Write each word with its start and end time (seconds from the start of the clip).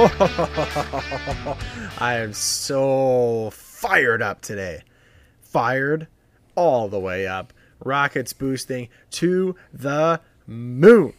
I 0.00 1.56
am 1.98 2.32
so 2.32 3.50
fired 3.52 4.22
up 4.22 4.40
today. 4.40 4.82
Fired 5.42 6.06
all 6.54 6.88
the 6.88 6.98
way 6.98 7.26
up. 7.26 7.52
Rockets 7.84 8.32
boosting 8.32 8.88
to 9.12 9.56
the 9.72 10.20
moon. 10.46 11.14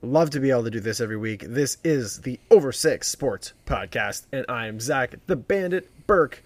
Love 0.00 0.30
to 0.30 0.40
be 0.40 0.50
able 0.50 0.64
to 0.64 0.70
do 0.70 0.80
this 0.80 1.00
every 1.00 1.16
week. 1.16 1.44
This 1.48 1.78
is 1.82 2.20
the 2.20 2.38
Over 2.50 2.70
Six 2.70 3.08
Sports 3.08 3.52
Podcast, 3.66 4.26
and 4.32 4.46
I 4.48 4.66
am 4.66 4.78
Zach 4.78 5.14
the 5.26 5.36
Bandit 5.36 6.06
Burke 6.06 6.42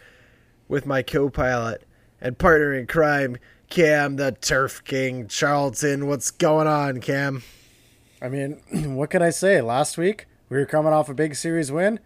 with 0.69 0.87
my 0.87 1.03
co 1.03 1.29
pilot 1.29 1.85
and 2.21 2.39
partner 2.39 2.73
in 2.73 2.87
crime, 2.87 3.37
Cam 3.69 4.17
the 4.17 4.33
Turf 4.33 4.83
King 4.85 5.29
Charlton. 5.29 6.07
What's 6.07 6.31
going 6.31 6.67
on, 6.67 7.01
Cam? 7.01 7.43
I 8.23 8.29
mean, 8.29 8.61
what 8.95 9.11
can 9.11 9.21
I 9.21 9.31
say? 9.31 9.61
Last 9.61 9.99
week, 9.99 10.27
we 10.49 10.57
were 10.57 10.67
coming 10.67 10.93
off 10.93 11.09
a 11.09 11.15
big 11.15 11.35
series 11.35 11.71
win. 11.71 12.01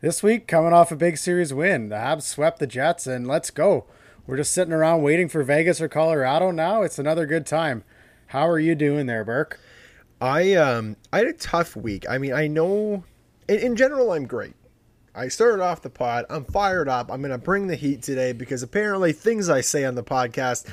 This 0.00 0.22
week, 0.22 0.46
coming 0.46 0.72
off 0.72 0.92
a 0.92 0.96
big 0.96 1.16
series 1.16 1.54
win. 1.54 1.88
The 1.88 1.96
Habs 1.96 2.22
swept 2.22 2.58
the 2.58 2.66
Jets, 2.66 3.06
and 3.06 3.26
let's 3.26 3.50
go. 3.50 3.86
We're 4.26 4.36
just 4.36 4.52
sitting 4.52 4.72
around 4.72 5.02
waiting 5.02 5.28
for 5.28 5.42
Vegas 5.42 5.80
or 5.80 5.88
Colorado 5.88 6.50
now. 6.52 6.82
It's 6.82 6.98
another 6.98 7.26
good 7.26 7.44
time. 7.44 7.82
How 8.28 8.48
are 8.48 8.58
you 8.58 8.74
doing 8.74 9.06
there, 9.06 9.24
Burke? 9.24 9.58
I 10.20 10.54
um 10.54 10.96
I 11.12 11.18
had 11.18 11.26
a 11.26 11.32
tough 11.32 11.74
week. 11.74 12.04
I 12.08 12.18
mean, 12.18 12.32
I 12.32 12.46
know 12.46 13.04
in, 13.48 13.58
in 13.58 13.76
general 13.76 14.12
I'm 14.12 14.26
great. 14.26 14.54
I 15.14 15.28
started 15.28 15.62
off 15.62 15.82
the 15.82 15.90
pod. 15.90 16.24
I'm 16.30 16.44
fired 16.44 16.88
up. 16.88 17.10
I'm 17.10 17.20
going 17.20 17.32
to 17.32 17.38
bring 17.38 17.66
the 17.66 17.76
heat 17.76 18.02
today 18.02 18.32
because 18.32 18.62
apparently 18.62 19.12
things 19.12 19.50
I 19.50 19.60
say 19.60 19.84
on 19.84 19.94
the 19.94 20.02
podcast 20.02 20.66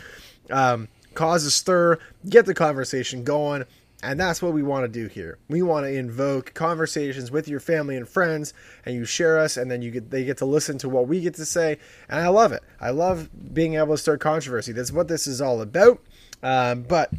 um, 0.50 0.88
cause 1.14 1.44
a 1.44 1.52
stir, 1.52 2.00
get 2.30 2.46
the 2.46 2.54
conversation 2.54 3.26
going. 3.26 3.66
And 4.02 4.18
that's 4.20 4.42
what 4.42 4.54
we 4.54 4.64
want 4.64 4.86
to 4.86 4.88
do 4.88 5.08
here. 5.08 5.38
We 5.50 5.62
want 5.62 5.86
to 5.86 5.94
invoke 5.94 6.54
conversations 6.54 7.32
with 7.32 7.50
your 7.50 7.60
family 7.60 7.98
and 7.98 8.08
friends, 8.08 8.54
and 8.86 8.96
you 8.96 9.04
share 9.04 9.38
us, 9.38 9.58
and 9.58 9.70
then 9.70 9.82
you 9.82 9.92
get 9.92 10.10
they 10.10 10.24
get 10.24 10.38
to 10.38 10.46
listen 10.46 10.78
to 10.80 10.90
what 10.90 11.08
we 11.08 11.20
get 11.20 11.36
to 11.36 11.46
say, 11.46 11.78
and 12.08 12.22
I 12.22 12.30
love 12.30 12.54
it. 12.54 12.64
I 12.80 12.92
love 12.92 13.30
being 13.54 13.76
able 13.76 13.96
to 13.96 13.98
start 13.98 14.22
controversy. 14.22 14.72
That's 14.72 14.92
what 14.92 15.10
this 15.10 15.28
is 15.28 15.42
all 15.42 15.62
about. 15.62 16.02
Um, 16.42 16.84
but 16.84 17.12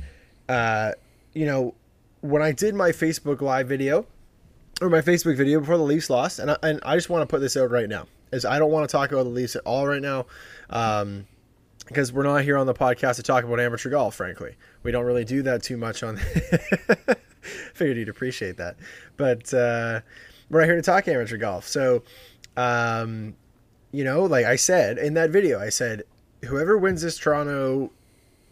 uh, 0.48 0.92
you 1.34 1.44
know, 1.44 1.74
when 2.22 2.40
I 2.40 2.52
did 2.52 2.74
my 2.74 2.92
Facebook 2.92 3.42
live 3.42 3.68
video 3.68 4.06
or 4.80 4.88
my 4.88 5.02
Facebook 5.02 5.36
video 5.36 5.60
before 5.60 5.76
the 5.76 5.84
Leafs 5.84 6.08
lost, 6.08 6.38
and 6.38 6.50
I, 6.50 6.56
and 6.62 6.80
I 6.82 6.96
just 6.96 7.10
want 7.10 7.22
to 7.22 7.26
put 7.26 7.40
this 7.40 7.58
out 7.58 7.70
right 7.70 7.88
now, 7.88 8.06
is 8.32 8.46
I 8.46 8.58
don't 8.58 8.70
want 8.70 8.88
to 8.88 8.92
talk 8.92 9.12
about 9.12 9.24
the 9.24 9.30
Leafs 9.30 9.54
at 9.54 9.62
all 9.66 9.86
right 9.86 10.00
now. 10.00 10.24
Um, 10.70 11.26
because 11.90 12.12
we're 12.12 12.22
not 12.22 12.44
here 12.44 12.56
on 12.56 12.68
the 12.68 12.74
podcast 12.74 13.16
to 13.16 13.22
talk 13.24 13.42
about 13.42 13.58
amateur 13.58 13.90
golf, 13.90 14.14
frankly. 14.14 14.54
We 14.84 14.92
don't 14.92 15.04
really 15.04 15.24
do 15.24 15.42
that 15.42 15.64
too 15.64 15.76
much 15.76 16.04
on. 16.04 16.16
Figured 17.74 17.96
you'd 17.96 18.08
appreciate 18.08 18.58
that, 18.58 18.76
but 19.16 19.52
uh, 19.52 20.00
we're 20.48 20.60
not 20.60 20.66
here 20.66 20.76
to 20.76 20.82
talk 20.82 21.08
amateur 21.08 21.36
golf. 21.36 21.66
So, 21.66 22.04
um, 22.56 23.34
you 23.90 24.04
know, 24.04 24.22
like 24.22 24.46
I 24.46 24.54
said 24.54 24.98
in 24.98 25.14
that 25.14 25.30
video, 25.30 25.58
I 25.58 25.70
said 25.70 26.04
whoever 26.44 26.78
wins 26.78 27.02
this 27.02 27.18
Toronto, 27.18 27.90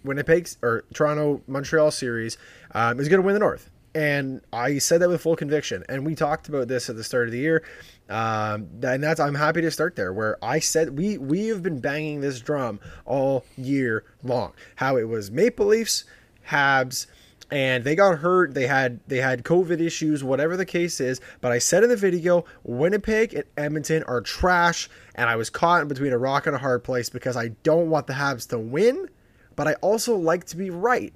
Winnipeg 0.02 0.48
or 0.60 0.84
Toronto 0.92 1.40
Montreal 1.46 1.92
series 1.92 2.38
um, 2.72 2.98
is 2.98 3.08
going 3.08 3.22
to 3.22 3.26
win 3.26 3.34
the 3.34 3.40
North. 3.40 3.70
And 3.94 4.42
I 4.52 4.78
said 4.78 5.00
that 5.00 5.08
with 5.08 5.22
full 5.22 5.36
conviction. 5.36 5.84
And 5.88 6.04
we 6.04 6.14
talked 6.14 6.48
about 6.48 6.68
this 6.68 6.88
at 6.88 6.96
the 6.96 7.04
start 7.04 7.26
of 7.26 7.32
the 7.32 7.38
year. 7.38 7.64
Um, 8.08 8.68
and 8.82 9.02
that's 9.02 9.20
I'm 9.20 9.34
happy 9.34 9.60
to 9.60 9.70
start 9.70 9.96
there 9.96 10.12
where 10.12 10.42
I 10.42 10.60
said 10.60 10.96
we 10.96 11.18
we 11.18 11.48
have 11.48 11.62
been 11.62 11.80
banging 11.80 12.20
this 12.20 12.40
drum 12.40 12.80
all 13.04 13.44
year 13.56 14.04
long. 14.22 14.54
How 14.76 14.96
it 14.96 15.08
was 15.08 15.30
Maple 15.30 15.66
Leafs, 15.66 16.04
Habs, 16.48 17.06
and 17.50 17.84
they 17.84 17.94
got 17.94 18.18
hurt. 18.18 18.54
They 18.54 18.66
had 18.66 19.00
they 19.06 19.18
had 19.18 19.44
COVID 19.44 19.80
issues, 19.80 20.24
whatever 20.24 20.56
the 20.56 20.66
case 20.66 21.00
is. 21.00 21.20
But 21.40 21.52
I 21.52 21.58
said 21.58 21.82
in 21.82 21.90
the 21.90 21.96
video, 21.96 22.46
Winnipeg 22.62 23.34
and 23.34 23.44
Edmonton 23.56 24.02
are 24.04 24.22
trash, 24.22 24.88
and 25.14 25.28
I 25.28 25.36
was 25.36 25.50
caught 25.50 25.82
in 25.82 25.88
between 25.88 26.12
a 26.12 26.18
rock 26.18 26.46
and 26.46 26.56
a 26.56 26.58
hard 26.58 26.84
place 26.84 27.10
because 27.10 27.36
I 27.36 27.48
don't 27.62 27.90
want 27.90 28.06
the 28.06 28.14
Habs 28.14 28.48
to 28.50 28.58
win, 28.58 29.08
but 29.54 29.68
I 29.68 29.74
also 29.74 30.16
like 30.16 30.44
to 30.46 30.56
be 30.56 30.70
right. 30.70 31.12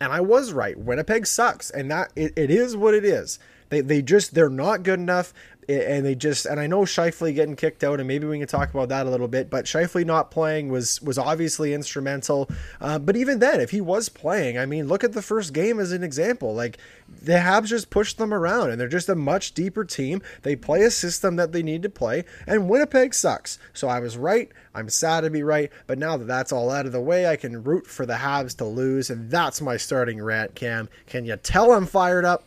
And 0.00 0.12
I 0.12 0.20
was 0.20 0.52
right. 0.52 0.78
Winnipeg 0.78 1.26
sucks, 1.26 1.70
and 1.70 1.90
that 1.90 2.12
it, 2.16 2.32
it 2.36 2.50
is 2.50 2.76
what 2.76 2.94
it 2.94 3.04
is. 3.04 3.38
They, 3.68 3.80
they 3.80 4.02
just 4.02 4.34
they're 4.34 4.48
not 4.48 4.82
good 4.82 5.00
enough 5.00 5.32
and 5.68 6.06
they 6.06 6.14
just 6.14 6.46
and 6.46 6.60
I 6.60 6.66
know 6.66 6.82
Scheifele 6.82 7.34
getting 7.34 7.56
kicked 7.56 7.82
out, 7.82 7.98
and 7.98 8.06
maybe 8.06 8.26
we 8.26 8.38
can 8.38 8.46
talk 8.48 8.70
about 8.70 8.88
that 8.90 9.06
a 9.06 9.10
little 9.10 9.28
bit. 9.28 9.50
But 9.50 9.64
Scheifele 9.64 10.04
not 10.04 10.30
playing 10.30 10.68
was 10.68 11.00
was 11.02 11.18
obviously 11.18 11.74
instrumental. 11.74 12.48
Uh, 12.80 12.98
but 12.98 13.16
even 13.16 13.38
then, 13.38 13.60
if 13.60 13.70
he 13.70 13.80
was 13.80 14.08
playing, 14.08 14.58
I 14.58 14.66
mean, 14.66 14.86
look 14.88 15.04
at 15.04 15.12
the 15.12 15.22
first 15.22 15.52
game 15.52 15.80
as 15.80 15.92
an 15.92 16.02
example. 16.02 16.54
Like 16.54 16.78
the 17.08 17.32
Habs 17.32 17.66
just 17.66 17.90
pushed 17.90 18.18
them 18.18 18.32
around, 18.32 18.70
and 18.70 18.80
they're 18.80 18.88
just 18.88 19.08
a 19.08 19.14
much 19.14 19.52
deeper 19.52 19.84
team. 19.84 20.22
They 20.42 20.56
play 20.56 20.82
a 20.82 20.90
system 20.90 21.36
that 21.36 21.52
they 21.52 21.62
need 21.62 21.82
to 21.82 21.90
play, 21.90 22.24
and 22.46 22.68
Winnipeg 22.68 23.14
sucks. 23.14 23.58
So 23.72 23.88
I 23.88 24.00
was 24.00 24.16
right. 24.16 24.50
I'm 24.74 24.88
sad 24.88 25.22
to 25.22 25.30
be 25.30 25.42
right, 25.42 25.72
but 25.86 25.98
now 25.98 26.16
that 26.16 26.26
that's 26.26 26.52
all 26.52 26.70
out 26.70 26.86
of 26.86 26.92
the 26.92 27.00
way, 27.00 27.26
I 27.26 27.36
can 27.36 27.64
root 27.64 27.86
for 27.86 28.06
the 28.06 28.14
Habs 28.14 28.56
to 28.58 28.64
lose, 28.64 29.10
and 29.10 29.30
that's 29.30 29.60
my 29.60 29.76
starting 29.76 30.22
rant. 30.22 30.54
Cam, 30.54 30.88
can 31.06 31.24
you 31.24 31.36
tell 31.36 31.72
I'm 31.72 31.86
fired 31.86 32.24
up? 32.24 32.44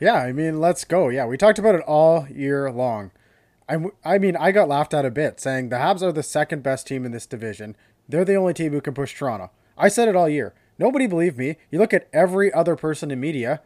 Yeah, 0.00 0.14
I 0.14 0.32
mean, 0.32 0.60
let's 0.60 0.84
go. 0.84 1.08
Yeah, 1.08 1.26
we 1.26 1.36
talked 1.36 1.58
about 1.58 1.74
it 1.74 1.82
all 1.82 2.28
year 2.28 2.70
long. 2.70 3.10
I, 3.68 3.76
I 4.04 4.18
mean, 4.18 4.36
I 4.36 4.52
got 4.52 4.68
laughed 4.68 4.94
at 4.94 5.04
a 5.04 5.10
bit 5.10 5.40
saying 5.40 5.68
the 5.68 5.76
Habs 5.76 6.02
are 6.02 6.12
the 6.12 6.22
second 6.22 6.62
best 6.62 6.86
team 6.86 7.04
in 7.04 7.12
this 7.12 7.26
division. 7.26 7.76
They're 8.08 8.24
the 8.24 8.36
only 8.36 8.54
team 8.54 8.72
who 8.72 8.80
can 8.80 8.94
push 8.94 9.14
Toronto. 9.14 9.50
I 9.76 9.88
said 9.88 10.08
it 10.08 10.16
all 10.16 10.28
year. 10.28 10.54
Nobody 10.78 11.06
believed 11.06 11.36
me. 11.36 11.56
You 11.70 11.78
look 11.78 11.92
at 11.92 12.08
every 12.12 12.52
other 12.52 12.76
person 12.76 13.10
in 13.10 13.20
media, 13.20 13.60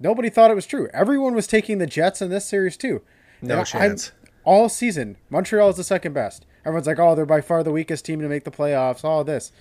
nobody 0.00 0.30
thought 0.30 0.50
it 0.50 0.54
was 0.54 0.66
true. 0.66 0.88
Everyone 0.92 1.34
was 1.34 1.46
taking 1.46 1.78
the 1.78 1.86
Jets 1.86 2.22
in 2.22 2.30
this 2.30 2.46
series 2.46 2.76
too. 2.76 3.02
No 3.42 3.58
and 3.58 3.66
chance. 3.66 4.12
I, 4.24 4.28
all 4.44 4.68
season, 4.68 5.16
Montreal 5.28 5.70
is 5.70 5.76
the 5.76 5.84
second 5.84 6.14
best. 6.14 6.46
Everyone's 6.64 6.86
like, 6.86 6.98
oh, 6.98 7.14
they're 7.14 7.26
by 7.26 7.40
far 7.40 7.62
the 7.62 7.70
weakest 7.70 8.04
team 8.04 8.20
to 8.20 8.28
make 8.28 8.44
the 8.44 8.50
playoffs, 8.50 9.04
all 9.04 9.22
this. 9.22 9.52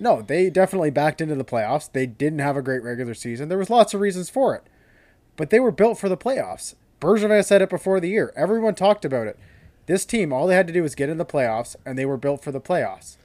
No, 0.00 0.20
they 0.20 0.50
definitely 0.50 0.90
backed 0.90 1.20
into 1.20 1.34
the 1.34 1.44
playoffs. 1.44 1.90
They 1.90 2.06
didn't 2.06 2.40
have 2.40 2.56
a 2.56 2.62
great 2.62 2.82
regular 2.82 3.14
season. 3.14 3.48
There 3.48 3.58
was 3.58 3.70
lots 3.70 3.94
of 3.94 4.00
reasons 4.00 4.28
for 4.28 4.54
it 4.54 4.64
but 5.38 5.48
they 5.48 5.60
were 5.60 5.70
built 5.70 5.98
for 5.98 6.10
the 6.10 6.16
playoffs. 6.18 6.74
Bergevin 7.00 7.42
said 7.44 7.62
it 7.62 7.70
before 7.70 8.00
the 8.00 8.08
year. 8.10 8.32
Everyone 8.36 8.74
talked 8.74 9.06
about 9.06 9.26
it. 9.28 9.38
This 9.86 10.04
team, 10.04 10.32
all 10.32 10.46
they 10.46 10.54
had 10.54 10.66
to 10.66 10.72
do 10.72 10.82
was 10.82 10.94
get 10.94 11.08
in 11.08 11.16
the 11.16 11.24
playoffs, 11.24 11.76
and 11.86 11.96
they 11.96 12.04
were 12.04 12.18
built 12.18 12.44
for 12.44 12.52
the 12.52 12.60
playoffs. 12.60 13.16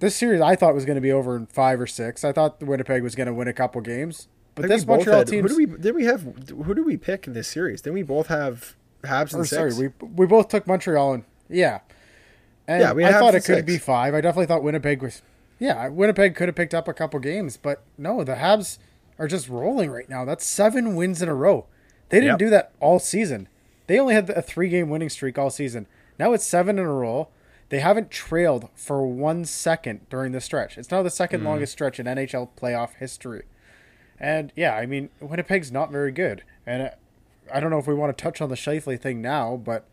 This 0.00 0.16
series, 0.16 0.40
I 0.40 0.56
thought 0.56 0.74
was 0.74 0.84
going 0.84 0.96
to 0.96 1.00
be 1.00 1.12
over 1.12 1.36
in 1.36 1.46
five 1.46 1.80
or 1.80 1.86
six. 1.86 2.24
I 2.24 2.32
thought 2.32 2.60
Winnipeg 2.60 3.02
was 3.02 3.14
going 3.14 3.28
to 3.28 3.32
win 3.32 3.48
a 3.48 3.52
couple 3.52 3.80
games, 3.80 4.28
but 4.56 4.68
this 4.68 4.84
Montreal 4.84 5.24
team. 5.24 5.42
Who 5.42 5.48
do 5.48 5.56
we 5.56 5.66
did 5.66 5.94
we 5.94 6.04
have? 6.04 6.22
Who 6.50 6.74
do 6.74 6.84
we 6.84 6.96
pick 6.96 7.26
in 7.28 7.32
this 7.32 7.48
series? 7.48 7.80
Did 7.80 7.94
we 7.94 8.02
both 8.02 8.26
have 8.26 8.74
Habs 9.04 9.32
and 9.32 9.42
or, 9.42 9.44
six? 9.46 9.76
Sorry, 9.76 9.88
we 9.88 10.06
we 10.06 10.26
both 10.26 10.48
took 10.48 10.66
Montreal 10.66 11.14
and 11.14 11.24
yeah, 11.48 11.78
and 12.66 12.80
yeah, 12.82 12.92
we 12.92 13.04
I 13.04 13.12
thought 13.12 13.36
it 13.36 13.44
could 13.44 13.58
six. 13.58 13.66
be 13.66 13.78
five. 13.78 14.14
I 14.14 14.20
definitely 14.20 14.46
thought 14.46 14.64
Winnipeg 14.64 15.00
was. 15.00 15.22
Yeah, 15.60 15.88
Winnipeg 15.88 16.34
could 16.34 16.48
have 16.48 16.56
picked 16.56 16.74
up 16.74 16.88
a 16.88 16.92
couple 16.92 17.20
games, 17.20 17.56
but 17.56 17.84
no, 17.96 18.24
the 18.24 18.34
Habs 18.34 18.78
are 19.18 19.28
just 19.28 19.48
rolling 19.48 19.90
right 19.90 20.08
now. 20.08 20.24
That's 20.24 20.44
seven 20.44 20.96
wins 20.96 21.22
in 21.22 21.28
a 21.28 21.34
row. 21.34 21.66
They 22.08 22.18
didn't 22.18 22.32
yep. 22.32 22.38
do 22.38 22.50
that 22.50 22.72
all 22.80 22.98
season. 22.98 23.48
They 23.86 23.98
only 23.98 24.14
had 24.14 24.30
a 24.30 24.42
three 24.42 24.68
game 24.68 24.88
winning 24.88 25.10
streak 25.10 25.38
all 25.38 25.50
season. 25.50 25.86
Now 26.18 26.32
it's 26.32 26.44
seven 26.44 26.78
in 26.78 26.84
a 26.84 26.92
row. 26.92 27.28
They 27.70 27.80
haven't 27.80 28.10
trailed 28.10 28.68
for 28.74 29.06
one 29.06 29.44
second 29.44 30.08
during 30.10 30.32
the 30.32 30.40
stretch. 30.40 30.78
It's 30.78 30.90
now 30.90 31.02
the 31.02 31.10
second 31.10 31.40
mm. 31.40 31.44
longest 31.44 31.72
stretch 31.72 31.98
in 31.98 32.06
NHL 32.06 32.50
playoff 32.56 32.94
history. 32.94 33.44
And 34.18 34.52
yeah, 34.54 34.76
I 34.76 34.86
mean, 34.86 35.08
Winnipeg's 35.20 35.72
not 35.72 35.90
very 35.90 36.12
good. 36.12 36.44
And 36.66 36.92
I 37.52 37.60
don't 37.60 37.70
know 37.70 37.78
if 37.78 37.86
we 37.86 37.94
want 37.94 38.16
to 38.16 38.22
touch 38.22 38.40
on 38.40 38.48
the 38.48 38.54
Scheifele 38.54 39.00
thing 39.00 39.20
now, 39.20 39.56
but 39.56 39.86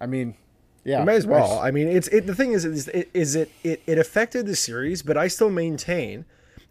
I 0.00 0.06
mean, 0.06 0.36
yeah, 0.84 1.00
we 1.00 1.06
may 1.06 1.16
as 1.16 1.26
well. 1.26 1.58
I 1.58 1.70
mean, 1.70 1.88
it's 1.88 2.08
it. 2.08 2.26
The 2.26 2.34
thing 2.34 2.52
is, 2.52 2.64
is, 2.64 2.88
is 2.88 3.34
it, 3.34 3.50
it 3.62 3.82
it 3.86 3.98
affected 3.98 4.46
the 4.46 4.56
series, 4.56 5.02
but 5.02 5.16
I 5.16 5.26
still 5.28 5.50
maintain 5.50 6.24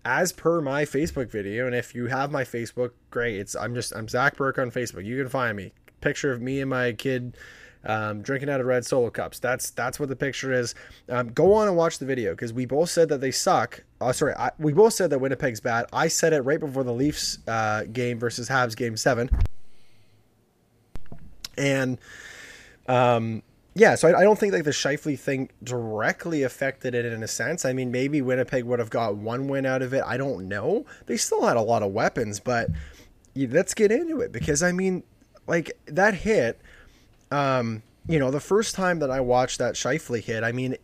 as 0.06 0.31
per 0.31 0.62
my 0.62 0.86
Facebook 0.86 1.30
video, 1.30 1.66
and 1.66 1.75
if 1.75 1.96
you 1.96 2.06
have 2.06 2.31
my 2.31 2.44
Facebook, 2.44 2.92
great. 3.10 3.38
It's 3.40 3.56
I'm 3.56 3.74
just 3.74 3.94
I'm 3.94 4.07
Zach 4.07 4.38
Burke 4.38 4.60
on 4.60 4.72
Facebook. 4.72 5.04
You 5.04 5.18
can 5.18 5.30
find 5.30 5.57
me. 5.57 5.74
Picture 6.00 6.31
of 6.31 6.42
me 6.42 6.62
and 6.62 6.69
my 6.69 6.94
kid 6.94 7.36
um, 7.86 8.22
drinking 8.22 8.50
out 8.50 8.60
of 8.60 8.68
red 8.68 8.86
solo 8.86 9.10
cups. 9.10 9.40
That's 9.40 9.72
that's 9.72 10.00
what 10.00 10.10
the 10.10 10.16
picture 10.16 10.54
is. 10.54 10.75
Um, 11.10 11.30
go 11.30 11.54
on 11.54 11.68
and 11.68 11.75
watch 11.75 12.00
the 12.00 12.06
video 12.06 12.31
because 12.31 12.54
we 12.54 12.66
both 12.66 12.90
said 12.90 13.10
that 13.10 13.22
they 13.22 13.31
suck. 13.31 13.84
Oh, 14.00 14.12
sorry, 14.12 14.36
I, 14.36 14.52
we 14.60 14.74
both 14.74 14.94
said 14.94 15.10
that 15.10 15.19
Winnipeg's 15.19 15.60
bad. 15.60 15.86
I 15.92 16.07
said 16.07 16.34
it 16.34 16.42
right 16.42 16.60
before 16.60 16.84
the 16.84 16.94
Leafs 16.94 17.40
uh, 17.48 17.84
game 17.86 18.19
versus 18.19 18.50
Habs 18.50 18.75
game 18.75 18.98
seven, 18.98 19.30
and 21.57 21.98
um, 22.88 23.42
yeah, 23.77 23.95
so 23.95 24.07
I, 24.07 24.22
I, 24.22 24.24
don't 24.24 24.39
think 24.39 24.54
like 24.54 24.63
the 24.63 24.72
Scheifele 24.72 25.19
thing 25.19 25.50
directly 25.62 26.44
affected 26.44 26.95
it 26.95 27.06
in 27.06 27.22
a 27.22 27.27
sense. 27.27 27.66
I 27.66 27.74
mean, 27.74 27.92
maybe 27.92 28.22
Winnipeg 28.22 28.63
would 28.63 28.80
have 28.80 28.89
got 28.89 29.18
one 29.18 29.50
win 29.50 29.66
out 29.66 29.81
of 29.81 29.94
it. 29.94 30.01
I 30.06 30.16
don't 30.16 30.48
know. 30.48 30.86
They 31.07 31.18
still 31.18 31.45
had 31.45 31.57
a 31.57 31.62
lot 31.62 31.83
of 31.83 31.92
weapons, 31.92 32.39
but 32.39 32.69
yeah, 33.33 33.50
let's 33.51 33.74
get 33.74 33.92
into 33.92 34.22
it 34.22 34.31
because 34.31 34.63
I 34.63 34.72
mean, 34.72 35.04
like 35.45 35.77
that 35.88 36.13
hit. 36.13 36.62
Um, 37.31 37.83
you 38.07 38.18
know, 38.18 38.31
the 38.31 38.39
first 38.39 38.75
time 38.75 39.00
that 39.00 39.12
I 39.12 39.19
watched 39.19 39.57
that 39.57 39.74
Scheifele 39.74 40.24
hit, 40.24 40.44
I 40.44 40.54
mean, 40.54 40.78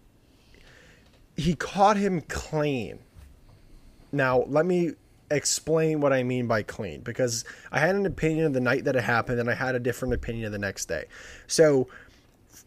he 1.37 1.55
caught 1.55 1.95
him 1.95 2.21
clean. 2.21 2.99
Now, 4.11 4.43
let 4.47 4.65
me 4.65 4.93
explain 5.29 6.01
what 6.01 6.11
I 6.11 6.23
mean 6.23 6.45
by 6.45 6.63
clean 6.63 6.99
because 7.01 7.45
I 7.71 7.79
had 7.79 7.95
an 7.95 8.05
opinion 8.05 8.47
of 8.47 8.53
the 8.53 8.59
night 8.59 8.83
that 8.83 8.97
it 8.97 9.03
happened 9.03 9.39
and 9.39 9.49
I 9.49 9.53
had 9.53 9.75
a 9.75 9.79
different 9.79 10.13
opinion 10.13 10.47
of 10.47 10.51
the 10.51 10.59
next 10.59 10.87
day. 10.87 11.05
So, 11.47 11.87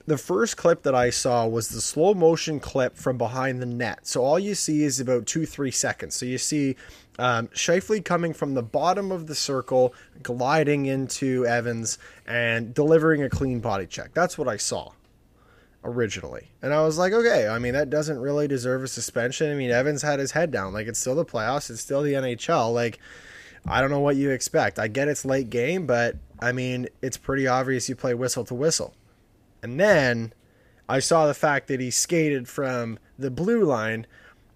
the 0.06 0.18
first 0.18 0.56
clip 0.56 0.82
that 0.82 0.94
I 0.94 1.10
saw 1.10 1.46
was 1.46 1.68
the 1.68 1.80
slow 1.80 2.14
motion 2.14 2.60
clip 2.60 2.96
from 2.96 3.16
behind 3.16 3.62
the 3.62 3.66
net. 3.66 4.06
So 4.06 4.22
all 4.22 4.38
you 4.38 4.54
see 4.54 4.82
is 4.82 5.00
about 5.00 5.26
two, 5.26 5.46
three 5.46 5.70
seconds. 5.70 6.14
So 6.14 6.26
you 6.26 6.38
see 6.38 6.76
um, 7.18 7.48
Scheifele 7.48 8.04
coming 8.04 8.34
from 8.34 8.54
the 8.54 8.62
bottom 8.62 9.10
of 9.10 9.26
the 9.26 9.34
circle, 9.34 9.94
gliding 10.22 10.86
into 10.86 11.46
Evans, 11.46 11.98
and 12.26 12.74
delivering 12.74 13.22
a 13.22 13.30
clean 13.30 13.60
body 13.60 13.86
check. 13.86 14.12
That's 14.12 14.36
what 14.36 14.48
I 14.48 14.58
saw 14.58 14.92
originally. 15.84 16.50
And 16.60 16.74
I 16.74 16.82
was 16.82 16.98
like, 16.98 17.12
okay, 17.12 17.48
I 17.48 17.58
mean, 17.58 17.74
that 17.74 17.90
doesn't 17.90 18.18
really 18.18 18.48
deserve 18.48 18.82
a 18.82 18.88
suspension. 18.88 19.50
I 19.50 19.54
mean, 19.54 19.70
Evans 19.70 20.02
had 20.02 20.18
his 20.18 20.32
head 20.32 20.50
down. 20.50 20.72
Like, 20.72 20.86
it's 20.86 20.98
still 20.98 21.14
the 21.14 21.24
playoffs, 21.24 21.70
it's 21.70 21.80
still 21.80 22.02
the 22.02 22.14
NHL. 22.14 22.72
Like, 22.74 22.98
I 23.66 23.80
don't 23.80 23.90
know 23.90 24.00
what 24.00 24.16
you 24.16 24.30
expect. 24.30 24.78
I 24.78 24.88
get 24.88 25.08
it's 25.08 25.24
late 25.24 25.48
game, 25.48 25.86
but 25.86 26.16
I 26.40 26.52
mean, 26.52 26.88
it's 27.00 27.16
pretty 27.16 27.46
obvious 27.46 27.88
you 27.88 27.96
play 27.96 28.12
whistle 28.12 28.44
to 28.44 28.54
whistle. 28.54 28.94
And 29.64 29.80
then 29.80 30.34
I 30.90 31.00
saw 31.00 31.26
the 31.26 31.32
fact 31.32 31.68
that 31.68 31.80
he 31.80 31.90
skated 31.90 32.48
from 32.48 32.98
the 33.18 33.30
blue 33.30 33.64
line. 33.64 34.06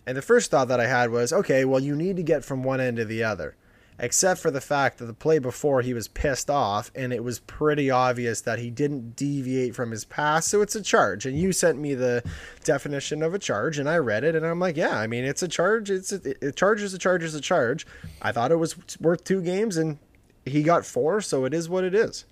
And 0.06 0.18
the 0.18 0.22
first 0.22 0.50
thought 0.50 0.68
that 0.68 0.80
I 0.80 0.86
had 0.86 1.08
was, 1.08 1.32
okay, 1.32 1.64
well, 1.64 1.80
you 1.80 1.96
need 1.96 2.16
to 2.16 2.22
get 2.22 2.44
from 2.44 2.62
one 2.62 2.78
end 2.78 2.98
to 2.98 3.06
the 3.06 3.24
other. 3.24 3.56
Except 3.98 4.38
for 4.38 4.50
the 4.50 4.60
fact 4.60 4.98
that 4.98 5.06
the 5.06 5.14
play 5.14 5.38
before 5.38 5.80
he 5.80 5.94
was 5.94 6.08
pissed 6.08 6.50
off, 6.50 6.92
and 6.94 7.10
it 7.10 7.24
was 7.24 7.38
pretty 7.38 7.90
obvious 7.90 8.42
that 8.42 8.58
he 8.58 8.70
didn't 8.70 9.16
deviate 9.16 9.74
from 9.74 9.92
his 9.92 10.04
pass, 10.04 10.46
so 10.46 10.60
it's 10.60 10.76
a 10.76 10.82
charge. 10.82 11.24
And 11.24 11.38
you 11.38 11.54
sent 11.54 11.78
me 11.78 11.94
the 11.94 12.22
definition 12.62 13.22
of 13.22 13.32
a 13.32 13.38
charge, 13.38 13.78
and 13.78 13.88
I 13.88 13.96
read 13.96 14.24
it, 14.24 14.36
and 14.36 14.44
I'm 14.44 14.60
like, 14.60 14.76
yeah, 14.76 14.98
I 14.98 15.06
mean, 15.06 15.24
it's 15.24 15.42
a 15.42 15.48
charge. 15.48 15.90
It's 15.90 16.12
a, 16.12 16.46
it, 16.46 16.54
charge 16.54 16.82
is 16.82 16.92
a 16.92 16.98
charge 16.98 17.22
is 17.22 17.34
a 17.34 17.40
charge. 17.40 17.86
I 18.20 18.30
thought 18.30 18.52
it 18.52 18.56
was 18.56 18.76
worth 19.00 19.24
two 19.24 19.40
games, 19.40 19.78
and 19.78 19.98
he 20.44 20.62
got 20.62 20.84
four, 20.84 21.22
so 21.22 21.46
it 21.46 21.54
is 21.54 21.66
what 21.66 21.82
it 21.82 21.94
is. 21.94 22.26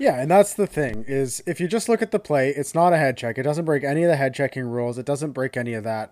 Yeah, 0.00 0.18
and 0.18 0.30
that's 0.30 0.54
the 0.54 0.66
thing 0.66 1.04
is 1.06 1.42
if 1.46 1.60
you 1.60 1.68
just 1.68 1.86
look 1.86 2.00
at 2.00 2.10
the 2.10 2.18
play, 2.18 2.48
it's 2.48 2.74
not 2.74 2.94
a 2.94 2.96
head 2.96 3.18
check. 3.18 3.36
It 3.36 3.42
doesn't 3.42 3.66
break 3.66 3.84
any 3.84 4.02
of 4.02 4.08
the 4.08 4.16
head 4.16 4.32
checking 4.32 4.64
rules. 4.64 4.96
It 4.96 5.04
doesn't 5.04 5.32
break 5.32 5.58
any 5.58 5.74
of 5.74 5.84
that. 5.84 6.10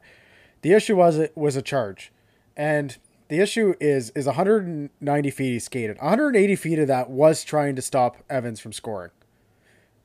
The 0.60 0.74
issue 0.74 0.94
was 0.94 1.16
it 1.16 1.34
was 1.34 1.56
a 1.56 1.62
charge, 1.62 2.12
and 2.54 2.98
the 3.28 3.40
issue 3.40 3.76
is 3.80 4.10
is 4.10 4.26
190 4.26 5.30
feet 5.30 5.52
he 5.52 5.58
skated. 5.58 5.96
180 5.96 6.54
feet 6.56 6.78
of 6.78 6.86
that 6.88 7.08
was 7.08 7.42
trying 7.42 7.76
to 7.76 7.82
stop 7.82 8.18
Evans 8.28 8.60
from 8.60 8.74
scoring, 8.74 9.10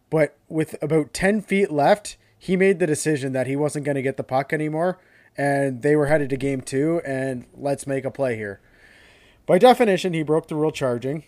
but 0.10 0.38
with 0.48 0.82
about 0.82 1.14
10 1.14 1.42
feet 1.42 1.70
left, 1.70 2.16
he 2.40 2.56
made 2.56 2.80
the 2.80 2.88
decision 2.88 3.34
that 3.34 3.48
he 3.48 3.58
wasn't 3.58 3.84
going 3.84 3.96
to 3.96 4.02
get 4.02 4.16
the 4.16 4.24
puck 4.24 4.54
anymore, 4.54 4.98
and 5.38 5.82
they 5.82 5.98
were 5.98 6.06
headed 6.06 6.30
to 6.30 6.38
game 6.38 6.62
two. 6.62 7.02
And 7.06 7.48
let's 7.54 7.86
make 7.86 8.06
a 8.06 8.12
play 8.12 8.38
here. 8.38 8.62
By 9.46 9.58
definition, 9.58 10.14
he 10.14 10.24
broke 10.24 10.48
the 10.48 10.56
rule 10.56 10.72
charging, 10.72 11.26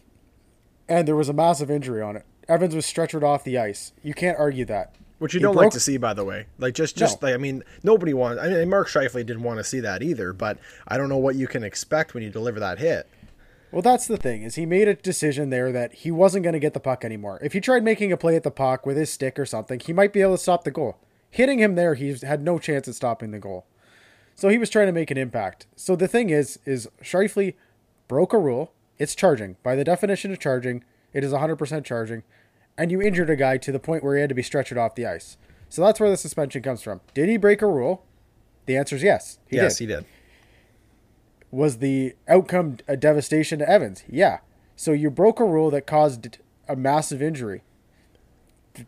and 0.87 1.05
there 1.05 1.17
was 1.17 1.27
a 1.27 1.33
massive 1.33 1.69
injury 1.69 2.01
on 2.01 2.15
it. 2.15 2.25
Evans 2.47 2.75
was 2.75 2.85
stretchered 2.85 3.23
off 3.23 3.43
the 3.43 3.57
ice. 3.57 3.93
You 4.03 4.13
can't 4.13 4.37
argue 4.37 4.65
that. 4.65 4.95
Which 5.19 5.33
you 5.33 5.39
he 5.39 5.43
don't 5.43 5.53
broke... 5.53 5.65
like 5.65 5.73
to 5.73 5.79
see, 5.79 5.97
by 5.97 6.13
the 6.13 6.25
way. 6.25 6.47
Like 6.57 6.73
just, 6.73 6.97
just 6.97 7.21
no. 7.21 7.27
like 7.27 7.35
I 7.35 7.37
mean, 7.37 7.63
nobody 7.83 8.13
wants. 8.13 8.41
I 8.41 8.49
mean, 8.49 8.69
Mark 8.69 8.87
Scheifele 8.87 9.25
didn't 9.25 9.43
want 9.43 9.59
to 9.59 9.63
see 9.63 9.79
that 9.79 10.03
either. 10.03 10.33
But 10.33 10.57
I 10.87 10.97
don't 10.97 11.09
know 11.09 11.17
what 11.17 11.35
you 11.35 11.47
can 11.47 11.63
expect 11.63 12.13
when 12.13 12.23
you 12.23 12.29
deliver 12.29 12.59
that 12.59 12.79
hit. 12.79 13.07
Well, 13.71 13.81
that's 13.81 14.07
the 14.07 14.17
thing 14.17 14.43
is 14.43 14.55
he 14.55 14.65
made 14.65 14.87
a 14.87 14.95
decision 14.95 15.49
there 15.49 15.71
that 15.71 15.93
he 15.93 16.11
wasn't 16.11 16.43
going 16.43 16.53
to 16.53 16.59
get 16.59 16.73
the 16.73 16.79
puck 16.79 17.03
anymore. 17.03 17.39
If 17.41 17.53
he 17.53 17.59
tried 17.59 17.83
making 17.83 18.11
a 18.11 18.17
play 18.17 18.35
at 18.35 18.43
the 18.43 18.51
puck 18.51 18.85
with 18.85 18.95
his 18.95 19.11
stick 19.11 19.37
or 19.37 19.45
something, 19.45 19.79
he 19.79 19.91
might 19.91 20.13
be 20.13 20.21
able 20.21 20.37
to 20.37 20.41
stop 20.41 20.63
the 20.63 20.71
goal. 20.71 20.97
Hitting 21.29 21.59
him 21.59 21.75
there, 21.75 21.95
he 21.95 22.13
had 22.13 22.41
no 22.41 22.57
chance 22.57 22.87
at 22.87 22.95
stopping 22.95 23.31
the 23.31 23.39
goal. 23.39 23.65
So 24.35 24.47
he 24.47 24.57
was 24.57 24.69
trying 24.69 24.87
to 24.87 24.93
make 24.93 25.11
an 25.11 25.17
impact. 25.17 25.67
So 25.75 25.95
the 25.95 26.07
thing 26.07 26.29
is, 26.29 26.59
is 26.65 26.87
Scheifele 27.01 27.55
broke 28.07 28.31
a 28.31 28.37
rule. 28.37 28.71
It's 28.97 29.15
charging 29.15 29.57
by 29.63 29.75
the 29.75 29.83
definition 29.83 30.31
of 30.31 30.39
charging. 30.39 30.83
It 31.15 31.23
is 31.23 31.31
100% 31.31 31.83
charging 31.83 32.21
and 32.77 32.91
you 32.91 33.01
injured 33.01 33.29
a 33.29 33.35
guy 33.35 33.57
to 33.57 33.71
the 33.71 33.79
point 33.79 34.03
where 34.03 34.15
he 34.15 34.21
had 34.21 34.29
to 34.29 34.35
be 34.35 34.41
stretchered 34.41 34.77
off 34.77 34.95
the 34.95 35.05
ice. 35.05 35.37
So 35.69 35.81
that's 35.81 35.99
where 35.99 36.09
the 36.09 36.17
suspension 36.17 36.61
comes 36.61 36.81
from. 36.81 37.01
Did 37.13 37.29
he 37.29 37.37
break 37.37 37.61
a 37.61 37.67
rule? 37.67 38.05
The 38.65 38.77
answer 38.77 38.95
is 38.95 39.03
yes. 39.03 39.39
He 39.47 39.55
yes, 39.57 39.77
did. 39.77 39.89
he 39.89 39.95
did. 39.95 40.05
Was 41.51 41.77
the 41.77 42.15
outcome 42.27 42.77
a 42.87 42.97
devastation 42.97 43.59
to 43.59 43.69
Evans? 43.69 44.03
Yeah. 44.09 44.39
So 44.75 44.91
you 44.91 45.09
broke 45.09 45.39
a 45.39 45.45
rule 45.45 45.71
that 45.71 45.87
caused 45.87 46.39
a 46.67 46.75
massive 46.75 47.21
injury. 47.21 47.63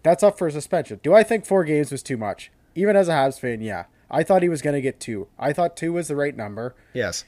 That's 0.04 0.24
up 0.24 0.38
for 0.38 0.48
a 0.48 0.52
suspension. 0.52 1.00
Do 1.02 1.14
I 1.14 1.24
think 1.24 1.46
four 1.46 1.64
games 1.64 1.92
was 1.92 2.04
too 2.04 2.18
much? 2.18 2.52
Even 2.76 2.96
as 2.96 3.08
a 3.08 3.14
Habs 3.14 3.40
fan, 3.40 3.62
yeah. 3.62 3.86
I 4.12 4.24
thought 4.24 4.42
he 4.42 4.50
was 4.50 4.62
going 4.62 4.74
to 4.74 4.82
get 4.82 5.00
two. 5.00 5.28
I 5.40 5.54
thought 5.54 5.78
two 5.78 5.94
was 5.94 6.08
the 6.08 6.16
right 6.16 6.36
number. 6.36 6.76
Yes. 6.94 7.26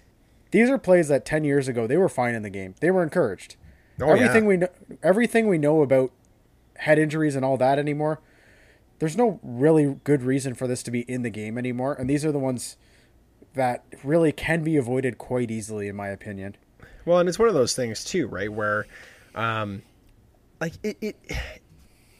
These 0.52 0.70
are 0.70 0.78
plays 0.78 1.08
that 1.08 1.26
10 1.26 1.44
years 1.44 1.68
ago, 1.68 1.88
they 1.88 1.98
were 1.98 2.10
fine 2.10 2.36
in 2.36 2.42
the 2.42 2.50
game. 2.50 2.76
They 2.82 2.92
were 2.92 3.04
encouraged. 3.04 3.56
Oh, 4.02 4.12
everything 4.12 4.44
yeah. 4.44 4.50
we 4.50 4.58
know, 4.58 4.68
everything 5.04 5.48
we 5.48 5.58
know 5.58 5.82
about 5.82 6.12
head 6.78 7.00
injuries 7.00 7.36
and 7.36 7.44
all 7.44 7.58
that 7.58 7.80
anymore, 7.80 8.22
there's 9.00 9.18
no 9.18 9.40
really 9.44 9.98
good 10.04 10.24
reason 10.24 10.54
for 10.54 10.68
this 10.68 10.84
to 10.84 10.92
be 10.92 11.02
in 11.02 11.22
the 11.22 11.30
game 11.30 11.58
anymore. 11.58 11.94
And 11.94 12.10
these 12.10 12.26
are 12.26 12.32
the 12.32 12.40
ones 12.40 12.78
that 13.54 13.84
really 14.04 14.32
can 14.32 14.64
be 14.64 14.78
avoided 14.78 15.18
quite 15.18 15.52
easily, 15.52 15.88
in 15.88 15.96
my 15.96 16.10
opinion. 16.10 16.56
Well, 17.06 17.20
and 17.20 17.28
it's 17.28 17.40
one 17.40 17.48
of 17.48 17.54
those 17.54 17.76
things 17.76 18.04
too, 18.04 18.28
right? 18.28 18.52
Where, 18.52 18.86
um, 19.36 19.82
like 20.62 20.74
it, 20.84 20.98
it 21.02 21.16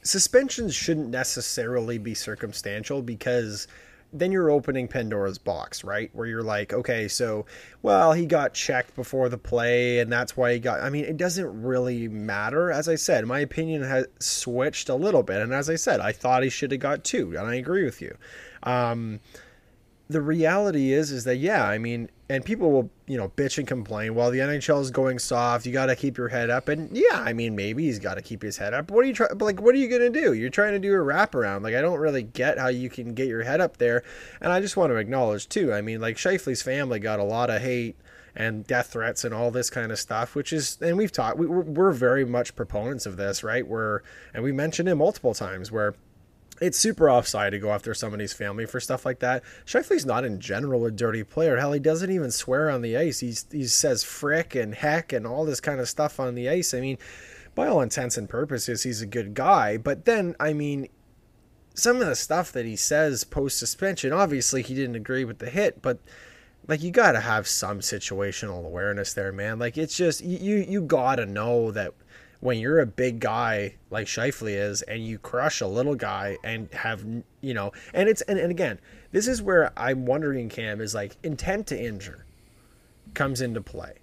suspensions 0.04 0.74
shouldn't 0.74 1.10
necessarily 1.10 1.98
be 1.98 2.14
circumstantial 2.14 3.02
because 3.02 3.68
then 4.12 4.32
you're 4.32 4.50
opening 4.50 4.88
Pandora's 4.88 5.38
box, 5.38 5.84
right? 5.84 6.10
Where 6.14 6.26
you're 6.26 6.44
like, 6.44 6.74
okay, 6.74 7.08
so, 7.08 7.46
well, 7.82 8.14
he 8.14 8.26
got 8.26 8.54
checked 8.54 8.96
before 8.96 9.30
the 9.30 9.38
play, 9.38 10.00
and 10.00 10.12
that's 10.12 10.36
why 10.36 10.54
he 10.54 10.60
got. 10.60 10.82
I 10.82 10.90
mean, 10.90 11.06
it 11.06 11.18
doesn't 11.18 11.62
really 11.62 12.08
matter. 12.08 12.72
As 12.72 12.90
I 12.90 12.96
said, 12.96 13.26
my 13.26 13.40
opinion 13.40 13.84
has 13.84 14.08
switched 14.20 14.90
a 14.90 14.96
little 14.96 15.24
bit. 15.24 15.42
And 15.42 15.54
as 15.54 15.70
I 15.70 15.76
said, 15.76 16.00
I 16.00 16.12
thought 16.12 16.44
he 16.44 16.50
should 16.50 16.72
have 16.72 16.82
got 16.82 17.04
two, 17.04 17.38
and 17.38 17.48
I 17.48 17.56
agree 17.56 17.84
with 17.84 18.02
you. 18.02 18.18
Um, 18.64 19.20
the 20.10 20.22
reality 20.22 20.92
is 20.92 21.12
is 21.12 21.24
that 21.24 21.38
yeah 21.38 21.64
i 21.66 21.78
mean 21.78 22.10
and 22.30 22.46
people 22.46 22.72
will 22.72 22.90
you 23.08 23.18
know 23.18 23.30
bitch 23.30 23.58
and 23.58 23.68
complain 23.68 24.14
while 24.14 24.30
the 24.30 24.40
nhl 24.40 24.82
is 24.82 24.92
going 24.92 25.20
soft. 25.20 25.66
You 25.66 25.74
got 25.74 25.88
to 25.88 25.96
keep 25.96 26.18
your 26.18 26.30
head 26.30 26.50
up. 26.50 26.68
And 26.68 26.96
yeah 26.96 27.24
i 27.26 27.34
mean 27.34 27.56
maybe 27.56 27.86
he's 27.86 28.00
got 28.00 28.16
to 28.16 28.22
keep 28.22 28.42
his 28.42 28.58
head 28.58 28.74
up. 28.74 28.92
What 28.92 29.04
are 29.04 29.08
you 29.08 29.14
trying 29.14 29.38
like 29.40 29.62
what 29.62 29.74
are 29.74 29.80
you 29.80 29.90
gonna 29.90 30.10
do? 30.10 30.34
You're 30.34 30.50
trying 30.50 30.74
to 30.74 30.80
do 30.80 30.94
a 30.94 30.98
wraparound. 30.98 31.64
Like 31.64 31.76
i 31.76 31.82
don't 31.82 32.00
really 32.00 32.24
get 32.24 32.60
how 32.60 32.68
you 32.68 32.90
can 32.90 33.14
get 33.14 33.28
your 33.28 33.44
head 33.44 33.62
up 33.62 33.78
there. 33.78 34.04
And 34.40 34.52
i 34.52 34.62
just 34.62 34.78
want 34.78 34.92
to 34.92 34.98
acknowledge 34.98 35.50
too 35.50 35.74
i 35.74 35.82
mean 35.82 36.00
like 36.00 36.18
Scheifele's 36.18 36.62
family 36.62 37.00
got 37.00 37.20
a 37.20 37.24
lot 37.24 37.50
of 37.50 37.62
hate 37.62 37.98
and 38.36 38.66
death 38.68 38.88
threats 38.88 39.24
and 39.24 39.34
all 39.34 39.50
this 39.50 39.72
kind 39.72 39.92
of 39.92 39.98
stuff 39.98 40.36
which 40.36 40.54
is 40.54 40.78
and 40.82 40.98
we've 40.98 41.12
talked 41.12 41.38
we, 41.38 41.48
we're, 41.48 41.62
we're 41.62 41.92
very 41.92 42.24
much 42.24 42.56
proponents 42.56 43.06
of 43.06 43.18
this 43.18 43.44
right? 43.44 43.68
Where 43.68 44.04
and 44.34 44.44
we 44.44 44.52
mentioned 44.52 44.88
it 44.88 44.96
multiple 44.96 45.34
times 45.34 45.72
where 45.72 45.96
it's 46.62 46.78
super 46.78 47.10
offside 47.10 47.52
to 47.52 47.60
go 47.60 47.72
after 47.72 47.94
somebody's 47.94 48.34
family 48.34 48.66
for 48.66 48.80
stuff 48.80 49.06
like 49.06 49.20
that. 49.20 49.44
Scheifele's 49.66 50.06
not 50.06 50.26
in 50.26 50.40
general 50.40 50.86
a 50.86 50.92
dirty 50.92 51.24
player. 51.24 51.58
Hell, 51.58 51.74
he 51.74 51.80
doesn't 51.80 52.12
even 52.12 52.32
swear 52.32 52.70
on 52.70 52.82
the 52.82 52.98
ice. 52.98 53.20
He's, 53.20 53.46
he 53.52 53.66
says 53.66 54.04
frick 54.04 54.56
and 54.56 54.76
heck 54.76 55.14
and 55.14 55.26
all 55.26 55.46
this 55.46 55.62
kind 55.62 55.80
of 55.80 55.90
stuff 55.90 56.20
on 56.20 56.36
the 56.36 56.50
ice. 56.50 56.74
I 56.74 56.82
mean, 56.82 56.98
by 57.56 57.68
all 57.68 57.82
intents 57.82 58.18
and 58.18 58.30
purposes, 58.30 58.84
he's 58.84 59.02
a 59.02 59.08
good 59.08 59.34
guy. 59.34 59.78
But 59.78 60.06
then, 60.06 60.36
I 60.40 60.54
mean, 60.54 60.88
some 61.74 62.02
of 62.02 62.08
the 62.08 62.16
stuff 62.16 62.52
that 62.52 62.66
he 62.66 62.76
says 62.76 63.24
post 63.24 63.58
suspension, 63.58 64.14
obviously 64.14 64.62
he 64.62 64.76
didn't 64.76 64.96
agree 64.96 65.26
with 65.26 65.40
the 65.40 65.50
hit, 65.50 65.82
but 65.82 66.00
like 66.68 66.84
you 66.84 66.92
got 66.92 67.14
to 67.14 67.20
have 67.20 67.48
some 67.48 67.80
situational 67.80 68.66
awareness 68.66 69.14
there, 69.14 69.32
man. 69.32 69.60
Like 69.60 69.78
it's 69.78 69.98
just 69.98 70.22
you 70.22 70.58
you 70.58 70.82
got 70.82 71.16
to 71.16 71.26
know 71.26 71.72
that 71.72 71.94
when 72.40 72.58
you're 72.58 72.80
a 72.80 72.86
big 72.86 73.20
guy 73.20 73.76
like 73.90 74.08
Scheifele 74.08 74.56
is 74.56 74.82
and 74.84 75.06
you 75.06 75.18
crush 75.18 75.62
a 75.62 75.68
little 75.68 75.96
guy 75.96 76.38
and 76.44 76.72
have 76.74 77.06
you 77.42 77.54
know 77.54 77.72
and 77.94 78.08
it's 78.08 78.22
and, 78.22 78.40
and 78.40 78.52
again 78.52 78.80
this 79.12 79.28
is 79.28 79.42
where 79.42 79.72
I'm 79.78 80.06
wondering 80.06 80.50
Cam 80.50 80.82
is 80.82 80.94
like 80.94 81.18
intent 81.24 81.68
to 81.68 81.80
injure 81.80 82.26
comes 83.14 83.42
into 83.42 83.60
play. 83.62 83.94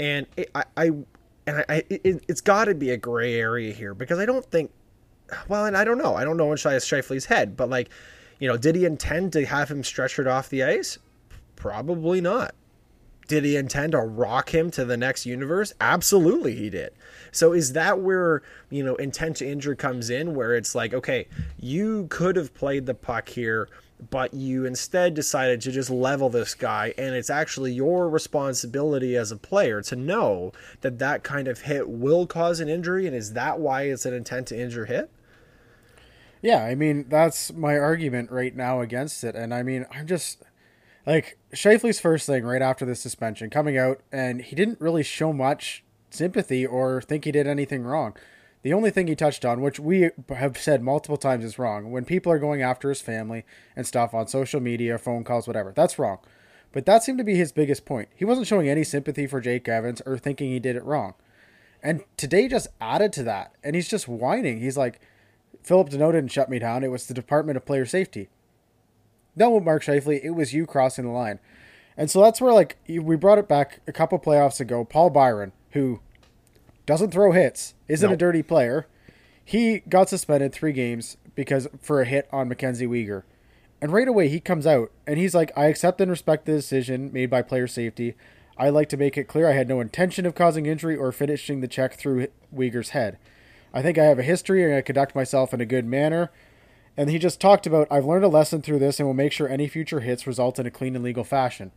And 0.00 0.26
it, 0.36 0.50
I, 0.54 0.64
I 0.76 0.84
and 1.46 1.64
I, 1.68 1.84
it, 1.88 2.24
it's 2.28 2.40
got 2.40 2.66
to 2.66 2.74
be 2.74 2.90
a 2.90 2.96
gray 2.96 3.34
area 3.34 3.72
here 3.72 3.94
because 3.94 4.18
I 4.18 4.26
don't 4.26 4.44
think 4.44 4.70
well 5.48 5.64
and 5.64 5.76
I 5.76 5.84
don't 5.84 5.98
know. 5.98 6.14
I 6.14 6.24
don't 6.24 6.36
know 6.36 6.52
inside 6.52 6.76
Scheifele's 6.78 7.26
head 7.26 7.56
but 7.56 7.70
like 7.70 7.88
you 8.38 8.48
know 8.48 8.56
did 8.56 8.74
he 8.74 8.84
intend 8.84 9.32
to 9.32 9.46
have 9.46 9.70
him 9.70 9.82
stretchered 9.82 10.30
off 10.30 10.48
the 10.48 10.62
ice? 10.62 10.98
Probably 11.56 12.20
not 12.20 12.54
Did 13.28 13.44
he 13.44 13.56
intend 13.56 13.92
to 13.92 14.00
rock 14.00 14.54
him 14.54 14.70
to 14.72 14.84
the 14.84 14.96
next 14.96 15.26
universe? 15.26 15.74
Absolutely, 15.80 16.56
he 16.56 16.70
did. 16.70 16.92
So 17.30 17.52
is 17.52 17.74
that 17.74 18.00
where, 18.00 18.42
you 18.70 18.82
know, 18.82 18.96
intent 18.96 19.36
to 19.36 19.46
injure 19.46 19.76
comes 19.76 20.10
in, 20.10 20.34
where 20.34 20.56
it's 20.56 20.74
like, 20.74 20.94
okay, 20.94 21.28
you 21.60 22.06
could 22.08 22.36
have 22.36 22.54
played 22.54 22.86
the 22.86 22.94
puck 22.94 23.28
here, 23.28 23.68
but 24.10 24.32
you 24.32 24.64
instead 24.64 25.12
decided 25.12 25.60
to 25.60 25.70
just 25.70 25.90
level 25.90 26.30
this 26.30 26.54
guy, 26.54 26.94
and 26.96 27.14
it's 27.14 27.28
actually 27.28 27.72
your 27.72 28.08
responsibility 28.08 29.14
as 29.14 29.30
a 29.30 29.36
player 29.36 29.82
to 29.82 29.94
know 29.94 30.52
that 30.80 30.98
that 30.98 31.22
kind 31.22 31.48
of 31.48 31.62
hit 31.62 31.88
will 31.88 32.26
cause 32.26 32.60
an 32.60 32.68
injury, 32.68 33.06
and 33.06 33.14
is 33.14 33.34
that 33.34 33.60
why 33.60 33.82
it's 33.82 34.06
an 34.06 34.14
intent 34.14 34.48
to 34.48 34.58
injure 34.58 34.86
hit? 34.86 35.10
Yeah, 36.40 36.64
I 36.64 36.74
mean, 36.74 37.06
that's 37.08 37.52
my 37.52 37.76
argument 37.76 38.30
right 38.30 38.54
now 38.54 38.80
against 38.80 39.24
it. 39.24 39.34
And 39.34 39.52
I 39.52 39.62
mean, 39.62 39.84
I'm 39.90 40.06
just 40.06 40.42
like 41.08 41.38
Scheifele's 41.54 41.98
first 41.98 42.26
thing 42.26 42.44
right 42.44 42.60
after 42.60 42.84
the 42.84 42.94
suspension 42.94 43.48
coming 43.48 43.78
out, 43.78 44.02
and 44.12 44.42
he 44.42 44.54
didn't 44.54 44.78
really 44.78 45.02
show 45.02 45.32
much 45.32 45.82
sympathy 46.10 46.66
or 46.66 47.00
think 47.00 47.24
he 47.24 47.32
did 47.32 47.46
anything 47.46 47.82
wrong. 47.82 48.14
The 48.60 48.74
only 48.74 48.90
thing 48.90 49.06
he 49.06 49.16
touched 49.16 49.42
on, 49.44 49.62
which 49.62 49.80
we 49.80 50.10
have 50.28 50.58
said 50.58 50.82
multiple 50.82 51.16
times 51.16 51.46
is 51.46 51.58
wrong, 51.58 51.90
when 51.90 52.04
people 52.04 52.30
are 52.30 52.38
going 52.38 52.60
after 52.60 52.90
his 52.90 53.00
family 53.00 53.46
and 53.74 53.86
stuff 53.86 54.12
on 54.12 54.26
social 54.26 54.60
media, 54.60 54.98
phone 54.98 55.24
calls, 55.24 55.46
whatever, 55.46 55.72
that's 55.74 55.98
wrong. 55.98 56.18
But 56.72 56.84
that 56.84 57.02
seemed 57.02 57.16
to 57.18 57.24
be 57.24 57.36
his 57.36 57.52
biggest 57.52 57.86
point. 57.86 58.10
He 58.14 58.26
wasn't 58.26 58.46
showing 58.46 58.68
any 58.68 58.84
sympathy 58.84 59.26
for 59.26 59.40
Jake 59.40 59.66
Evans 59.66 60.02
or 60.04 60.18
thinking 60.18 60.50
he 60.50 60.60
did 60.60 60.76
it 60.76 60.84
wrong. 60.84 61.14
And 61.82 62.02
today 62.18 62.48
just 62.48 62.68
added 62.82 63.14
to 63.14 63.22
that. 63.22 63.52
And 63.64 63.74
he's 63.74 63.88
just 63.88 64.08
whining. 64.08 64.60
He's 64.60 64.76
like, 64.76 65.00
Philip 65.62 65.88
Danault 65.88 66.12
didn't 66.12 66.32
shut 66.32 66.50
me 66.50 66.58
down. 66.58 66.84
It 66.84 66.90
was 66.90 67.06
the 67.06 67.14
Department 67.14 67.56
of 67.56 67.64
Player 67.64 67.86
Safety. 67.86 68.28
No, 69.38 69.60
Mark 69.60 69.82
Scheifele, 69.82 70.20
it 70.22 70.30
was 70.30 70.52
you 70.52 70.66
crossing 70.66 71.04
the 71.04 71.10
line. 71.10 71.38
And 71.96 72.10
so 72.10 72.22
that's 72.22 72.40
where, 72.40 72.52
like, 72.52 72.76
we 72.88 73.16
brought 73.16 73.38
it 73.38 73.48
back 73.48 73.80
a 73.86 73.92
couple 73.92 74.18
playoffs 74.18 74.60
ago. 74.60 74.84
Paul 74.84 75.10
Byron, 75.10 75.52
who 75.72 76.00
doesn't 76.86 77.10
throw 77.10 77.32
hits, 77.32 77.74
isn't 77.88 78.12
a 78.12 78.16
dirty 78.16 78.42
player. 78.42 78.86
He 79.44 79.80
got 79.80 80.08
suspended 80.08 80.52
three 80.52 80.72
games 80.72 81.16
because 81.34 81.68
for 81.80 82.00
a 82.00 82.04
hit 82.04 82.28
on 82.32 82.48
Mackenzie 82.48 82.86
Weegar. 82.86 83.22
And 83.80 83.92
right 83.92 84.08
away 84.08 84.28
he 84.28 84.40
comes 84.40 84.66
out 84.66 84.90
and 85.06 85.18
he's 85.18 85.34
like, 85.34 85.52
I 85.56 85.66
accept 85.66 86.00
and 86.00 86.10
respect 86.10 86.46
the 86.46 86.52
decision 86.52 87.12
made 87.12 87.30
by 87.30 87.42
player 87.42 87.66
safety. 87.66 88.14
I 88.56 88.70
like 88.70 88.88
to 88.88 88.96
make 88.96 89.16
it 89.16 89.28
clear 89.28 89.48
I 89.48 89.52
had 89.52 89.68
no 89.68 89.80
intention 89.80 90.26
of 90.26 90.34
causing 90.34 90.66
injury 90.66 90.96
or 90.96 91.12
finishing 91.12 91.60
the 91.60 91.68
check 91.68 91.94
through 91.94 92.26
Weegar's 92.54 92.90
head. 92.90 93.18
I 93.72 93.82
think 93.82 93.98
I 93.98 94.04
have 94.04 94.18
a 94.18 94.24
history 94.24 94.64
and 94.64 94.74
I 94.74 94.80
conduct 94.80 95.14
myself 95.14 95.54
in 95.54 95.60
a 95.60 95.66
good 95.66 95.84
manner. 95.84 96.30
And 96.98 97.08
he 97.08 97.20
just 97.20 97.40
talked 97.40 97.64
about, 97.64 97.86
I've 97.92 98.04
learned 98.04 98.24
a 98.24 98.28
lesson 98.28 98.60
through 98.60 98.80
this 98.80 98.98
and 98.98 99.06
will 99.06 99.14
make 99.14 99.30
sure 99.30 99.48
any 99.48 99.68
future 99.68 100.00
hits 100.00 100.26
result 100.26 100.58
in 100.58 100.66
a 100.66 100.70
clean 100.70 100.96
and 100.96 101.04
legal 101.04 101.22
fashion. 101.22 101.70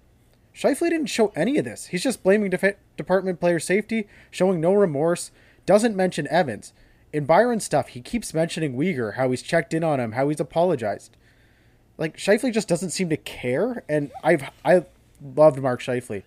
Scheifele 0.51 0.89
didn't 0.89 1.05
show 1.05 1.31
any 1.35 1.59
of 1.59 1.63
this. 1.63 1.85
He's 1.85 2.01
just 2.01 2.23
blaming 2.23 2.49
def- 2.49 2.75
department 2.97 3.39
player 3.39 3.59
safety, 3.59 4.07
showing 4.31 4.59
no 4.59 4.73
remorse, 4.73 5.29
doesn't 5.67 5.95
mention 5.95 6.27
Evans. 6.29 6.73
In 7.13 7.25
Byron's 7.25 7.63
stuff, 7.63 7.89
he 7.89 8.01
keeps 8.01 8.33
mentioning 8.33 8.75
Weegar, 8.75 9.13
how 9.13 9.29
he's 9.29 9.43
checked 9.43 9.75
in 9.75 9.83
on 9.83 9.99
him, 9.99 10.13
how 10.13 10.27
he's 10.27 10.39
apologized. 10.39 11.15
Like 11.99 12.17
Scheifele 12.17 12.51
just 12.51 12.67
doesn't 12.67 12.89
seem 12.89 13.09
to 13.09 13.17
care, 13.17 13.83
and 13.87 14.11
I've 14.23 14.49
I 14.65 14.85
loved 15.23 15.59
Mark 15.59 15.81
Scheifele, 15.81 16.23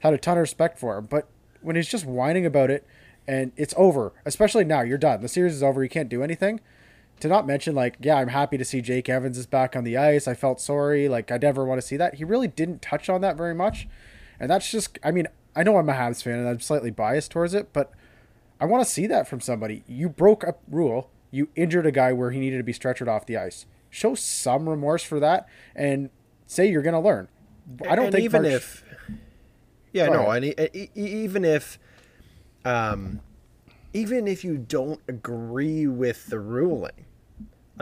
had 0.00 0.14
a 0.14 0.18
ton 0.18 0.36
of 0.36 0.40
respect 0.40 0.80
for 0.80 0.98
him, 0.98 1.06
but 1.06 1.28
when 1.60 1.76
he's 1.76 1.88
just 1.88 2.04
whining 2.04 2.44
about 2.44 2.70
it, 2.70 2.84
and 3.24 3.52
it's 3.56 3.74
over, 3.76 4.12
especially 4.24 4.64
now, 4.64 4.80
you're 4.80 4.98
done. 4.98 5.22
The 5.22 5.28
series 5.28 5.54
is 5.54 5.62
over. 5.62 5.84
You 5.84 5.88
can't 5.88 6.08
do 6.08 6.24
anything 6.24 6.60
to 7.22 7.28
not 7.28 7.46
mention 7.46 7.72
like 7.72 7.96
yeah 8.00 8.16
i'm 8.16 8.28
happy 8.28 8.58
to 8.58 8.64
see 8.64 8.80
jake 8.80 9.08
evans 9.08 9.38
is 9.38 9.46
back 9.46 9.76
on 9.76 9.84
the 9.84 9.96
ice. 9.96 10.26
I 10.26 10.34
felt 10.34 10.60
sorry. 10.60 11.08
Like 11.08 11.30
i 11.30 11.38
never 11.38 11.64
want 11.64 11.80
to 11.80 11.86
see 11.86 11.96
that. 11.96 12.16
He 12.16 12.24
really 12.24 12.48
didn't 12.48 12.82
touch 12.82 13.08
on 13.08 13.20
that 13.20 13.36
very 13.36 13.54
much. 13.54 13.86
And 14.40 14.50
that's 14.50 14.70
just 14.70 14.98
i 15.04 15.12
mean 15.12 15.28
i 15.54 15.62
know 15.62 15.76
i'm 15.78 15.88
a 15.88 15.92
habs 15.92 16.22
fan 16.22 16.38
and 16.38 16.48
i'm 16.48 16.58
slightly 16.58 16.90
biased 16.90 17.30
towards 17.30 17.54
it 17.54 17.72
but 17.72 17.92
i 18.60 18.64
want 18.64 18.84
to 18.84 18.90
see 18.90 19.06
that 19.06 19.28
from 19.28 19.40
somebody. 19.40 19.84
You 19.86 20.08
broke 20.08 20.42
a 20.42 20.56
rule. 20.68 21.10
You 21.30 21.48
injured 21.54 21.86
a 21.86 21.92
guy 21.92 22.12
where 22.12 22.32
he 22.32 22.40
needed 22.40 22.58
to 22.58 22.64
be 22.64 22.74
stretchered 22.74 23.08
off 23.08 23.24
the 23.24 23.36
ice. 23.36 23.66
Show 23.88 24.16
some 24.16 24.68
remorse 24.68 25.04
for 25.04 25.20
that 25.20 25.48
and 25.76 26.10
say 26.46 26.68
you're 26.68 26.82
going 26.82 26.92
to 26.94 27.00
learn. 27.00 27.28
I 27.88 27.94
don't 27.94 28.06
and 28.06 28.14
think 28.14 28.24
even 28.24 28.42
March... 28.42 28.54
if 28.54 28.84
yeah 29.92 30.06
Go 30.06 30.14
no 30.14 30.30
ahead. 30.30 30.54
and 30.58 30.88
even 30.96 31.44
if 31.44 31.78
um 32.64 33.20
even 33.92 34.26
if 34.26 34.42
you 34.42 34.58
don't 34.58 35.00
agree 35.06 35.86
with 35.86 36.26
the 36.26 36.40
ruling 36.40 37.06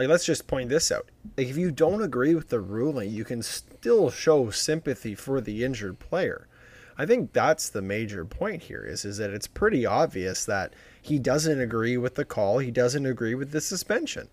like 0.01 0.09
let's 0.09 0.25
just 0.25 0.47
point 0.47 0.69
this 0.69 0.91
out. 0.91 1.09
Like 1.37 1.47
if 1.47 1.57
you 1.57 1.71
don't 1.71 2.01
agree 2.01 2.33
with 2.33 2.49
the 2.49 2.59
ruling 2.59 3.11
you 3.11 3.23
can 3.23 3.43
still 3.43 4.09
show 4.09 4.49
sympathy 4.49 5.15
for 5.15 5.39
the 5.39 5.63
injured 5.63 5.99
player. 5.99 6.47
I 6.97 7.05
think 7.05 7.33
that's 7.33 7.69
the 7.69 7.81
major 7.81 8.25
point 8.25 8.63
here 8.63 8.83
is 8.83 9.05
is 9.05 9.17
that 9.17 9.29
it's 9.29 9.47
pretty 9.47 9.85
obvious 9.85 10.45
that 10.45 10.73
he 11.01 11.19
doesn't 11.19 11.59
agree 11.59 11.97
with 11.97 12.15
the 12.15 12.25
call. 12.25 12.59
He 12.59 12.71
doesn't 12.71 13.05
agree 13.05 13.35
with 13.35 13.51
the 13.51 13.61
suspension. 13.61 14.27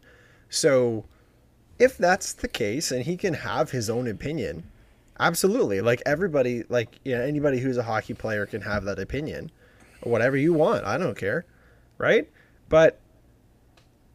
So 0.48 1.04
if 1.78 1.98
that's 1.98 2.32
the 2.32 2.48
case 2.48 2.90
and 2.90 3.04
he 3.04 3.16
can 3.16 3.34
have 3.34 3.70
his 3.70 3.90
own 3.90 4.08
opinion 4.08 4.64
absolutely. 5.20 5.80
Like 5.80 6.02
everybody 6.06 6.64
like 6.68 6.98
you 7.04 7.14
know 7.14 7.22
anybody 7.22 7.60
who's 7.60 7.76
a 7.76 7.82
hockey 7.82 8.14
player 8.14 8.46
can 8.46 8.62
have 8.62 8.84
that 8.84 8.98
opinion. 8.98 9.50
Whatever 10.02 10.36
you 10.36 10.52
want. 10.52 10.84
I 10.84 10.96
don't 10.96 11.16
care. 11.16 11.44
Right? 11.98 12.28
But 12.68 13.00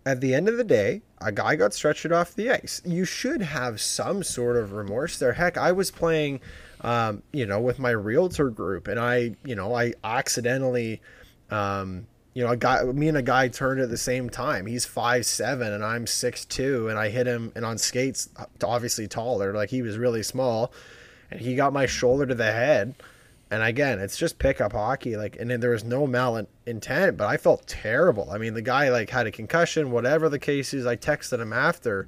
at 0.06 0.22
the 0.22 0.34
end 0.34 0.50
of 0.50 0.58
the 0.58 0.64
day, 0.64 1.02
a 1.22 1.32
guy 1.32 1.56
got 1.56 1.74
stretched 1.74 2.12
off 2.12 2.36
the 2.36 2.52
ice. 2.52 2.82
You 2.86 3.06
should 3.06 3.42
have 3.42 3.80
some 3.80 4.24
sort 4.24 4.58
of 4.58 4.74
remorse 4.74 5.18
there. 5.18 5.34
Heck, 5.34 5.58
I 5.58 5.72
was 5.72 5.92
playing, 5.92 6.42
um, 6.82 7.24
you 7.32 7.46
know, 7.46 7.62
with 7.62 7.80
my 7.80 7.92
realtor 7.92 8.50
group, 8.50 8.88
and 8.88 9.00
I, 9.00 9.36
you 9.46 9.56
know, 9.56 9.74
I 9.74 9.94
accidentally, 10.04 11.02
um, 11.50 12.08
you 12.34 12.44
know, 12.44 12.52
a 12.52 12.58
guy, 12.58 12.84
me 12.84 13.08
and 13.08 13.18
a 13.18 13.22
guy 13.22 13.48
turned 13.48 13.80
at 13.80 13.90
the 13.90 13.98
same 13.98 14.30
time. 14.30 14.66
He's 14.66 14.86
five 14.86 15.26
seven, 15.26 15.72
and 15.72 15.86
I'm 15.86 16.06
six 16.06 16.44
two, 16.44 16.90
and 16.90 17.00
I 17.00 17.10
hit 17.10 17.26
him, 17.26 17.54
and 17.56 17.64
on 17.64 17.78
skates, 17.78 18.30
obviously 18.64 19.08
taller, 19.08 19.54
like 19.54 19.70
he 19.70 19.82
was 19.82 19.98
really 19.98 20.24
small, 20.24 20.74
and 21.32 21.40
he 21.40 21.56
got 21.56 21.72
my 21.72 21.86
shoulder 21.86 22.26
to 22.26 22.36
the 22.36 22.52
head 22.52 22.96
and 23.54 23.62
again, 23.62 24.00
it's 24.00 24.18
just 24.18 24.40
pickup 24.40 24.74
hockey. 24.74 25.16
Like, 25.16 25.38
and 25.40 25.52
then 25.52 25.60
there 25.60 25.70
was 25.70 25.84
no 25.84 26.08
malintent, 26.08 27.18
but 27.18 27.28
I 27.28 27.38
felt 27.38 27.68
terrible. 27.68 28.32
I 28.32 28.40
mean, 28.40 28.56
the 28.56 28.64
guy 28.64 28.90
like 28.90 29.12
had 29.12 29.28
a 29.28 29.32
concussion, 29.32 29.92
whatever 29.92 30.28
the 30.28 30.40
case 30.40 30.74
is. 30.74 30.88
I 30.88 30.96
texted 30.96 31.40
him 31.40 31.54
after, 31.54 32.08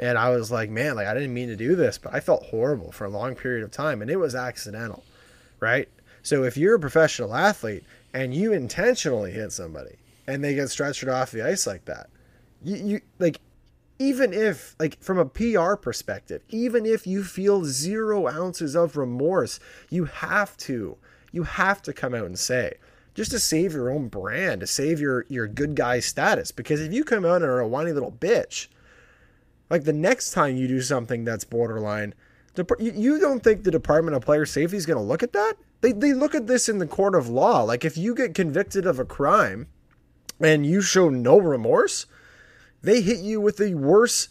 and 0.00 0.18
I 0.18 0.30
was 0.30 0.50
like, 0.50 0.68
man, 0.68 0.96
like 0.96 1.06
I 1.06 1.14
didn't 1.14 1.32
mean 1.32 1.46
to 1.46 1.54
do 1.54 1.76
this, 1.76 1.96
but 1.96 2.12
I 2.12 2.18
felt 2.18 2.46
horrible 2.46 2.90
for 2.90 3.04
a 3.04 3.08
long 3.08 3.36
period 3.36 3.62
of 3.62 3.70
time, 3.70 4.02
and 4.02 4.10
it 4.10 4.16
was 4.16 4.34
accidental, 4.34 5.04
right? 5.60 5.88
So 6.24 6.42
if 6.42 6.56
you're 6.56 6.74
a 6.74 6.80
professional 6.80 7.36
athlete 7.36 7.84
and 8.12 8.34
you 8.34 8.52
intentionally 8.52 9.30
hit 9.30 9.52
somebody 9.52 9.94
and 10.26 10.42
they 10.42 10.56
get 10.56 10.70
stretched 10.70 11.06
off 11.06 11.30
the 11.30 11.46
ice 11.46 11.68
like 11.68 11.84
that, 11.84 12.10
you, 12.64 12.76
you 12.76 13.00
like 13.20 13.40
even 14.00 14.32
if 14.32 14.74
like 14.80 15.00
from 15.00 15.18
a 15.18 15.26
PR 15.26 15.74
perspective, 15.74 16.42
even 16.48 16.86
if 16.86 17.06
you 17.06 17.22
feel 17.22 17.66
zero 17.66 18.26
ounces 18.26 18.74
of 18.74 18.96
remorse, 18.96 19.60
you 19.90 20.06
have 20.06 20.56
to 20.56 20.96
you 21.30 21.44
have 21.44 21.82
to 21.82 21.92
come 21.92 22.14
out 22.14 22.24
and 22.24 22.38
say 22.38 22.78
just 23.14 23.30
to 23.30 23.38
save 23.38 23.74
your 23.74 23.90
own 23.90 24.08
brand, 24.08 24.62
to 24.62 24.66
save 24.66 25.00
your 25.00 25.26
your 25.28 25.46
good 25.46 25.74
guy 25.74 26.00
status. 26.00 26.50
Because 26.50 26.80
if 26.80 26.94
you 26.94 27.04
come 27.04 27.26
out 27.26 27.42
and 27.42 27.44
are 27.44 27.60
a 27.60 27.68
whiny 27.68 27.92
little 27.92 28.10
bitch, 28.10 28.68
like 29.68 29.84
the 29.84 29.92
next 29.92 30.30
time 30.30 30.56
you 30.56 30.66
do 30.66 30.80
something 30.80 31.24
that's 31.24 31.44
borderline, 31.44 32.14
you 32.78 33.20
don't 33.20 33.44
think 33.44 33.64
the 33.64 33.70
Department 33.70 34.16
of 34.16 34.24
Player 34.24 34.46
Safety 34.46 34.78
is 34.78 34.86
going 34.86 34.96
to 34.96 35.04
look 35.04 35.22
at 35.22 35.34
that? 35.34 35.56
They 35.82 35.92
they 35.92 36.14
look 36.14 36.34
at 36.34 36.46
this 36.46 36.70
in 36.70 36.78
the 36.78 36.86
court 36.86 37.14
of 37.14 37.28
law. 37.28 37.64
Like 37.64 37.84
if 37.84 37.98
you 37.98 38.14
get 38.14 38.34
convicted 38.34 38.86
of 38.86 38.98
a 38.98 39.04
crime 39.04 39.66
and 40.40 40.64
you 40.64 40.80
show 40.80 41.10
no 41.10 41.38
remorse, 41.38 42.06
they 42.82 43.00
hit 43.00 43.20
you 43.20 43.40
with 43.40 43.56
the 43.56 43.74
worse 43.74 44.28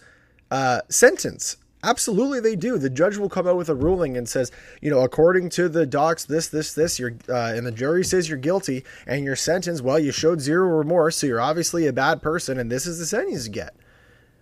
uh, 0.51 0.81
sentence. 0.89 1.57
Absolutely, 1.81 2.41
they 2.41 2.57
do. 2.57 2.77
The 2.77 2.89
judge 2.89 3.15
will 3.15 3.29
come 3.29 3.47
out 3.47 3.55
with 3.55 3.69
a 3.69 3.75
ruling 3.75 4.17
and 4.17 4.27
says, 4.27 4.51
you 4.81 4.89
know, 4.89 4.99
according 4.99 5.49
to 5.51 5.69
the 5.69 5.85
docs, 5.85 6.25
this, 6.25 6.49
this, 6.49 6.73
this, 6.73 6.99
you're, 6.99 7.15
uh, 7.29 7.53
and 7.55 7.65
the 7.65 7.71
jury 7.71 8.03
says 8.03 8.27
you're 8.27 8.37
guilty, 8.37 8.83
and 9.07 9.23
your 9.23 9.37
sentence, 9.37 9.81
well, 9.81 9.97
you 9.97 10.11
showed 10.11 10.41
zero 10.41 10.67
remorse, 10.67 11.15
so 11.15 11.27
you're 11.27 11.39
obviously 11.39 11.87
a 11.87 11.93
bad 11.93 12.21
person, 12.21 12.59
and 12.59 12.69
this 12.69 12.85
is 12.85 12.99
the 12.99 13.05
sentence 13.05 13.47
you 13.47 13.53
get. 13.53 13.75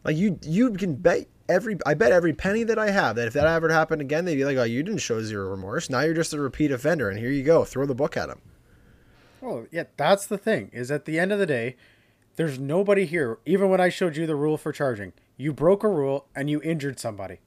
Like 0.04 0.18
you, 0.18 0.40
you 0.42 0.72
can 0.72 0.96
bet 0.96 1.28
every, 1.48 1.78
I 1.86 1.94
bet 1.94 2.12
every 2.12 2.34
penny 2.34 2.64
that 2.64 2.80
I 2.80 2.90
have 2.90 3.18
that 3.18 3.28
if 3.28 3.34
that 3.34 3.46
ever 3.46 3.70
happened 3.70 4.02
again, 4.02 4.26
they'd 4.26 4.36
be 4.36 4.46
like, 4.46 4.58
oh, 4.58 4.64
you 4.64 4.82
didn't 4.82 5.02
show 5.02 5.22
zero 5.22 5.50
remorse. 5.50 5.92
Now 5.92 6.00
you're 6.00 6.16
just 6.16 6.34
a 6.34 6.40
repeat 6.40 6.72
offender, 6.72 7.08
and 7.08 7.20
here 7.20 7.30
you 7.30 7.44
go, 7.44 7.66
throw 7.66 7.86
the 7.86 7.94
book 7.94 8.18
at 8.18 8.30
him. 8.30 8.42
Well, 9.42 9.68
yeah, 9.72 9.84
that's 9.96 10.26
the 10.26 10.40
thing. 10.40 10.72
Is 10.74 10.90
at 10.90 11.06
the 11.06 11.20
end 11.20 11.32
of 11.32 11.38
the 11.38 11.46
day, 11.46 11.76
there's 12.38 12.58
nobody 12.58 13.06
here, 13.06 13.40
even 13.46 13.70
when 13.70 13.82
I 13.82 13.90
showed 13.90 14.16
you 14.16 14.26
the 14.26 14.36
rule 14.36 14.58
for 14.58 14.72
charging. 14.72 15.14
You 15.36 15.52
broke 15.52 15.84
a 15.84 15.90
rule 15.90 16.28
and 16.36 16.50
you 16.50 16.62
injured 16.62 17.00
somebody. 17.00 17.40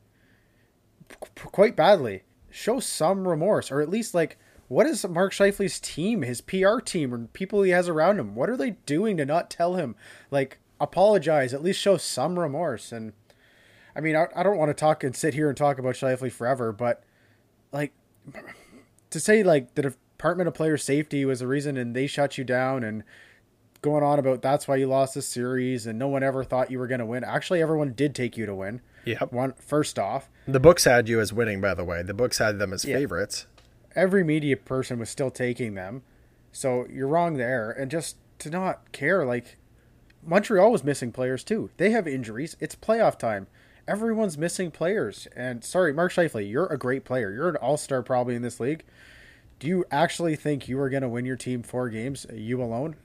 P- 1.09 1.17
quite 1.51 1.75
badly. 1.75 2.23
Show 2.51 2.81
some 2.81 3.27
remorse, 3.27 3.71
or 3.71 3.81
at 3.81 3.89
least, 3.89 4.15
like, 4.15 4.37
what 4.69 4.87
is 4.87 5.07
Mark 5.09 5.33
Scheifele's 5.33 5.81
team, 5.81 6.23
his 6.23 6.41
PR 6.41 6.79
team, 6.79 7.15
or 7.15 7.27
people 7.29 7.63
he 7.63 7.71
has 7.71 7.89
around 7.89 8.19
him? 8.19 8.35
What 8.35 8.51
are 8.51 8.57
they 8.57 8.71
doing 8.87 9.17
to 9.17 9.25
not 9.25 9.51
tell 9.51 9.77
him, 9.77 9.97
like, 10.31 10.59
apologize, 10.81 11.55
at 11.55 11.63
least 11.63 11.81
show 11.81 11.97
some 11.97 12.39
remorse? 12.39 12.93
And, 12.93 13.13
I 13.95 14.01
mean, 14.01 14.17
I, 14.17 14.27
I 14.35 14.43
don't 14.43 14.59
want 14.59 14.71
to 14.71 14.75
talk 14.75 15.03
and 15.03 15.15
sit 15.15 15.35
here 15.35 15.49
and 15.49 15.57
talk 15.57 15.79
about 15.79 15.95
Scheifele 15.95 16.31
forever, 16.31 16.73
but, 16.73 17.05
like, 17.73 17.93
to 19.11 19.21
say 19.21 19.43
like 19.43 19.75
the 19.75 19.83
Department 19.83 20.49
of 20.49 20.55
Player 20.55 20.77
Safety 20.77 21.25
was 21.25 21.41
the 21.41 21.47
reason 21.47 21.77
and 21.77 21.95
they 21.95 22.07
shut 22.07 22.39
you 22.39 22.45
down 22.45 22.83
and 22.85 23.03
going 23.83 24.03
on 24.03 24.19
about 24.19 24.43
that's 24.43 24.69
why 24.69 24.77
you 24.77 24.87
lost 24.87 25.15
the 25.15 25.23
series 25.23 25.87
and 25.87 25.99
no 25.99 26.09
one 26.09 26.23
ever 26.23 26.45
thought 26.45 26.71
you 26.71 26.79
were 26.79 26.87
going 26.87 27.01
to 27.01 27.07
win. 27.07 27.25
Actually, 27.25 27.63
everyone 27.63 27.93
did 27.93 28.15
take 28.15 28.37
you 28.37 28.47
to 28.47 28.55
win. 28.55 28.81
Yep. 29.05 29.33
One 29.33 29.55
first 29.55 29.99
off, 29.99 30.29
the 30.47 30.61
books 30.61 30.85
had 30.85 31.09
you 31.09 31.21
as 31.21 31.33
winning. 31.33 31.61
By 31.61 31.75
the 31.75 31.85
way, 31.85 32.03
the 32.03 32.15
books 32.15 32.39
had 32.39 32.59
them 32.59 32.73
as 32.73 32.85
yeah. 32.85 32.97
favorites. 32.97 33.47
Every 33.97 34.23
media 34.23 34.57
person 34.57 34.99
was 34.99 35.11
still 35.11 35.31
taking 35.31 35.75
them, 35.75 36.03
so 36.53 36.87
you're 36.91 37.09
wrong 37.09 37.37
there. 37.37 37.71
And 37.71 37.91
just 37.91 38.17
to 38.41 38.51
not 38.51 38.93
care, 38.93 39.25
like 39.25 39.57
Montreal 40.23 40.71
was 40.71 40.85
missing 40.85 41.13
players 41.13 41.43
too. 41.43 41.71
They 41.77 41.91
have 41.91 42.07
injuries. 42.07 42.57
It's 42.61 42.77
playoff 42.77 43.19
time. 43.19 43.47
Everyone's 43.89 44.39
missing 44.39 44.71
players. 44.71 45.27
And 45.35 45.65
sorry, 45.65 45.93
Mark 45.93 46.13
Scheifele, 46.13 46.49
you're 46.49 46.67
a 46.67 46.79
great 46.79 47.05
player. 47.05 47.33
You're 47.33 47.49
an 47.49 47.57
all 47.57 47.77
star 47.77 48.03
probably 48.03 48.35
in 48.35 48.43
this 48.43 48.61
league. 48.61 48.85
Do 49.59 49.67
you 49.67 49.85
actually 49.91 50.37
think 50.37 50.69
you 50.69 50.79
are 50.81 50.91
going 50.91 51.03
to 51.03 51.09
win 51.09 51.27
your 51.27 51.37
team 51.37 51.63
four 51.63 51.89
games, 51.89 52.27
you 52.33 52.63
alone? 52.63 52.97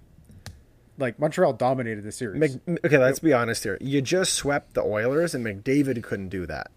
Like 0.97 1.19
Montreal 1.19 1.53
dominated 1.53 2.03
the 2.03 2.11
series. 2.11 2.57
Mc, 2.67 2.79
okay, 2.85 2.97
let's 2.97 3.19
be 3.19 3.33
honest 3.33 3.63
here. 3.63 3.77
You 3.81 4.01
just 4.01 4.33
swept 4.33 4.73
the 4.73 4.83
Oilers, 4.83 5.35
and 5.35 5.45
McDavid 5.45 6.01
couldn't 6.03 6.29
do 6.29 6.45
that. 6.45 6.71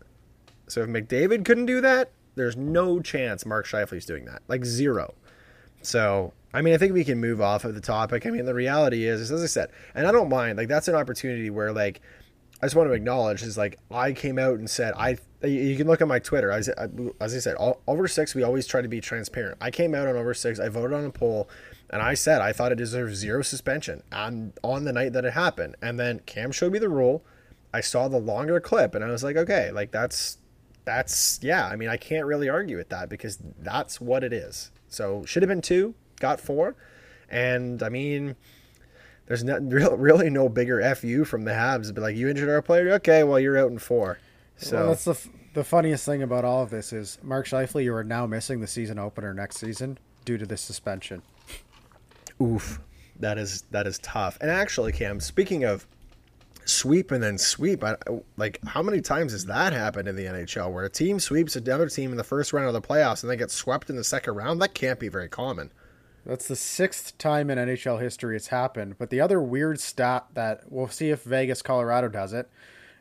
So 0.67 0.83
if 0.83 0.89
McDavid 0.89 1.45
couldn't 1.45 1.67
do 1.67 1.81
that, 1.81 2.11
there's 2.35 2.57
no 2.57 3.01
chance 3.01 3.47
Mark 3.47 3.67
Scheifele's 3.67 4.07
doing 4.07 4.25
that. 4.27 4.43
Like 4.49 4.65
zero. 4.65 5.15
So 5.83 6.33
I 6.53 6.63
mean, 6.63 6.75
I 6.75 6.79
think 6.79 6.95
we 6.95 7.05
can 7.05 7.21
move 7.21 7.41
off 7.41 7.65
of 7.65 7.75
the 7.75 7.81
topic. 7.81 8.27
I 8.27 8.31
mean, 8.31 8.47
the 8.47 8.55
reality 8.55 9.05
is, 9.05 9.31
as 9.31 9.43
I 9.43 9.47
said, 9.47 9.71
and 9.95 10.07
I 10.07 10.13
don't 10.13 10.31
mind. 10.31 10.57
Like 10.57 10.69
that's 10.69 10.89
an 10.89 10.95
opportunity 10.95 11.51
where, 11.51 11.73
like, 11.73 12.01
I 12.63 12.67
just 12.67 12.75
want 12.75 12.89
to 12.89 12.95
acknowledge 12.95 13.43
is 13.43 13.59
like 13.59 13.79
I 13.91 14.13
came 14.13 14.39
out 14.39 14.59
and 14.59 14.69
said 14.69 14.95
I. 14.97 15.19
You 15.43 15.77
can 15.77 15.87
look 15.87 16.01
at 16.01 16.09
my 16.09 16.19
Twitter. 16.19 16.51
As, 16.51 16.69
uh, 16.69 16.89
as 17.21 17.35
I 17.35 17.39
said, 17.39 17.55
all, 17.57 17.81
over 17.87 18.09
six, 18.09 18.35
we 18.35 18.43
always 18.43 18.67
try 18.67 18.81
to 18.81 18.89
be 18.89 19.01
transparent. 19.01 19.59
I 19.61 19.71
came 19.71 19.95
out 19.95 20.09
on 20.09 20.17
over 20.17 20.35
six. 20.35 20.59
I 20.59 20.69
voted 20.69 20.95
on 20.95 21.05
a 21.05 21.11
poll, 21.11 21.49
and 21.91 22.03
I 22.03 22.15
said 22.15 22.41
I 22.41 22.53
thought 22.53 22.73
it 22.73 22.77
deserved 22.77 23.15
zero 23.15 23.43
suspension 23.43 24.03
on 24.13 24.53
on 24.63 24.85
the 24.85 24.93
night 24.93 25.13
that 25.15 25.25
it 25.25 25.33
happened. 25.33 25.77
And 25.83 25.99
then 25.99 26.21
Cam 26.21 26.53
showed 26.53 26.73
me 26.73 26.79
the 26.79 26.89
rule. 26.89 27.25
I 27.73 27.81
saw 27.81 28.09
the 28.09 28.19
longer 28.19 28.61
clip, 28.61 28.95
and 28.95 29.05
I 29.05 29.09
was 29.09 29.23
like, 29.23 29.37
okay, 29.37 29.71
like 29.71 29.91
that's 29.91 30.39
that's 30.85 31.39
yeah. 31.43 31.67
I 31.67 31.77
mean, 31.77 31.89
I 31.89 31.97
can't 31.97 32.27
really 32.27 32.49
argue 32.49 32.77
with 32.77 32.89
that 32.91 33.09
because 33.09 33.39
that's 33.59 34.01
what 34.01 34.25
it 34.25 34.33
is. 34.33 34.71
So 34.89 35.25
should 35.25 35.43
have 35.43 35.49
been 35.49 35.63
two 35.63 35.95
got 36.19 36.41
four. 36.41 36.77
And 37.31 37.83
I 37.83 37.89
mean, 37.89 38.37
there's 39.27 39.45
not 39.45 39.63
really 39.71 40.31
no 40.31 40.49
bigger 40.49 40.95
fu 40.95 41.25
from 41.25 41.45
the 41.45 41.53
Habs. 41.53 41.95
But 41.95 42.03
like, 42.03 42.17
you 42.17 42.29
injured 42.29 42.49
our 42.49 42.63
player, 42.63 42.93
okay, 42.95 43.25
well 43.25 43.41
you're 43.41 43.59
out 43.59 43.71
in 43.71 43.79
four. 43.79 44.19
So 44.57 44.77
well, 44.77 44.89
that's 44.89 45.05
the 45.05 45.19
the 45.55 45.65
funniest 45.65 46.05
thing 46.05 46.23
about 46.23 46.45
all 46.45 46.63
of 46.63 46.71
this 46.71 46.93
is 46.93 47.19
Mark 47.23 47.47
Scheifele, 47.47 47.83
you 47.83 47.95
are 47.95 48.05
now 48.05 48.27
missing 48.27 48.61
the 48.61 48.67
season 48.67 48.99
opener 48.99 49.33
next 49.33 49.57
season 49.59 49.99
due 50.25 50.39
to 50.39 50.47
this 50.47 50.61
suspension. 50.61 51.23
Oof, 52.41 52.81
that 53.19 53.39
is 53.39 53.63
that 53.71 53.87
is 53.87 53.99
tough. 53.99 54.39
And 54.41 54.51
actually, 54.51 54.93
Cam, 54.93 55.21
speaking 55.21 55.65
of 55.65 55.87
sweep 56.65 57.11
and 57.11 57.23
then 57.23 57.39
sweep. 57.39 57.83
I, 57.83 57.97
like, 58.37 58.61
how 58.67 58.83
many 58.83 59.01
times 59.01 59.33
has 59.33 59.47
that 59.47 59.73
happened 59.73 60.07
in 60.07 60.17
the 60.17 60.25
NHL 60.25 60.71
where 60.71 60.85
a 60.85 60.91
team 60.91 61.19
sweeps 61.19 61.57
another 61.57 61.89
team 61.89 62.11
in 62.11 62.19
the 62.19 62.25
first 62.25 62.53
round 62.53 62.67
of 62.67 62.75
the 62.75 62.87
playoffs 62.87 63.23
and 63.23 63.31
they 63.31 63.37
get 63.37 63.51
swept 63.51 63.89
in 63.89 63.97
the 63.97 64.05
second 64.05 64.35
round? 64.35 64.61
That 64.61 64.75
can't 64.75 65.01
be 65.01 65.09
very 65.09 65.29
common. 65.29 65.73
That's 66.27 66.47
the 66.47 66.57
sixth 66.57 67.17
time 67.17 67.49
in 67.49 67.57
NHL 67.57 68.03
history 68.03 68.37
it's 68.37 68.49
happened. 68.49 68.97
But 68.99 69.09
the 69.09 69.19
other 69.19 69.41
weird 69.41 69.81
stat 69.81 70.27
that 70.35 70.65
we'll 70.69 70.89
see 70.89 71.09
if 71.09 71.23
Vegas, 71.23 71.63
Colorado 71.63 72.09
does 72.09 72.35
it 72.35 72.51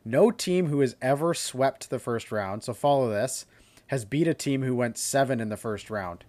no 0.07 0.31
team 0.31 0.67
who 0.67 0.79
has 0.79 0.95
ever 1.01 1.33
swept 1.33 1.89
the 1.89 1.99
first 1.99 2.31
round, 2.31 2.63
so 2.63 2.73
follow 2.73 3.09
this, 3.09 3.45
has 3.87 4.05
beat 4.05 4.27
a 4.27 4.33
team 4.33 4.63
who 4.63 4.75
went 4.75 4.97
seven 4.97 5.39
in 5.39 5.49
the 5.49 5.57
first 5.57 5.89
round. 5.89 6.23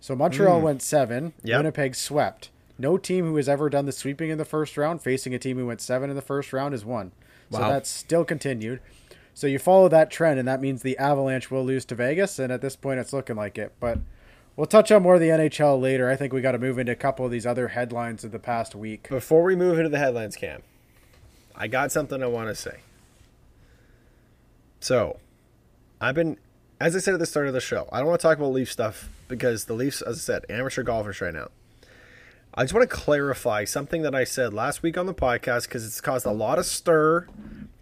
So 0.00 0.14
Montreal 0.14 0.60
mm. 0.60 0.64
went 0.64 0.82
seven, 0.82 1.32
yep. 1.42 1.58
Winnipeg 1.58 1.94
swept. 1.94 2.50
No 2.78 2.98
team 2.98 3.24
who 3.24 3.36
has 3.36 3.48
ever 3.48 3.70
done 3.70 3.86
the 3.86 3.92
sweeping 3.92 4.30
in 4.30 4.38
the 4.38 4.44
first 4.44 4.76
round 4.76 5.02
facing 5.02 5.34
a 5.34 5.38
team 5.38 5.56
who 5.56 5.66
went 5.66 5.80
seven 5.80 6.10
in 6.10 6.16
the 6.16 6.22
first 6.22 6.52
round 6.52 6.74
is 6.74 6.84
won. 6.84 7.12
Wow. 7.50 7.60
So 7.60 7.68
that's 7.68 7.90
still 7.90 8.24
continued. 8.24 8.80
So 9.34 9.46
you 9.46 9.58
follow 9.58 9.88
that 9.88 10.10
trend, 10.10 10.38
and 10.38 10.48
that 10.48 10.60
means 10.60 10.82
the 10.82 10.96
Avalanche 10.98 11.50
will 11.50 11.64
lose 11.64 11.84
to 11.86 11.94
Vegas, 11.94 12.38
and 12.38 12.50
at 12.52 12.62
this 12.62 12.76
point, 12.76 13.00
it's 13.00 13.12
looking 13.12 13.36
like 13.36 13.58
it. 13.58 13.72
But 13.80 13.98
We'll 14.56 14.66
touch 14.66 14.90
on 14.90 15.02
more 15.02 15.16
of 15.16 15.20
the 15.20 15.28
NHL 15.28 15.80
later. 15.80 16.10
I 16.10 16.16
think 16.16 16.32
we 16.32 16.40
got 16.40 16.52
to 16.52 16.58
move 16.58 16.78
into 16.78 16.92
a 16.92 16.96
couple 16.96 17.26
of 17.26 17.30
these 17.30 17.44
other 17.44 17.68
headlines 17.68 18.24
of 18.24 18.32
the 18.32 18.38
past 18.38 18.74
week. 18.74 19.08
Before 19.10 19.42
we 19.42 19.54
move 19.54 19.78
into 19.78 19.90
the 19.90 19.98
headlines, 19.98 20.34
Cam, 20.34 20.62
I 21.54 21.68
got 21.68 21.92
something 21.92 22.22
I 22.22 22.26
want 22.26 22.48
to 22.48 22.54
say. 22.54 22.78
So, 24.80 25.18
I've 26.00 26.14
been, 26.14 26.38
as 26.80 26.94
I 26.96 26.98
said 26.98 27.14
at 27.14 27.20
the 27.20 27.26
start 27.26 27.46
of 27.46 27.52
the 27.52 27.60
show, 27.60 27.88
I 27.92 27.98
don't 27.98 28.08
want 28.08 28.20
to 28.20 28.26
talk 28.26 28.38
about 28.38 28.52
Leaf 28.52 28.70
stuff 28.70 29.08
because 29.28 29.64
the 29.64 29.74
Leafs, 29.74 30.02
as 30.02 30.16
I 30.16 30.20
said, 30.20 30.44
amateur 30.48 30.82
golfers 30.82 31.20
right 31.20 31.34
now. 31.34 31.48
I 32.54 32.64
just 32.64 32.72
want 32.72 32.88
to 32.88 32.96
clarify 32.96 33.64
something 33.64 34.02
that 34.02 34.14
I 34.14 34.24
said 34.24 34.54
last 34.54 34.82
week 34.82 34.96
on 34.96 35.06
the 35.06 35.14
podcast 35.14 35.64
because 35.64 35.84
it's 35.86 36.00
caused 36.00 36.24
a 36.24 36.32
lot 36.32 36.58
of 36.58 36.64
stir 36.64 37.26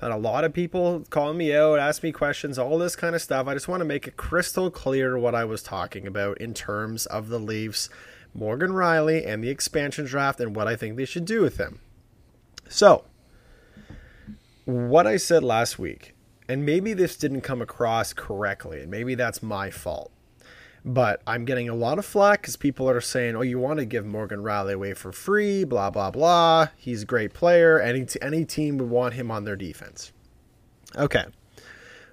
had 0.05 0.13
a 0.13 0.17
lot 0.17 0.45
of 0.45 0.53
people 0.53 1.03
calling 1.09 1.39
me 1.39 1.55
out, 1.55 1.79
ask 1.79 2.03
me 2.03 2.13
questions, 2.13 2.59
all 2.59 2.79
this 2.79 2.95
kind 2.95 3.15
of 3.15 3.23
stuff. 3.23 3.47
I 3.47 3.55
just 3.55 3.69
want 3.69 3.81
to 3.81 3.87
make 3.87 4.07
it 4.07 4.19
crystal 4.19 4.71
clear 4.71 5.19
what 5.19 5.35
I 5.35 5.45
was 5.45 5.63
talking 5.63 6.07
about 6.07 6.39
in 6.39 6.53
terms 6.53 7.07
of 7.07 7.29
the 7.29 7.39
Leafs, 7.39 7.89
Morgan 8.35 8.73
Rielly, 8.73 9.27
and 9.27 9.43
the 9.43 9.49
expansion 9.49 10.05
draft 10.05 10.41
and 10.41 10.55
what 10.55 10.69
I 10.69 10.77
think 10.77 10.97
they 10.97 11.07
should 11.07 11.25
do 11.25 11.41
with 11.41 11.57
him. 11.57 11.81
So, 12.69 13.05
what 14.67 15.07
I 15.07 15.17
said 15.17 15.43
last 15.43 15.79
week, 15.79 16.14
and 16.49 16.65
maybe 16.65 16.93
this 16.93 17.17
didn't 17.17 17.41
come 17.43 17.63
across 17.63 18.13
correctly, 18.13 18.83
and 18.83 18.91
maybe 18.91 19.15
that's 19.15 19.43
my 19.43 19.71
fault. 19.71 20.11
But 20.85 21.23
I'm 21.27 21.47
getting 21.47 21.69
a 21.71 21.75
lot 21.75 21.99
of 21.99 22.05
flack 22.05 22.43
because 22.43 22.57
people 22.57 22.89
are 22.91 23.01
saying, 23.01 23.37
"Oh, 23.37 23.41
you 23.41 23.59
want 23.59 23.79
to 23.79 23.87
give 23.87 24.05
Morgan 24.05 24.41
Rielly 24.41 24.75
away 24.75 24.93
for 24.93 25.13
free?" 25.13 25.65
Blah 25.65 25.91
blah 25.91 26.11
blah. 26.11 26.69
He's 26.77 27.03
a 27.03 27.07
great 27.07 27.33
player. 27.33 27.81
Any 27.81 28.05
t- 28.05 28.21
any 28.21 28.45
team 28.45 28.77
would 28.79 28.91
want 28.91 29.15
him 29.15 29.31
on 29.31 29.45
their 29.45 29.57
defense. 29.57 30.13
Okay, 30.97 31.25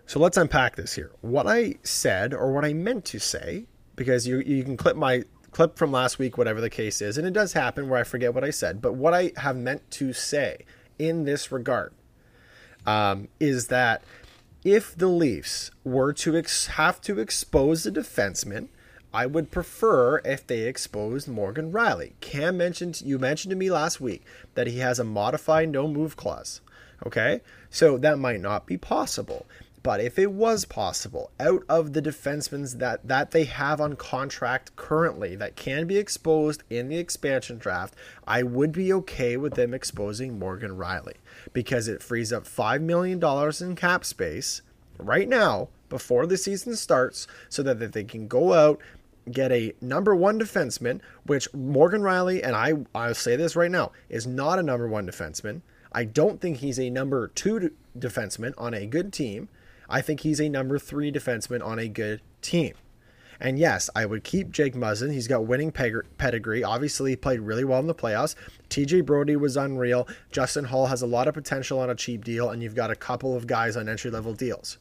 so 0.05 0.19
let's 0.19 0.37
unpack 0.37 0.77
this 0.77 0.93
here. 0.93 1.11
What 1.19 1.47
I 1.47 1.75
said, 1.83 2.33
or 2.33 2.53
what 2.53 2.63
I 2.63 2.73
meant 2.73 3.03
to 3.05 3.19
say, 3.19 3.65
because 3.97 4.25
you 4.25 4.39
you 4.39 4.63
can 4.63 4.77
clip 4.77 4.95
my 4.95 5.23
clip 5.51 5.77
from 5.77 5.91
last 5.91 6.17
week, 6.17 6.37
whatever 6.37 6.61
the 6.61 6.69
case 6.69 7.01
is, 7.01 7.17
and 7.17 7.27
it 7.27 7.33
does 7.33 7.51
happen 7.53 7.89
where 7.89 7.99
I 7.99 8.03
forget 8.03 8.33
what 8.33 8.45
I 8.45 8.51
said. 8.51 8.81
But 8.81 8.93
what 8.93 9.13
I 9.13 9.33
have 9.37 9.57
meant 9.57 9.91
to 9.91 10.13
say 10.13 10.65
in 10.97 11.25
this 11.25 11.51
regard 11.51 11.93
um, 12.85 13.27
is 13.39 13.67
that 13.67 14.03
if 14.63 14.95
the 14.95 15.07
Leafs 15.07 15.71
were 15.83 16.13
to 16.13 16.37
ex- 16.37 16.67
have 16.67 17.01
to 17.01 17.19
expose 17.19 17.85
a 17.85 17.91
defenseman, 17.91 18.67
I 19.13 19.25
would 19.25 19.51
prefer 19.51 20.19
if 20.19 20.45
they 20.45 20.61
exposed 20.61 21.27
Morgan 21.27 21.71
Rielly. 21.71 22.13
Cam 22.21 22.57
mentioned 22.57 23.01
you 23.01 23.19
mentioned 23.19 23.49
to 23.49 23.55
me 23.55 23.69
last 23.69 23.99
week 23.99 24.23
that 24.55 24.67
he 24.67 24.79
has 24.79 24.99
a 24.99 25.03
modified 25.03 25.69
no 25.69 25.87
move 25.87 26.15
clause. 26.15 26.61
Okay? 27.05 27.41
So 27.69 27.97
that 27.97 28.19
might 28.19 28.39
not 28.39 28.65
be 28.65 28.77
possible. 28.77 29.45
But 29.83 29.99
if 29.99 30.19
it 30.19 30.31
was 30.31 30.65
possible, 30.65 31.31
out 31.39 31.63
of 31.67 31.93
the 31.93 32.01
defensemen 32.01 32.77
that, 32.77 33.07
that 33.07 33.31
they 33.31 33.45
have 33.45 33.81
on 33.81 33.95
contract 33.95 34.75
currently 34.75 35.35
that 35.37 35.55
can 35.55 35.87
be 35.87 35.97
exposed 35.97 36.63
in 36.69 36.87
the 36.87 36.97
expansion 36.97 37.57
draft, 37.57 37.95
I 38.27 38.43
would 38.43 38.71
be 38.71 38.93
okay 38.93 39.37
with 39.37 39.55
them 39.55 39.73
exposing 39.73 40.37
Morgan 40.37 40.77
Rielly 40.77 41.15
because 41.51 41.87
it 41.87 42.03
frees 42.03 42.31
up 42.31 42.43
$5 42.45 42.81
million 42.81 43.19
in 43.61 43.75
cap 43.75 44.05
space 44.05 44.61
right 44.99 45.27
now 45.27 45.69
before 45.89 46.27
the 46.27 46.37
season 46.37 46.75
starts 46.75 47.27
so 47.49 47.63
that 47.63 47.91
they 47.91 48.03
can 48.03 48.27
go 48.27 48.53
out 48.53 48.79
get 49.29 49.51
a 49.51 49.73
number 49.81 50.15
one 50.15 50.39
defenseman, 50.39 50.99
which 51.25 51.53
Morgan 51.53 52.01
Rielly 52.01 52.43
and 52.43 52.55
I, 52.55 52.73
I'll 52.95 53.13
say 53.13 53.35
this 53.35 53.55
right 53.55 53.69
now, 53.69 53.91
is 54.09 54.25
not 54.25 54.59
a 54.59 54.63
number 54.63 54.87
one 54.87 55.07
defenseman. 55.07 55.61
I 55.91 56.05
don't 56.05 56.39
think 56.41 56.57
he's 56.57 56.79
a 56.79 56.89
number 56.89 57.27
two 57.29 57.71
defenseman 57.97 58.53
on 58.57 58.73
a 58.73 58.85
good 58.85 59.11
team. 59.11 59.49
I 59.91 60.01
think 60.01 60.21
he's 60.21 60.39
a 60.39 60.49
number 60.49 60.79
three 60.79 61.11
defenseman 61.11 61.63
on 61.63 61.77
a 61.77 61.87
good 61.87 62.21
team. 62.41 62.73
And 63.39 63.57
yes, 63.57 63.89
I 63.95 64.05
would 64.05 64.23
keep 64.23 64.51
Jake 64.51 64.75
Muzzin. 64.75 65.11
He's 65.11 65.27
got 65.27 65.47
winning 65.47 65.71
pedigree. 65.71 66.63
Obviously, 66.63 67.11
he 67.11 67.15
played 67.15 67.39
really 67.39 67.63
well 67.63 67.79
in 67.79 67.87
the 67.87 67.95
playoffs. 67.95 68.35
TJ 68.69 69.03
Brodie 69.03 69.35
was 69.35 69.57
unreal. 69.57 70.07
Justin 70.31 70.65
Holl 70.65 70.85
has 70.85 71.01
a 71.01 71.07
lot 71.07 71.27
of 71.27 71.33
potential 71.33 71.79
on 71.79 71.89
a 71.89 71.95
cheap 71.95 72.23
deal, 72.23 72.51
and 72.51 72.61
you've 72.61 72.75
got 72.75 72.91
a 72.91 72.95
couple 72.95 73.35
of 73.35 73.47
guys 73.47 73.75
on 73.75 73.89
entry 73.89 74.11
level 74.11 74.33
deals. 74.33 74.77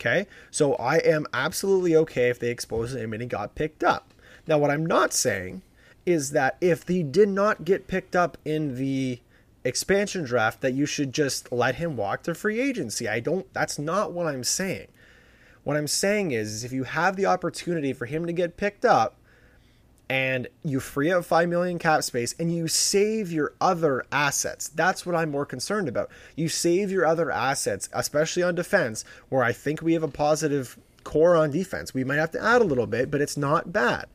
Okay, 0.00 0.26
so 0.50 0.74
I 0.76 0.96
am 0.96 1.26
absolutely 1.34 1.94
okay 1.96 2.30
if 2.30 2.38
they 2.38 2.48
expose 2.48 2.94
him 2.94 3.12
and 3.12 3.20
he 3.20 3.28
got 3.28 3.54
picked 3.54 3.84
up. 3.84 4.14
Now, 4.46 4.56
what 4.56 4.70
I'm 4.70 4.86
not 4.86 5.12
saying 5.12 5.60
is 6.06 6.30
that 6.30 6.56
if 6.62 6.88
he 6.88 7.02
did 7.02 7.28
not 7.28 7.64
get 7.64 7.88
picked 7.88 8.16
up 8.16 8.38
in 8.44 8.76
the 8.76 9.20
expansion 9.64 10.24
draft, 10.24 10.60
that 10.60 10.74
you 10.74 10.86
should 10.86 11.12
just 11.12 11.52
let 11.52 11.76
him 11.76 11.96
walk 11.96 12.22
to 12.24 12.34
free 12.34 12.60
agency. 12.60 13.08
I 13.08 13.20
don't, 13.20 13.52
that's 13.52 13.78
not 13.78 14.12
what 14.12 14.26
I'm 14.26 14.44
saying. 14.44 14.88
What 15.64 15.76
I'm 15.76 15.86
saying 15.86 16.32
is, 16.32 16.52
is 16.52 16.64
if 16.64 16.72
you 16.72 16.84
have 16.84 17.16
the 17.16 17.26
opportunity 17.26 17.92
for 17.92 18.06
him 18.06 18.26
to 18.26 18.32
get 18.32 18.56
picked 18.56 18.84
up 18.84 19.16
and 20.12 20.48
you 20.62 20.78
free 20.78 21.10
up 21.10 21.24
5 21.24 21.48
million 21.48 21.78
cap 21.78 22.02
space 22.02 22.34
and 22.38 22.54
you 22.54 22.68
save 22.68 23.32
your 23.32 23.54
other 23.60 24.04
assets. 24.12 24.68
That's 24.68 25.06
what 25.06 25.14
I'm 25.14 25.30
more 25.30 25.46
concerned 25.46 25.88
about. 25.88 26.10
You 26.36 26.48
save 26.48 26.90
your 26.90 27.06
other 27.06 27.30
assets, 27.30 27.88
especially 27.92 28.42
on 28.42 28.54
defense, 28.54 29.04
where 29.28 29.42
I 29.42 29.52
think 29.52 29.80
we 29.80 29.94
have 29.94 30.02
a 30.02 30.08
positive 30.08 30.76
core 31.04 31.36
on 31.36 31.50
defense. 31.50 31.94
We 31.94 32.04
might 32.04 32.16
have 32.16 32.30
to 32.32 32.42
add 32.42 32.60
a 32.60 32.64
little 32.64 32.86
bit, 32.86 33.10
but 33.10 33.22
it's 33.22 33.36
not 33.36 33.72
bad. 33.72 34.06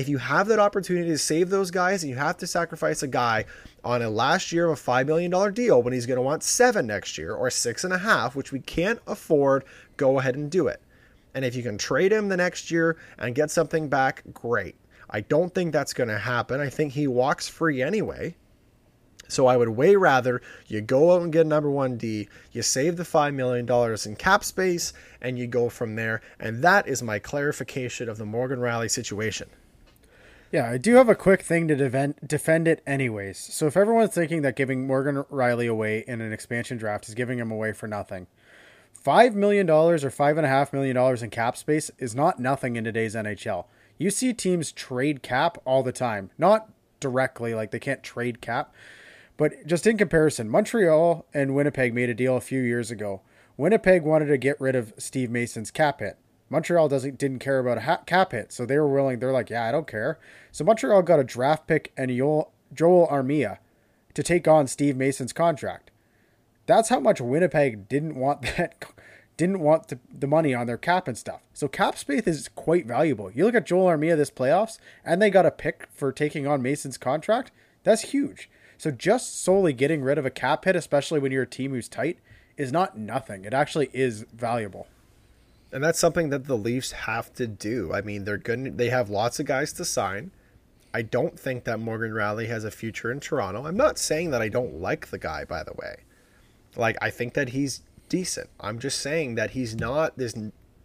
If 0.00 0.08
you 0.08 0.16
have 0.16 0.46
that 0.46 0.58
opportunity 0.58 1.10
to 1.10 1.18
save 1.18 1.50
those 1.50 1.70
guys 1.70 2.02
and 2.02 2.08
you 2.08 2.16
have 2.16 2.38
to 2.38 2.46
sacrifice 2.46 3.02
a 3.02 3.06
guy 3.06 3.44
on 3.84 4.00
a 4.00 4.08
last 4.08 4.50
year 4.50 4.64
of 4.64 4.78
a 4.78 4.82
$5 4.82 5.04
million 5.04 5.52
deal 5.52 5.82
when 5.82 5.92
he's 5.92 6.06
going 6.06 6.16
to 6.16 6.22
want 6.22 6.42
seven 6.42 6.86
next 6.86 7.18
year 7.18 7.34
or 7.34 7.50
six 7.50 7.84
and 7.84 7.92
a 7.92 7.98
half, 7.98 8.34
which 8.34 8.50
we 8.50 8.60
can't 8.60 8.98
afford, 9.06 9.62
go 9.98 10.18
ahead 10.18 10.36
and 10.36 10.50
do 10.50 10.68
it. 10.68 10.80
And 11.34 11.44
if 11.44 11.54
you 11.54 11.62
can 11.62 11.76
trade 11.76 12.14
him 12.14 12.30
the 12.30 12.38
next 12.38 12.70
year 12.70 12.96
and 13.18 13.34
get 13.34 13.50
something 13.50 13.90
back, 13.90 14.22
great. 14.32 14.74
I 15.10 15.20
don't 15.20 15.54
think 15.54 15.70
that's 15.70 15.92
going 15.92 16.08
to 16.08 16.18
happen. 16.18 16.62
I 16.62 16.70
think 16.70 16.94
he 16.94 17.06
walks 17.06 17.46
free 17.46 17.82
anyway. 17.82 18.36
So 19.28 19.48
I 19.48 19.58
would 19.58 19.68
way 19.68 19.96
rather 19.96 20.40
you 20.66 20.80
go 20.80 21.12
out 21.12 21.20
and 21.20 21.30
get 21.30 21.44
a 21.44 21.48
number 21.50 21.70
one 21.70 21.98
D, 21.98 22.26
you 22.52 22.62
save 22.62 22.96
the 22.96 23.02
$5 23.02 23.34
million 23.34 23.68
in 24.06 24.16
cap 24.16 24.44
space, 24.44 24.94
and 25.20 25.38
you 25.38 25.46
go 25.46 25.68
from 25.68 25.94
there. 25.94 26.22
And 26.38 26.64
that 26.64 26.88
is 26.88 27.02
my 27.02 27.18
clarification 27.18 28.08
of 28.08 28.16
the 28.16 28.24
Morgan 28.24 28.60
Rielly 28.60 28.90
situation. 28.90 29.50
Yeah, 30.52 30.68
I 30.68 30.78
do 30.78 30.96
have 30.96 31.08
a 31.08 31.14
quick 31.14 31.42
thing 31.42 31.68
to 31.68 31.76
defend, 31.76 32.16
defend 32.26 32.66
it 32.66 32.82
anyways. 32.84 33.38
So 33.38 33.68
if 33.68 33.76
everyone's 33.76 34.14
thinking 34.14 34.42
that 34.42 34.56
giving 34.56 34.84
Morgan 34.84 35.22
Rielly 35.30 35.70
away 35.70 36.04
in 36.08 36.20
an 36.20 36.32
expansion 36.32 36.76
draft 36.76 37.08
is 37.08 37.14
giving 37.14 37.38
him 37.38 37.52
away 37.52 37.72
for 37.72 37.86
nothing, 37.86 38.26
$5 39.04 39.34
million 39.34 39.70
or 39.70 39.96
$5.5 39.96 40.72
million 40.72 40.96
in 41.22 41.30
cap 41.30 41.56
space 41.56 41.92
is 41.98 42.16
not 42.16 42.40
nothing 42.40 42.74
in 42.74 42.82
today's 42.82 43.14
NHL. 43.14 43.66
You 43.96 44.10
see 44.10 44.32
teams 44.32 44.72
trade 44.72 45.22
cap 45.22 45.58
all 45.64 45.84
the 45.84 45.92
time. 45.92 46.30
Not 46.36 46.68
directly, 46.98 47.54
like 47.54 47.70
they 47.70 47.78
can't 47.78 48.02
trade 48.02 48.40
cap, 48.40 48.74
but 49.36 49.66
just 49.66 49.86
in 49.86 49.96
comparison, 49.96 50.50
Montreal 50.50 51.26
and 51.32 51.54
Winnipeg 51.54 51.94
made 51.94 52.10
a 52.10 52.14
deal 52.14 52.36
a 52.36 52.40
few 52.40 52.60
years 52.60 52.90
ago. 52.90 53.22
Winnipeg 53.56 54.02
wanted 54.02 54.26
to 54.26 54.36
get 54.36 54.60
rid 54.60 54.74
of 54.74 54.94
Steve 54.98 55.30
Mason's 55.30 55.70
cap 55.70 56.00
hit. 56.00 56.18
Montreal 56.50 56.88
doesn't 56.88 57.16
didn't 57.16 57.38
care 57.38 57.60
about 57.60 57.78
a 57.78 57.82
ha- 57.82 58.02
cap 58.04 58.32
hit, 58.32 58.52
so 58.52 58.66
they 58.66 58.78
were 58.78 58.88
willing. 58.88 59.20
They're 59.20 59.32
like, 59.32 59.50
yeah, 59.50 59.66
I 59.66 59.72
don't 59.72 59.86
care. 59.86 60.18
So 60.50 60.64
Montreal 60.64 61.02
got 61.02 61.20
a 61.20 61.24
draft 61.24 61.66
pick 61.66 61.92
and 61.96 62.10
Joel, 62.10 62.52
Joel 62.74 63.06
Armia 63.06 63.58
to 64.14 64.22
take 64.22 64.48
on 64.48 64.66
Steve 64.66 64.96
Mason's 64.96 65.32
contract. 65.32 65.92
That's 66.66 66.88
how 66.88 67.00
much 67.00 67.20
Winnipeg 67.20 67.88
didn't 67.88 68.16
want 68.16 68.42
that 68.56 68.84
didn't 69.36 69.60
want 69.60 69.88
the, 69.88 69.98
the 70.12 70.26
money 70.26 70.52
on 70.52 70.66
their 70.66 70.76
cap 70.76 71.08
and 71.08 71.16
stuff. 71.16 71.40
So 71.54 71.66
cap 71.66 71.96
space 71.96 72.26
is 72.26 72.48
quite 72.48 72.84
valuable. 72.84 73.30
You 73.30 73.46
look 73.46 73.54
at 73.54 73.64
Joel 73.64 73.86
Armia 73.86 74.14
this 74.14 74.30
playoffs, 74.30 74.78
and 75.02 75.22
they 75.22 75.30
got 75.30 75.46
a 75.46 75.50
pick 75.50 75.88
for 75.94 76.12
taking 76.12 76.46
on 76.46 76.60
Mason's 76.60 76.98
contract. 76.98 77.50
That's 77.82 78.10
huge. 78.10 78.50
So 78.76 78.90
just 78.90 79.42
solely 79.42 79.72
getting 79.72 80.02
rid 80.02 80.18
of 80.18 80.26
a 80.26 80.30
cap 80.30 80.66
hit, 80.66 80.76
especially 80.76 81.20
when 81.20 81.32
you're 81.32 81.44
a 81.44 81.46
team 81.46 81.70
who's 81.70 81.88
tight, 81.88 82.18
is 82.58 82.70
not 82.70 82.98
nothing. 82.98 83.46
It 83.46 83.54
actually 83.54 83.88
is 83.94 84.26
valuable. 84.34 84.88
And 85.72 85.82
that's 85.84 85.98
something 85.98 86.30
that 86.30 86.46
the 86.46 86.56
Leafs 86.56 86.92
have 86.92 87.32
to 87.34 87.46
do. 87.46 87.92
I 87.92 88.00
mean, 88.00 88.24
they're 88.24 88.38
good. 88.38 88.76
They 88.76 88.90
have 88.90 89.08
lots 89.08 89.38
of 89.38 89.46
guys 89.46 89.72
to 89.74 89.84
sign. 89.84 90.32
I 90.92 91.02
don't 91.02 91.38
think 91.38 91.64
that 91.64 91.78
Morgan 91.78 92.10
Rielly 92.10 92.48
has 92.48 92.64
a 92.64 92.70
future 92.70 93.12
in 93.12 93.20
Toronto. 93.20 93.64
I'm 93.66 93.76
not 93.76 93.98
saying 93.98 94.32
that 94.32 94.42
I 94.42 94.48
don't 94.48 94.80
like 94.80 95.08
the 95.08 95.18
guy, 95.18 95.44
by 95.44 95.62
the 95.62 95.72
way. 95.74 95.98
Like, 96.74 96.96
I 97.00 97.10
think 97.10 97.34
that 97.34 97.50
he's 97.50 97.82
decent. 98.08 98.50
I'm 98.58 98.80
just 98.80 99.00
saying 99.00 99.36
that 99.36 99.52
he's 99.52 99.76
not 99.76 100.18
this 100.18 100.34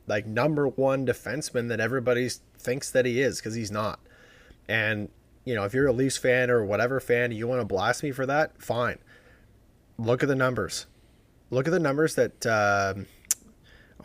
like 0.07 0.27
number 0.27 0.67
one 0.67 1.05
defenseman 1.05 1.67
that 1.69 1.79
everybody 1.79 2.29
thinks 2.59 2.91
that 2.91 3.07
he 3.07 3.19
is 3.19 3.39
because 3.39 3.55
he's 3.55 3.71
not. 3.71 3.99
And 4.69 5.09
you 5.43 5.55
know, 5.55 5.63
if 5.63 5.73
you're 5.73 5.87
a 5.87 5.93
Leafs 5.93 6.17
fan 6.17 6.51
or 6.51 6.63
whatever 6.63 6.99
fan, 6.99 7.31
you 7.31 7.47
want 7.47 7.61
to 7.61 7.65
blast 7.65 8.03
me 8.03 8.11
for 8.11 8.25
that, 8.27 8.61
fine. 8.61 8.99
Look 9.97 10.21
at 10.21 10.29
the 10.29 10.35
numbers. 10.35 10.85
Look 11.49 11.67
at 11.67 11.71
the 11.71 11.79
numbers 11.79 12.15
that. 12.15 12.45
Uh, 12.45 12.93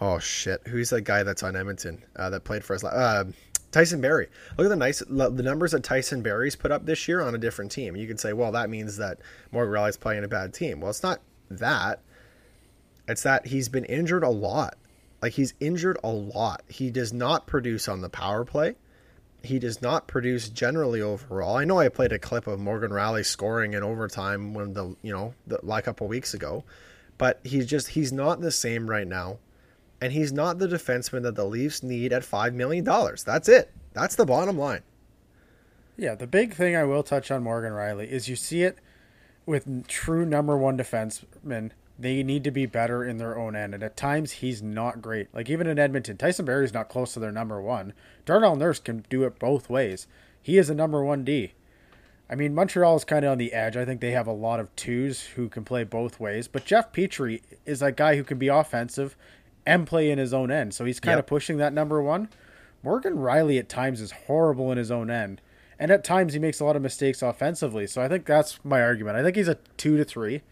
oh 0.00 0.18
shit! 0.18 0.66
Who's 0.66 0.90
that 0.90 1.02
guy 1.02 1.22
that's 1.22 1.42
on 1.42 1.56
Edmonton 1.56 2.04
uh, 2.16 2.30
that 2.30 2.44
played 2.44 2.64
for 2.64 2.74
us? 2.74 2.84
Uh, 2.84 3.24
Tyson 3.72 4.00
Barrie. 4.00 4.28
Look 4.56 4.66
at 4.66 4.70
the 4.70 4.76
nice 4.76 5.00
the 5.00 5.42
numbers 5.42 5.72
that 5.72 5.82
Tyson 5.82 6.22
Barrie's 6.22 6.56
put 6.56 6.72
up 6.72 6.86
this 6.86 7.06
year 7.06 7.20
on 7.20 7.34
a 7.34 7.38
different 7.38 7.70
team. 7.70 7.96
You 7.96 8.06
could 8.06 8.20
say, 8.20 8.32
well, 8.32 8.52
that 8.52 8.70
means 8.70 8.96
that 8.96 9.20
Morgan 9.52 9.74
Rielly's 9.74 9.96
playing 9.96 10.24
a 10.24 10.28
bad 10.28 10.54
team. 10.54 10.80
Well, 10.80 10.90
it's 10.90 11.02
not 11.02 11.20
that. 11.50 12.00
It's 13.08 13.22
that 13.22 13.46
he's 13.46 13.68
been 13.68 13.84
injured 13.84 14.22
a 14.22 14.28
lot. 14.28 14.76
Like 15.22 15.32
he's 15.32 15.54
injured 15.60 15.98
a 16.02 16.10
lot. 16.10 16.62
He 16.68 16.90
does 16.90 17.12
not 17.12 17.46
produce 17.46 17.88
on 17.88 18.00
the 18.00 18.08
power 18.08 18.44
play 18.44 18.76
he 19.42 19.58
does 19.58 19.80
not 19.80 20.06
produce 20.06 20.48
generally 20.48 21.00
overall. 21.00 21.56
I 21.56 21.64
know 21.64 21.78
I 21.78 21.88
played 21.88 22.12
a 22.12 22.18
clip 22.18 22.46
of 22.46 22.60
Morgan 22.60 22.90
Rielly 22.90 23.24
scoring 23.24 23.74
in 23.74 23.82
overtime 23.82 24.54
when 24.54 24.74
the 24.74 24.96
you 25.02 25.12
know 25.12 25.34
the, 25.46 25.58
like 25.62 25.84
a 25.84 25.86
couple 25.86 26.08
weeks 26.08 26.34
ago, 26.34 26.64
but 27.18 27.40
he's 27.42 27.66
just 27.66 27.88
he's 27.88 28.12
not 28.12 28.40
the 28.40 28.50
same 28.50 28.88
right 28.88 29.06
now, 29.06 29.38
and 30.00 30.12
he's 30.12 30.32
not 30.32 30.58
the 30.58 30.68
defenseman 30.68 31.22
that 31.22 31.34
the 31.34 31.44
Leafs 31.44 31.82
need 31.82 32.12
at 32.12 32.24
five 32.24 32.54
million 32.54 32.84
dollars. 32.84 33.24
That's 33.24 33.48
it. 33.48 33.72
That's 33.92 34.16
the 34.16 34.26
bottom 34.26 34.58
line. 34.58 34.82
Yeah, 35.96 36.14
the 36.14 36.26
big 36.26 36.54
thing 36.54 36.76
I 36.76 36.84
will 36.84 37.02
touch 37.02 37.30
on 37.30 37.42
Morgan 37.42 37.72
Rielly 37.72 38.08
is 38.08 38.28
you 38.28 38.36
see 38.36 38.62
it 38.62 38.78
with 39.44 39.86
true 39.86 40.24
number 40.24 40.56
one 40.56 40.78
defensemen 40.78 41.72
they 42.00 42.22
need 42.22 42.44
to 42.44 42.50
be 42.50 42.64
better 42.64 43.04
in 43.04 43.18
their 43.18 43.38
own 43.38 43.54
end. 43.54 43.74
And 43.74 43.82
at 43.82 43.96
times, 43.96 44.32
he's 44.32 44.62
not 44.62 45.02
great. 45.02 45.28
Like 45.34 45.50
even 45.50 45.66
in 45.66 45.78
Edmonton, 45.78 46.16
Tyson 46.16 46.46
Barrie's 46.46 46.72
not 46.72 46.88
close 46.88 47.12
to 47.12 47.20
their 47.20 47.30
number 47.30 47.60
one. 47.60 47.92
Darnell 48.24 48.56
Nurse 48.56 48.78
can 48.78 49.04
do 49.10 49.24
it 49.24 49.38
both 49.38 49.68
ways. 49.68 50.06
He 50.42 50.56
is 50.56 50.70
a 50.70 50.74
number 50.74 51.04
one 51.04 51.24
D. 51.24 51.52
I 52.30 52.36
mean, 52.36 52.54
Montreal 52.54 52.96
is 52.96 53.04
kind 53.04 53.24
of 53.24 53.32
on 53.32 53.38
the 53.38 53.52
edge. 53.52 53.76
I 53.76 53.84
think 53.84 54.00
they 54.00 54.12
have 54.12 54.28
a 54.28 54.32
lot 54.32 54.60
of 54.60 54.74
twos 54.76 55.22
who 55.34 55.48
can 55.48 55.64
play 55.64 55.84
both 55.84 56.18
ways. 56.18 56.48
But 56.48 56.64
Jeff 56.64 56.92
Petry 56.92 57.42
is 57.66 57.82
a 57.82 57.92
guy 57.92 58.16
who 58.16 58.24
can 58.24 58.38
be 58.38 58.48
offensive 58.48 59.16
and 59.66 59.86
play 59.86 60.10
in 60.10 60.18
his 60.18 60.32
own 60.32 60.50
end. 60.50 60.74
So 60.74 60.84
he's 60.84 61.00
kind 61.00 61.16
yep. 61.16 61.20
of 61.20 61.26
pushing 61.26 61.58
that 61.58 61.72
number 61.72 62.02
one. 62.02 62.28
Morgan 62.82 63.16
Rielly 63.16 63.58
at 63.58 63.68
times 63.68 64.00
is 64.00 64.12
horrible 64.12 64.72
in 64.72 64.78
his 64.78 64.90
own 64.90 65.10
end. 65.10 65.40
And 65.78 65.90
at 65.90 66.04
times 66.04 66.32
he 66.32 66.38
makes 66.38 66.60
a 66.60 66.64
lot 66.64 66.76
of 66.76 66.82
mistakes 66.82 67.22
offensively. 67.22 67.86
So 67.86 68.02
I 68.02 68.08
think 68.08 68.26
that's 68.26 68.58
my 68.64 68.82
argument. 68.82 69.16
I 69.16 69.22
think 69.22 69.36
he's 69.36 69.48
a 69.48 69.58
two 69.76 69.96
to 69.96 70.04
three. 70.04 70.42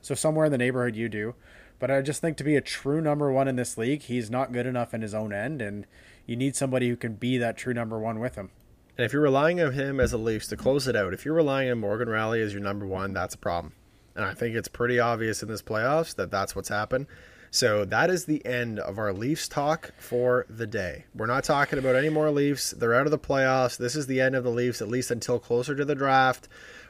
So 0.00 0.14
somewhere 0.14 0.46
in 0.46 0.52
the 0.52 0.58
neighborhood 0.58 0.96
you 0.96 1.08
do. 1.08 1.34
But 1.78 1.90
I 1.90 2.02
just 2.02 2.20
think 2.20 2.36
to 2.38 2.44
be 2.44 2.56
a 2.56 2.60
true 2.60 3.00
number 3.00 3.30
one 3.30 3.48
in 3.48 3.56
this 3.56 3.78
league, 3.78 4.02
he's 4.02 4.30
not 4.30 4.52
good 4.52 4.66
enough 4.66 4.94
in 4.94 5.02
his 5.02 5.14
own 5.14 5.32
end, 5.32 5.62
and 5.62 5.86
you 6.26 6.34
need 6.34 6.56
somebody 6.56 6.88
who 6.88 6.96
can 6.96 7.14
be 7.14 7.38
that 7.38 7.56
true 7.56 7.72
number 7.72 7.98
one 7.98 8.18
with 8.18 8.34
him. 8.34 8.50
And 8.96 9.04
if 9.04 9.12
you're 9.12 9.22
relying 9.22 9.60
on 9.60 9.72
him 9.72 10.00
as 10.00 10.12
a 10.12 10.18
Leafs 10.18 10.48
to 10.48 10.56
close 10.56 10.88
it 10.88 10.96
out, 10.96 11.14
if 11.14 11.24
you're 11.24 11.34
relying 11.34 11.70
on 11.70 11.78
Morgan 11.78 12.08
Rielly 12.08 12.42
as 12.42 12.52
your 12.52 12.62
number 12.62 12.84
one, 12.84 13.12
that's 13.12 13.36
a 13.36 13.38
problem. 13.38 13.74
And 14.16 14.24
I 14.24 14.34
think 14.34 14.56
it's 14.56 14.66
pretty 14.66 14.98
obvious 14.98 15.40
in 15.40 15.48
this 15.48 15.62
playoffs 15.62 16.16
that 16.16 16.32
that's 16.32 16.56
what's 16.56 16.68
happened. 16.68 17.06
So 17.50 17.84
that 17.86 18.10
is 18.10 18.24
the 18.24 18.44
end 18.44 18.78
of 18.78 18.98
our 18.98 19.12
Leafs 19.12 19.48
talk 19.48 19.92
for 19.98 20.46
the 20.48 20.66
day. 20.66 21.04
We're 21.14 21.26
not 21.26 21.44
talking 21.44 21.78
about 21.78 21.96
any 21.96 22.08
more 22.08 22.30
Leafs. 22.30 22.72
They're 22.72 22.94
out 22.94 23.06
of 23.06 23.10
the 23.10 23.18
playoffs. 23.18 23.76
This 23.76 23.96
is 23.96 24.06
the 24.06 24.20
end 24.20 24.34
of 24.34 24.44
the 24.44 24.50
Leafs, 24.50 24.82
at 24.82 24.88
least 24.88 25.10
until 25.10 25.38
closer 25.38 25.74
to 25.74 25.84
the 25.84 25.94
draft 25.94 26.48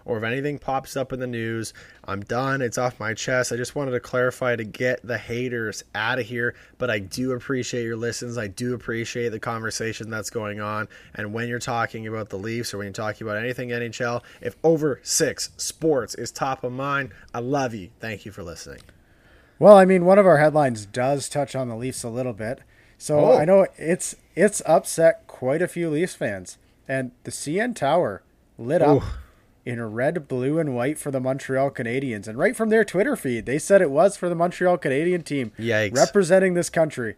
or 0.09 0.16
if 0.16 0.25
anything 0.25 0.59
pops 0.59 0.97
up 0.97 1.12
in 1.12 1.21
the 1.21 1.27
news, 1.27 1.75
I'm 2.05 2.23
done. 2.23 2.62
It's 2.62 2.79
off 2.79 2.99
my 2.99 3.12
chest. 3.12 3.53
I 3.53 3.57
just 3.57 3.77
wanted 3.77 3.90
to 3.92 4.01
clarify 4.01 4.57
to 4.57 4.64
get 4.64 5.07
the 5.07 5.18
haters 5.18 5.85
out 5.94 6.18
of 6.18 6.27
here. 6.27 6.55
But 6.79 6.90
I 6.90 6.99
do 6.99 7.33
appreciate 7.33 7.85
your 7.85 7.97
listens. 7.97 8.38
I 8.38 8.47
do 8.49 8.75
appreciate 8.75 9.29
the 9.29 9.38
conversation 9.38 10.09
that's 10.09 10.31
going 10.31 10.61
on. 10.61 10.88
And 11.14 11.35
when 11.35 11.47
you're 11.49 11.59
talking 11.59 12.07
about 12.07 12.31
the 12.31 12.38
Leafs 12.38 12.73
or 12.73 12.79
when 12.79 12.87
you're 12.87 12.92
talking 12.94 13.27
about 13.27 13.37
anything 13.37 13.68
NHL, 13.68 14.23
if 14.40 14.57
over 14.64 14.99
six 15.03 15.51
sports 15.59 16.14
is 16.14 16.33
top 16.33 16.64
of 16.64 16.73
mind, 16.73 17.11
I 17.35 17.40
love 17.40 17.75
you. 17.75 17.90
Thank 18.01 18.25
you 18.25 18.33
for 18.33 18.42
listening. 18.42 18.81
Well, 19.59 19.77
I 19.77 19.85
mean, 19.85 20.05
one 20.05 20.18
of 20.18 20.27
our 20.27 20.38
headlines 20.38 20.87
does 20.87 21.29
touch 21.29 21.57
on 21.57 21.68
the 21.68 21.77
Leafs 21.77 22.05
a 22.05 22.09
little 22.09 22.33
bit. 22.33 22.61
So 22.97 23.33
oh. 23.33 23.38
I 23.38 23.44
know 23.44 23.66
it's 23.77 24.16
it's 24.35 24.62
upset 24.66 25.27
quite 25.27 25.62
a 25.62 25.68
few 25.68 25.90
Leafs 25.90 26.14
fans. 26.14 26.59
And 26.87 27.12
the 27.25 27.31
CN 27.31 27.75
Tower 27.75 28.23
lit 28.57 28.83
Ooh. 28.83 28.99
up 28.99 29.03
in 29.64 29.83
red, 29.92 30.27
blue, 30.27 30.59
and 30.59 30.75
white 30.75 30.99
for 30.99 31.11
the 31.11 31.21
Montreal 31.21 31.71
Canadiens. 31.71 32.27
And 32.27 32.38
right 32.38 32.57
from 32.57 32.71
their 32.71 32.85
Twitter 32.85 33.16
feed, 33.16 33.44
they 33.44 33.59
said 33.59 33.83
it 33.83 33.90
was 33.90 34.16
for 34.16 34.29
the 34.29 34.35
Montreal 34.35 34.79
Canadian 34.79 35.23
team 35.23 35.53
Yikes. 35.59 35.94
representing 35.94 36.55
this 36.55 36.71
country. 36.71 37.16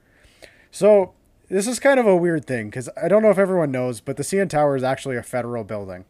So 0.73 1.13
this 1.49 1.67
is 1.67 1.79
kind 1.79 2.01
of 2.01 2.07
a 2.07 2.17
weird 2.17 2.47
thing 2.47 2.69
because 2.69 2.89
I 3.01 3.09
don't 3.09 3.23
know 3.23 3.31
if 3.31 3.39
everyone 3.39 3.71
knows, 3.71 4.01
but 4.01 4.17
the 4.17 4.23
CN 4.23 4.49
Tower 4.49 4.77
is 4.77 4.83
actually 4.83 5.17
a 5.17 5.23
federal 5.23 5.63
building. 5.63 6.05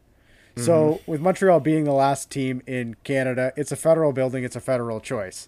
Mm-hmm. 0.55 0.63
So 0.63 1.01
with 1.05 1.21
Montreal 1.21 1.59
being 1.59 1.83
the 1.83 1.93
last 1.93 2.29
team 2.31 2.61
in 2.65 2.95
Canada, 3.03 3.53
it's 3.55 3.71
a 3.71 3.75
federal 3.75 4.11
building, 4.11 4.43
it's 4.43 4.55
a 4.55 4.61
federal 4.61 4.99
choice. 4.99 5.47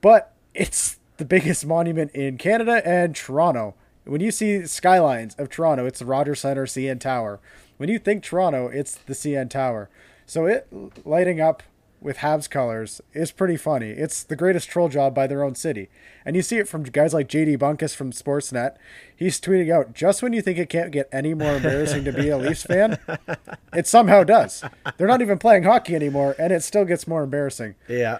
But 0.00 0.32
it's 0.54 0.98
the 1.16 1.24
biggest 1.24 1.66
monument 1.66 2.10
in 2.12 2.38
Canada 2.38 2.82
and 2.86 3.14
Toronto. 3.14 3.74
When 4.04 4.20
you 4.20 4.30
see 4.30 4.66
skylines 4.66 5.34
of 5.36 5.50
Toronto, 5.50 5.86
it's 5.86 5.98
the 5.98 6.06
Rogers 6.06 6.40
Centre 6.40 6.64
CN 6.64 6.98
Tower. 6.98 7.38
When 7.76 7.88
you 7.88 7.98
think 7.98 8.22
Toronto, 8.22 8.68
it's 8.68 8.94
the 8.94 9.14
CN 9.14 9.50
Tower. 9.50 9.88
So 10.26 10.46
it 10.46 10.66
lighting 11.04 11.40
up 11.40 11.62
with 12.00 12.18
Habs 12.18 12.48
colors 12.48 13.00
is 13.12 13.30
pretty 13.30 13.56
funny. 13.56 13.90
It's 13.90 14.22
the 14.22 14.36
greatest 14.36 14.68
troll 14.68 14.88
job 14.88 15.14
by 15.14 15.26
their 15.26 15.44
own 15.44 15.54
city. 15.54 15.88
And 16.24 16.34
you 16.34 16.42
see 16.42 16.56
it 16.56 16.68
from 16.68 16.82
guys 16.84 17.12
like 17.12 17.28
JD 17.28 17.58
Bunkis 17.58 17.94
from 17.94 18.10
Sportsnet. 18.12 18.76
He's 19.14 19.40
tweeting 19.40 19.72
out, 19.72 19.92
just 19.92 20.22
when 20.22 20.32
you 20.32 20.40
think 20.40 20.58
it 20.58 20.70
can't 20.70 20.92
get 20.92 21.08
any 21.12 21.34
more 21.34 21.56
embarrassing 21.56 22.04
to 22.04 22.12
be 22.12 22.28
a 22.28 22.38
Leafs 22.38 22.62
fan, 22.62 22.98
it 23.74 23.86
somehow 23.86 24.24
does. 24.24 24.64
They're 24.96 25.06
not 25.06 25.20
even 25.20 25.38
playing 25.38 25.64
hockey 25.64 25.94
anymore, 25.94 26.34
and 26.38 26.52
it 26.52 26.62
still 26.62 26.84
gets 26.84 27.06
more 27.06 27.22
embarrassing. 27.22 27.74
Yeah. 27.88 28.18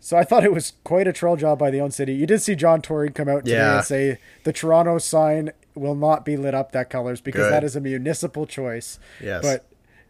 So 0.00 0.16
I 0.16 0.24
thought 0.24 0.44
it 0.44 0.52
was 0.52 0.74
quite 0.84 1.08
a 1.08 1.12
troll 1.12 1.36
job 1.36 1.58
by 1.58 1.70
the 1.70 1.80
own 1.80 1.90
city. 1.90 2.14
You 2.14 2.26
did 2.26 2.40
see 2.40 2.54
John 2.54 2.80
Tory 2.82 3.10
come 3.10 3.28
out 3.28 3.44
today 3.44 3.56
yeah. 3.56 3.76
and 3.76 3.84
say 3.84 4.18
the 4.44 4.52
Toronto 4.52 4.98
sign 4.98 5.52
will 5.74 5.94
not 5.94 6.24
be 6.24 6.36
lit 6.36 6.54
up 6.54 6.72
that 6.72 6.90
colors 6.90 7.20
because 7.20 7.44
Good. 7.46 7.52
that 7.52 7.64
is 7.64 7.76
a 7.76 7.80
municipal 7.80 8.46
choice. 8.46 8.98
Yes. 9.20 9.42
But 9.42 9.66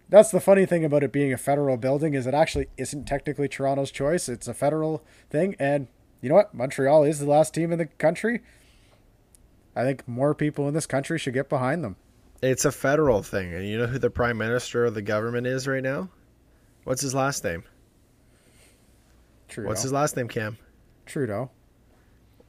that's 0.08 0.30
the 0.30 0.40
funny 0.40 0.66
thing 0.66 0.84
about 0.84 1.02
it 1.02 1.12
being 1.12 1.32
a 1.32 1.36
federal 1.36 1.76
building 1.76 2.14
is 2.14 2.26
it 2.26 2.34
actually 2.34 2.68
isn't 2.76 3.06
technically 3.06 3.48
Toronto's 3.48 3.90
choice. 3.90 4.28
It's 4.28 4.48
a 4.48 4.54
federal 4.54 5.02
thing, 5.30 5.56
and 5.58 5.88
you 6.20 6.28
know 6.28 6.36
what? 6.36 6.54
Montreal 6.54 7.02
is 7.04 7.18
the 7.18 7.26
last 7.26 7.54
team 7.54 7.72
in 7.72 7.78
the 7.78 7.86
country. 7.86 8.42
I 9.74 9.82
think 9.82 10.06
more 10.06 10.34
people 10.34 10.68
in 10.68 10.74
this 10.74 10.86
country 10.86 11.18
should 11.18 11.34
get 11.34 11.48
behind 11.48 11.84
them. 11.84 11.96
It's 12.42 12.64
a 12.64 12.72
federal 12.72 13.22
thing, 13.22 13.52
and 13.52 13.66
you 13.66 13.78
know 13.78 13.86
who 13.86 13.98
the 13.98 14.10
prime 14.10 14.38
minister 14.38 14.84
of 14.84 14.94
the 14.94 15.02
government 15.02 15.46
is 15.46 15.66
right 15.66 15.82
now? 15.82 16.08
What's 16.84 17.02
his 17.02 17.14
last 17.14 17.42
name? 17.42 17.64
Trudeau. 19.48 19.68
What's 19.68 19.82
his 19.82 19.92
last 19.92 20.16
name, 20.16 20.28
Cam? 20.28 20.56
Trudeau. 21.06 21.50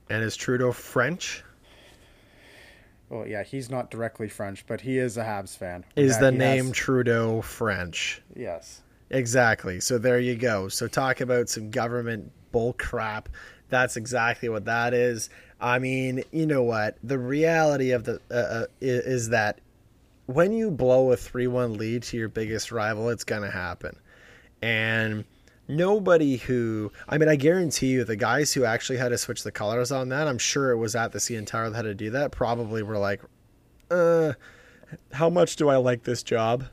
And 0.10 0.24
is 0.24 0.36
Trudeau 0.36 0.72
French? 0.72 1.44
Well, 3.10 3.28
yeah, 3.28 3.44
he's 3.44 3.70
not 3.70 3.90
directly 3.90 4.28
French, 4.28 4.66
but 4.68 4.82
he 4.82 4.98
is 4.98 5.18
a 5.18 5.24
Habs 5.24 5.58
fan. 5.58 5.86
Is 5.96 6.14
yeah, 6.14 6.22
the 6.22 6.32
name 6.32 6.66
has... 6.66 6.74
Trudeau 6.74 7.42
French? 7.42 8.22
Yes. 8.36 8.82
Exactly. 9.10 9.80
So 9.80 9.98
there 9.98 10.20
you 10.20 10.36
go. 10.36 10.68
So 10.68 10.88
talk 10.88 11.22
about 11.22 11.48
some 11.48 11.70
government 11.70 12.32
bull 12.52 12.74
crap. 12.74 13.30
That's 13.70 13.96
exactly 13.96 14.50
what 14.50 14.66
that 14.66 14.94
is. 14.94 15.30
I 15.60 15.80
mean, 15.80 16.24
you 16.32 16.46
know 16.46 16.64
what? 16.64 16.98
The 17.04 17.18
reality 17.18 17.92
of 17.92 18.04
the 18.04 18.20
uh, 18.30 18.34
uh, 18.34 18.66
is 18.82 19.30
that 19.30 19.60
when 20.26 20.52
you 20.52 20.70
blow 20.70 21.12
a 21.14 21.16
3-1 21.16 21.78
lead 21.78 22.04
to 22.04 22.18
your 22.18 22.30
biggest 22.30 22.72
rival, 22.72 23.10
it's 23.10 23.24
going 23.24 23.44
to 23.44 23.52
happen. 23.52 23.98
And 24.62 25.24
nobody 25.68 26.38
who 26.38 26.92
I 27.08 27.18
mean 27.18 27.30
I 27.30 27.36
guarantee 27.36 27.88
you 27.88 28.04
the 28.04 28.16
guys 28.16 28.54
who 28.54 28.66
actually 28.66 28.98
had 28.98 29.10
to 29.10 29.18
switch 29.18 29.44
the 29.44 29.52
colors 29.52 29.92
on 29.92 30.10
that, 30.10 30.28
I'm 30.28 30.38
sure 30.38 30.72
it 30.72 30.78
was 30.78 30.96
at 30.96 31.12
the 31.12 31.20
CN 31.20 31.46
Tower 31.46 31.70
that 31.70 31.76
had 31.76 31.82
to 31.84 31.96
do 31.96 32.10
that, 32.12 32.32
probably 32.32 32.84
were 32.84 32.98
like, 32.98 33.22
uh 33.92 34.34
how 35.12 35.30
much 35.30 35.56
do 35.58 35.70
I 35.70 35.78
like 35.78 36.04
this 36.04 36.24
job? 36.24 36.66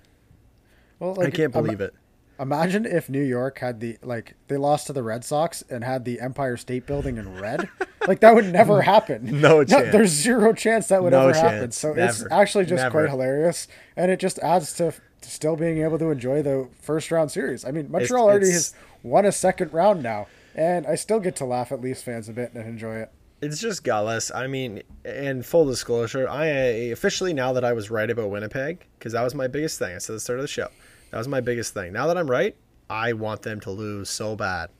Well, 0.98 1.14
like, 1.14 1.28
I 1.28 1.30
can't 1.30 1.52
believe 1.52 1.80
it. 1.80 1.94
Imagine 2.38 2.84
if 2.84 3.08
New 3.08 3.22
York 3.22 3.58
had 3.58 3.80
the 3.80 3.96
like 4.02 4.34
they 4.48 4.56
lost 4.56 4.88
to 4.88 4.92
the 4.92 5.02
Red 5.02 5.24
Sox 5.24 5.62
and 5.70 5.84
had 5.84 6.04
the 6.04 6.20
Empire 6.20 6.56
State 6.56 6.86
Building 6.86 7.16
in 7.16 7.40
red. 7.40 7.68
like 8.08 8.20
that 8.20 8.34
would 8.34 8.52
never 8.52 8.82
happen. 8.82 9.40
No 9.40 9.62
chance. 9.64 9.86
No, 9.86 9.92
there's 9.92 10.10
zero 10.10 10.52
chance 10.52 10.88
that 10.88 11.02
would 11.02 11.12
no 11.12 11.28
ever 11.28 11.32
chance. 11.32 11.42
happen. 11.52 11.70
So 11.72 11.88
never. 11.92 12.10
it's 12.10 12.24
actually 12.32 12.64
just 12.64 12.82
never. 12.82 12.90
quite 12.90 13.10
hilarious, 13.10 13.68
and 13.96 14.10
it 14.10 14.18
just 14.18 14.38
adds 14.40 14.72
to 14.74 14.94
still 15.32 15.56
being 15.56 15.82
able 15.82 15.98
to 15.98 16.10
enjoy 16.10 16.42
the 16.42 16.68
first 16.80 17.10
round 17.10 17.30
series. 17.30 17.64
I 17.64 17.70
mean, 17.70 17.90
Montreal 17.90 18.28
it's, 18.28 18.30
already 18.30 18.46
it's, 18.46 18.72
has 18.72 18.74
won 19.02 19.26
a 19.26 19.32
second 19.32 19.72
round 19.72 20.02
now, 20.02 20.26
and 20.54 20.86
I 20.86 20.94
still 20.94 21.20
get 21.20 21.36
to 21.36 21.44
laugh 21.44 21.72
at 21.72 21.80
Leafs 21.80 22.02
fans 22.02 22.28
a 22.28 22.32
bit 22.32 22.52
and 22.54 22.66
enjoy 22.66 22.96
it. 22.96 23.12
It's 23.40 23.60
just 23.60 23.84
gutless. 23.84 24.30
I 24.34 24.46
mean, 24.46 24.82
and 25.04 25.44
full 25.44 25.66
disclosure, 25.66 26.28
I 26.28 26.46
officially 26.46 27.34
now 27.34 27.52
that 27.52 27.64
I 27.64 27.72
was 27.72 27.90
right 27.90 28.08
about 28.08 28.30
Winnipeg 28.30 28.86
because 28.98 29.12
that 29.12 29.22
was 29.22 29.34
my 29.34 29.48
biggest 29.48 29.78
thing. 29.78 29.94
I 29.94 29.98
said 29.98 30.14
at 30.14 30.16
the 30.16 30.20
start 30.20 30.38
of 30.38 30.44
the 30.44 30.48
show 30.48 30.68
that 31.10 31.18
was 31.18 31.28
my 31.28 31.40
biggest 31.40 31.74
thing. 31.74 31.92
Now 31.92 32.06
that 32.06 32.16
I'm 32.16 32.30
right, 32.30 32.56
I 32.88 33.12
want 33.12 33.42
them 33.42 33.60
to 33.60 33.70
lose 33.70 34.08
so 34.08 34.34
bad 34.34 34.70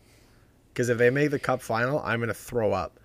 because 0.73 0.89
if 0.89 0.99
they 0.99 1.11
make 1.11 1.31
the 1.31 1.39
Cup 1.39 1.63
final, 1.63 2.01
I'm 2.01 2.21
gonna 2.21 2.35
throw 2.35 2.73
up 2.73 2.99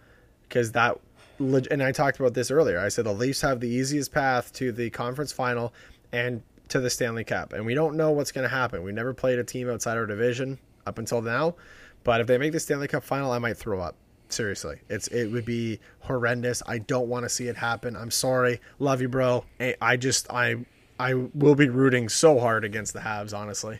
because 0.43 0.71
that. 0.71 0.97
And 1.39 1.82
I 1.82 1.93
talked 1.93 2.19
about 2.19 2.34
this 2.34 2.52
earlier. 2.52 2.80
I 2.80 2.89
said 2.89 3.06
the 3.06 3.13
Leafs 3.13 3.41
have 3.41 3.60
the 3.60 3.69
easiest 3.69 4.12
path 4.12 4.52
to 4.54 4.71
the 4.71 4.89
conference 4.89 5.32
final, 5.32 5.73
and 6.12 6.41
to 6.69 6.79
the 6.79 6.89
Stanley 6.89 7.23
Cup. 7.23 7.53
And 7.53 7.65
we 7.65 7.73
don't 7.73 7.97
know 7.97 8.12
what's 8.12 8.32
going 8.32 8.43
to 8.43 8.55
happen. 8.55 8.84
We 8.84 8.91
never 8.91 9.13
played 9.13 9.39
a 9.39 9.43
team 9.43 9.69
outside 9.69 9.97
our 9.97 10.05
division 10.05 10.60
up 10.86 10.97
until 10.97 11.21
now. 11.21 11.55
But 12.03 12.21
if 12.21 12.27
they 12.27 12.38
make 12.38 12.53
the 12.53 12.60
Stanley 12.60 12.88
Cup 12.88 13.03
final, 13.03 13.32
I 13.32 13.39
might 13.39 13.58
throw 13.58 13.79
up. 13.79 13.95
Seriously, 14.32 14.77
it's 14.89 15.08
it 15.08 15.32
would 15.32 15.45
be 15.45 15.79
horrendous. 16.01 16.62
I 16.67 16.77
don't 16.77 17.08
want 17.08 17.23
to 17.23 17.29
see 17.29 17.47
it 17.47 17.58
happen. 17.58 17.95
I'm 17.95 18.12
sorry. 18.12 18.62
Love 18.77 19.01
you, 19.01 19.10
bro. 19.10 19.43
I 19.82 19.97
just 19.97 20.32
I 20.32 20.65
I 20.99 21.15
will 21.15 21.55
be 21.55 21.67
rooting 21.67 22.10
so 22.10 22.39
hard 22.39 22.63
against 22.63 22.93
the 22.93 22.99
Habs, 22.99 23.34
honestly. 23.34 23.79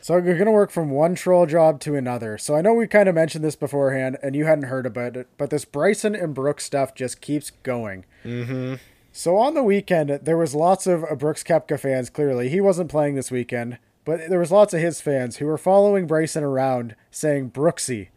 So 0.00 0.16
you're 0.16 0.34
going 0.34 0.46
to 0.46 0.50
work 0.52 0.70
from 0.70 0.90
one 0.90 1.14
troll 1.14 1.46
job 1.46 1.80
to 1.80 1.94
another. 1.94 2.38
So 2.38 2.54
I 2.54 2.62
know 2.62 2.74
we 2.74 2.86
kind 2.86 3.08
of 3.08 3.14
mentioned 3.14 3.44
this 3.44 3.56
beforehand, 3.56 4.18
and 4.22 4.34
you 4.36 4.44
hadn't 4.44 4.64
heard 4.64 4.86
about 4.86 5.16
it, 5.16 5.28
but 5.38 5.50
this 5.50 5.64
Bryson 5.64 6.14
and 6.14 6.34
Brooks 6.34 6.64
stuff 6.64 6.94
just 6.94 7.20
keeps 7.20 7.50
going. 7.50 8.04
Mm-hmm. 8.24 8.74
So 9.16 9.36
on 9.36 9.54
the 9.54 9.62
weekend, 9.62 10.10
there 10.10 10.36
was 10.36 10.56
lots 10.56 10.88
of 10.88 11.04
uh, 11.04 11.14
Brooks 11.14 11.44
Koepka 11.44 11.78
fans. 11.78 12.10
Clearly, 12.10 12.48
he 12.48 12.60
wasn't 12.60 12.90
playing 12.90 13.14
this 13.14 13.30
weekend, 13.30 13.78
but 14.04 14.28
there 14.28 14.40
was 14.40 14.50
lots 14.50 14.74
of 14.74 14.80
his 14.80 15.00
fans 15.00 15.36
who 15.36 15.46
were 15.46 15.56
following 15.56 16.08
Bryson 16.08 16.42
around, 16.42 16.96
saying 17.12 17.52
Brooksy, 17.52 18.08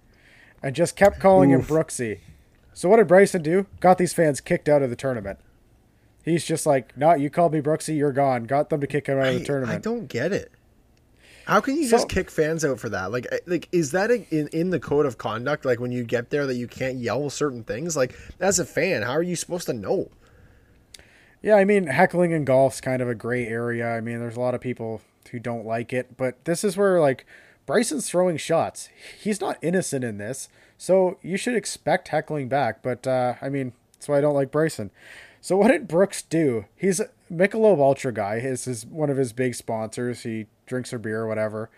and 0.64 0.76
just 0.76 0.96
kept 0.96 1.20
calling 1.20 1.54
Oof. 1.54 1.70
him 1.70 1.76
Brooksy. 1.76 2.22
So 2.74 2.90
what 2.90 2.98
did 2.98 3.08
Bryson 3.08 3.44
do? 3.44 3.68
Got 3.80 4.00
these 4.00 4.12
fans 4.12 4.42
kicked 4.42 4.68
out 4.68 4.82
of 4.82 4.90
the 4.90 4.96
tournament. 4.96 5.38
He's 6.26 6.44
just 6.44 6.66
like, 6.66 6.98
"No, 6.98 7.14
you 7.14 7.30
called 7.30 7.54
me 7.54 7.62
Brooksy, 7.62 7.96
you're 7.96 8.12
gone." 8.12 8.46
Got 8.46 8.72
them 8.72 8.82
to 8.82 8.88
kick 8.88 9.06
him 9.06 9.20
out 9.20 9.26
I, 9.26 9.30
of 9.30 9.40
the 9.42 9.46
tournament. 9.46 9.76
I 9.76 9.80
don't 9.80 10.08
get 10.08 10.34
it. 10.34 10.52
How 11.46 11.62
can 11.62 11.76
you 11.76 11.86
so, 11.86 11.98
just 11.98 12.10
kick 12.10 12.32
fans 12.32 12.66
out 12.66 12.80
for 12.80 12.90
that? 12.90 13.12
Like, 13.12 13.28
like 13.46 13.70
is 13.72 13.92
that 13.92 14.10
in 14.10 14.48
in 14.48 14.72
the 14.72 14.80
code 14.80 15.06
of 15.06 15.20
conduct? 15.20 15.64
Like 15.64 15.80
when 15.80 15.92
you 15.92 16.04
get 16.04 16.32
there, 16.32 16.48
that 16.48 16.56
you 16.56 16.68
can't 16.68 16.98
yell 16.98 17.30
certain 17.30 17.64
things. 17.64 17.96
Like 17.96 18.18
as 18.40 18.58
a 18.58 18.66
fan, 18.66 19.04
how 19.04 19.12
are 19.12 19.22
you 19.22 19.36
supposed 19.36 19.68
to 19.68 19.74
know? 19.74 20.10
Yeah, 21.48 21.56
I 21.56 21.64
mean, 21.64 21.88
heckling 21.88 22.32
in 22.32 22.44
golf's 22.44 22.82
kind 22.82 23.02
of 23.02 23.08
a 23.08 23.16
gray 23.16 23.48
area. 23.48 23.88
I 23.88 24.02
mean, 24.02 24.20
there's 24.20 24.36
a 24.36 24.42
lot 24.42 24.54
of 24.54 24.60
people 24.60 25.00
who 25.32 25.40
don't 25.40 25.66
like 25.66 25.94
it, 25.94 26.18
but 26.18 26.44
this 26.44 26.62
is 26.62 26.76
where 26.76 27.00
like 27.00 27.26
Bryson's 27.66 28.10
throwing 28.10 28.36
shots. 28.36 28.90
He's 29.18 29.40
not 29.40 29.58
innocent 29.62 30.04
in 30.04 30.18
this, 30.18 30.50
so 30.78 31.18
you 31.22 31.38
should 31.38 31.56
expect 31.56 32.10
heckling 32.10 32.50
back. 32.50 32.84
But 32.84 33.08
uh, 33.08 33.36
I 33.42 33.48
mean, 33.48 33.72
that's 33.94 34.10
why 34.10 34.18
I 34.18 34.22
don't 34.22 34.34
like 34.34 34.52
Bryson. 34.52 34.92
So 35.40 35.56
what 35.56 35.70
did 35.70 35.88
Brooks 35.88 36.22
do? 36.22 36.66
He's 36.76 37.00
Michelob 37.32 37.80
Ultra 37.80 38.12
guy. 38.12 38.42
His 38.42 38.68
is 38.68 38.86
one 38.86 39.10
of 39.10 39.16
his 39.16 39.32
big 39.32 39.56
sponsors. 39.56 40.24
He 40.24 40.48
drinks 40.66 40.92
a 40.92 41.00
beer 41.00 41.22
or 41.22 41.28
whatever. 41.30 41.70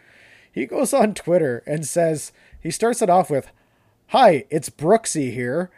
He 0.52 0.66
goes 0.66 0.96
on 0.96 1.14
Twitter 1.14 1.62
and 1.68 1.86
says 1.86 2.32
he 2.60 2.72
starts 2.72 3.04
it 3.04 3.10
off 3.12 3.30
with, 3.30 3.52
"Hi, 4.08 4.46
it's 4.50 4.72
Brooksy 4.72 5.32
here, 5.32 5.70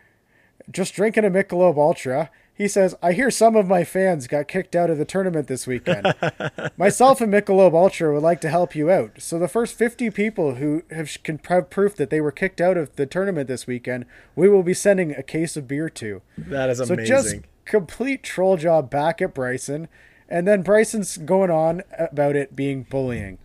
just 0.71 0.93
drinking 0.93 1.25
a 1.25 1.29
Michelob 1.29 1.75
Ultra." 1.75 2.29
He 2.61 2.67
says, 2.67 2.93
I 3.01 3.13
hear 3.13 3.31
some 3.31 3.55
of 3.55 3.67
my 3.67 3.83
fans 3.83 4.27
got 4.27 4.47
kicked 4.47 4.75
out 4.75 4.91
of 4.91 4.99
the 4.99 5.03
tournament 5.03 5.47
this 5.47 5.65
weekend. 5.65 6.13
Myself 6.77 7.19
and 7.19 7.33
Michelob 7.33 7.73
Ultra 7.73 8.13
would 8.13 8.21
like 8.21 8.39
to 8.41 8.49
help 8.49 8.75
you 8.75 8.91
out. 8.91 9.13
So 9.17 9.39
the 9.39 9.47
first 9.47 9.75
50 9.75 10.11
people 10.11 10.53
who 10.55 10.83
have, 10.91 11.09
can 11.23 11.39
have 11.49 11.71
proof 11.71 11.95
that 11.95 12.11
they 12.11 12.21
were 12.21 12.31
kicked 12.31 12.61
out 12.61 12.77
of 12.77 12.95
the 12.97 13.07
tournament 13.07 13.47
this 13.47 13.65
weekend, 13.65 14.05
we 14.35 14.47
will 14.47 14.61
be 14.61 14.75
sending 14.75 15.09
a 15.15 15.23
case 15.23 15.57
of 15.57 15.67
beer 15.67 15.89
to. 15.89 16.21
That 16.37 16.69
is 16.69 16.79
amazing. 16.79 17.05
So 17.07 17.09
just 17.09 17.35
complete 17.65 18.21
troll 18.21 18.57
job 18.57 18.91
back 18.91 19.23
at 19.23 19.33
Bryson. 19.33 19.87
And 20.29 20.47
then 20.47 20.61
Bryson's 20.61 21.17
going 21.17 21.49
on 21.49 21.81
about 21.97 22.35
it 22.35 22.55
being 22.55 22.83
bullying. 22.83 23.39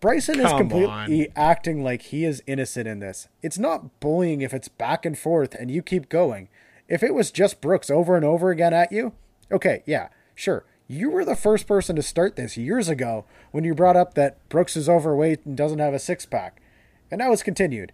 Bryson 0.00 0.36
Come 0.36 0.46
is 0.46 0.52
completely 0.54 1.28
on. 1.28 1.32
acting 1.36 1.84
like 1.84 2.00
he 2.00 2.24
is 2.24 2.42
innocent 2.46 2.88
in 2.88 3.00
this. 3.00 3.28
It's 3.42 3.58
not 3.58 4.00
bullying 4.00 4.40
if 4.40 4.54
it's 4.54 4.68
back 4.68 5.04
and 5.04 5.18
forth 5.18 5.54
and 5.54 5.70
you 5.70 5.82
keep 5.82 6.08
going. 6.08 6.48
If 6.88 7.02
it 7.02 7.14
was 7.14 7.30
just 7.30 7.60
Brooks 7.60 7.90
over 7.90 8.16
and 8.16 8.24
over 8.24 8.50
again 8.50 8.72
at 8.72 8.92
you, 8.92 9.12
okay, 9.50 9.82
yeah, 9.86 10.08
sure. 10.34 10.64
You 10.88 11.10
were 11.10 11.24
the 11.24 11.34
first 11.34 11.66
person 11.66 11.96
to 11.96 12.02
start 12.02 12.36
this 12.36 12.56
years 12.56 12.88
ago 12.88 13.24
when 13.50 13.64
you 13.64 13.74
brought 13.74 13.96
up 13.96 14.14
that 14.14 14.48
Brooks 14.48 14.76
is 14.76 14.88
overweight 14.88 15.44
and 15.44 15.56
doesn't 15.56 15.80
have 15.80 15.94
a 15.94 15.98
six 15.98 16.26
pack. 16.26 16.62
And 17.10 17.18
now 17.18 17.32
it's 17.32 17.42
continued. 17.42 17.92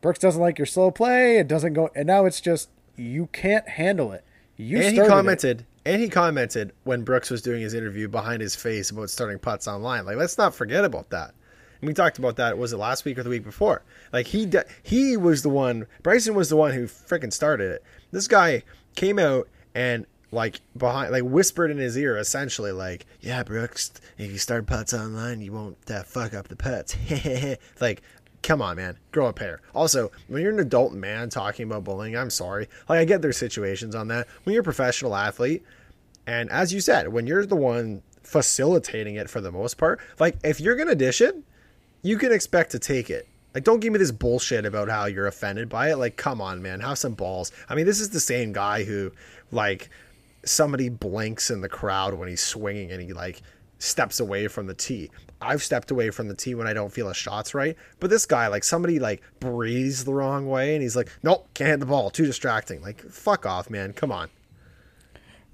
Brooks 0.00 0.18
doesn't 0.18 0.40
like 0.40 0.58
your 0.58 0.66
slow 0.66 0.90
play, 0.90 1.36
it 1.38 1.48
doesn't 1.48 1.74
go 1.74 1.90
and 1.94 2.06
now 2.06 2.24
it's 2.24 2.40
just 2.40 2.70
you 2.96 3.28
can't 3.32 3.68
handle 3.68 4.12
it. 4.12 4.24
You 4.56 4.78
and 4.80 4.96
he 4.96 5.06
commented 5.06 5.60
it. 5.60 5.66
and 5.84 6.00
he 6.00 6.08
commented 6.08 6.72
when 6.84 7.02
Brooks 7.02 7.30
was 7.30 7.42
doing 7.42 7.60
his 7.60 7.74
interview 7.74 8.08
behind 8.08 8.40
his 8.40 8.56
face 8.56 8.90
about 8.90 9.10
starting 9.10 9.38
putts 9.38 9.68
online. 9.68 10.06
Like 10.06 10.16
let's 10.16 10.38
not 10.38 10.54
forget 10.54 10.84
about 10.86 11.10
that. 11.10 11.34
And 11.82 11.88
we 11.88 11.94
talked 11.94 12.18
about 12.18 12.36
that. 12.36 12.56
Was 12.58 12.72
it 12.72 12.76
last 12.78 13.04
week 13.04 13.18
or 13.18 13.22
the 13.22 13.30
week 13.30 13.44
before? 13.44 13.82
Like 14.12 14.26
he 14.26 14.46
de- 14.46 14.64
he 14.82 15.16
was 15.18 15.42
the 15.42 15.48
one. 15.50 15.86
Bryson 16.02 16.34
was 16.34 16.48
the 16.48 16.56
one 16.56 16.72
who 16.72 16.84
freaking 16.84 17.32
started 17.32 17.70
it. 17.72 17.84
This 18.10 18.28
guy 18.28 18.62
came 18.94 19.18
out 19.18 19.48
and 19.74 20.06
like 20.32 20.60
behind, 20.76 21.12
like 21.12 21.24
whispered 21.24 21.70
in 21.70 21.78
his 21.78 21.96
ear, 21.96 22.16
essentially 22.16 22.72
like, 22.72 23.06
"Yeah, 23.20 23.42
Brooks, 23.42 23.92
if 24.18 24.30
you 24.30 24.38
start 24.38 24.66
putts 24.66 24.94
online, 24.94 25.40
you 25.40 25.52
won't 25.52 25.78
uh, 25.90 26.02
fuck 26.02 26.34
up 26.34 26.48
the 26.48 26.56
putts." 26.56 26.96
like, 27.80 28.02
come 28.42 28.62
on, 28.62 28.76
man, 28.76 28.96
grow 29.10 29.26
a 29.26 29.32
pair. 29.32 29.60
Also, 29.74 30.10
when 30.28 30.42
you're 30.42 30.52
an 30.52 30.60
adult 30.60 30.92
man 30.92 31.30
talking 31.30 31.66
about 31.66 31.84
bullying, 31.84 32.16
I'm 32.16 32.30
sorry. 32.30 32.68
Like, 32.88 33.00
I 33.00 33.04
get 33.04 33.22
there's 33.22 33.36
situations 33.36 33.94
on 33.94 34.08
that. 34.08 34.28
When 34.44 34.52
you're 34.54 34.62
a 34.62 34.64
professional 34.64 35.16
athlete, 35.16 35.64
and 36.26 36.50
as 36.50 36.72
you 36.72 36.80
said, 36.80 37.08
when 37.08 37.26
you're 37.26 37.46
the 37.46 37.56
one 37.56 38.02
facilitating 38.22 39.16
it 39.16 39.28
for 39.28 39.40
the 39.40 39.50
most 39.50 39.76
part, 39.76 40.00
like 40.18 40.36
if 40.44 40.60
you're 40.60 40.76
gonna 40.76 40.94
dish 40.94 41.20
it, 41.20 41.36
you 42.02 42.16
can 42.16 42.32
expect 42.32 42.70
to 42.70 42.78
take 42.78 43.10
it. 43.10 43.26
Like, 43.54 43.64
don't 43.64 43.80
give 43.80 43.92
me 43.92 43.98
this 43.98 44.12
bullshit 44.12 44.64
about 44.64 44.88
how 44.88 45.06
you're 45.06 45.26
offended 45.26 45.68
by 45.68 45.90
it. 45.90 45.96
Like, 45.96 46.16
come 46.16 46.40
on, 46.40 46.62
man, 46.62 46.80
have 46.80 46.98
some 46.98 47.14
balls. 47.14 47.50
I 47.68 47.74
mean, 47.74 47.86
this 47.86 48.00
is 48.00 48.10
the 48.10 48.20
same 48.20 48.52
guy 48.52 48.84
who, 48.84 49.12
like, 49.50 49.90
somebody 50.44 50.88
blinks 50.88 51.50
in 51.50 51.60
the 51.60 51.68
crowd 51.68 52.14
when 52.14 52.28
he's 52.28 52.42
swinging 52.42 52.90
and 52.90 53.02
he 53.02 53.12
like 53.12 53.42
steps 53.78 54.20
away 54.20 54.48
from 54.48 54.66
the 54.66 54.74
tee. 54.74 55.10
I've 55.42 55.62
stepped 55.62 55.90
away 55.90 56.10
from 56.10 56.28
the 56.28 56.34
tee 56.34 56.54
when 56.54 56.66
I 56.66 56.74
don't 56.74 56.92
feel 56.92 57.08
a 57.08 57.14
shot's 57.14 57.54
right. 57.54 57.76
But 57.98 58.10
this 58.10 58.26
guy, 58.26 58.48
like 58.48 58.64
somebody 58.64 58.98
like 58.98 59.22
breathes 59.40 60.04
the 60.04 60.12
wrong 60.12 60.48
way 60.48 60.74
and 60.74 60.82
he's 60.82 60.96
like, 60.96 61.10
Nope, 61.22 61.48
can't 61.54 61.70
hit 61.70 61.80
the 61.80 61.86
ball, 61.86 62.10
too 62.10 62.26
distracting. 62.26 62.82
Like, 62.82 63.00
fuck 63.10 63.46
off, 63.46 63.70
man. 63.70 63.92
Come 63.92 64.12
on. 64.12 64.28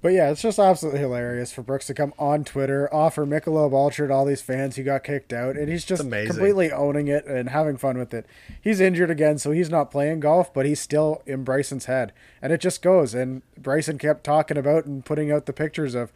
But 0.07 0.13
yeah, 0.13 0.31
it's 0.31 0.41
just 0.41 0.57
absolutely 0.57 1.01
hilarious 1.01 1.51
for 1.51 1.63
Brooks 1.63 1.87
to 1.87 1.93
come 1.93 2.13
on 2.17 2.45
Twitter, 2.45 2.87
offer 2.93 3.25
Michelob 3.25 3.73
Ultra 3.73 4.07
to 4.07 4.13
all 4.13 4.23
these 4.23 4.41
fans 4.41 4.77
who 4.77 4.83
got 4.83 5.03
kicked 5.03 5.33
out, 5.33 5.57
and 5.57 5.67
he's 5.67 5.83
just 5.83 6.09
completely 6.09 6.71
owning 6.71 7.09
it 7.09 7.25
and 7.25 7.49
having 7.49 7.75
fun 7.75 7.97
with 7.97 8.13
it. 8.13 8.25
He's 8.61 8.79
injured 8.79 9.11
again, 9.11 9.37
so 9.37 9.51
he's 9.51 9.69
not 9.69 9.91
playing 9.91 10.21
golf, 10.21 10.53
but 10.53 10.65
he's 10.65 10.79
still 10.79 11.21
in 11.25 11.43
Bryson's 11.43 11.87
head, 11.87 12.13
and 12.41 12.53
it 12.53 12.61
just 12.61 12.81
goes. 12.81 13.13
And 13.13 13.41
Bryson 13.57 13.97
kept 13.97 14.23
talking 14.23 14.55
about 14.55 14.85
and 14.85 15.03
putting 15.03 15.29
out 15.29 15.45
the 15.45 15.51
pictures 15.51 15.93
of, 15.93 16.13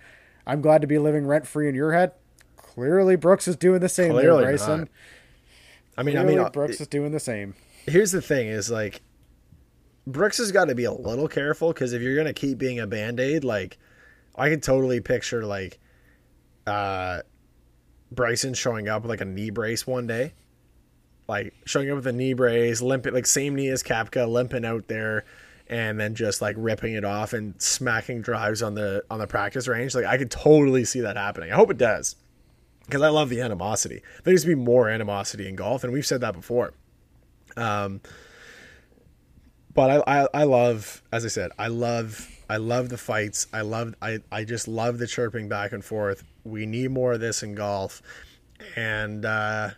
"I'm 0.48 0.62
glad 0.62 0.80
to 0.80 0.88
be 0.88 0.98
living 0.98 1.28
rent 1.28 1.46
free 1.46 1.68
in 1.68 1.76
your 1.76 1.92
head." 1.92 2.14
Clearly, 2.56 3.18
Brooks 3.18 3.46
is 3.46 3.58
doing 3.58 3.82
the 3.82 3.90
same 3.90 4.12
Clearly 4.12 4.44
there, 4.46 4.52
Bryson. 4.52 4.80
Not. 4.80 4.88
I 5.98 6.04
mean, 6.04 6.16
Clearly, 6.16 6.34
I 6.34 6.38
mean, 6.38 6.46
uh, 6.46 6.50
Brooks 6.50 6.76
it, 6.76 6.84
is 6.84 6.88
doing 6.88 7.12
the 7.12 7.20
same. 7.20 7.56
Here's 7.86 8.14
the 8.14 8.22
thing: 8.22 8.48
is 8.48 8.72
like 8.72 9.02
Brooks 10.08 10.38
has 10.40 10.52
got 10.52 10.66
to 10.66 10.76
be 10.76 10.86
a 10.86 10.92
little 10.92 11.28
careful 11.28 11.74
because 11.74 11.94
if 11.94 12.02
you're 12.02 12.16
gonna 12.16 12.34
keep 12.34 12.58
being 12.58 12.80
a 12.80 12.88
band 12.88 13.20
aid, 13.20 13.44
like 13.44 13.78
I 14.36 14.50
can 14.50 14.62
totally 14.62 15.00
picture 15.00 15.46
like 15.46 15.80
uh 16.66 17.22
Bryson 18.12 18.54
showing 18.54 18.90
up 18.90 19.04
with 19.04 19.10
like 19.10 19.22
a 19.22 19.26
knee 19.26 19.52
brace 19.52 19.86
one 19.86 20.08
day. 20.08 20.34
Like 21.28 21.54
showing 21.66 21.90
up 21.90 21.96
with 21.96 22.08
a 22.08 22.12
knee 22.12 22.34
brace, 22.34 22.82
limping 22.82 23.14
like 23.14 23.26
same 23.26 23.56
knee 23.56 23.70
as 23.70 23.84
Koepka, 23.84 24.28
limping 24.28 24.66
out 24.66 24.88
there, 24.88 25.24
and 25.68 26.00
then 26.00 26.16
just 26.16 26.42
like 26.42 26.56
ripping 26.58 26.94
it 26.94 27.06
off 27.06 27.34
and 27.34 27.60
smacking 27.62 28.22
drives 28.22 28.62
on 28.62 28.74
the 28.74 29.04
on 29.10 29.20
the 29.20 29.28
practice 29.28 29.68
range. 29.68 29.96
Like 29.96 30.06
I 30.06 30.18
could 30.18 30.32
totally 30.32 30.84
see 30.84 31.02
that 31.02 31.16
happening. 31.16 31.52
I 31.52 31.56
hope 31.56 31.72
it 31.72 31.78
does. 31.78 32.16
Because 32.86 33.04
I 33.04 33.10
love 33.10 33.30
the 33.30 33.40
animosity. 33.40 34.02
There 34.24 34.34
needs 34.34 34.42
to 34.42 34.50
be 34.50 34.56
more 34.56 34.90
animosity 34.90 35.48
in 35.48 35.56
golf, 35.56 35.84
and 35.84 35.94
we've 35.94 36.06
said 36.06 36.22
that 36.22 36.34
before. 36.34 36.74
Um 37.56 38.02
but 39.74 40.04
I, 40.08 40.22
I, 40.22 40.28
I 40.34 40.44
love, 40.44 41.02
as 41.12 41.26
I 41.26 41.28
said, 41.28 41.52
I 41.58 41.68
love 41.68 42.28
I 42.52 42.58
love 42.58 42.90
the 42.90 42.98
fights. 42.98 43.48
I 43.54 43.62
love 43.62 43.96
I, 44.02 44.20
I 44.30 44.44
just 44.44 44.68
love 44.68 44.98
the 44.98 45.08
chirping 45.08 45.48
back 45.48 45.72
and 45.72 45.86
forth. 45.86 46.26
We 46.44 46.66
need 46.66 46.92
more 46.92 47.14
of 47.14 47.22
this 47.22 47.44
in 47.44 47.56
golf. 47.56 48.02
And 48.76 49.24
uh 49.24 49.70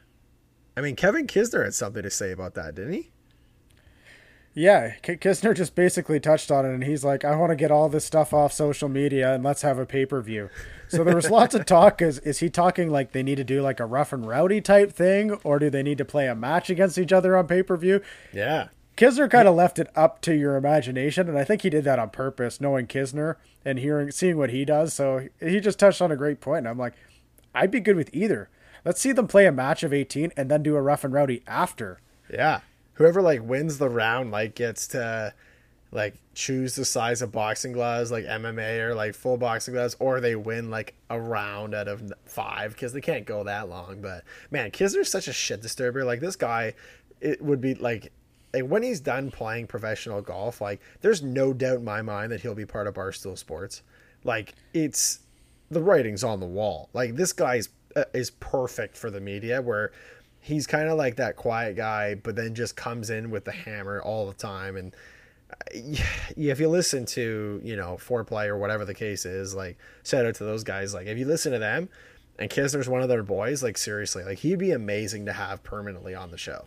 I 0.76 0.82
mean 0.82 0.96
Kevin 0.96 1.28
Kisner 1.28 1.64
had 1.64 1.76
something 1.76 2.02
to 2.02 2.10
say 2.10 2.32
about 2.32 2.56
that, 2.56 2.74
didn't 2.74 2.94
he? 2.94 3.10
Yeah, 4.56 4.94
Kisner 5.04 5.56
just 5.56 5.76
basically 5.76 6.20
touched 6.20 6.50
on 6.50 6.66
it 6.66 6.74
and 6.74 6.84
he's 6.84 7.04
like, 7.04 7.24
I 7.24 7.36
want 7.36 7.52
to 7.52 7.56
get 7.56 7.70
all 7.70 7.90
this 7.90 8.06
stuff 8.06 8.34
off 8.34 8.54
social 8.54 8.90
media 8.90 9.34
and 9.34 9.44
let's 9.44 9.62
have 9.62 9.78
a 9.78 9.86
pay 9.86 10.08
per 10.08 10.22
view. 10.22 10.50
So 10.88 11.04
there 11.04 11.16
was 11.16 11.30
lots 11.30 11.54
of 11.54 11.66
talk. 11.68 12.02
Is, 12.02 12.18
is 12.20 12.40
he 12.40 12.50
talking 12.50 12.90
like 12.90 13.12
they 13.12 13.24
need 13.24 13.36
to 13.36 13.44
do 13.44 13.62
like 13.62 13.80
a 13.80 13.86
rough 13.86 14.14
and 14.14 14.28
rowdy 14.28 14.62
type 14.62 14.92
thing 14.92 15.34
or 15.44 15.60
do 15.60 15.70
they 15.70 15.84
need 15.84 16.00
to 16.00 16.06
play 16.06 16.28
a 16.28 16.34
match 16.34 16.72
against 16.72 16.98
each 16.98 17.14
other 17.14 17.38
on 17.38 17.46
pay 17.46 17.62
per 17.62 17.78
view? 17.78 18.02
Yeah. 18.32 18.70
Kisner 18.96 19.30
kind 19.30 19.48
of 19.48 19.56
left 19.56 19.80
it 19.80 19.90
up 19.96 20.22
to 20.22 20.36
your 20.36 20.56
imagination, 20.56 21.28
and 21.28 21.38
I 21.38 21.44
think 21.44 21.64
he 21.64 21.70
did 21.70 21.84
that 21.86 22.00
on 22.00 22.12
purpose, 22.12 22.62
knowing 22.62 22.86
Kisner 22.86 23.38
and 23.66 23.80
hearing, 23.80 24.12
seeing 24.12 24.38
what 24.38 24.52
he 24.52 24.66
does. 24.66 24.94
So 24.94 25.30
he 25.40 25.60
just 25.60 25.80
touched 25.80 26.02
on 26.02 26.12
a 26.12 26.16
great 26.16 26.42
point, 26.42 26.60
and 26.60 26.68
I'm 26.68 26.78
like, 26.78 26.94
I'd 27.56 27.72
be 27.72 27.80
good 27.80 27.96
with 27.96 28.14
either. 28.14 28.50
Let's 28.86 29.02
see 29.02 29.12
them 29.12 29.28
play 29.28 29.46
a 29.46 29.52
match 29.52 29.84
of 29.84 29.94
18 29.94 30.34
and 30.36 30.52
then 30.52 30.62
do 30.62 30.76
a 30.76 30.82
rough 30.82 31.04
and 31.04 31.14
rowdy 31.14 31.42
after. 31.48 32.02
Yeah, 32.32 32.60
whoever 32.94 33.22
like 33.22 33.42
wins 33.42 33.78
the 33.78 33.90
round 33.90 34.32
like 34.32 34.56
gets 34.56 34.88
to 34.90 35.34
like 35.92 36.16
choose 36.34 36.76
the 36.76 36.86
size 36.86 37.22
of 37.22 37.32
boxing 37.32 37.72
gloves, 37.72 38.12
like 38.12 38.26
MMA 38.26 38.80
or 38.80 38.96
like 38.96 39.16
full 39.16 39.38
boxing 39.38 39.74
gloves, 39.74 39.96
or 40.00 40.20
they 40.20 40.36
win 40.36 40.70
like 40.70 40.96
a 41.10 41.20
round 41.20 41.74
out 41.74 41.88
of 41.88 42.12
five 42.26 42.74
because 42.74 42.94
they 42.94 43.02
can't 43.02 43.26
go 43.26 43.44
that 43.44 43.70
long. 43.70 44.02
But 44.02 44.24
man, 44.52 44.72
Kisner's 44.72 45.10
such 45.10 45.28
a 45.28 45.34
shit 45.34 45.62
disturber. 45.62 46.04
Like 46.04 46.20
this 46.20 46.36
guy, 46.36 46.74
it 47.22 47.42
would 47.42 47.62
be 47.62 47.76
like 47.76 48.12
like 48.54 48.64
when 48.66 48.84
he's 48.84 49.00
done 49.00 49.32
playing 49.32 49.68
professional 49.68 50.22
golf, 50.22 50.62
like 50.62 50.82
there's 51.02 51.22
no 51.22 51.54
doubt 51.54 51.78
in 51.80 51.84
my 51.84 52.02
mind 52.02 52.32
that 52.32 52.42
he'll 52.42 52.56
be 52.56 52.66
part 52.66 52.88
of 52.88 52.94
Barstool 52.94 53.38
Sports. 53.38 53.82
Like 54.24 54.54
it's 54.74 55.20
the 55.72 55.82
writing's 55.82 56.24
on 56.24 56.40
the 56.40 56.46
wall. 56.46 56.90
Like 56.94 57.16
this 57.16 57.34
guy's 57.34 57.70
uh, 57.96 58.06
is 58.14 58.32
perfect 58.32 58.98
for 58.98 59.10
the 59.10 59.20
media 59.20 59.62
where 59.62 59.92
he's 60.40 60.68
kind 60.68 60.90
of 60.90 60.98
like 60.98 61.16
that 61.16 61.36
quiet 61.36 61.76
guy 61.76 62.16
but 62.16 62.36
then 62.36 62.54
just 62.54 62.76
comes 62.76 63.10
in 63.10 63.32
with 63.32 63.46
the 63.46 63.52
hammer 63.52 64.02
all 64.02 64.28
the 64.28 64.34
time 64.34 64.76
and 64.76 64.96
uh, 65.50 65.56
if 66.36 66.60
you 66.60 66.68
listen 66.68 67.06
to, 67.06 67.62
you 67.64 67.76
know, 67.76 67.98
Fore 67.98 68.24
Play 68.24 68.48
or 68.48 68.58
whatever 68.58 68.84
the 68.84 68.94
case 68.94 69.26
is, 69.26 69.54
like 69.54 69.78
shout 70.04 70.26
out 70.26 70.36
to 70.36 70.44
those 70.44 70.64
guys 70.64 70.94
like 70.94 71.08
if 71.08 71.18
you 71.18 71.26
listen 71.26 71.52
to 71.54 71.60
them 71.60 71.88
and 72.40 72.50
Kisner's 72.50 72.90
one 72.90 73.02
of 73.02 73.10
their 73.10 73.24
boys, 73.24 73.62
like 73.64 73.78
seriously, 73.78 74.24
like 74.24 74.40
he'd 74.40 74.60
be 74.60 74.72
amazing 74.72 75.26
to 75.28 75.34
have 75.34 75.64
permanently 75.64 76.16
on 76.16 76.32
the 76.32 76.38
show. 76.38 76.66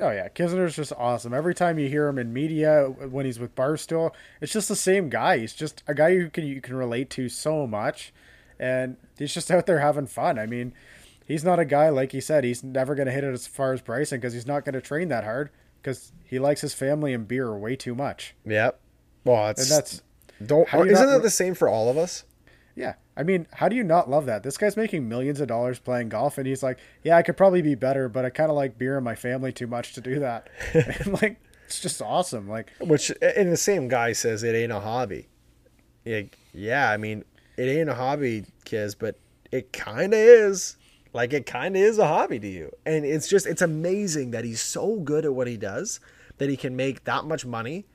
Oh 0.00 0.10
yeah, 0.10 0.28
Kisner's 0.28 0.76
just 0.76 0.92
awesome. 0.96 1.32
Every 1.32 1.54
time 1.54 1.78
you 1.78 1.88
hear 1.88 2.08
him 2.08 2.18
in 2.18 2.32
media 2.32 2.86
when 2.86 3.26
he's 3.26 3.38
with 3.38 3.54
Barstool, 3.54 4.12
it's 4.40 4.52
just 4.52 4.68
the 4.68 4.76
same 4.76 5.08
guy. 5.08 5.38
He's 5.38 5.52
just 5.52 5.82
a 5.86 5.94
guy 5.94 6.08
you 6.08 6.30
can 6.30 6.44
you 6.44 6.60
can 6.60 6.74
relate 6.74 7.10
to 7.10 7.28
so 7.28 7.66
much, 7.66 8.12
and 8.58 8.96
he's 9.18 9.34
just 9.34 9.50
out 9.50 9.66
there 9.66 9.78
having 9.78 10.06
fun. 10.06 10.38
I 10.38 10.46
mean, 10.46 10.74
he's 11.24 11.44
not 11.44 11.58
a 11.58 11.64
guy 11.64 11.88
like 11.90 12.12
he 12.12 12.20
said. 12.20 12.44
He's 12.44 12.64
never 12.64 12.94
going 12.94 13.06
to 13.06 13.12
hit 13.12 13.24
it 13.24 13.32
as 13.32 13.46
far 13.46 13.72
as 13.72 13.80
Bryson 13.80 14.18
because 14.18 14.34
he's 14.34 14.46
not 14.46 14.64
going 14.64 14.74
to 14.74 14.80
train 14.80 15.08
that 15.08 15.24
hard 15.24 15.50
because 15.80 16.12
he 16.24 16.38
likes 16.38 16.60
his 16.60 16.74
family 16.74 17.12
and 17.12 17.28
beer 17.28 17.56
way 17.56 17.76
too 17.76 17.94
much. 17.94 18.34
Yep. 18.44 18.80
Well, 19.24 19.48
and 19.48 19.56
that's 19.56 20.02
don't. 20.44 20.68
Do 20.70 20.82
isn't 20.82 21.06
not, 21.06 21.12
that 21.12 21.22
the 21.22 21.30
same 21.30 21.54
for 21.54 21.68
all 21.68 21.88
of 21.88 21.96
us? 21.96 22.24
Yeah. 22.74 22.94
I 23.16 23.22
mean, 23.22 23.46
how 23.52 23.68
do 23.68 23.76
you 23.76 23.84
not 23.84 24.10
love 24.10 24.26
that? 24.26 24.42
This 24.42 24.56
guy's 24.56 24.76
making 24.76 25.08
millions 25.08 25.40
of 25.40 25.46
dollars 25.46 25.78
playing 25.78 26.08
golf, 26.08 26.36
and 26.36 26.46
he's 26.46 26.62
like, 26.62 26.78
"Yeah, 27.02 27.16
I 27.16 27.22
could 27.22 27.36
probably 27.36 27.62
be 27.62 27.74
better, 27.74 28.08
but 28.08 28.24
I 28.24 28.30
kind 28.30 28.50
of 28.50 28.56
like 28.56 28.76
beer 28.76 28.96
and 28.96 29.04
my 29.04 29.14
family 29.14 29.52
too 29.52 29.66
much 29.66 29.92
to 29.94 30.00
do 30.00 30.18
that." 30.20 30.48
and 30.74 31.22
like, 31.22 31.40
it's 31.66 31.80
just 31.80 32.02
awesome. 32.02 32.48
Like, 32.48 32.72
which 32.80 33.12
and 33.22 33.52
the 33.52 33.56
same 33.56 33.88
guy 33.88 34.12
says 34.12 34.42
it 34.42 34.54
ain't 34.54 34.72
a 34.72 34.80
hobby. 34.80 35.28
Like, 36.04 36.38
yeah, 36.52 36.90
I 36.90 36.96
mean, 36.96 37.24
it 37.56 37.64
ain't 37.64 37.88
a 37.88 37.94
hobby, 37.94 38.46
kids, 38.64 38.94
but 38.94 39.18
it 39.52 39.72
kind 39.72 40.12
of 40.12 40.18
is. 40.18 40.76
Like, 41.12 41.32
it 41.32 41.46
kind 41.46 41.76
of 41.76 41.82
is 41.82 41.98
a 41.98 42.08
hobby 42.08 42.40
to 42.40 42.48
you, 42.48 42.72
and 42.84 43.04
it's 43.04 43.28
just 43.28 43.46
it's 43.46 43.62
amazing 43.62 44.32
that 44.32 44.44
he's 44.44 44.60
so 44.60 44.96
good 44.96 45.24
at 45.24 45.34
what 45.34 45.46
he 45.46 45.56
does 45.56 46.00
that 46.38 46.50
he 46.50 46.56
can 46.56 46.74
make 46.74 47.04
that 47.04 47.24
much 47.24 47.46
money, 47.46 47.86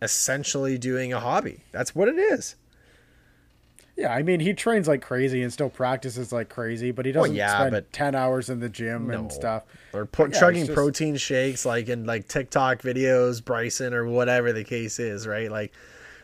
essentially 0.00 0.78
doing 0.78 1.12
a 1.12 1.20
hobby. 1.20 1.64
That's 1.72 1.94
what 1.94 2.08
it 2.08 2.16
is. 2.16 2.56
Yeah, 4.00 4.14
I 4.14 4.22
mean 4.22 4.40
he 4.40 4.54
trains 4.54 4.88
like 4.88 5.02
crazy 5.02 5.42
and 5.42 5.52
still 5.52 5.68
practices 5.68 6.32
like 6.32 6.48
crazy, 6.48 6.90
but 6.90 7.04
he 7.04 7.12
doesn't 7.12 7.32
well, 7.32 7.36
yeah, 7.36 7.58
spend 7.58 7.72
but 7.72 7.92
ten 7.92 8.14
hours 8.14 8.48
in 8.48 8.58
the 8.58 8.70
gym 8.70 9.08
no. 9.08 9.18
and 9.18 9.30
stuff. 9.30 9.64
Or 9.92 10.08
yeah, 10.18 10.28
chugging 10.28 10.64
just... 10.64 10.74
protein 10.74 11.18
shakes 11.18 11.66
like 11.66 11.90
in 11.90 12.06
like 12.06 12.26
TikTok 12.26 12.80
videos, 12.80 13.44
Bryson 13.44 13.92
or 13.92 14.06
whatever 14.06 14.54
the 14.54 14.64
case 14.64 14.98
is, 14.98 15.26
right? 15.26 15.50
Like, 15.50 15.74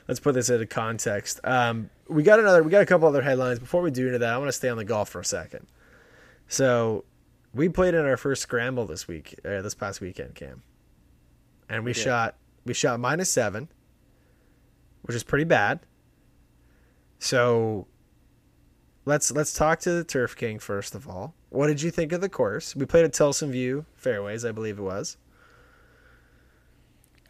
let's 0.08 0.20
put 0.20 0.32
this 0.32 0.48
into 0.48 0.64
context. 0.64 1.38
Um, 1.44 1.90
we 2.08 2.22
got 2.22 2.40
another, 2.40 2.62
we 2.62 2.70
got 2.70 2.80
a 2.80 2.86
couple 2.86 3.08
other 3.08 3.20
headlines. 3.20 3.58
Before 3.58 3.82
we 3.82 3.90
do 3.90 4.06
into 4.06 4.20
that, 4.20 4.32
I 4.32 4.38
want 4.38 4.48
to 4.48 4.52
stay 4.52 4.70
on 4.70 4.78
the 4.78 4.84
golf 4.84 5.10
for 5.10 5.20
a 5.20 5.24
second. 5.24 5.66
So, 6.48 7.04
we 7.52 7.68
played 7.68 7.92
in 7.92 8.06
our 8.06 8.16
first 8.16 8.40
scramble 8.40 8.86
this 8.86 9.06
week, 9.06 9.38
uh, 9.44 9.60
this 9.60 9.74
past 9.74 10.00
weekend, 10.00 10.34
Cam, 10.34 10.62
and 11.68 11.84
we 11.84 11.92
shot 11.92 12.36
we 12.64 12.72
shot 12.72 13.00
minus 13.00 13.28
seven, 13.28 13.68
which 15.02 15.14
is 15.14 15.22
pretty 15.22 15.44
bad. 15.44 15.80
So 17.18 17.86
let's 19.04 19.30
let's 19.30 19.54
talk 19.54 19.80
to 19.80 19.92
the 19.92 20.04
Turf 20.04 20.36
King 20.36 20.58
first 20.58 20.94
of 20.94 21.08
all. 21.08 21.34
What 21.50 21.68
did 21.68 21.82
you 21.82 21.90
think 21.90 22.12
of 22.12 22.20
the 22.20 22.28
course? 22.28 22.76
We 22.76 22.86
played 22.86 23.04
at 23.04 23.12
Tilson 23.12 23.50
View 23.50 23.86
Fairways, 23.94 24.44
I 24.44 24.52
believe 24.52 24.78
it 24.78 24.82
was. 24.82 25.16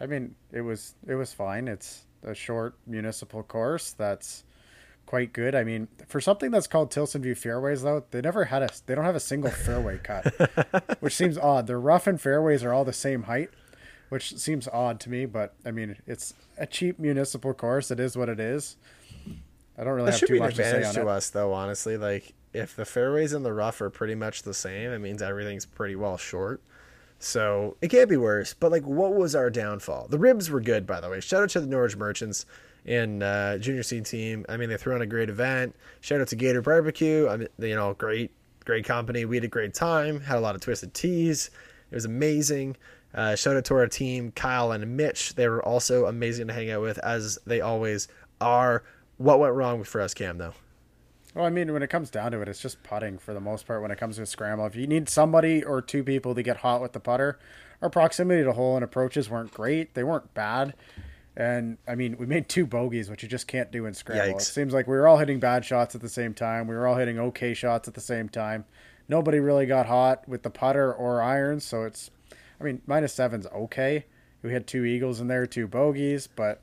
I 0.00 0.06
mean, 0.06 0.34
it 0.52 0.62
was 0.62 0.94
it 1.06 1.14
was 1.14 1.32
fine. 1.32 1.68
It's 1.68 2.06
a 2.22 2.34
short 2.34 2.76
municipal 2.86 3.42
course 3.42 3.92
that's 3.92 4.44
quite 5.06 5.32
good. 5.32 5.54
I 5.54 5.64
mean, 5.64 5.88
for 6.08 6.20
something 6.20 6.50
that's 6.50 6.66
called 6.66 6.90
Tilson 6.90 7.22
View 7.22 7.34
Fairways, 7.34 7.82
though, 7.82 8.04
they 8.10 8.20
never 8.20 8.46
had 8.46 8.62
a 8.62 8.68
they 8.86 8.94
don't 8.94 9.04
have 9.04 9.16
a 9.16 9.20
single 9.20 9.50
fairway 9.50 9.98
cut, 9.98 10.26
which 11.00 11.14
seems 11.14 11.38
odd. 11.38 11.66
The 11.66 11.76
rough 11.76 12.06
and 12.06 12.20
fairways 12.20 12.62
are 12.64 12.72
all 12.72 12.84
the 12.84 12.92
same 12.92 13.24
height, 13.24 13.50
which 14.08 14.36
seems 14.36 14.68
odd 14.68 15.00
to 15.00 15.10
me. 15.10 15.24
But 15.24 15.54
I 15.64 15.70
mean, 15.70 15.96
it's 16.06 16.34
a 16.58 16.66
cheap 16.66 16.98
municipal 16.98 17.54
course. 17.54 17.90
It 17.90 18.00
is 18.00 18.16
what 18.16 18.28
it 18.28 18.40
is. 18.40 18.76
I 19.78 19.84
don't 19.84 19.94
really 19.94 20.10
that 20.10 20.20
have 20.20 20.28
too 20.28 20.38
much 20.38 20.56
to 20.56 20.64
say 20.64 20.84
on 20.84 20.94
to 20.94 21.00
it. 21.02 21.08
us, 21.08 21.30
though. 21.30 21.52
Honestly, 21.52 21.96
like 21.96 22.34
if 22.52 22.74
the 22.74 22.84
fairways 22.84 23.32
and 23.32 23.44
the 23.44 23.52
rough 23.52 23.80
are 23.80 23.90
pretty 23.90 24.14
much 24.14 24.42
the 24.42 24.54
same, 24.54 24.90
it 24.90 24.98
means 25.00 25.22
everything's 25.22 25.66
pretty 25.66 25.96
well 25.96 26.16
short. 26.16 26.62
So 27.18 27.76
it 27.80 27.88
can't 27.88 28.08
be 28.08 28.16
worse. 28.16 28.54
But 28.54 28.72
like, 28.72 28.84
what 28.84 29.14
was 29.14 29.34
our 29.34 29.50
downfall? 29.50 30.08
The 30.08 30.18
ribs 30.18 30.50
were 30.50 30.60
good, 30.60 30.86
by 30.86 31.00
the 31.00 31.08
way. 31.08 31.20
Shout 31.20 31.42
out 31.42 31.50
to 31.50 31.60
the 31.60 31.66
Norwich 31.66 31.96
Merchants 31.96 32.46
and 32.84 33.22
uh, 33.22 33.58
junior 33.58 33.82
C 33.82 34.00
team. 34.00 34.44
I 34.48 34.56
mean, 34.56 34.68
they 34.68 34.76
threw 34.76 34.94
on 34.94 35.02
a 35.02 35.06
great 35.06 35.30
event. 35.30 35.74
Shout 36.00 36.20
out 36.20 36.28
to 36.28 36.36
Gator 36.36 36.62
Barbecue. 36.62 37.28
I 37.28 37.36
mean, 37.36 37.48
you 37.58 37.74
know, 37.74 37.94
great, 37.94 38.32
great 38.64 38.84
company. 38.84 39.24
We 39.24 39.36
had 39.36 39.44
a 39.44 39.48
great 39.48 39.74
time. 39.74 40.20
Had 40.20 40.38
a 40.38 40.40
lot 40.40 40.54
of 40.54 40.60
twisted 40.60 40.94
teas. 40.94 41.50
It 41.90 41.94
was 41.94 42.04
amazing. 42.04 42.76
Uh, 43.14 43.34
shout 43.34 43.56
out 43.56 43.64
to 43.66 43.74
our 43.74 43.86
team, 43.86 44.30
Kyle 44.32 44.72
and 44.72 44.96
Mitch. 44.96 45.34
They 45.34 45.48
were 45.48 45.64
also 45.64 46.06
amazing 46.06 46.48
to 46.48 46.52
hang 46.52 46.70
out 46.70 46.82
with, 46.82 46.98
as 46.98 47.38
they 47.46 47.60
always 47.60 48.08
are. 48.40 48.84
What 49.18 49.38
went 49.38 49.54
wrong 49.54 49.84
for 49.84 50.00
us, 50.00 50.14
Cam? 50.14 50.38
Though. 50.38 50.54
Well, 51.34 51.44
I 51.44 51.50
mean, 51.50 51.72
when 51.72 51.82
it 51.82 51.90
comes 51.90 52.10
down 52.10 52.32
to 52.32 52.40
it, 52.40 52.48
it's 52.48 52.62
just 52.62 52.82
putting 52.82 53.18
for 53.18 53.34
the 53.34 53.40
most 53.40 53.66
part 53.66 53.82
when 53.82 53.90
it 53.90 53.98
comes 53.98 54.16
to 54.16 54.22
a 54.22 54.26
scramble. 54.26 54.64
If 54.66 54.74
you 54.74 54.86
need 54.86 55.08
somebody 55.08 55.62
or 55.62 55.82
two 55.82 56.02
people 56.02 56.34
to 56.34 56.42
get 56.42 56.58
hot 56.58 56.80
with 56.80 56.92
the 56.92 57.00
putter, 57.00 57.38
our 57.82 57.90
proximity 57.90 58.42
to 58.42 58.52
hole 58.52 58.74
and 58.74 58.84
approaches 58.84 59.28
weren't 59.28 59.52
great. 59.52 59.94
They 59.94 60.02
weren't 60.02 60.32
bad. 60.32 60.74
And 61.36 61.76
I 61.86 61.94
mean, 61.94 62.16
we 62.16 62.24
made 62.24 62.48
two 62.48 62.66
bogeys, 62.66 63.10
which 63.10 63.22
you 63.22 63.28
just 63.28 63.46
can't 63.46 63.70
do 63.70 63.84
in 63.84 63.92
scramble. 63.92 64.38
Yikes. 64.38 64.42
It 64.48 64.52
seems 64.52 64.72
like 64.72 64.86
we 64.86 64.96
were 64.96 65.06
all 65.06 65.18
hitting 65.18 65.38
bad 65.38 65.64
shots 65.64 65.94
at 65.94 66.00
the 66.00 66.08
same 66.08 66.32
time. 66.32 66.66
We 66.66 66.74
were 66.74 66.86
all 66.86 66.96
hitting 66.96 67.18
okay 67.18 67.52
shots 67.52 67.86
at 67.86 67.92
the 67.92 68.00
same 68.00 68.30
time. 68.30 68.64
Nobody 69.06 69.38
really 69.38 69.66
got 69.66 69.86
hot 69.86 70.26
with 70.26 70.42
the 70.42 70.50
putter 70.50 70.92
or 70.92 71.20
irons, 71.20 71.64
so 71.64 71.84
it's, 71.84 72.10
I 72.58 72.64
mean, 72.64 72.80
minus 72.86 73.12
seven's 73.12 73.46
okay. 73.46 74.06
We 74.42 74.52
had 74.52 74.66
two 74.66 74.84
eagles 74.84 75.20
in 75.20 75.28
there, 75.28 75.46
two 75.46 75.68
bogeys, 75.68 76.26
but 76.26 76.60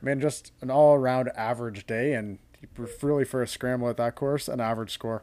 I 0.00 0.06
mean, 0.06 0.20
just 0.20 0.52
an 0.60 0.70
all 0.70 0.94
around 0.94 1.30
average 1.36 1.86
day, 1.86 2.14
and 2.14 2.38
really 3.02 3.24
for 3.24 3.42
a 3.42 3.46
scramble 3.46 3.88
at 3.88 3.96
that 3.98 4.14
course, 4.14 4.48
an 4.48 4.60
average 4.60 4.92
score. 4.92 5.22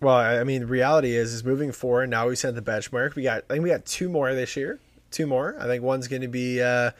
Well, 0.00 0.16
I 0.16 0.44
mean, 0.44 0.60
the 0.60 0.66
reality 0.66 1.16
is, 1.16 1.32
is 1.32 1.42
moving 1.42 1.72
forward. 1.72 2.10
Now 2.10 2.28
we 2.28 2.36
set 2.36 2.54
the 2.54 2.62
benchmark. 2.62 3.14
We 3.14 3.22
got, 3.22 3.44
I 3.48 3.54
think 3.54 3.64
we 3.64 3.70
got 3.70 3.86
two 3.86 4.08
more 4.08 4.32
this 4.34 4.56
year. 4.56 4.78
Two 5.10 5.26
more. 5.26 5.56
I 5.58 5.66
think 5.66 5.82
one's 5.82 6.06
going 6.06 6.22
to 6.22 6.28
be, 6.28 6.60
uh, 6.60 6.90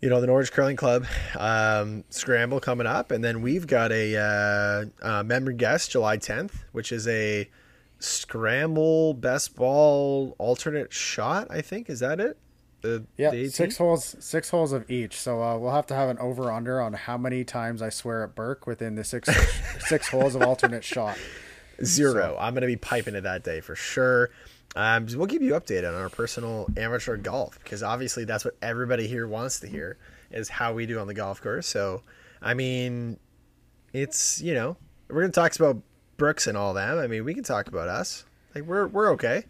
you 0.00 0.08
know, 0.08 0.20
the 0.20 0.26
Norwich 0.26 0.50
Curling 0.50 0.76
Club 0.76 1.04
um, 1.38 2.04
scramble 2.08 2.60
coming 2.60 2.86
up, 2.86 3.10
and 3.10 3.22
then 3.22 3.42
we've 3.42 3.66
got 3.66 3.92
a 3.92 4.16
uh, 4.16 4.84
uh, 5.06 5.22
member 5.22 5.52
guest 5.52 5.90
July 5.90 6.16
10th, 6.16 6.52
which 6.72 6.92
is 6.92 7.06
a 7.08 7.48
scramble 7.98 9.14
best 9.14 9.54
ball 9.54 10.34
alternate 10.38 10.92
shot. 10.92 11.48
I 11.50 11.60
think 11.60 11.90
is 11.90 12.00
that 12.00 12.20
it. 12.20 12.38
The, 12.84 13.02
yeah, 13.16 13.30
the 13.30 13.48
six 13.48 13.78
holes, 13.78 14.14
six 14.20 14.50
holes 14.50 14.72
of 14.72 14.90
each. 14.90 15.18
So 15.18 15.42
uh, 15.42 15.56
we'll 15.56 15.72
have 15.72 15.86
to 15.86 15.94
have 15.94 16.10
an 16.10 16.18
over 16.18 16.52
under 16.52 16.82
on 16.82 16.92
how 16.92 17.16
many 17.16 17.42
times 17.42 17.80
I 17.80 17.88
swear 17.88 18.22
at 18.22 18.34
Burke 18.34 18.66
within 18.66 18.94
the 18.94 19.04
six 19.04 19.30
six 19.88 20.08
holes 20.08 20.34
of 20.34 20.42
alternate 20.42 20.84
shot. 20.84 21.16
Zero. 21.82 22.34
So. 22.34 22.36
I'm 22.38 22.52
going 22.52 22.60
to 22.60 22.66
be 22.66 22.76
piping 22.76 23.14
it 23.14 23.22
that 23.22 23.42
day 23.42 23.62
for 23.62 23.74
sure. 23.74 24.28
Um, 24.76 25.06
we'll 25.14 25.26
keep 25.28 25.40
you 25.40 25.52
updated 25.52 25.88
on 25.88 25.94
our 25.94 26.10
personal 26.10 26.66
amateur 26.76 27.16
golf 27.16 27.58
because 27.64 27.82
obviously 27.82 28.26
that's 28.26 28.44
what 28.44 28.54
everybody 28.60 29.06
here 29.06 29.26
wants 29.26 29.60
to 29.60 29.66
hear 29.66 29.96
is 30.30 30.50
how 30.50 30.74
we 30.74 30.84
do 30.84 30.98
on 30.98 31.06
the 31.06 31.14
golf 31.14 31.40
course. 31.40 31.66
So, 31.66 32.02
I 32.42 32.52
mean, 32.52 33.18
it's 33.94 34.42
you 34.42 34.52
know 34.52 34.76
we're 35.08 35.22
going 35.22 35.32
to 35.32 35.40
talk 35.40 35.56
about 35.56 35.80
Brooks 36.18 36.46
and 36.46 36.58
all 36.58 36.74
that. 36.74 36.98
I 36.98 37.06
mean, 37.06 37.24
we 37.24 37.32
can 37.32 37.44
talk 37.44 37.66
about 37.66 37.88
us. 37.88 38.26
Like 38.54 38.64
we're 38.64 38.88
we're 38.88 39.10
okay. 39.12 39.44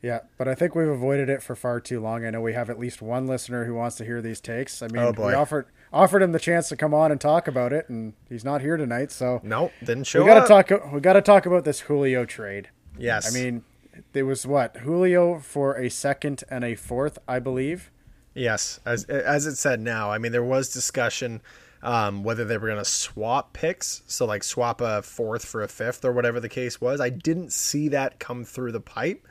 Yeah, 0.00 0.20
but 0.36 0.46
I 0.46 0.54
think 0.54 0.76
we've 0.76 0.88
avoided 0.88 1.28
it 1.28 1.42
for 1.42 1.56
far 1.56 1.80
too 1.80 2.00
long. 2.00 2.24
I 2.24 2.30
know 2.30 2.40
we 2.40 2.52
have 2.52 2.70
at 2.70 2.78
least 2.78 3.02
one 3.02 3.26
listener 3.26 3.64
who 3.64 3.74
wants 3.74 3.96
to 3.96 4.04
hear 4.04 4.22
these 4.22 4.40
takes. 4.40 4.80
I 4.80 4.86
mean, 4.86 5.02
oh 5.02 5.10
we 5.10 5.34
offered 5.34 5.66
offered 5.92 6.22
him 6.22 6.30
the 6.30 6.38
chance 6.38 6.68
to 6.68 6.76
come 6.76 6.94
on 6.94 7.10
and 7.10 7.20
talk 7.20 7.48
about 7.48 7.72
it, 7.72 7.88
and 7.88 8.14
he's 8.28 8.44
not 8.44 8.60
here 8.60 8.76
tonight. 8.76 9.10
So 9.10 9.40
nope, 9.42 9.72
didn't 9.80 10.04
show. 10.04 10.20
We 10.20 10.26
got 10.26 10.42
to 10.42 10.48
talk. 10.48 10.92
We 10.92 11.00
got 11.00 11.14
to 11.14 11.22
talk 11.22 11.46
about 11.46 11.64
this 11.64 11.80
Julio 11.80 12.24
trade. 12.24 12.68
Yes, 12.96 13.28
I 13.28 13.36
mean, 13.36 13.64
there 14.12 14.24
was 14.24 14.46
what 14.46 14.76
Julio 14.78 15.40
for 15.40 15.76
a 15.76 15.88
second 15.88 16.44
and 16.48 16.64
a 16.64 16.76
fourth, 16.76 17.18
I 17.26 17.40
believe. 17.40 17.90
Yes, 18.34 18.78
as 18.86 19.04
as 19.04 19.46
it 19.46 19.56
said 19.56 19.80
now. 19.80 20.12
I 20.12 20.18
mean, 20.18 20.30
there 20.30 20.44
was 20.44 20.72
discussion 20.72 21.42
um, 21.82 22.22
whether 22.22 22.44
they 22.44 22.56
were 22.56 22.68
going 22.68 22.78
to 22.78 22.84
swap 22.84 23.52
picks, 23.52 24.02
so 24.06 24.26
like 24.26 24.44
swap 24.44 24.80
a 24.80 25.02
fourth 25.02 25.44
for 25.44 25.62
a 25.62 25.68
fifth 25.68 26.04
or 26.04 26.12
whatever 26.12 26.38
the 26.38 26.48
case 26.48 26.80
was. 26.80 27.00
I 27.00 27.10
didn't 27.10 27.52
see 27.52 27.88
that 27.88 28.20
come 28.20 28.44
through 28.44 28.72
the 28.72 28.80
pipe 28.80 29.26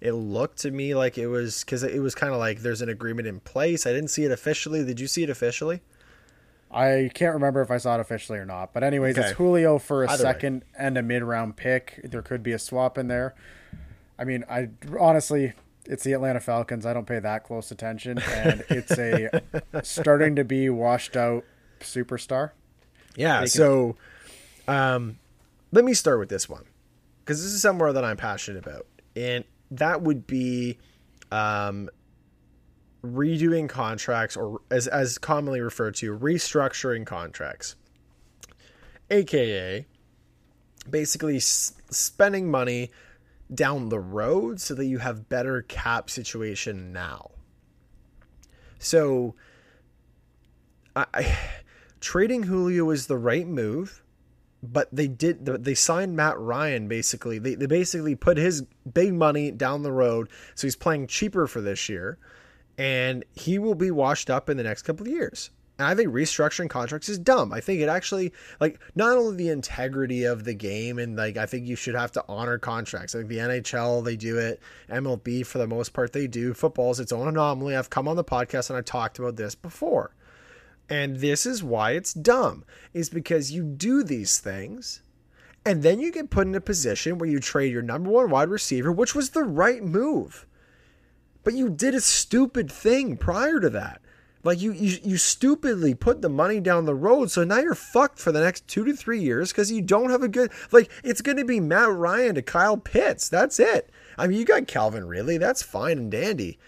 it 0.00 0.12
looked 0.12 0.58
to 0.58 0.70
me 0.70 0.94
like 0.94 1.18
it 1.18 1.26
was 1.26 1.62
because 1.62 1.82
it 1.82 2.00
was 2.00 2.14
kind 2.14 2.32
of 2.32 2.38
like 2.38 2.60
there's 2.60 2.80
an 2.80 2.88
agreement 2.88 3.28
in 3.28 3.40
place. 3.40 3.86
I 3.86 3.92
didn't 3.92 4.08
see 4.08 4.24
it 4.24 4.30
officially. 4.30 4.84
Did 4.84 4.98
you 4.98 5.06
see 5.06 5.22
it 5.22 5.30
officially? 5.30 5.82
I 6.70 7.10
can't 7.14 7.34
remember 7.34 7.60
if 7.62 7.70
I 7.70 7.78
saw 7.78 7.96
it 7.96 8.00
officially 8.00 8.38
or 8.38 8.46
not. 8.46 8.72
But 8.72 8.82
anyways, 8.84 9.18
okay. 9.18 9.28
it's 9.28 9.36
Julio 9.36 9.78
for 9.78 10.04
a 10.04 10.10
Either 10.10 10.22
second 10.22 10.60
way. 10.60 10.66
and 10.78 10.96
a 10.96 11.02
mid 11.02 11.22
round 11.22 11.56
pick. 11.56 12.00
There 12.04 12.22
could 12.22 12.42
be 12.42 12.52
a 12.52 12.58
swap 12.58 12.96
in 12.96 13.08
there. 13.08 13.34
I 14.18 14.24
mean, 14.24 14.44
I 14.48 14.68
honestly, 14.98 15.52
it's 15.84 16.04
the 16.04 16.12
Atlanta 16.12 16.40
Falcons. 16.40 16.86
I 16.86 16.92
don't 16.92 17.06
pay 17.06 17.18
that 17.18 17.44
close 17.44 17.70
attention, 17.70 18.18
and 18.18 18.64
it's 18.70 18.92
a 18.92 19.42
starting 19.82 20.36
to 20.36 20.44
be 20.44 20.70
washed 20.70 21.16
out 21.16 21.44
superstar. 21.80 22.52
Yeah. 23.16 23.40
Can... 23.40 23.48
So, 23.48 23.96
um, 24.68 25.18
let 25.72 25.84
me 25.84 25.92
start 25.92 26.18
with 26.18 26.28
this 26.28 26.48
one 26.48 26.64
because 27.24 27.42
this 27.42 27.52
is 27.52 27.60
somewhere 27.60 27.92
that 27.92 28.04
I'm 28.04 28.16
passionate 28.16 28.64
about, 28.64 28.86
and 29.16 29.44
that 29.70 30.02
would 30.02 30.26
be 30.26 30.78
um, 31.30 31.88
redoing 33.02 33.68
contracts 33.68 34.36
or 34.36 34.60
as, 34.70 34.86
as 34.86 35.18
commonly 35.18 35.60
referred 35.60 35.94
to 35.96 36.16
restructuring 36.16 37.06
contracts. 37.06 37.76
Aka 39.10 39.86
basically 40.88 41.36
s- 41.36 41.74
spending 41.90 42.50
money 42.50 42.90
down 43.52 43.88
the 43.88 43.98
road 43.98 44.60
so 44.60 44.74
that 44.74 44.86
you 44.86 44.98
have 44.98 45.28
better 45.28 45.62
cap 45.62 46.08
situation 46.08 46.92
now. 46.92 47.30
So 48.78 49.34
I, 50.94 51.06
I 51.12 51.38
trading 52.00 52.44
julio 52.44 52.90
is 52.90 53.06
the 53.06 53.18
right 53.18 53.46
move 53.46 54.02
but 54.62 54.88
they 54.92 55.08
did 55.08 55.44
they 55.46 55.74
signed 55.74 56.16
Matt 56.16 56.38
Ryan 56.38 56.88
basically. 56.88 57.38
They 57.38 57.54
they 57.54 57.66
basically 57.66 58.14
put 58.14 58.36
his 58.36 58.62
big 58.92 59.14
money 59.14 59.50
down 59.50 59.82
the 59.82 59.92
road, 59.92 60.28
so 60.54 60.66
he's 60.66 60.76
playing 60.76 61.06
cheaper 61.06 61.46
for 61.46 61.60
this 61.60 61.88
year, 61.88 62.18
and 62.76 63.24
he 63.34 63.58
will 63.58 63.74
be 63.74 63.90
washed 63.90 64.30
up 64.30 64.50
in 64.50 64.56
the 64.56 64.62
next 64.62 64.82
couple 64.82 65.06
of 65.06 65.12
years. 65.12 65.50
And 65.78 65.88
I 65.88 65.94
think 65.94 66.10
restructuring 66.10 66.68
contracts 66.68 67.08
is 67.08 67.18
dumb. 67.18 67.54
I 67.54 67.60
think 67.60 67.80
it 67.80 67.88
actually 67.88 68.34
like 68.60 68.78
not 68.94 69.16
only 69.16 69.36
the 69.36 69.48
integrity 69.48 70.24
of 70.24 70.44
the 70.44 70.52
game 70.52 70.98
and 70.98 71.16
like 71.16 71.38
I 71.38 71.46
think 71.46 71.66
you 71.66 71.74
should 71.74 71.94
have 71.94 72.12
to 72.12 72.24
honor 72.28 72.58
contracts. 72.58 73.14
Like 73.14 73.28
the 73.28 73.38
NHL 73.38 74.04
they 74.04 74.16
do 74.16 74.36
it, 74.36 74.60
MLB 74.90 75.46
for 75.46 75.56
the 75.56 75.66
most 75.66 75.94
part 75.94 76.12
they 76.12 76.26
do. 76.26 76.52
Football 76.52 76.90
is 76.90 77.00
its 77.00 77.12
own 77.12 77.28
anomaly. 77.28 77.76
I've 77.76 77.88
come 77.88 78.08
on 78.08 78.16
the 78.16 78.24
podcast 78.24 78.68
and 78.68 78.76
I 78.76 78.82
talked 78.82 79.18
about 79.18 79.36
this 79.36 79.54
before. 79.54 80.12
And 80.90 81.20
this 81.20 81.46
is 81.46 81.62
why 81.62 81.92
it's 81.92 82.12
dumb, 82.12 82.64
is 82.92 83.08
because 83.08 83.52
you 83.52 83.62
do 83.62 84.02
these 84.02 84.38
things 84.38 85.02
and 85.64 85.82
then 85.82 86.00
you 86.00 86.10
get 86.10 86.30
put 86.30 86.46
in 86.46 86.54
a 86.54 86.60
position 86.60 87.18
where 87.18 87.28
you 87.28 87.38
trade 87.38 87.72
your 87.72 87.82
number 87.82 88.10
one 88.10 88.30
wide 88.30 88.48
receiver, 88.48 88.90
which 88.90 89.14
was 89.14 89.30
the 89.30 89.44
right 89.44 89.82
move. 89.82 90.46
But 91.44 91.54
you 91.54 91.68
did 91.68 91.94
a 91.94 92.00
stupid 92.00 92.70
thing 92.70 93.16
prior 93.16 93.60
to 93.60 93.70
that. 93.70 94.00
Like 94.42 94.60
you, 94.60 94.72
you, 94.72 94.98
you 95.02 95.16
stupidly 95.18 95.94
put 95.94 96.22
the 96.22 96.30
money 96.30 96.60
down 96.60 96.86
the 96.86 96.94
road, 96.94 97.30
so 97.30 97.44
now 97.44 97.58
you're 97.58 97.74
fucked 97.74 98.18
for 98.18 98.32
the 98.32 98.40
next 98.40 98.66
two 98.66 98.86
to 98.86 98.94
three 98.94 99.20
years 99.20 99.52
because 99.52 99.70
you 99.70 99.82
don't 99.82 100.08
have 100.08 100.22
a 100.22 100.28
good. 100.28 100.50
Like 100.72 100.90
it's 101.04 101.20
going 101.20 101.36
to 101.36 101.44
be 101.44 101.60
Matt 101.60 101.90
Ryan 101.90 102.36
to 102.36 102.42
Kyle 102.42 102.78
Pitts. 102.78 103.28
That's 103.28 103.60
it. 103.60 103.90
I 104.16 104.26
mean, 104.26 104.38
you 104.38 104.46
got 104.46 104.66
Calvin 104.66 105.06
Ridley. 105.06 105.36
That's 105.36 105.62
fine 105.62 105.98
and 105.98 106.10
dandy, 106.10 106.58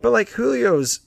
but 0.00 0.10
like 0.10 0.34
Julio's 0.34 1.00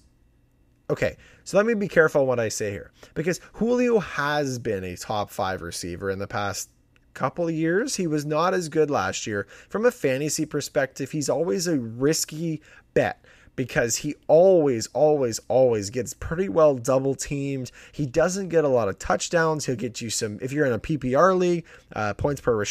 okay. 0.91 1.17
So 1.43 1.57
let 1.57 1.65
me 1.65 1.73
be 1.73 1.87
careful 1.87 2.25
what 2.25 2.39
I 2.39 2.49
say 2.49 2.71
here 2.71 2.91
because 3.13 3.39
Julio 3.53 3.99
has 3.99 4.59
been 4.59 4.83
a 4.83 4.95
top 4.95 5.29
five 5.29 5.61
receiver 5.61 6.09
in 6.09 6.19
the 6.19 6.27
past 6.27 6.69
couple 7.13 7.47
of 7.47 7.53
years. 7.53 7.95
He 7.95 8.07
was 8.07 8.25
not 8.25 8.53
as 8.53 8.69
good 8.69 8.89
last 8.89 9.27
year. 9.27 9.47
From 9.69 9.85
a 9.85 9.91
fantasy 9.91 10.45
perspective, 10.45 11.11
he's 11.11 11.29
always 11.29 11.67
a 11.67 11.77
risky 11.77 12.61
bet 12.93 13.23
because 13.55 13.97
he 13.97 14.15
always, 14.27 14.87
always, 14.87 15.39
always 15.47 15.89
gets 15.89 16.13
pretty 16.13 16.49
well 16.49 16.75
double 16.75 17.15
teamed. 17.15 17.71
He 17.91 18.05
doesn't 18.05 18.49
get 18.49 18.63
a 18.63 18.69
lot 18.69 18.87
of 18.87 18.97
touchdowns. 18.97 19.65
He'll 19.65 19.75
get 19.75 20.01
you 20.01 20.09
some, 20.09 20.39
if 20.41 20.51
you're 20.51 20.65
in 20.65 20.73
a 20.73 20.79
PPR 20.79 21.37
league, 21.37 21.65
uh, 21.95 22.13
points 22.13 22.41
per 22.41 22.63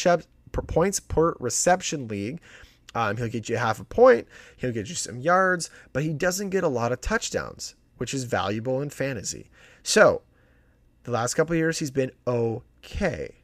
points 0.67 1.01
per 1.01 1.37
reception 1.39 2.09
league. 2.09 2.41
Um, 2.95 3.17
he'll 3.17 3.29
get 3.29 3.49
you 3.49 3.57
half 3.57 3.79
a 3.79 3.85
point. 3.85 4.27
He'll 4.57 4.73
get 4.73 4.89
you 4.89 4.97
some 4.97 5.19
yards, 5.19 5.71
but 5.93 6.03
he 6.03 6.13
doesn't 6.13 6.51
get 6.51 6.65
a 6.65 6.69
lot 6.69 6.91
of 6.91 7.01
touchdowns 7.01 7.77
which 8.01 8.15
is 8.15 8.25
valuable 8.25 8.81
in 8.81 8.89
fantasy. 8.89 9.51
So, 9.83 10.23
the 11.05 11.11
last 11.11 11.35
couple 11.35 11.55
years 11.55 11.81
he's 11.81 11.91
been 11.91 12.13
okay. 12.27 13.37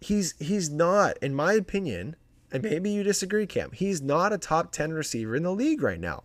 He's 0.00 0.34
he's 0.38 0.70
not, 0.70 1.18
in 1.18 1.34
my 1.34 1.52
opinion, 1.52 2.16
and 2.50 2.62
maybe 2.62 2.90
you 2.90 3.02
disagree, 3.02 3.46
Cam. 3.46 3.72
He's 3.72 4.00
not 4.00 4.32
a 4.32 4.38
top 4.38 4.72
10 4.72 4.94
receiver 4.94 5.36
in 5.36 5.42
the 5.42 5.52
league 5.52 5.82
right 5.82 6.00
now. 6.00 6.24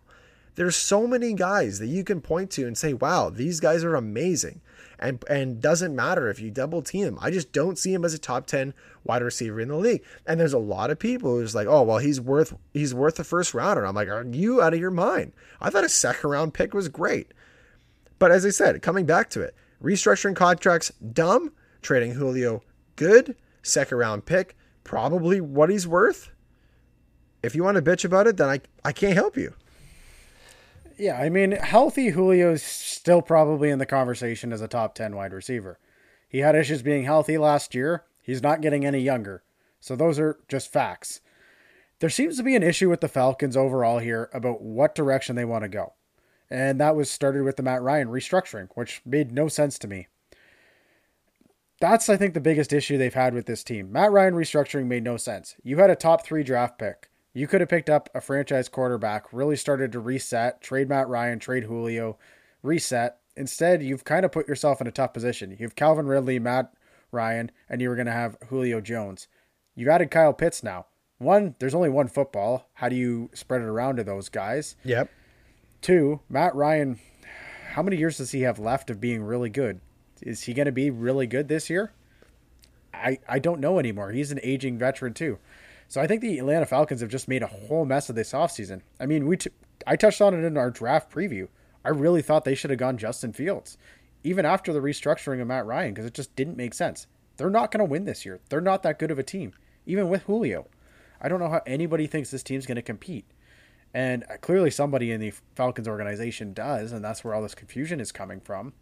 There's 0.54 0.74
so 0.74 1.06
many 1.06 1.34
guys 1.34 1.78
that 1.80 1.88
you 1.88 2.02
can 2.02 2.22
point 2.22 2.50
to 2.52 2.66
and 2.66 2.78
say, 2.78 2.94
"Wow, 2.94 3.28
these 3.28 3.60
guys 3.60 3.84
are 3.84 3.94
amazing." 3.94 4.62
And 4.98 5.22
and 5.28 5.60
doesn't 5.60 5.94
matter 5.94 6.28
if 6.28 6.40
you 6.40 6.50
double 6.50 6.80
team 6.80 7.04
him. 7.04 7.18
I 7.20 7.30
just 7.30 7.52
don't 7.52 7.78
see 7.78 7.92
him 7.92 8.06
as 8.06 8.14
a 8.14 8.18
top 8.18 8.46
10 8.46 8.72
wide 9.04 9.22
receiver 9.22 9.60
in 9.60 9.68
the 9.68 9.76
league. 9.76 10.02
And 10.26 10.40
there's 10.40 10.52
a 10.54 10.58
lot 10.58 10.90
of 10.90 10.98
people 10.98 11.36
who's 11.36 11.54
like, 11.54 11.66
"Oh, 11.66 11.82
well, 11.82 11.98
he's 11.98 12.20
worth 12.20 12.54
he's 12.72 12.94
worth 12.94 13.16
the 13.16 13.24
first 13.24 13.52
rounder." 13.52 13.84
I'm 13.84 13.94
like, 13.94 14.08
"Are 14.08 14.24
you 14.24 14.62
out 14.62 14.74
of 14.74 14.80
your 14.80 14.90
mind?" 14.90 15.32
I 15.60 15.68
thought 15.68 15.84
a 15.84 15.88
second 15.90 16.30
round 16.30 16.54
pick 16.54 16.72
was 16.74 16.88
great. 16.88 17.32
But 18.20 18.30
as 18.30 18.46
I 18.46 18.50
said, 18.50 18.82
coming 18.82 19.06
back 19.06 19.30
to 19.30 19.40
it, 19.40 19.56
restructuring 19.82 20.36
contracts, 20.36 20.92
dumb. 21.12 21.52
Trading 21.82 22.12
Julio, 22.12 22.62
good. 22.94 23.34
Second 23.62 23.98
round 23.98 24.26
pick, 24.26 24.56
probably 24.84 25.40
what 25.40 25.70
he's 25.70 25.88
worth. 25.88 26.30
If 27.42 27.54
you 27.54 27.64
want 27.64 27.76
to 27.76 27.82
bitch 27.82 28.04
about 28.04 28.26
it, 28.26 28.36
then 28.36 28.48
I, 28.48 28.60
I 28.84 28.92
can't 28.92 29.14
help 29.14 29.36
you. 29.38 29.54
Yeah, 30.98 31.18
I 31.18 31.30
mean, 31.30 31.52
healthy 31.52 32.12
Julio's 32.12 32.62
still 32.62 33.22
probably 33.22 33.70
in 33.70 33.78
the 33.78 33.86
conversation 33.86 34.52
as 34.52 34.60
a 34.60 34.68
top 34.68 34.94
10 34.94 35.16
wide 35.16 35.32
receiver. 35.32 35.78
He 36.28 36.38
had 36.40 36.54
issues 36.54 36.82
being 36.82 37.04
healthy 37.04 37.38
last 37.38 37.74
year. 37.74 38.04
He's 38.22 38.42
not 38.42 38.60
getting 38.60 38.84
any 38.84 39.00
younger. 39.00 39.42
So 39.80 39.96
those 39.96 40.18
are 40.18 40.38
just 40.46 40.70
facts. 40.70 41.22
There 42.00 42.10
seems 42.10 42.36
to 42.36 42.42
be 42.42 42.54
an 42.54 42.62
issue 42.62 42.90
with 42.90 43.00
the 43.00 43.08
Falcons 43.08 43.56
overall 43.56 43.98
here 43.98 44.28
about 44.34 44.60
what 44.60 44.94
direction 44.94 45.36
they 45.36 45.46
want 45.46 45.64
to 45.64 45.68
go. 45.68 45.94
And 46.50 46.80
that 46.80 46.96
was 46.96 47.10
started 47.10 47.44
with 47.44 47.56
the 47.56 47.62
Matt 47.62 47.82
Ryan 47.82 48.08
restructuring, 48.08 48.68
which 48.74 49.02
made 49.04 49.32
no 49.32 49.48
sense 49.48 49.78
to 49.78 49.88
me. 49.88 50.08
That's, 51.80 52.08
I 52.08 52.16
think, 52.16 52.34
the 52.34 52.40
biggest 52.40 52.72
issue 52.72 52.98
they've 52.98 53.14
had 53.14 53.32
with 53.32 53.46
this 53.46 53.64
team. 53.64 53.90
Matt 53.90 54.12
Ryan 54.12 54.34
restructuring 54.34 54.86
made 54.86 55.04
no 55.04 55.16
sense. 55.16 55.54
You 55.62 55.78
had 55.78 55.90
a 55.90 55.96
top 55.96 56.24
three 56.24 56.42
draft 56.42 56.78
pick. 56.78 57.08
You 57.32 57.46
could 57.46 57.60
have 57.60 57.70
picked 57.70 57.88
up 57.88 58.10
a 58.14 58.20
franchise 58.20 58.68
quarterback, 58.68 59.32
really 59.32 59.56
started 59.56 59.92
to 59.92 60.00
reset, 60.00 60.60
trade 60.60 60.88
Matt 60.88 61.08
Ryan, 61.08 61.38
trade 61.38 61.64
Julio, 61.64 62.18
reset. 62.62 63.18
Instead, 63.36 63.82
you've 63.82 64.04
kind 64.04 64.24
of 64.24 64.32
put 64.32 64.48
yourself 64.48 64.80
in 64.80 64.88
a 64.88 64.92
tough 64.92 65.14
position. 65.14 65.52
You 65.52 65.58
have 65.60 65.76
Calvin 65.76 66.06
Ridley, 66.06 66.40
Matt 66.40 66.72
Ryan, 67.12 67.52
and 67.68 67.80
you 67.80 67.88
were 67.88 67.94
going 67.94 68.06
to 68.06 68.12
have 68.12 68.36
Julio 68.48 68.80
Jones. 68.80 69.28
You've 69.76 69.88
added 69.88 70.10
Kyle 70.10 70.32
Pitts 70.32 70.62
now. 70.62 70.86
One, 71.18 71.54
there's 71.60 71.74
only 71.74 71.88
one 71.88 72.08
football. 72.08 72.68
How 72.74 72.88
do 72.88 72.96
you 72.96 73.30
spread 73.32 73.62
it 73.62 73.68
around 73.68 73.96
to 73.96 74.04
those 74.04 74.28
guys? 74.28 74.74
Yep. 74.84 75.08
Two, 75.80 76.20
Matt 76.28 76.54
Ryan, 76.54 76.98
how 77.72 77.82
many 77.82 77.96
years 77.96 78.18
does 78.18 78.32
he 78.32 78.42
have 78.42 78.58
left 78.58 78.90
of 78.90 79.00
being 79.00 79.22
really 79.22 79.48
good? 79.48 79.80
Is 80.20 80.42
he 80.42 80.52
going 80.52 80.66
to 80.66 80.72
be 80.72 80.90
really 80.90 81.26
good 81.26 81.48
this 81.48 81.70
year? 81.70 81.92
I, 82.92 83.18
I 83.28 83.38
don't 83.38 83.60
know 83.60 83.78
anymore. 83.78 84.10
He's 84.12 84.32
an 84.32 84.40
aging 84.42 84.78
veteran 84.78 85.14
too. 85.14 85.38
So 85.88 86.00
I 86.00 86.06
think 86.06 86.20
the 86.20 86.38
Atlanta 86.38 86.66
Falcons 86.66 87.00
have 87.00 87.10
just 87.10 87.28
made 87.28 87.42
a 87.42 87.46
whole 87.48 87.84
mess 87.84 88.10
of 88.10 88.14
this 88.14 88.32
offseason. 88.32 88.82
I 89.00 89.06
mean, 89.06 89.26
we 89.26 89.38
t- 89.38 89.50
I 89.86 89.96
touched 89.96 90.20
on 90.20 90.34
it 90.34 90.44
in 90.44 90.56
our 90.56 90.70
draft 90.70 91.10
preview. 91.10 91.48
I 91.84 91.88
really 91.88 92.22
thought 92.22 92.44
they 92.44 92.54
should 92.54 92.70
have 92.70 92.78
gone 92.78 92.98
Justin 92.98 93.32
Fields, 93.32 93.78
even 94.22 94.44
after 94.44 94.72
the 94.72 94.80
restructuring 94.80 95.40
of 95.40 95.48
Matt 95.48 95.66
Ryan, 95.66 95.94
because 95.94 96.04
it 96.04 96.14
just 96.14 96.36
didn't 96.36 96.58
make 96.58 96.74
sense. 96.74 97.06
They're 97.38 97.48
not 97.48 97.70
going 97.70 97.78
to 97.78 97.90
win 97.90 98.04
this 98.04 98.26
year. 98.26 98.38
They're 98.50 98.60
not 98.60 98.82
that 98.82 98.98
good 98.98 99.10
of 99.10 99.18
a 99.18 99.22
team, 99.22 99.54
even 99.86 100.10
with 100.10 100.24
Julio. 100.24 100.66
I 101.22 101.28
don't 101.28 101.40
know 101.40 101.48
how 101.48 101.62
anybody 101.66 102.06
thinks 102.06 102.30
this 102.30 102.42
team's 102.42 102.66
going 102.66 102.76
to 102.76 102.82
compete. 102.82 103.24
And 103.92 104.24
uh, 104.24 104.36
clearly, 104.40 104.70
somebody 104.70 105.10
in 105.12 105.20
the 105.20 105.32
Falcons 105.54 105.88
organization 105.88 106.52
does, 106.52 106.92
and 106.92 107.04
that's 107.04 107.24
where 107.24 107.34
all 107.34 107.42
this 107.42 107.54
confusion 107.54 108.00
is 108.00 108.12
coming 108.12 108.40
from. 108.40 108.72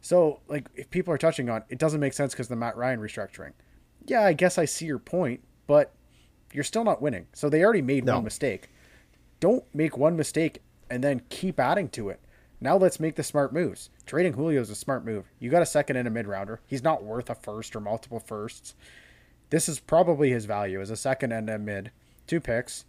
So, 0.00 0.40
like, 0.46 0.68
if 0.74 0.88
people 0.90 1.12
are 1.12 1.18
touching 1.18 1.50
on 1.50 1.64
it, 1.68 1.78
doesn't 1.78 2.00
make 2.00 2.12
sense 2.12 2.32
because 2.32 2.48
the 2.48 2.56
Matt 2.56 2.76
Ryan 2.76 3.00
restructuring. 3.00 3.52
Yeah, 4.06 4.22
I 4.22 4.34
guess 4.34 4.56
I 4.56 4.64
see 4.64 4.86
your 4.86 5.00
point, 5.00 5.40
but 5.66 5.92
you're 6.52 6.64
still 6.64 6.84
not 6.84 7.02
winning. 7.02 7.26
So 7.32 7.48
they 7.48 7.64
already 7.64 7.82
made 7.82 8.04
no. 8.04 8.14
one 8.14 8.24
mistake. 8.24 8.68
Don't 9.40 9.64
make 9.74 9.96
one 9.96 10.16
mistake 10.16 10.62
and 10.88 11.02
then 11.02 11.22
keep 11.28 11.58
adding 11.58 11.88
to 11.90 12.08
it. 12.08 12.20
Now 12.60 12.76
let's 12.76 13.00
make 13.00 13.16
the 13.16 13.22
smart 13.22 13.52
moves. 13.52 13.90
Trading 14.06 14.32
Julio 14.32 14.60
is 14.60 14.70
a 14.70 14.74
smart 14.74 15.04
move. 15.04 15.26
You 15.38 15.50
got 15.50 15.62
a 15.62 15.66
second 15.66 15.96
and 15.96 16.08
a 16.08 16.10
mid 16.10 16.26
rounder. 16.26 16.60
He's 16.66 16.82
not 16.82 17.04
worth 17.04 17.28
a 17.28 17.34
first 17.34 17.76
or 17.76 17.80
multiple 17.80 18.20
firsts. 18.20 18.74
This 19.50 19.68
is 19.68 19.78
probably 19.78 20.30
his 20.30 20.46
value 20.46 20.80
as 20.80 20.90
a 20.90 20.96
second 20.96 21.32
and 21.32 21.50
a 21.50 21.58
mid. 21.58 21.90
Two 22.26 22.40
picks. 22.40 22.84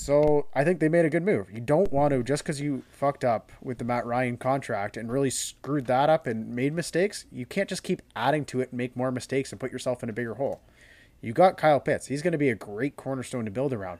So 0.00 0.46
I 0.54 0.62
think 0.62 0.78
they 0.78 0.88
made 0.88 1.04
a 1.04 1.10
good 1.10 1.24
move. 1.24 1.50
You 1.52 1.60
don't 1.60 1.92
want 1.92 2.12
to 2.12 2.22
just 2.22 2.44
because 2.44 2.60
you 2.60 2.84
fucked 2.88 3.24
up 3.24 3.50
with 3.60 3.78
the 3.78 3.84
Matt 3.84 4.06
Ryan 4.06 4.36
contract 4.36 4.96
and 4.96 5.10
really 5.10 5.28
screwed 5.28 5.86
that 5.86 6.08
up 6.08 6.28
and 6.28 6.54
made 6.54 6.72
mistakes. 6.72 7.26
You 7.32 7.44
can't 7.44 7.68
just 7.68 7.82
keep 7.82 8.00
adding 8.14 8.44
to 8.46 8.60
it 8.60 8.68
and 8.70 8.78
make 8.78 8.96
more 8.96 9.10
mistakes 9.10 9.50
and 9.50 9.60
put 9.60 9.72
yourself 9.72 10.04
in 10.04 10.08
a 10.08 10.12
bigger 10.12 10.34
hole. 10.34 10.60
You 11.20 11.32
got 11.32 11.56
Kyle 11.56 11.80
Pitts. 11.80 12.06
He's 12.06 12.22
going 12.22 12.32
to 12.32 12.38
be 12.38 12.48
a 12.48 12.54
great 12.54 12.94
cornerstone 12.94 13.44
to 13.46 13.50
build 13.50 13.72
around. 13.72 13.98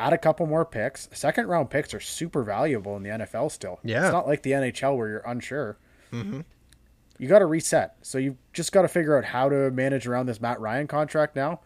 Add 0.00 0.12
a 0.12 0.18
couple 0.18 0.46
more 0.46 0.64
picks. 0.64 1.08
Second 1.12 1.46
round 1.46 1.70
picks 1.70 1.94
are 1.94 2.00
super 2.00 2.42
valuable 2.42 2.96
in 2.96 3.04
the 3.04 3.10
NFL 3.10 3.52
still. 3.52 3.78
Yeah, 3.84 4.06
it's 4.06 4.12
not 4.12 4.26
like 4.26 4.42
the 4.42 4.50
NHL 4.50 4.96
where 4.96 5.08
you're 5.08 5.18
unsure. 5.20 5.78
Mm-hmm. 6.12 6.40
You 7.18 7.28
got 7.28 7.38
to 7.38 7.46
reset. 7.46 7.94
So 8.02 8.18
you 8.18 8.36
just 8.52 8.72
got 8.72 8.82
to 8.82 8.88
figure 8.88 9.16
out 9.16 9.26
how 9.26 9.48
to 9.48 9.70
manage 9.70 10.08
around 10.08 10.26
this 10.26 10.40
Matt 10.40 10.60
Ryan 10.60 10.88
contract 10.88 11.36
now. 11.36 11.60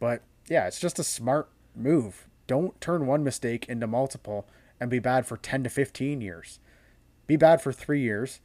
But 0.00 0.22
yeah, 0.48 0.66
it's 0.66 0.80
just 0.80 0.98
a 0.98 1.04
smart 1.04 1.48
move 1.76 2.26
don't 2.46 2.80
turn 2.80 3.06
one 3.06 3.24
mistake 3.24 3.66
into 3.68 3.86
multiple 3.86 4.46
and 4.80 4.90
be 4.90 4.98
bad 4.98 5.26
for 5.26 5.36
10 5.36 5.64
to 5.64 5.70
15 5.70 6.20
years. 6.20 6.58
Be 7.26 7.36
bad 7.36 7.62
for 7.62 7.72
three 7.72 8.00
years. 8.00 8.40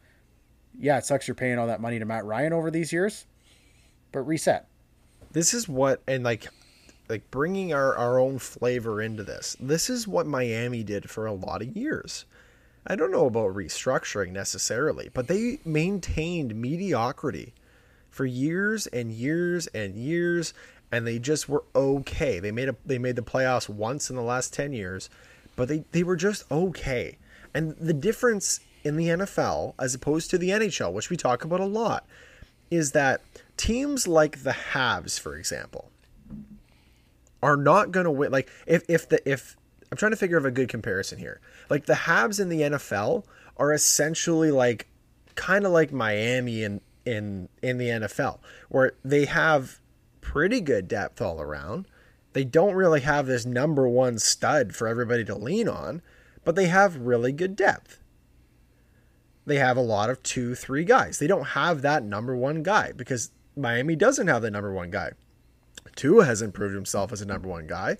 Yeah, 0.77 0.97
it 0.97 1.05
sucks 1.05 1.27
you're 1.27 1.35
paying 1.35 1.59
all 1.59 1.67
that 1.67 1.81
money 1.81 1.99
to 1.99 2.05
Matt 2.05 2.25
Ryan 2.25 2.53
over 2.53 2.71
these 2.71 2.93
years, 2.93 3.25
but 4.11 4.21
reset. 4.21 4.67
This 5.31 5.53
is 5.53 5.67
what, 5.67 6.01
and 6.07 6.23
like, 6.23 6.47
like 7.09 7.29
bringing 7.31 7.73
our, 7.73 7.95
our 7.95 8.19
own 8.19 8.39
flavor 8.39 9.01
into 9.01 9.23
this. 9.23 9.57
This 9.59 9.89
is 9.89 10.07
what 10.07 10.27
Miami 10.27 10.83
did 10.83 11.09
for 11.09 11.25
a 11.25 11.33
lot 11.33 11.61
of 11.61 11.75
years. 11.75 12.25
I 12.87 12.95
don't 12.95 13.11
know 13.11 13.25
about 13.25 13.55
restructuring 13.55 14.31
necessarily, 14.31 15.09
but 15.13 15.27
they 15.27 15.59
maintained 15.65 16.55
mediocrity 16.55 17.53
for 18.09 18.25
years 18.25 18.87
and 18.87 19.11
years 19.11 19.67
and 19.67 19.95
years 19.95 20.53
and 20.91 21.05
they 21.05 21.19
just 21.19 21.47
were 21.47 21.63
okay. 21.75 22.39
They 22.39 22.51
made 22.51 22.69
a 22.69 22.75
they 22.85 22.97
made 22.97 23.15
the 23.15 23.21
playoffs 23.21 23.69
once 23.69 24.09
in 24.09 24.15
the 24.15 24.21
last 24.21 24.53
10 24.53 24.73
years, 24.73 25.09
but 25.55 25.67
they 25.67 25.83
they 25.91 26.03
were 26.03 26.15
just 26.15 26.49
okay. 26.51 27.17
And 27.53 27.75
the 27.77 27.93
difference 27.93 28.59
in 28.83 28.95
the 28.95 29.07
NFL 29.07 29.73
as 29.79 29.93
opposed 29.93 30.29
to 30.31 30.37
the 30.37 30.49
NHL, 30.49 30.93
which 30.93 31.09
we 31.09 31.17
talk 31.17 31.43
about 31.43 31.59
a 31.59 31.65
lot, 31.65 32.05
is 32.71 32.91
that 32.91 33.21
teams 33.57 34.07
like 34.07 34.43
the 34.43 34.51
Habs, 34.73 35.19
for 35.19 35.35
example, 35.35 35.91
are 37.41 37.57
not 37.57 37.91
going 37.91 38.05
to 38.05 38.11
win 38.11 38.31
like 38.31 38.49
if 38.65 38.83
if 38.87 39.07
the 39.09 39.27
if 39.29 39.55
I'm 39.91 39.97
trying 39.97 40.11
to 40.11 40.17
figure 40.17 40.39
out 40.39 40.45
a 40.45 40.51
good 40.51 40.69
comparison 40.69 41.19
here. 41.19 41.39
Like 41.69 41.85
the 41.85 41.93
Habs 41.93 42.39
in 42.39 42.49
the 42.49 42.61
NFL 42.61 43.23
are 43.57 43.73
essentially 43.73 44.51
like 44.51 44.87
kind 45.35 45.65
of 45.65 45.71
like 45.71 45.91
Miami 45.91 46.63
in 46.63 46.81
in 47.05 47.49
in 47.61 47.77
the 47.77 47.87
NFL 47.87 48.39
where 48.69 48.93
they 49.03 49.25
have 49.25 49.78
pretty 50.21 50.61
good 50.61 50.87
depth 50.87 51.21
all 51.21 51.41
around. 51.41 51.87
They 52.33 52.43
don't 52.43 52.75
really 52.75 53.01
have 53.01 53.25
this 53.25 53.45
number 53.45 53.87
one 53.87 54.19
stud 54.19 54.75
for 54.75 54.87
everybody 54.87 55.25
to 55.25 55.35
lean 55.35 55.67
on, 55.67 56.01
but 56.43 56.55
they 56.55 56.67
have 56.67 56.97
really 56.97 57.31
good 57.31 57.55
depth. 57.55 57.99
They 59.45 59.57
have 59.57 59.77
a 59.77 59.81
lot 59.81 60.09
of 60.09 60.21
two, 60.21 60.53
three 60.53 60.83
guys. 60.83 61.17
They 61.17 61.27
don't 61.27 61.47
have 61.47 61.81
that 61.81 62.03
number 62.03 62.35
one 62.35 62.61
guy 62.61 62.91
because 62.95 63.31
Miami 63.55 63.95
doesn't 63.95 64.27
have 64.27 64.43
the 64.43 64.51
number 64.51 64.71
one 64.71 64.91
guy. 64.91 65.13
Tua 65.95 66.25
has 66.25 66.41
improved 66.41 66.75
himself 66.75 67.11
as 67.11 67.21
a 67.21 67.25
number 67.25 67.49
one 67.49 67.65
guy. 67.65 67.97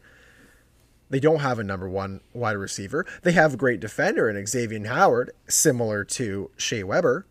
They 1.10 1.20
don't 1.20 1.40
have 1.40 1.58
a 1.58 1.64
number 1.64 1.90
one 1.90 2.22
wide 2.34 2.52
receiver. 2.52 3.04
They 3.24 3.32
have 3.32 3.56
a 3.56 3.58
great 3.58 3.80
defender 3.80 4.30
in 4.30 4.46
Xavier 4.46 4.86
Howard, 4.88 5.32
similar 5.48 6.04
to 6.04 6.52
Shea 6.56 6.84
Weber 6.84 7.26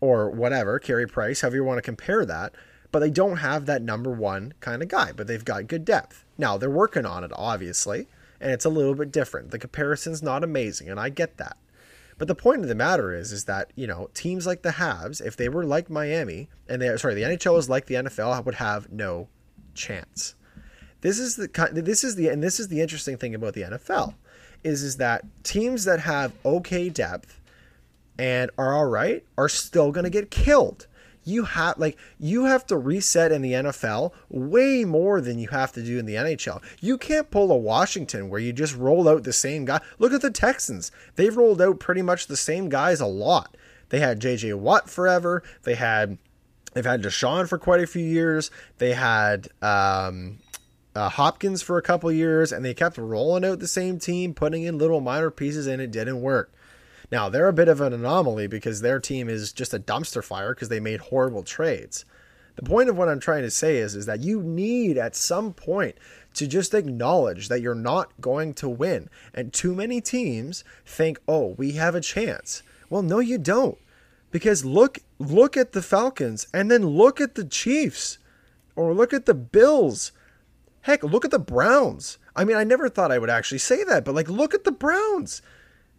or 0.00 0.30
whatever, 0.30 0.78
Carey 0.78 1.08
Price, 1.08 1.40
however 1.40 1.56
you 1.56 1.64
want 1.64 1.78
to 1.78 1.82
compare 1.82 2.24
that 2.24 2.54
but 2.92 3.00
they 3.00 3.10
don't 3.10 3.38
have 3.38 3.66
that 3.66 3.82
number 3.82 4.10
one 4.10 4.52
kind 4.60 4.82
of 4.82 4.88
guy, 4.88 5.12
but 5.12 5.26
they've 5.26 5.44
got 5.44 5.66
good 5.66 5.84
depth. 5.84 6.24
Now, 6.38 6.58
they're 6.58 6.70
working 6.70 7.06
on 7.06 7.24
it, 7.24 7.32
obviously, 7.34 8.06
and 8.40 8.52
it's 8.52 8.66
a 8.66 8.70
little 8.70 8.94
bit 8.94 9.10
different. 9.10 9.50
The 9.50 9.58
comparison's 9.58 10.22
not 10.22 10.44
amazing, 10.44 10.88
and 10.88 11.00
I 11.00 11.08
get 11.08 11.38
that. 11.38 11.56
But 12.18 12.28
the 12.28 12.34
point 12.34 12.60
of 12.60 12.68
the 12.68 12.74
matter 12.74 13.12
is, 13.12 13.32
is 13.32 13.46
that 13.46 13.72
you 13.74 13.86
know 13.86 14.10
teams 14.14 14.46
like 14.46 14.62
the 14.62 14.70
Habs, 14.70 15.24
if 15.24 15.36
they 15.36 15.48
were 15.48 15.64
like 15.64 15.90
Miami, 15.90 16.48
and 16.68 16.80
they 16.80 16.96
sorry, 16.96 17.14
the 17.14 17.22
NHL 17.22 17.58
is 17.58 17.68
like 17.68 17.86
the 17.86 17.94
NFL, 17.94 18.44
would 18.44 18.56
have 18.56 18.92
no 18.92 19.28
chance. 19.74 20.34
This 21.00 21.18
is 21.18 21.36
the 21.36 21.48
this 21.72 22.04
is 22.04 22.14
the 22.14 22.28
and 22.28 22.42
this 22.42 22.60
is 22.60 22.68
the 22.68 22.80
interesting 22.80 23.16
thing 23.16 23.34
about 23.34 23.54
the 23.54 23.62
NFL, 23.62 24.14
is 24.62 24.82
is 24.82 24.98
that 24.98 25.24
teams 25.42 25.84
that 25.84 26.00
have 26.00 26.32
okay 26.44 26.88
depth 26.90 27.40
and 28.18 28.50
are 28.58 28.74
all 28.74 28.86
right 28.86 29.24
are 29.38 29.48
still 29.48 29.90
going 29.90 30.04
to 30.04 30.10
get 30.10 30.30
killed 30.30 30.86
you 31.24 31.44
have 31.44 31.78
like 31.78 31.98
you 32.18 32.44
have 32.44 32.66
to 32.66 32.76
reset 32.76 33.32
in 33.32 33.42
the 33.42 33.52
NFL 33.52 34.12
way 34.28 34.84
more 34.84 35.20
than 35.20 35.38
you 35.38 35.48
have 35.48 35.72
to 35.72 35.82
do 35.82 35.98
in 35.98 36.06
the 36.06 36.14
NHL. 36.14 36.62
You 36.80 36.98
can't 36.98 37.30
pull 37.30 37.50
a 37.50 37.56
Washington 37.56 38.28
where 38.28 38.40
you 38.40 38.52
just 38.52 38.76
roll 38.76 39.08
out 39.08 39.24
the 39.24 39.32
same 39.32 39.64
guy. 39.64 39.80
Look 39.98 40.12
at 40.12 40.22
the 40.22 40.30
Texans. 40.30 40.90
They've 41.16 41.36
rolled 41.36 41.62
out 41.62 41.80
pretty 41.80 42.02
much 42.02 42.26
the 42.26 42.36
same 42.36 42.68
guys 42.68 43.00
a 43.00 43.06
lot. 43.06 43.56
They 43.90 44.00
had 44.00 44.20
JJ 44.20 44.58
Watt 44.58 44.88
forever. 44.88 45.42
They 45.64 45.74
had 45.74 46.18
they've 46.72 46.84
had 46.84 47.02
Deshaun 47.02 47.48
for 47.48 47.58
quite 47.58 47.82
a 47.82 47.86
few 47.86 48.04
years. 48.04 48.50
They 48.78 48.94
had 48.94 49.48
um, 49.60 50.38
uh, 50.94 51.08
Hopkins 51.08 51.62
for 51.62 51.78
a 51.78 51.82
couple 51.82 52.10
years, 52.10 52.52
and 52.52 52.64
they 52.64 52.74
kept 52.74 52.98
rolling 52.98 53.44
out 53.44 53.60
the 53.60 53.68
same 53.68 53.98
team, 53.98 54.34
putting 54.34 54.62
in 54.62 54.78
little 54.78 55.00
minor 55.00 55.30
pieces, 55.30 55.66
and 55.66 55.80
it 55.80 55.90
didn't 55.90 56.20
work. 56.20 56.52
Now, 57.12 57.28
they're 57.28 57.46
a 57.46 57.52
bit 57.52 57.68
of 57.68 57.82
an 57.82 57.92
anomaly 57.92 58.46
because 58.46 58.80
their 58.80 58.98
team 58.98 59.28
is 59.28 59.52
just 59.52 59.74
a 59.74 59.78
dumpster 59.78 60.24
fire 60.24 60.54
because 60.54 60.70
they 60.70 60.80
made 60.80 61.00
horrible 61.00 61.42
trades. 61.42 62.06
The 62.56 62.62
point 62.62 62.88
of 62.88 62.96
what 62.96 63.10
I'm 63.10 63.20
trying 63.20 63.42
to 63.42 63.50
say 63.50 63.76
is, 63.76 63.94
is 63.94 64.06
that 64.06 64.20
you 64.20 64.42
need 64.42 64.96
at 64.96 65.14
some 65.14 65.52
point 65.52 65.96
to 66.34 66.46
just 66.46 66.72
acknowledge 66.72 67.48
that 67.48 67.60
you're 67.60 67.74
not 67.74 68.18
going 68.22 68.54
to 68.54 68.68
win. 68.68 69.10
And 69.34 69.52
too 69.52 69.74
many 69.74 70.00
teams 70.00 70.64
think, 70.86 71.20
oh, 71.28 71.54
we 71.58 71.72
have 71.72 71.94
a 71.94 72.00
chance. 72.00 72.62
Well, 72.88 73.02
no, 73.02 73.18
you 73.18 73.36
don't. 73.36 73.76
Because 74.30 74.64
look 74.64 75.00
look 75.18 75.58
at 75.58 75.72
the 75.72 75.82
Falcons 75.82 76.46
and 76.54 76.70
then 76.70 76.86
look 76.86 77.20
at 77.20 77.34
the 77.34 77.44
Chiefs 77.44 78.18
or 78.74 78.94
look 78.94 79.12
at 79.12 79.26
the 79.26 79.34
Bills. 79.34 80.12
Heck, 80.82 81.02
look 81.02 81.26
at 81.26 81.30
the 81.30 81.38
Browns. 81.38 82.16
I 82.34 82.44
mean, 82.44 82.56
I 82.56 82.64
never 82.64 82.88
thought 82.88 83.12
I 83.12 83.18
would 83.18 83.28
actually 83.28 83.58
say 83.58 83.84
that, 83.84 84.06
but 84.06 84.14
like 84.14 84.30
look 84.30 84.54
at 84.54 84.64
the 84.64 84.72
Browns 84.72 85.42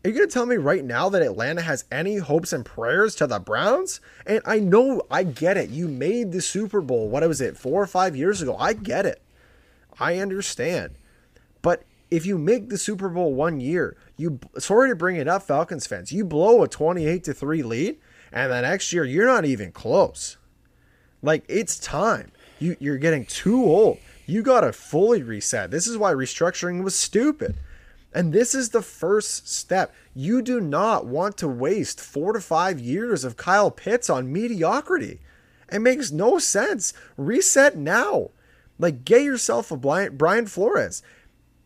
Are 0.04 0.10
you 0.10 0.16
going 0.16 0.28
to 0.28 0.34
tell 0.34 0.46
me 0.46 0.58
right 0.58 0.84
now 0.84 1.08
that 1.08 1.22
Atlanta 1.22 1.62
has 1.62 1.86
any 1.90 2.18
hopes 2.18 2.52
and 2.52 2.66
prayers 2.66 3.16
to 3.16 3.28
the 3.28 3.40
Browns? 3.40 4.02
And 4.26 4.42
I 4.46 4.60
know, 4.60 5.02
I 5.10 5.24
get 5.24 5.56
it. 5.56 5.70
You 5.70 5.88
made 5.88 6.34
the 6.34 6.42
Super 6.42 6.82
Bowl, 6.82 7.08
what 7.08 7.26
was 7.26 7.40
it, 7.40 7.56
four 7.56 7.82
or 7.82 7.88
five 7.88 8.14
years 8.14 8.42
ago? 8.42 8.58
I 8.60 8.74
get 8.74 9.06
it. 9.06 9.22
I 9.98 10.18
understand. 10.18 10.96
But 11.62 11.86
if 12.12 12.26
you 12.26 12.38
make 12.38 12.68
the 12.68 12.78
Super 12.78 13.08
Bowl 13.08 13.34
one 13.34 13.62
year, 13.62 13.96
you 14.18 14.40
sorry 14.60 14.90
to 14.90 14.96
bring 14.96 15.16
it 15.16 15.30
up, 15.30 15.44
Falcons 15.44 15.88
fans, 15.88 16.12
you 16.12 16.26
blow 16.26 16.64
a 16.64 16.68
28 16.68 17.24
to 17.24 17.34
3 17.34 17.64
lead, 17.64 17.98
and 18.32 18.52
the 18.52 18.62
next 18.62 18.92
year 18.92 19.06
you're 19.06 19.26
not 19.26 19.46
even 19.46 19.72
close. 19.72 20.36
Like 21.22 21.46
it's 21.48 21.80
time. 21.80 22.34
You 22.60 22.76
you're 22.80 22.98
getting 22.98 23.26
too 23.26 23.64
old. 23.64 24.00
You 24.26 24.44
got 24.44 24.62
to 24.62 24.74
fully 24.74 25.24
reset. 25.24 25.72
This 25.72 25.88
is 25.88 25.98
why 25.98 26.12
restructuring 26.12 26.84
was 26.84 26.94
stupid. 26.94 27.56
And 28.14 28.32
this 28.32 28.54
is 28.54 28.70
the 28.70 28.82
first 28.82 29.48
step. 29.48 29.94
You 30.14 30.42
do 30.42 30.62
not 30.62 31.06
want 31.06 31.38
to 31.38 31.48
waste 31.48 32.00
four 32.00 32.34
to 32.34 32.40
five 32.40 32.80
years 32.80 33.24
of 33.24 33.38
Kyle 33.38 33.72
Pitts 33.72 34.10
on 34.10 34.32
mediocrity. 34.32 35.20
It 35.72 35.80
makes 35.80 36.12
no 36.12 36.38
sense. 36.38 36.94
Reset 37.18 37.76
now. 37.76 38.30
Like 38.78 39.04
get 39.06 39.24
yourself 39.24 39.72
a 39.72 39.78
Brian 39.78 40.46
Flores. 40.46 41.02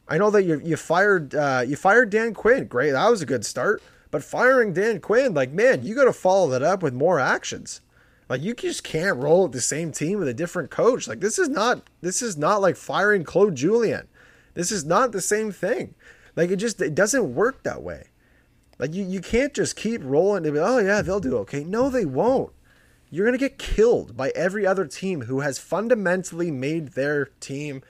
I 0.08 0.18
know 0.18 0.30
that 0.32 0.44
you 0.44 0.62
you 0.64 0.78
fired 0.78 1.36
uh, 1.36 1.64
you 1.68 1.76
fired 1.76 2.10
Dan 2.10 2.34
Quinn. 2.34 2.66
Great, 2.66 2.92
that 2.92 3.10
was 3.10 3.22
a 3.22 3.26
good 3.26 3.46
start. 3.46 3.82
But 4.10 4.24
firing 4.24 4.74
Dan 4.74 5.02
Quinn, 5.02 5.34
like 5.34 5.52
man, 5.52 5.84
you 5.84 5.96
got 5.96 6.06
to 6.06 6.14
follow 6.14 6.50
that 6.50 6.64
up 6.64 6.82
with 6.82 6.94
more 6.94 7.20
actions. 7.20 7.82
Like 8.30 8.42
you 8.42 8.54
just 8.54 8.84
can't 8.84 9.18
roll 9.18 9.46
at 9.46 9.52
the 9.52 9.62
same 9.62 9.92
team 9.92 10.20
with 10.20 10.28
a 10.28 10.34
different 10.34 10.70
coach. 10.70 11.08
Like 11.08 11.20
this 11.20 11.40
is 11.40 11.50
not 11.50 11.82
this 12.02 12.22
is 12.22 12.38
not 12.38 12.62
like 12.62 12.78
firing 12.78 13.24
Claude 13.24 13.56
Julien. 13.56 14.08
This 14.54 14.72
is 14.72 14.86
not 14.86 15.12
the 15.12 15.22
same 15.22 15.52
thing. 15.52 15.94
Like 16.38 16.52
it 16.52 16.58
just 16.58 16.80
it 16.80 16.96
doesn't 16.96 17.34
work 17.36 17.64
that 17.64 17.82
way. 17.82 18.08
Like 18.78 18.94
you, 18.94 19.04
you 19.04 19.20
can't 19.20 19.56
just 19.56 19.76
keep 19.76 20.02
rolling 20.04 20.46
and 20.46 20.54
be, 20.54 20.60
oh 20.60 20.78
yeah, 20.78 21.02
they'll 21.02 21.20
do 21.20 21.36
okay. 21.40 21.64
No, 21.64 21.90
they 21.90 22.06
won't. 22.06 22.54
You're 23.10 23.26
gonna 23.26 23.40
get 23.40 23.58
killed 23.58 24.16
by 24.16 24.32
every 24.36 24.66
other 24.66 24.86
team 24.86 25.22
who 25.24 25.40
has 25.40 25.58
fundamentally 25.58 26.52
made 26.52 26.90
their 26.90 27.26
team 27.40 27.82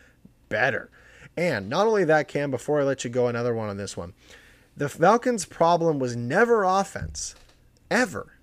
better. 0.47 0.89
And 1.35 1.69
not 1.69 1.87
only 1.87 2.05
that, 2.05 2.29
Cam, 2.29 2.49
before 2.49 2.79
I 2.79 2.83
let 2.83 3.03
you 3.03 3.09
go, 3.09 3.27
another 3.27 3.53
one 3.53 3.69
on 3.69 3.77
this 3.77 3.97
one. 3.97 4.13
The 4.77 4.89
Falcons' 4.89 5.45
problem 5.45 5.99
was 5.99 6.15
never 6.15 6.63
offense. 6.63 7.35
Ever. 7.91 8.33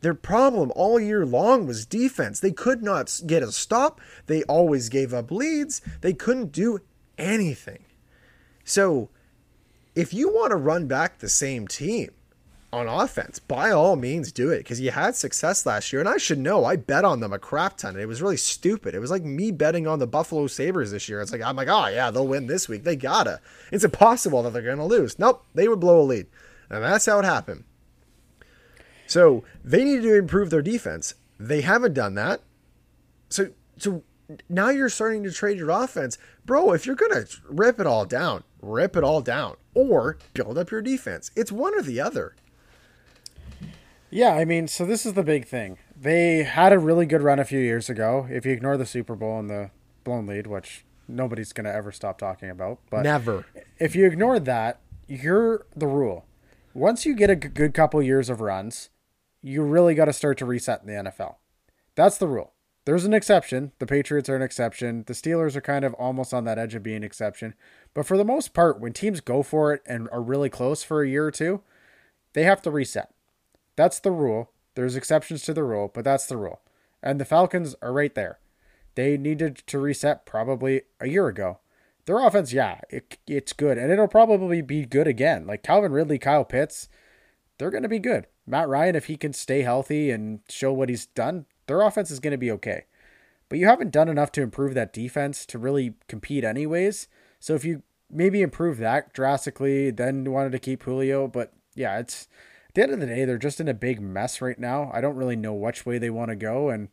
Their 0.00 0.14
problem 0.14 0.70
all 0.76 1.00
year 1.00 1.26
long 1.26 1.66
was 1.66 1.84
defense. 1.84 2.38
They 2.38 2.52
could 2.52 2.84
not 2.84 3.20
get 3.26 3.42
a 3.42 3.50
stop. 3.50 4.00
They 4.26 4.44
always 4.44 4.88
gave 4.88 5.12
up 5.12 5.32
leads. 5.32 5.80
They 6.02 6.12
couldn't 6.12 6.52
do 6.52 6.78
anything. 7.18 7.84
So, 8.68 9.08
if 9.94 10.12
you 10.12 10.28
want 10.28 10.50
to 10.50 10.56
run 10.56 10.86
back 10.86 11.18
the 11.18 11.28
same 11.30 11.66
team 11.66 12.10
on 12.70 12.86
offense, 12.86 13.38
by 13.38 13.70
all 13.70 13.96
means 13.96 14.30
do 14.30 14.50
it 14.50 14.58
because 14.58 14.78
you 14.78 14.90
had 14.90 15.16
success 15.16 15.64
last 15.64 15.90
year. 15.90 16.00
And 16.00 16.08
I 16.08 16.18
should 16.18 16.38
know, 16.38 16.66
I 16.66 16.76
bet 16.76 17.02
on 17.02 17.20
them 17.20 17.32
a 17.32 17.38
crap 17.38 17.78
ton. 17.78 17.94
And 17.94 18.00
it 18.00 18.06
was 18.06 18.20
really 18.20 18.36
stupid. 18.36 18.94
It 18.94 18.98
was 18.98 19.10
like 19.10 19.24
me 19.24 19.52
betting 19.52 19.86
on 19.86 20.00
the 20.00 20.06
Buffalo 20.06 20.48
Sabres 20.48 20.90
this 20.90 21.08
year. 21.08 21.22
It's 21.22 21.32
like, 21.32 21.40
I'm 21.40 21.56
like, 21.56 21.68
oh, 21.68 21.86
yeah, 21.86 22.10
they'll 22.10 22.28
win 22.28 22.46
this 22.46 22.68
week. 22.68 22.84
They 22.84 22.94
gotta. 22.94 23.40
It's 23.72 23.84
impossible 23.84 24.42
that 24.42 24.52
they're 24.52 24.60
going 24.60 24.76
to 24.76 24.84
lose. 24.84 25.18
Nope, 25.18 25.46
they 25.54 25.66
would 25.66 25.80
blow 25.80 26.02
a 26.02 26.02
lead. 26.02 26.26
And 26.68 26.84
that's 26.84 27.06
how 27.06 27.18
it 27.20 27.24
happened. 27.24 27.64
So 29.06 29.44
they 29.64 29.82
need 29.82 30.02
to 30.02 30.14
improve 30.14 30.50
their 30.50 30.60
defense. 30.60 31.14
They 31.40 31.62
haven't 31.62 31.94
done 31.94 32.16
that. 32.16 32.42
So, 33.30 33.48
so 33.78 34.02
now 34.48 34.70
you're 34.70 34.88
starting 34.88 35.22
to 35.24 35.32
trade 35.32 35.58
your 35.58 35.70
offense. 35.70 36.18
Bro, 36.44 36.72
if 36.72 36.86
you're 36.86 36.96
going 36.96 37.12
to 37.12 37.26
rip 37.48 37.80
it 37.80 37.86
all 37.86 38.04
down, 38.04 38.44
rip 38.60 38.96
it 38.96 39.04
all 39.04 39.20
down 39.20 39.56
or 39.74 40.18
build 40.34 40.58
up 40.58 40.70
your 40.70 40.82
defense. 40.82 41.30
It's 41.36 41.52
one 41.52 41.74
or 41.74 41.82
the 41.82 42.00
other. 42.00 42.34
Yeah, 44.10 44.34
I 44.34 44.44
mean, 44.44 44.68
so 44.68 44.86
this 44.86 45.04
is 45.04 45.12
the 45.12 45.22
big 45.22 45.46
thing. 45.46 45.78
They 45.94 46.42
had 46.44 46.72
a 46.72 46.78
really 46.78 47.04
good 47.06 47.22
run 47.22 47.38
a 47.38 47.44
few 47.44 47.58
years 47.58 47.90
ago. 47.90 48.26
If 48.30 48.46
you 48.46 48.52
ignore 48.52 48.76
the 48.76 48.86
Super 48.86 49.14
Bowl 49.14 49.38
and 49.38 49.50
the 49.50 49.70
blown 50.04 50.26
lead, 50.26 50.46
which 50.46 50.84
nobody's 51.06 51.52
going 51.52 51.66
to 51.66 51.74
ever 51.74 51.92
stop 51.92 52.18
talking 52.18 52.48
about, 52.48 52.78
but 52.90 53.02
never. 53.02 53.44
If 53.78 53.94
you 53.94 54.06
ignore 54.06 54.40
that, 54.40 54.80
you're 55.06 55.66
the 55.76 55.86
rule. 55.86 56.24
Once 56.72 57.04
you 57.04 57.14
get 57.14 57.30
a 57.30 57.36
good 57.36 57.74
couple 57.74 58.00
years 58.02 58.30
of 58.30 58.40
runs, 58.40 58.90
you 59.42 59.62
really 59.62 59.94
got 59.94 60.06
to 60.06 60.12
start 60.12 60.38
to 60.38 60.46
reset 60.46 60.82
in 60.82 60.86
the 60.86 61.10
NFL. 61.10 61.36
That's 61.94 62.18
the 62.18 62.28
rule. 62.28 62.52
There's 62.88 63.04
an 63.04 63.12
exception. 63.12 63.72
The 63.80 63.86
Patriots 63.86 64.30
are 64.30 64.36
an 64.36 64.40
exception. 64.40 65.04
The 65.06 65.12
Steelers 65.12 65.54
are 65.54 65.60
kind 65.60 65.84
of 65.84 65.92
almost 65.92 66.32
on 66.32 66.44
that 66.44 66.58
edge 66.58 66.74
of 66.74 66.82
being 66.82 66.96
an 66.96 67.04
exception. 67.04 67.52
But 67.92 68.06
for 68.06 68.16
the 68.16 68.24
most 68.24 68.54
part, 68.54 68.80
when 68.80 68.94
teams 68.94 69.20
go 69.20 69.42
for 69.42 69.74
it 69.74 69.82
and 69.84 70.08
are 70.10 70.22
really 70.22 70.48
close 70.48 70.82
for 70.82 71.02
a 71.02 71.08
year 71.08 71.26
or 71.26 71.30
two, 71.30 71.60
they 72.32 72.44
have 72.44 72.62
to 72.62 72.70
reset. 72.70 73.12
That's 73.76 74.00
the 74.00 74.10
rule. 74.10 74.52
There's 74.74 74.96
exceptions 74.96 75.42
to 75.42 75.52
the 75.52 75.64
rule, 75.64 75.90
but 75.92 76.02
that's 76.02 76.24
the 76.24 76.38
rule. 76.38 76.62
And 77.02 77.20
the 77.20 77.26
Falcons 77.26 77.76
are 77.82 77.92
right 77.92 78.14
there. 78.14 78.38
They 78.94 79.18
needed 79.18 79.64
to 79.66 79.78
reset 79.78 80.24
probably 80.24 80.80
a 80.98 81.08
year 81.08 81.28
ago. 81.28 81.58
Their 82.06 82.26
offense, 82.26 82.54
yeah, 82.54 82.80
it, 82.88 83.18
it's 83.26 83.52
good. 83.52 83.76
And 83.76 83.92
it'll 83.92 84.08
probably 84.08 84.62
be 84.62 84.86
good 84.86 85.06
again. 85.06 85.46
Like 85.46 85.62
Calvin 85.62 85.92
Ridley, 85.92 86.18
Kyle 86.18 86.42
Pitts, 86.42 86.88
they're 87.58 87.70
going 87.70 87.82
to 87.82 87.88
be 87.90 87.98
good. 87.98 88.28
Matt 88.46 88.66
Ryan, 88.66 88.96
if 88.96 89.08
he 89.08 89.18
can 89.18 89.34
stay 89.34 89.60
healthy 89.60 90.10
and 90.10 90.40
show 90.48 90.72
what 90.72 90.88
he's 90.88 91.04
done, 91.04 91.44
their 91.68 91.82
offense 91.82 92.10
is 92.10 92.20
going 92.20 92.32
to 92.32 92.38
be 92.38 92.50
okay. 92.50 92.84
But 93.48 93.58
you 93.58 93.66
haven't 93.66 93.92
done 93.92 94.08
enough 94.08 94.32
to 94.32 94.42
improve 94.42 94.74
that 94.74 94.92
defense 94.92 95.46
to 95.46 95.58
really 95.58 95.94
compete, 96.06 96.44
anyways. 96.44 97.08
So 97.40 97.54
if 97.54 97.64
you 97.64 97.82
maybe 98.10 98.42
improve 98.42 98.78
that 98.78 99.12
drastically, 99.12 99.90
then 99.90 100.24
wanted 100.30 100.52
to 100.52 100.58
keep 100.58 100.82
Julio, 100.82 101.28
but 101.28 101.52
yeah, 101.74 101.98
it's 101.98 102.28
at 102.68 102.74
the 102.74 102.82
end 102.82 102.92
of 102.92 103.00
the 103.00 103.06
day, 103.06 103.24
they're 103.24 103.38
just 103.38 103.60
in 103.60 103.68
a 103.68 103.74
big 103.74 104.00
mess 104.00 104.40
right 104.40 104.58
now. 104.58 104.90
I 104.92 105.00
don't 105.00 105.16
really 105.16 105.36
know 105.36 105.54
which 105.54 105.86
way 105.86 105.98
they 105.98 106.10
want 106.10 106.30
to 106.30 106.36
go. 106.36 106.68
And 106.68 106.88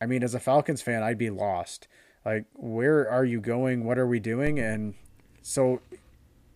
I 0.00 0.06
mean, 0.06 0.22
as 0.22 0.34
a 0.34 0.40
Falcons 0.40 0.82
fan, 0.82 1.02
I'd 1.02 1.18
be 1.18 1.30
lost. 1.30 1.88
Like, 2.24 2.46
where 2.54 3.08
are 3.08 3.24
you 3.24 3.40
going? 3.40 3.84
What 3.84 3.98
are 3.98 4.06
we 4.06 4.18
doing? 4.20 4.58
And 4.58 4.94
so 5.42 5.80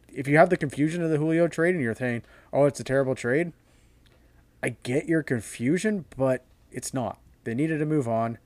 if 0.08 0.26
you 0.26 0.36
have 0.38 0.50
the 0.50 0.56
confusion 0.56 1.02
of 1.02 1.10
the 1.10 1.18
Julio 1.18 1.48
trade 1.48 1.74
and 1.74 1.82
you're 1.82 1.94
saying, 1.94 2.22
oh, 2.52 2.64
it's 2.64 2.80
a 2.80 2.84
terrible 2.84 3.14
trade, 3.14 3.52
I 4.62 4.70
get 4.82 5.06
your 5.06 5.22
confusion, 5.22 6.06
but 6.16 6.44
it's 6.72 6.92
not. 6.92 7.18
They 7.48 7.54
needed 7.54 7.78
to 7.78 7.86
move 7.86 8.06
on. 8.06 8.36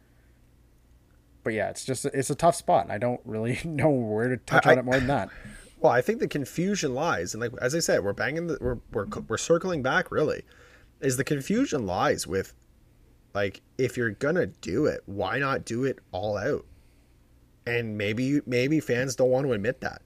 But 1.42 1.54
yeah, 1.54 1.70
it's 1.70 1.84
just 1.84 2.04
it's 2.04 2.30
a 2.30 2.36
tough 2.36 2.54
spot. 2.54 2.88
I 2.88 2.98
don't 2.98 3.20
really 3.24 3.58
know 3.64 3.90
where 3.90 4.28
to 4.28 4.36
touch 4.36 4.64
I, 4.64 4.72
on 4.72 4.78
it 4.78 4.84
more 4.84 4.94
than 4.94 5.08
that. 5.08 5.28
Well, 5.80 5.90
I 5.90 6.00
think 6.00 6.20
the 6.20 6.28
confusion 6.28 6.94
lies, 6.94 7.34
and 7.34 7.40
like 7.40 7.50
as 7.60 7.74
I 7.74 7.80
said, 7.80 8.04
we're 8.04 8.12
banging 8.12 8.46
the 8.46 8.58
we're 8.60 8.78
we're 8.92 9.06
we're 9.26 9.38
circling 9.38 9.82
back. 9.82 10.12
Really, 10.12 10.44
is 11.00 11.16
the 11.16 11.24
confusion 11.24 11.84
lies 11.84 12.28
with 12.28 12.54
like 13.34 13.60
if 13.76 13.96
you're 13.96 14.10
gonna 14.10 14.46
do 14.46 14.86
it, 14.86 15.02
why 15.06 15.40
not 15.40 15.64
do 15.64 15.82
it 15.82 15.98
all 16.12 16.38
out? 16.38 16.64
And 17.66 17.98
maybe 17.98 18.40
maybe 18.46 18.78
fans 18.78 19.16
don't 19.16 19.30
want 19.30 19.46
to 19.48 19.52
admit 19.52 19.80
that 19.80 20.02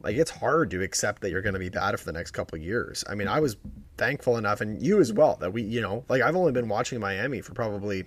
like 0.00 0.16
it's 0.16 0.30
hard 0.30 0.70
to 0.70 0.82
accept 0.82 1.22
that 1.22 1.30
you're 1.30 1.42
going 1.42 1.54
to 1.54 1.60
be 1.60 1.68
bad 1.68 1.98
for 1.98 2.04
the 2.04 2.12
next 2.12 2.30
couple 2.30 2.56
of 2.56 2.62
years. 2.62 3.04
I 3.08 3.14
mean, 3.14 3.28
I 3.28 3.40
was 3.40 3.56
thankful 3.96 4.36
enough, 4.36 4.60
and 4.60 4.80
you 4.80 5.00
as 5.00 5.12
well, 5.12 5.36
that 5.40 5.52
we, 5.52 5.62
you 5.62 5.80
know, 5.80 6.04
like 6.08 6.22
I've 6.22 6.36
only 6.36 6.52
been 6.52 6.68
watching 6.68 7.00
Miami 7.00 7.40
for 7.40 7.52
probably 7.54 8.04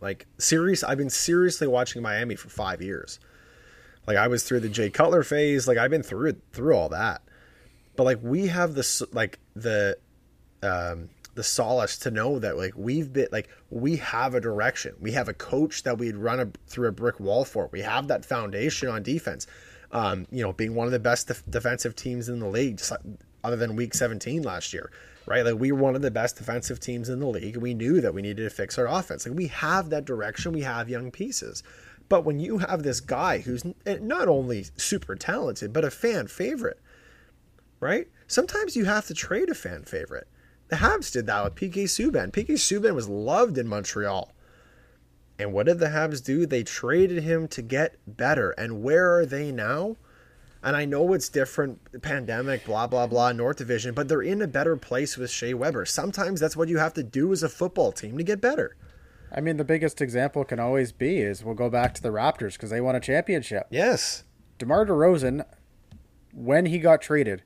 like 0.00 0.26
serious. 0.38 0.82
I've 0.82 0.98
been 0.98 1.10
seriously 1.10 1.66
watching 1.66 2.02
Miami 2.02 2.34
for 2.34 2.48
five 2.48 2.82
years. 2.82 3.20
Like 4.06 4.16
I 4.16 4.28
was 4.28 4.44
through 4.44 4.60
the 4.60 4.68
Jay 4.68 4.90
Cutler 4.90 5.22
phase. 5.22 5.68
Like 5.68 5.78
I've 5.78 5.90
been 5.90 6.02
through 6.02 6.30
it, 6.30 6.42
through 6.52 6.76
all 6.76 6.88
that. 6.90 7.22
But 7.96 8.04
like 8.04 8.18
we 8.22 8.48
have 8.48 8.74
this, 8.74 9.02
like 9.12 9.38
the, 9.54 9.96
um, 10.62 11.08
the 11.34 11.42
solace 11.42 11.98
to 11.98 12.10
know 12.10 12.38
that 12.38 12.56
like 12.56 12.72
we've 12.76 13.12
been 13.12 13.28
like 13.30 13.48
we 13.70 13.96
have 13.96 14.34
a 14.34 14.40
direction. 14.40 14.94
We 15.00 15.12
have 15.12 15.28
a 15.28 15.34
coach 15.34 15.82
that 15.84 15.98
we'd 15.98 16.16
run 16.16 16.40
a, 16.40 16.48
through 16.66 16.88
a 16.88 16.92
brick 16.92 17.20
wall 17.20 17.44
for. 17.44 17.68
We 17.72 17.82
have 17.82 18.08
that 18.08 18.24
foundation 18.24 18.88
on 18.88 19.02
defense 19.02 19.46
um, 19.92 20.26
you 20.30 20.42
know, 20.42 20.52
being 20.52 20.74
one 20.74 20.86
of 20.86 20.92
the 20.92 20.98
best 20.98 21.28
def- 21.28 21.44
defensive 21.48 21.94
teams 21.96 22.28
in 22.28 22.40
the 22.40 22.48
league, 22.48 22.80
other 23.44 23.56
than 23.56 23.76
Week 23.76 23.94
17 23.94 24.42
last 24.42 24.72
year, 24.72 24.90
right? 25.26 25.44
Like 25.44 25.58
we 25.58 25.72
were 25.72 25.78
one 25.78 25.96
of 25.96 26.02
the 26.02 26.10
best 26.10 26.36
defensive 26.36 26.80
teams 26.80 27.08
in 27.08 27.20
the 27.20 27.26
league. 27.26 27.56
We 27.56 27.74
knew 27.74 28.00
that 28.00 28.14
we 28.14 28.22
needed 28.22 28.42
to 28.42 28.50
fix 28.50 28.78
our 28.78 28.88
offense. 28.88 29.26
Like 29.26 29.36
we 29.36 29.48
have 29.48 29.90
that 29.90 30.04
direction. 30.04 30.52
We 30.52 30.62
have 30.62 30.88
young 30.88 31.10
pieces. 31.10 31.62
But 32.08 32.24
when 32.24 32.38
you 32.38 32.58
have 32.58 32.82
this 32.82 33.00
guy 33.00 33.38
who's 33.38 33.64
eh, 33.84 33.98
not 34.00 34.28
only 34.28 34.66
super 34.76 35.16
talented, 35.16 35.72
but 35.72 35.84
a 35.84 35.90
fan 35.90 36.28
favorite, 36.28 36.80
right? 37.80 38.08
Sometimes 38.26 38.76
you 38.76 38.84
have 38.84 39.06
to 39.06 39.14
trade 39.14 39.50
a 39.50 39.54
fan 39.54 39.82
favorite. 39.82 40.28
The 40.68 40.76
Habs 40.76 41.12
did 41.12 41.26
that 41.26 41.44
with 41.44 41.54
PK 41.54 41.84
Subban. 41.84 42.32
PK 42.32 42.52
Subban 42.52 42.94
was 42.94 43.08
loved 43.08 43.58
in 43.58 43.68
Montreal. 43.68 44.32
And 45.38 45.52
what 45.52 45.66
did 45.66 45.78
the 45.78 45.86
Habs 45.86 46.24
do? 46.24 46.46
They 46.46 46.62
traded 46.62 47.22
him 47.22 47.46
to 47.48 47.62
get 47.62 47.96
better. 48.06 48.52
And 48.52 48.82
where 48.82 49.16
are 49.16 49.26
they 49.26 49.52
now? 49.52 49.96
And 50.62 50.74
I 50.74 50.84
know 50.84 51.12
it's 51.12 51.28
different, 51.28 52.02
pandemic, 52.02 52.64
blah, 52.64 52.86
blah, 52.86 53.06
blah, 53.06 53.32
North 53.32 53.58
Division, 53.58 53.94
but 53.94 54.08
they're 54.08 54.22
in 54.22 54.42
a 54.42 54.48
better 54.48 54.76
place 54.76 55.16
with 55.16 55.30
Shea 55.30 55.54
Weber. 55.54 55.84
Sometimes 55.84 56.40
that's 56.40 56.56
what 56.56 56.68
you 56.68 56.78
have 56.78 56.94
to 56.94 57.02
do 57.02 57.32
as 57.32 57.42
a 57.42 57.48
football 57.48 57.92
team 57.92 58.18
to 58.18 58.24
get 58.24 58.40
better. 58.40 58.76
I 59.30 59.40
mean, 59.40 59.58
the 59.58 59.64
biggest 59.64 60.00
example 60.00 60.44
can 60.44 60.58
always 60.58 60.92
be 60.92 61.18
is 61.18 61.44
we'll 61.44 61.54
go 61.54 61.70
back 61.70 61.94
to 61.94 62.02
the 62.02 62.08
Raptors 62.08 62.54
because 62.54 62.70
they 62.70 62.80
won 62.80 62.96
a 62.96 63.00
championship. 63.00 63.66
Yes. 63.70 64.24
DeMar 64.58 64.86
DeRozan, 64.86 65.44
when 66.32 66.66
he 66.66 66.78
got 66.78 67.02
traded, 67.02 67.42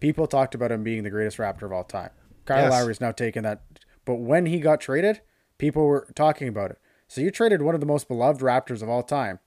people 0.00 0.26
talked 0.26 0.54
about 0.54 0.72
him 0.72 0.82
being 0.82 1.02
the 1.02 1.10
greatest 1.10 1.36
Raptor 1.36 1.62
of 1.62 1.72
all 1.72 1.84
time. 1.84 2.10
Kyle 2.46 2.64
yes. 2.64 2.72
Lowry's 2.72 3.00
now 3.00 3.12
taken 3.12 3.44
that, 3.44 3.62
but 4.04 4.16
when 4.16 4.46
he 4.46 4.58
got 4.58 4.80
traded, 4.80 5.20
people 5.58 5.84
were 5.84 6.08
talking 6.16 6.48
about 6.48 6.70
it. 6.70 6.78
So 7.10 7.20
you 7.20 7.32
traded 7.32 7.60
one 7.60 7.74
of 7.74 7.80
the 7.80 7.88
most 7.88 8.06
beloved 8.06 8.40
Raptors 8.40 8.82
of 8.82 8.88
all 8.88 9.02
time. 9.02 9.40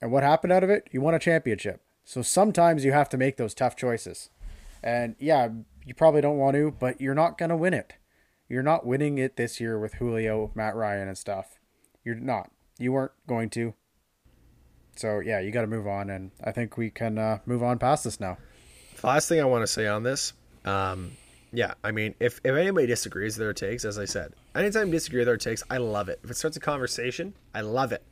And 0.00 0.10
what 0.10 0.22
happened 0.22 0.54
out 0.54 0.64
of 0.64 0.70
it? 0.70 0.88
You 0.90 1.02
won 1.02 1.12
a 1.12 1.18
championship. 1.18 1.82
So 2.02 2.22
sometimes 2.22 2.82
you 2.82 2.92
have 2.92 3.10
to 3.10 3.18
make 3.18 3.36
those 3.36 3.52
tough 3.52 3.76
choices. 3.76 4.30
And 4.82 5.16
yeah, 5.18 5.50
you 5.84 5.92
probably 5.92 6.22
don't 6.22 6.38
want 6.38 6.56
to, 6.56 6.74
but 6.80 6.98
you're 6.98 7.14
not 7.14 7.36
going 7.36 7.50
to 7.50 7.56
win 7.56 7.74
it. 7.74 7.92
You're 8.48 8.62
not 8.62 8.86
winning 8.86 9.18
it 9.18 9.36
this 9.36 9.60
year 9.60 9.78
with 9.78 9.94
Julio, 9.94 10.50
Matt 10.54 10.74
Ryan, 10.74 11.08
and 11.08 11.18
stuff. 11.18 11.58
You're 12.02 12.14
not. 12.14 12.52
You 12.78 12.92
weren't 12.92 13.12
going 13.26 13.50
to. 13.50 13.74
So 14.96 15.18
yeah, 15.18 15.40
you 15.40 15.50
got 15.50 15.60
to 15.60 15.66
move 15.66 15.86
on, 15.86 16.08
and 16.08 16.30
I 16.42 16.52
think 16.52 16.78
we 16.78 16.88
can 16.88 17.18
uh, 17.18 17.40
move 17.44 17.62
on 17.62 17.78
past 17.78 18.04
this 18.04 18.18
now. 18.18 18.38
The 19.02 19.06
last 19.08 19.28
thing 19.28 19.42
I 19.42 19.44
want 19.44 19.62
to 19.62 19.66
say 19.66 19.86
on 19.86 20.04
this, 20.04 20.32
um, 20.64 21.12
yeah, 21.52 21.74
I 21.82 21.92
mean, 21.92 22.14
if 22.20 22.40
if 22.44 22.54
anybody 22.54 22.86
disagrees 22.86 23.38
with 23.38 23.46
their 23.46 23.52
takes, 23.52 23.84
as 23.84 23.98
I 23.98 24.04
said, 24.04 24.34
anytime 24.54 24.88
you 24.88 24.92
disagree 24.92 25.20
with 25.20 25.28
their 25.28 25.36
takes, 25.36 25.62
I 25.70 25.78
love 25.78 26.08
it. 26.08 26.20
If 26.22 26.30
it 26.30 26.36
starts 26.36 26.56
a 26.56 26.60
conversation, 26.60 27.34
I 27.54 27.62
love 27.62 27.92
it. 27.92 28.02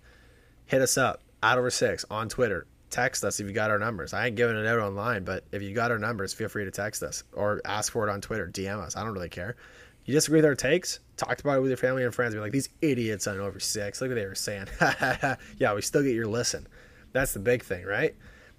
Hit 0.66 0.82
us 0.82 0.96
up, 0.96 1.22
out 1.42 1.58
over 1.58 1.70
six 1.70 2.04
on 2.10 2.28
Twitter. 2.28 2.66
Text 2.88 3.24
us 3.24 3.40
if 3.40 3.46
you 3.46 3.52
got 3.52 3.70
our 3.70 3.78
numbers. 3.78 4.14
I 4.14 4.26
ain't 4.26 4.36
giving 4.36 4.56
it 4.56 4.66
out 4.66 4.78
online, 4.78 5.24
but 5.24 5.44
if 5.52 5.60
you 5.60 5.74
got 5.74 5.90
our 5.90 5.98
numbers, 5.98 6.32
feel 6.32 6.48
free 6.48 6.64
to 6.64 6.70
text 6.70 7.02
us 7.02 7.24
or 7.32 7.60
ask 7.64 7.92
for 7.92 8.08
it 8.08 8.10
on 8.10 8.20
Twitter. 8.20 8.46
DM 8.46 8.78
us. 8.78 8.96
I 8.96 9.02
don't 9.04 9.12
really 9.12 9.28
care. 9.28 9.56
You 10.04 10.14
disagree 10.14 10.38
with 10.38 10.44
our 10.46 10.54
takes? 10.54 11.00
Talked 11.16 11.40
about 11.40 11.58
it 11.58 11.60
with 11.60 11.70
your 11.70 11.76
family 11.76 12.04
and 12.04 12.14
friends. 12.14 12.32
Be 12.32 12.40
like, 12.40 12.52
these 12.52 12.68
idiots 12.80 13.26
on 13.26 13.40
over 13.40 13.58
six. 13.58 14.00
Look 14.00 14.10
what 14.10 14.14
they 14.14 14.24
were 14.24 14.36
saying. 14.36 14.68
yeah, 15.58 15.74
we 15.74 15.82
still 15.82 16.04
get 16.04 16.14
your 16.14 16.28
listen. 16.28 16.68
That's 17.12 17.32
the 17.32 17.40
big 17.40 17.64
thing, 17.64 17.84
right? 17.84 18.14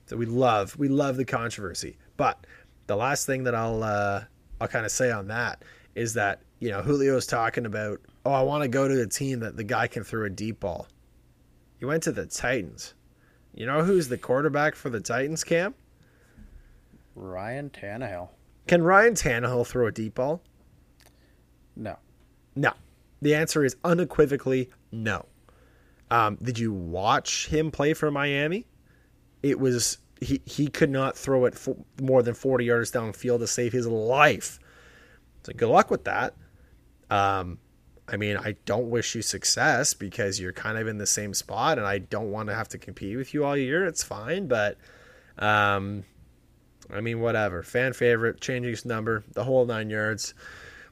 So 0.07 0.17
we 0.17 0.25
love 0.25 0.78
we 0.78 0.88
love 0.89 1.15
the 1.15 1.25
controversy. 1.25 1.97
But 2.17 2.45
the 2.88 2.95
last 2.95 3.25
thing 3.25 3.43
that 3.45 3.55
I'll 3.55 3.84
uh, 3.84 4.23
I'll 4.60 4.68
kind 4.68 4.86
of 4.86 4.91
say 4.91 5.12
on 5.12 5.28
that 5.28 5.64
is 5.95 6.14
that 6.14 6.41
you 6.60 6.70
know 6.70 6.82
Julio's 6.82 7.28
talking 7.28 7.66
about 7.66 7.99
oh 8.26 8.32
I 8.32 8.41
want 8.41 8.64
to 8.64 8.68
go 8.68 8.88
to 8.88 8.95
the 8.95 9.08
team 9.08 9.39
that 9.41 9.58
the 9.58 9.64
guy 9.64 9.88
can 9.88 10.03
throw 10.03 10.26
a 10.26 10.30
deep 10.30 10.60
ball. 10.60 10.88
He 11.80 11.86
went 11.86 12.03
to 12.03 12.12
the 12.12 12.26
Titans. 12.26 12.93
You 13.53 13.66
know 13.66 13.84
who's 13.84 14.08
the 14.08 14.18
quarterback 14.18 14.76
for 14.76 14.89
the 14.89 14.99
Titans, 14.99 15.43
Cam? 15.43 15.74
Ryan 17.16 17.70
Tannehill. 17.70 18.30
Can 18.68 18.84
Ryan 18.84 19.14
Tannehill 19.14 19.66
throw 19.66 19.88
a 19.88 19.91
deep 19.91 20.16
ball? 20.16 20.41
No. 21.76 21.97
No. 22.55 22.74
The 23.22 23.34
answer 23.34 23.66
is 23.66 23.76
unequivocally 23.84 24.70
no. 24.91 25.26
Um, 26.10 26.38
did 26.41 26.60
you 26.60 26.72
watch 26.72 27.47
him 27.47 27.72
play 27.72 27.93
for 27.93 28.12
Miami? 28.12 28.66
It 29.43 29.60
was 29.60 29.97
he 30.22 30.41
he 30.45 30.68
could 30.68 30.89
not 30.89 31.18
throw 31.18 31.45
it 31.45 31.57
more 32.01 32.24
than 32.24 32.34
40 32.34 32.65
yards 32.65 32.91
downfield 32.91 33.39
to 33.39 33.47
save 33.47 33.74
his 33.74 33.88
life. 33.88 34.59
So 35.43 35.53
good 35.53 35.70
luck 35.70 35.89
with 35.89 36.05
that. 36.05 36.36
Um, 37.09 37.59
I 38.07 38.18
mean, 38.18 38.38
I 38.38 38.55
don't 38.65 38.89
wish 38.89 39.15
you 39.15 39.22
success 39.22 39.93
because 39.93 40.39
you're 40.39 40.53
kind 40.53 40.78
of 40.78 40.88
in 40.88 40.97
the 40.97 41.05
same 41.05 41.34
spot, 41.34 41.78
and 41.78 41.86
I 41.86 41.99
don't 41.99 42.32
want 42.32 42.49
to 42.49 42.55
have 42.55 42.70
to 42.70 42.78
compete 42.78 43.18
with 43.18 43.34
you 43.34 43.43
all 43.43 43.57
year. 43.57 43.86
It's 43.86 44.03
fine, 44.03 44.47
but 44.47 44.78
um, 45.38 46.03
I 46.89 47.01
mean, 47.01 47.20
whatever. 47.20 47.63
Fan 47.63 47.93
favorite, 47.93 48.39
changing 48.39 48.72
his 48.72 48.86
number, 48.86 49.24
the 49.34 49.43
whole 49.43 49.65
nine 49.65 49.89
yards. 49.89 50.34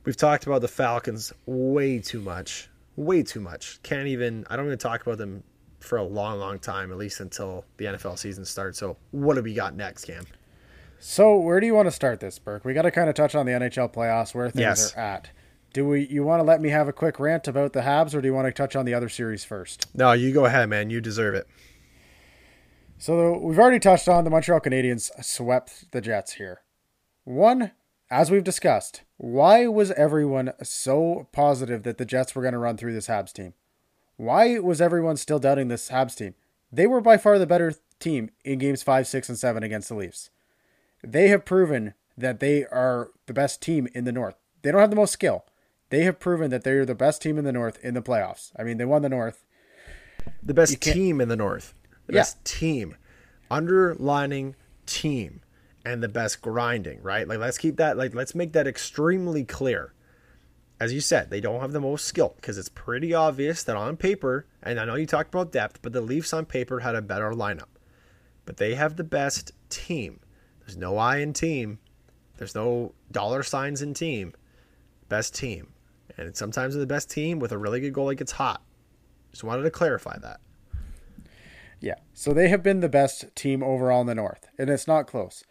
We've 0.04 0.18
talked 0.18 0.46
about 0.46 0.62
the 0.62 0.68
Falcons 0.68 1.34
way 1.46 2.00
too 2.00 2.22
much. 2.22 2.70
Way 2.96 3.24
too 3.24 3.40
much. 3.40 3.82
Can't 3.82 4.08
even, 4.08 4.46
I 4.50 4.56
don't 4.56 4.68
even 4.68 4.78
talk 4.78 5.02
about 5.02 5.18
them 5.18 5.44
for 5.86 5.98
a 5.98 6.04
long, 6.04 6.40
long 6.40 6.60
time, 6.60 6.92
at 6.92 6.98
least 6.98 7.20
until 7.20 7.66
the 7.78 7.86
NFL 7.86 8.18
season 8.18 8.46
starts. 8.46 8.80
So, 8.80 8.98
what 9.12 9.36
have 9.38 9.46
we 9.46 9.54
got 9.54 9.76
next, 9.76 10.06
Cam? 10.06 10.26
So, 11.00 11.38
where 11.38 11.60
do 11.60 11.66
you 11.66 11.74
want 11.74 11.88
to 11.88 11.92
start 11.92 12.20
this, 12.20 12.40
Burke? 12.40 12.66
We 12.66 12.74
got 12.74 12.84
to 12.84 12.92
kind 12.92 13.10
of 13.10 13.16
touch 13.16 13.36
on 13.36 13.46
the 13.46 13.52
NHL 13.52 13.94
playoffs, 13.94 14.34
where 14.34 14.50
things 14.50 14.62
yes. 14.62 14.94
are 14.94 15.00
at. 15.00 15.30
Do 15.74 15.88
we? 15.88 16.08
You 16.08 16.24
want 16.24 16.40
to 16.40 16.44
let 16.44 16.62
me 16.62 16.70
have 16.70 16.88
a 16.88 16.94
quick 16.94 17.20
rant 17.20 17.48
about 17.48 17.74
the 17.74 17.82
Habs, 17.82 18.14
or 18.14 18.22
do 18.22 18.28
you 18.28 18.34
want 18.34 18.48
to 18.48 18.52
touch 18.52 18.76
on 18.76 18.86
the 18.86 18.94
other 18.94 19.10
series 19.10 19.44
first? 19.44 19.88
No, 19.96 20.14
you 20.14 20.34
go 20.34 20.46
ahead, 20.46 20.70
man. 20.70 20.90
You 20.90 21.02
deserve 21.02 21.36
it. 21.36 21.48
So 22.98 23.38
we've 23.38 23.60
already 23.60 23.80
touched 23.80 24.08
on 24.08 24.24
the 24.24 24.30
Montreal 24.30 24.62
Canadiens 24.62 25.12
swept 25.24 25.92
the 25.92 26.00
Jets 26.00 26.34
here. 26.34 26.62
One 27.26 27.72
as 28.10 28.30
we've 28.30 28.44
discussed, 28.44 29.02
why 29.18 29.68
was 29.68 29.92
everyone 29.92 30.54
so 30.62 31.28
positive 31.32 31.84
that 31.84 31.98
the 31.98 32.06
Jets 32.06 32.36
were 32.36 32.42
going 32.42 32.54
to 32.54 32.60
run 32.60 32.78
through 32.78 32.94
this 32.94 33.08
Habs 33.08 33.34
team? 33.34 33.54
Why 34.18 34.60
was 34.60 34.82
everyone 34.82 35.18
still 35.18 35.40
doubting 35.40 35.68
this 35.68 35.90
Habs 35.90 36.16
team? 36.16 36.36
They 36.72 36.88
were 36.88 37.02
by 37.02 37.18
far 37.18 37.38
the 37.38 37.46
better 37.46 37.76
team 38.00 38.30
in 38.44 38.60
games 38.60 38.84
5, 38.84 39.08
6, 39.08 39.30
and 39.30 39.38
7 39.38 39.64
against 39.64 39.90
the 39.90 39.96
Leafs. 39.96 40.30
They 41.04 41.28
have 41.30 41.46
proven 41.46 41.94
that 42.18 42.40
they 42.40 42.66
are 42.66 43.12
the 43.26 43.34
best 43.34 43.62
team 43.62 43.88
in 43.94 44.06
the 44.06 44.12
North. 44.12 44.36
They 44.62 44.72
don't 44.72 44.82
have 44.82 44.90
the 44.90 44.96
most 44.96 45.14
skill. 45.14 45.46
They 45.90 46.04
have 46.04 46.20
proven 46.20 46.50
that 46.52 46.64
they're 46.64 46.86
the 46.86 46.96
best 46.96 47.22
team 47.22 47.38
in 47.38 47.46
the 47.46 47.52
North 47.52 47.78
in 47.84 47.94
the 47.94 48.02
playoffs. 48.02 48.52
I 48.58 48.64
mean, 48.64 48.78
they 48.78 48.86
won 48.86 49.02
the 49.02 49.10
North. 49.10 49.44
The 50.42 50.54
best 50.54 50.82
team 50.82 51.22
in 51.22 51.30
the 51.30 51.36
North. 51.36 51.74
The 52.08 52.14
yeah. 52.14 52.22
best 52.22 52.44
team. 52.44 52.96
Underlining 53.52 54.56
team 54.86 55.42
and 55.86 56.02
the 56.02 56.08
best 56.08 56.42
grinding, 56.42 57.02
right? 57.04 57.28
Like 57.28 57.40
let's 57.40 57.58
keep 57.58 57.78
that 57.78 57.98
like 57.98 58.16
let's 58.16 58.34
make 58.34 58.54
that 58.54 58.68
extremely 58.68 59.44
clear. 59.44 59.94
As 60.80 60.92
you 60.92 61.00
said, 61.00 61.30
they 61.30 61.40
don't 61.40 61.62
have 61.62 61.72
the 61.72 61.80
most 61.80 62.06
skill 62.06 62.34
because 62.36 62.58
it's 62.58 62.70
pretty 62.70 63.14
obvious 63.14 63.64
that 63.64 63.78
on 63.78 63.96
paper, 63.96 64.46
and 64.62 64.80
I 64.80 64.86
know 64.86 64.96
you 64.96 65.06
talked 65.06 65.34
about 65.34 65.52
depth, 65.52 65.82
but 65.82 65.94
the 65.94 66.02
Leafs 66.02 66.34
on 66.34 66.46
paper 66.46 66.82
had 66.82 66.96
a 66.96 67.02
better 67.02 67.32
lineup. 67.32 67.70
But 68.46 68.58
they 68.58 68.76
have 68.76 68.96
the 68.96 69.04
best 69.04 69.54
team. 69.70 70.20
There's 70.60 70.78
no 70.78 70.98
I 70.98 71.18
in 71.18 71.34
team. 71.34 71.80
There's 72.38 72.56
no 72.56 72.94
dollar 73.12 73.42
signs 73.42 73.82
in 73.82 73.94
team. 73.94 74.34
Best 75.08 75.34
team. 75.34 75.74
And 76.18 76.36
sometimes 76.36 76.76
the 76.76 76.86
best 76.86 77.10
team 77.10 77.40
with 77.40 77.52
a 77.52 77.58
really 77.58 77.80
good 77.80 77.94
goalie 77.94 78.18
gets 78.18 78.34
hot. 78.34 78.62
Just 79.32 79.44
wanted 79.44 79.64
to 79.64 79.72
clarify 79.72 80.18
that. 80.20 80.40
Yeah. 81.80 81.96
So 82.14 82.34
they 82.34 82.50
have 82.50 82.64
been 82.64 82.80
the 82.80 82.90
best 82.90 83.34
team 83.36 83.64
overall 83.64 84.02
in 84.02 84.08
the 84.08 84.16
North, 84.16 84.48
and 84.58 84.70
it's 84.70 84.88
not 84.88 85.08
close. 85.08 85.44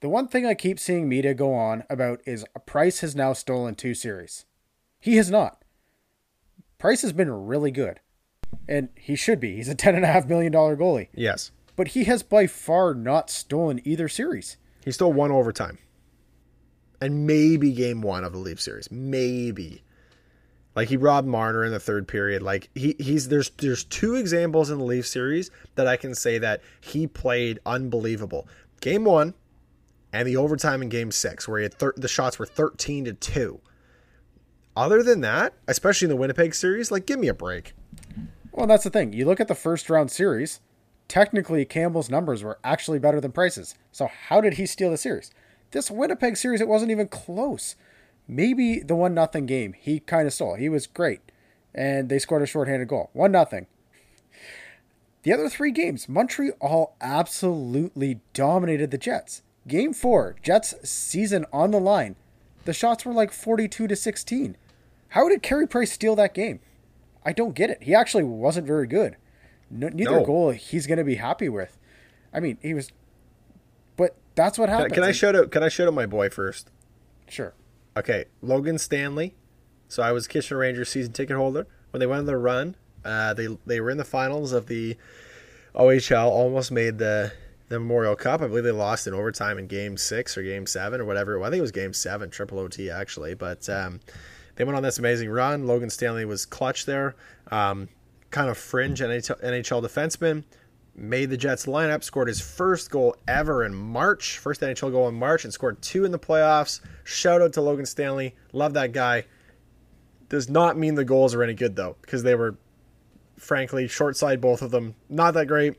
The 0.00 0.08
one 0.08 0.28
thing 0.28 0.46
I 0.46 0.54
keep 0.54 0.78
seeing 0.78 1.08
media 1.08 1.34
go 1.34 1.52
on 1.52 1.84
about 1.90 2.20
is 2.26 2.44
Price 2.64 3.00
has 3.00 3.14
now 3.14 3.32
stolen 3.32 3.74
two 3.74 3.94
series. 3.94 4.46
He 5.00 5.16
has 5.16 5.30
not. 5.30 5.64
Price 6.78 7.02
has 7.02 7.12
been 7.12 7.30
really 7.30 7.70
good. 7.70 8.00
And 8.68 8.90
he 8.94 9.16
should 9.16 9.40
be. 9.40 9.56
He's 9.56 9.68
a 9.68 9.74
$10.5 9.74 10.28
million 10.28 10.52
goalie. 10.52 11.08
Yes. 11.14 11.50
But 11.76 11.88
he 11.88 12.04
has 12.04 12.22
by 12.22 12.46
far 12.46 12.94
not 12.94 13.30
stolen 13.30 13.80
either 13.84 14.08
series. 14.08 14.56
He 14.84 14.92
stole 14.92 15.12
one 15.12 15.30
overtime. 15.30 15.78
And 17.00 17.26
maybe 17.26 17.72
game 17.72 18.02
one 18.02 18.24
of 18.24 18.32
the 18.32 18.38
Leaf 18.38 18.60
series. 18.60 18.90
Maybe. 18.90 19.82
Like 20.76 20.88
he 20.88 20.96
robbed 20.96 21.26
Marner 21.26 21.64
in 21.64 21.72
the 21.72 21.80
third 21.80 22.06
period. 22.06 22.42
Like 22.42 22.68
he 22.74 22.94
he's 22.98 23.28
there's 23.28 23.50
there's 23.50 23.84
two 23.84 24.14
examples 24.14 24.70
in 24.70 24.78
the 24.78 24.84
Leaf 24.84 25.06
series 25.06 25.50
that 25.74 25.86
I 25.86 25.96
can 25.96 26.14
say 26.14 26.38
that 26.38 26.62
he 26.80 27.06
played 27.06 27.58
unbelievable. 27.66 28.46
Game 28.80 29.04
one, 29.04 29.34
and 30.12 30.28
the 30.28 30.36
overtime 30.36 30.82
in 30.82 30.88
game 30.88 31.10
six, 31.10 31.48
where 31.48 31.58
he 31.58 31.64
had 31.64 31.74
thir- 31.74 31.94
the 31.96 32.08
shots 32.08 32.38
were 32.38 32.46
13 32.46 33.06
to 33.06 33.12
2. 33.12 33.60
Other 34.76 35.02
than 35.02 35.20
that, 35.20 35.54
especially 35.66 36.06
in 36.06 36.10
the 36.10 36.16
Winnipeg 36.16 36.54
series, 36.54 36.90
like, 36.90 37.06
give 37.06 37.18
me 37.18 37.28
a 37.28 37.34
break. 37.34 37.74
Well, 38.52 38.66
that's 38.66 38.84
the 38.84 38.90
thing. 38.90 39.12
You 39.12 39.26
look 39.26 39.40
at 39.40 39.48
the 39.48 39.54
first 39.54 39.90
round 39.90 40.10
series, 40.10 40.60
technically, 41.08 41.64
Campbell's 41.64 42.10
numbers 42.10 42.42
were 42.42 42.58
actually 42.62 42.98
better 42.98 43.20
than 43.20 43.32
Price's. 43.32 43.74
So, 43.92 44.08
how 44.28 44.40
did 44.40 44.54
he 44.54 44.66
steal 44.66 44.90
the 44.90 44.96
series? 44.96 45.30
This 45.72 45.90
Winnipeg 45.90 46.36
series, 46.36 46.60
it 46.60 46.68
wasn't 46.68 46.90
even 46.90 47.08
close. 47.08 47.76
Maybe 48.26 48.80
the 48.80 48.94
1 48.94 49.12
nothing 49.12 49.46
game, 49.46 49.72
he 49.72 50.00
kind 50.00 50.26
of 50.26 50.32
stole. 50.32 50.54
He 50.54 50.68
was 50.68 50.86
great. 50.86 51.20
And 51.74 52.08
they 52.08 52.18
scored 52.18 52.42
a 52.42 52.46
shorthanded 52.46 52.88
goal. 52.88 53.10
1 53.12 53.32
nothing. 53.32 53.66
The 55.22 55.32
other 55.32 55.50
three 55.50 55.70
games, 55.70 56.08
Montreal 56.08 56.96
absolutely 57.00 58.20
dominated 58.32 58.90
the 58.90 58.98
Jets. 58.98 59.42
Game 59.68 59.92
four, 59.92 60.36
Jets 60.42 60.74
season 60.88 61.44
on 61.52 61.72
the 61.72 61.80
line. 61.80 62.16
The 62.64 62.72
shots 62.72 63.04
were 63.04 63.12
like 63.12 63.32
42 63.32 63.86
to 63.86 63.96
16. 63.96 64.56
How 65.10 65.28
did 65.28 65.42
Carey 65.42 65.66
Price 65.66 65.92
steal 65.92 66.14
that 66.16 66.34
game? 66.34 66.60
I 67.24 67.32
don't 67.32 67.54
get 67.54 67.70
it. 67.70 67.82
He 67.82 67.94
actually 67.94 68.24
wasn't 68.24 68.66
very 68.66 68.86
good. 68.86 69.16
No, 69.70 69.88
neither 69.88 70.20
no. 70.20 70.24
goal 70.24 70.50
he's 70.50 70.86
going 70.86 70.98
to 70.98 71.04
be 71.04 71.16
happy 71.16 71.48
with. 71.48 71.78
I 72.32 72.40
mean, 72.40 72.58
he 72.60 72.74
was, 72.74 72.90
but 73.96 74.16
that's 74.34 74.58
what 74.58 74.68
happened. 74.68 74.92
Can, 74.92 75.02
can 75.02 75.08
I 75.08 75.12
shout 75.12 75.36
out? 75.36 75.50
Can 75.50 75.62
I 75.62 75.68
shout 75.68 75.88
out 75.88 75.94
my 75.94 76.06
boy 76.06 76.28
first? 76.28 76.70
Sure. 77.28 77.54
Okay, 77.96 78.26
Logan 78.40 78.78
Stanley. 78.78 79.34
So 79.88 80.02
I 80.02 80.12
was 80.12 80.28
Kitchener 80.28 80.58
Rangers 80.58 80.88
season 80.88 81.12
ticket 81.12 81.36
holder 81.36 81.66
when 81.90 82.00
they 82.00 82.06
went 82.06 82.20
on 82.20 82.26
their 82.26 82.38
run. 82.38 82.76
Uh, 83.04 83.34
they 83.34 83.48
they 83.66 83.80
were 83.80 83.90
in 83.90 83.98
the 83.98 84.04
finals 84.04 84.52
of 84.52 84.66
the 84.66 84.96
OHL, 85.74 86.28
almost 86.28 86.70
made 86.70 86.98
the 86.98 87.32
the 87.70 87.78
Memorial 87.78 88.16
Cup. 88.16 88.42
I 88.42 88.48
believe 88.48 88.64
they 88.64 88.72
lost 88.72 89.06
in 89.06 89.14
overtime 89.14 89.56
in 89.56 89.68
Game 89.68 89.96
Six 89.96 90.36
or 90.36 90.42
Game 90.42 90.66
Seven 90.66 91.00
or 91.00 91.04
whatever. 91.04 91.38
Well, 91.38 91.48
I 91.48 91.50
think 91.50 91.60
it 91.60 91.62
was 91.62 91.72
Game 91.72 91.94
Seven, 91.94 92.28
triple 92.28 92.58
OT 92.58 92.90
actually. 92.90 93.34
But 93.34 93.68
um, 93.70 94.00
they 94.56 94.64
went 94.64 94.76
on 94.76 94.82
this 94.82 94.98
amazing 94.98 95.30
run. 95.30 95.66
Logan 95.66 95.88
Stanley 95.88 96.24
was 96.24 96.44
clutch 96.44 96.84
there, 96.84 97.14
um, 97.50 97.88
kind 98.30 98.50
of 98.50 98.58
fringe 98.58 99.00
NHL, 99.00 99.40
NHL 99.42 99.82
defenseman. 99.82 100.42
made 100.96 101.30
the 101.30 101.36
Jets 101.36 101.66
lineup, 101.66 102.02
scored 102.02 102.26
his 102.26 102.40
first 102.40 102.90
goal 102.90 103.16
ever 103.28 103.64
in 103.64 103.72
March, 103.72 104.38
first 104.38 104.60
NHL 104.60 104.90
goal 104.90 105.08
in 105.08 105.14
March, 105.14 105.44
and 105.44 105.52
scored 105.52 105.80
two 105.80 106.04
in 106.04 106.10
the 106.10 106.18
playoffs. 106.18 106.80
Shout 107.04 107.40
out 107.40 107.52
to 107.52 107.60
Logan 107.60 107.86
Stanley. 107.86 108.34
Love 108.52 108.74
that 108.74 108.92
guy. 108.92 109.26
Does 110.28 110.50
not 110.50 110.76
mean 110.76 110.96
the 110.96 111.04
goals 111.04 111.36
are 111.36 111.42
any 111.44 111.54
good, 111.54 111.76
though, 111.76 111.96
because 112.02 112.24
they 112.24 112.34
were, 112.34 112.56
frankly, 113.36 113.86
short 113.86 114.16
side, 114.16 114.40
both 114.40 114.60
of 114.60 114.72
them. 114.72 114.96
Not 115.08 115.34
that 115.34 115.46
great. 115.46 115.74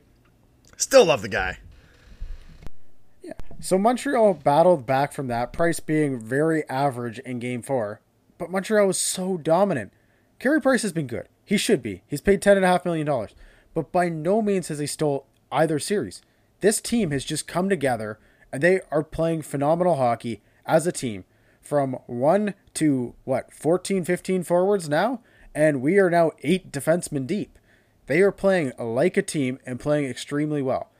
Still 0.78 1.04
love 1.04 1.20
the 1.20 1.28
guy. 1.28 1.58
So 3.62 3.78
Montreal 3.78 4.34
battled 4.34 4.86
back 4.86 5.12
from 5.12 5.28
that, 5.28 5.52
Price 5.52 5.78
being 5.78 6.18
very 6.18 6.68
average 6.68 7.20
in 7.20 7.38
game 7.38 7.62
four. 7.62 8.00
But 8.36 8.50
Montreal 8.50 8.88
was 8.88 8.98
so 8.98 9.36
dominant. 9.36 9.92
Carey 10.40 10.60
Price 10.60 10.82
has 10.82 10.92
been 10.92 11.06
good. 11.06 11.28
He 11.44 11.56
should 11.56 11.80
be. 11.80 12.02
He's 12.08 12.20
paid 12.20 12.42
$10.5 12.42 12.84
million 12.84 13.28
but 13.72 13.92
by 13.92 14.08
no 14.08 14.42
means 14.42 14.66
has 14.66 14.80
he 14.80 14.86
stole 14.88 15.26
either 15.52 15.78
series. 15.78 16.22
This 16.58 16.80
team 16.80 17.12
has 17.12 17.24
just 17.24 17.46
come 17.46 17.68
together 17.68 18.18
and 18.52 18.64
they 18.64 18.80
are 18.90 19.04
playing 19.04 19.42
phenomenal 19.42 19.94
hockey 19.94 20.42
as 20.66 20.84
a 20.84 20.92
team 20.92 21.24
from 21.60 21.92
1 22.06 22.54
to 22.74 23.14
what 23.22 23.54
14 23.54 24.04
15 24.04 24.42
forwards 24.42 24.88
now 24.88 25.20
and 25.54 25.80
we 25.80 25.98
are 25.98 26.10
now 26.10 26.32
8 26.42 26.72
defensemen 26.72 27.28
deep. 27.28 27.60
They 28.06 28.22
are 28.22 28.32
playing 28.32 28.72
like 28.76 29.16
a 29.16 29.22
team 29.22 29.60
and 29.64 29.78
playing 29.78 30.10
extremely 30.10 30.62
well. 30.62 30.91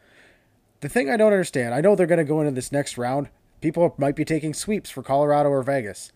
The 0.83 0.89
thing 0.89 1.09
I 1.09 1.17
don't 1.17 1.33
understand, 1.33 1.75
I 1.75 1.81
know 1.81 1.95
they're 1.95 2.09
going 2.09 2.19
to 2.19 2.25
go 2.25 2.41
into 2.41 2.51
this 2.51 2.73
next 2.73 2.99
round. 2.99 3.29
People 3.61 3.95
might 3.99 4.17
be 4.17 4.25
taking 4.25 4.53
sweeps 4.53 4.91
for 4.91 5.01
Colorado 5.01 5.49
or 5.49 5.63
Vegas. 5.63 6.11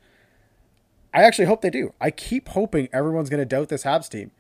I 1.14 1.22
actually 1.22 1.44
hope 1.44 1.60
they 1.60 1.70
do. 1.70 1.94
I 2.00 2.10
keep 2.10 2.48
hoping 2.48 2.88
everyone's 2.92 3.30
going 3.30 3.40
to 3.40 3.46
doubt 3.46 3.68
this 3.68 3.84
Habs 3.84 4.10
team 4.10 4.32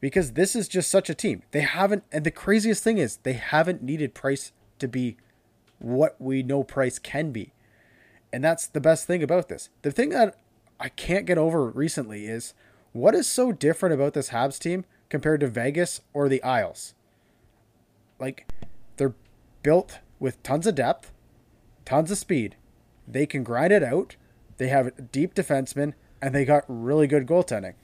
because 0.00 0.32
this 0.32 0.54
is 0.54 0.68
just 0.68 0.88
such 0.88 1.10
a 1.10 1.16
team. 1.16 1.42
They 1.50 1.62
haven't, 1.62 2.04
and 2.12 2.24
the 2.24 2.30
craziest 2.30 2.84
thing 2.84 2.98
is 2.98 3.16
they 3.16 3.32
haven't 3.32 3.82
needed 3.82 4.14
Price 4.14 4.52
to 4.78 4.86
be 4.86 5.16
what 5.80 6.14
we 6.20 6.44
know 6.44 6.62
Price 6.62 7.00
can 7.00 7.32
be. 7.32 7.52
And 8.32 8.44
that's 8.44 8.68
the 8.68 8.80
best 8.80 9.08
thing 9.08 9.20
about 9.20 9.48
this. 9.48 9.68
The 9.82 9.90
thing 9.90 10.10
that 10.10 10.36
I 10.78 10.90
can't 10.90 11.26
get 11.26 11.38
over 11.38 11.66
recently 11.66 12.26
is 12.26 12.54
what 12.92 13.16
is 13.16 13.26
so 13.26 13.50
different 13.50 13.96
about 13.96 14.14
this 14.14 14.30
Habs 14.30 14.60
team 14.60 14.84
compared 15.08 15.40
to 15.40 15.48
Vegas 15.48 16.02
or 16.14 16.28
the 16.28 16.42
Isles? 16.44 16.94
Like, 18.20 18.46
built 19.62 20.00
with 20.18 20.42
tons 20.42 20.66
of 20.66 20.74
depth, 20.74 21.12
tons 21.84 22.10
of 22.10 22.18
speed. 22.18 22.56
They 23.06 23.26
can 23.26 23.42
grind 23.42 23.72
it 23.72 23.82
out. 23.82 24.16
They 24.58 24.68
have 24.68 25.10
deep 25.10 25.34
defensemen, 25.34 25.94
and 26.20 26.34
they 26.34 26.44
got 26.44 26.64
really 26.68 27.06
good 27.06 27.26
goaltending 27.26 27.74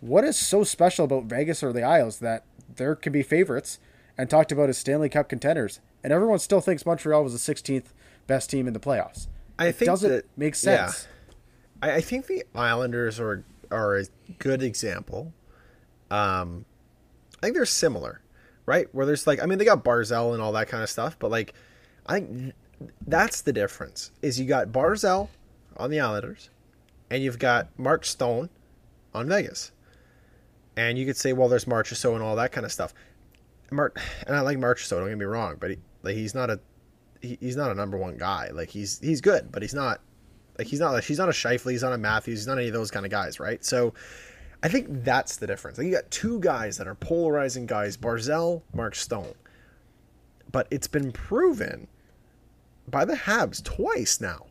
what 0.00 0.24
is 0.24 0.36
so 0.36 0.64
special 0.64 1.04
about 1.04 1.24
Vegas 1.24 1.62
or 1.62 1.72
the 1.72 1.82
Isles 1.82 2.18
that 2.20 2.44
there 2.76 2.94
can 2.94 3.12
be 3.12 3.22
favorites 3.22 3.78
and 4.16 4.28
talked 4.28 4.52
about 4.52 4.68
as 4.68 4.78
Stanley 4.78 5.08
Cup 5.08 5.28
contenders, 5.28 5.80
and 6.02 6.12
everyone 6.12 6.38
still 6.38 6.60
thinks 6.60 6.86
Montreal 6.86 7.24
was 7.24 7.32
the 7.32 7.54
16th 7.54 7.86
best 8.26 8.50
team 8.50 8.66
in 8.66 8.74
the 8.74 8.80
playoffs. 8.80 9.26
I 9.58 9.72
think 9.72 9.86
doesn't 9.86 10.10
that, 10.10 10.24
make 10.36 10.54
sense. 10.54 11.08
Yeah. 11.82 11.90
I, 11.90 11.96
I 11.96 12.00
think 12.00 12.26
the 12.26 12.44
Islanders 12.54 13.18
are 13.18 13.44
are 13.70 13.98
a 13.98 14.04
good 14.38 14.62
example. 14.62 15.32
Um, 16.10 16.64
I 17.38 17.46
think 17.46 17.54
they're 17.54 17.66
similar, 17.66 18.20
right? 18.68 18.86
Where 18.92 19.06
there's 19.06 19.26
like, 19.26 19.42
I 19.42 19.46
mean, 19.46 19.58
they 19.58 19.64
got 19.64 19.82
Barzal 19.82 20.34
and 20.34 20.42
all 20.42 20.52
that 20.52 20.68
kind 20.68 20.82
of 20.82 20.90
stuff, 20.90 21.18
but 21.18 21.30
like, 21.30 21.54
I 22.06 22.20
think 22.20 22.52
that's 23.06 23.40
the 23.40 23.52
difference. 23.52 24.12
Is 24.22 24.38
you 24.38 24.46
got 24.46 24.68
Barzal 24.68 25.28
on 25.76 25.90
the 25.90 26.00
Islanders, 26.00 26.50
and 27.10 27.22
you've 27.22 27.38
got 27.38 27.68
Mark 27.78 28.04
Stone 28.04 28.50
on 29.14 29.26
Vegas. 29.28 29.72
And 30.76 30.98
you 30.98 31.06
could 31.06 31.16
say, 31.16 31.32
well, 31.32 31.48
there's 31.48 31.64
Marchessault 31.64 32.14
and 32.14 32.22
all 32.22 32.36
that 32.36 32.52
kind 32.52 32.64
of 32.64 32.70
stuff. 32.70 32.94
Mark, 33.70 34.00
and 34.26 34.36
I 34.36 34.40
like 34.42 34.58
Marchessault. 34.58 35.00
Don't 35.00 35.08
get 35.08 35.18
me 35.18 35.24
wrong, 35.24 35.56
but 35.58 35.70
he, 35.70 35.78
like 36.02 36.14
he's 36.14 36.34
not 36.34 36.50
a 36.50 36.60
he, 37.20 37.36
he's 37.40 37.56
not 37.56 37.70
a 37.70 37.74
number 37.74 37.96
one 37.96 38.16
guy. 38.16 38.50
Like 38.52 38.68
he's 38.68 39.00
he's 39.00 39.20
good, 39.20 39.50
but 39.50 39.62
he's 39.62 39.74
not 39.74 40.00
like 40.58 40.66
he's 40.66 40.80
not 40.80 40.92
like 40.92 41.04
he's 41.04 41.18
not 41.18 41.28
a 41.28 41.32
Scheifele, 41.32 41.72
he's 41.72 41.82
not 41.82 41.92
a 41.92 41.98
Matthews, 41.98 42.40
he's 42.40 42.46
not 42.46 42.58
any 42.58 42.68
of 42.68 42.74
those 42.74 42.90
kind 42.90 43.04
of 43.04 43.10
guys, 43.10 43.40
right? 43.40 43.64
So 43.64 43.94
I 44.62 44.68
think 44.68 45.04
that's 45.04 45.36
the 45.36 45.46
difference. 45.46 45.78
Like 45.78 45.86
you 45.86 45.92
got 45.92 46.10
two 46.10 46.40
guys 46.40 46.78
that 46.78 46.88
are 46.88 46.94
polarizing 46.94 47.66
guys, 47.66 47.96
Barzal, 47.96 48.62
Mark 48.74 48.94
Stone. 48.94 49.34
But 50.50 50.66
it's 50.70 50.88
been 50.88 51.12
proven 51.12 51.86
by 52.88 53.04
the 53.04 53.14
Habs 53.14 53.62
twice 53.62 54.20
now, 54.20 54.46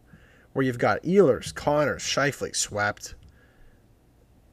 where 0.53 0.65
you've 0.65 0.77
got 0.77 1.01
Ehlers, 1.03 1.53
Connors, 1.53 2.03
Scheifele 2.03 2.55
swept, 2.55 3.15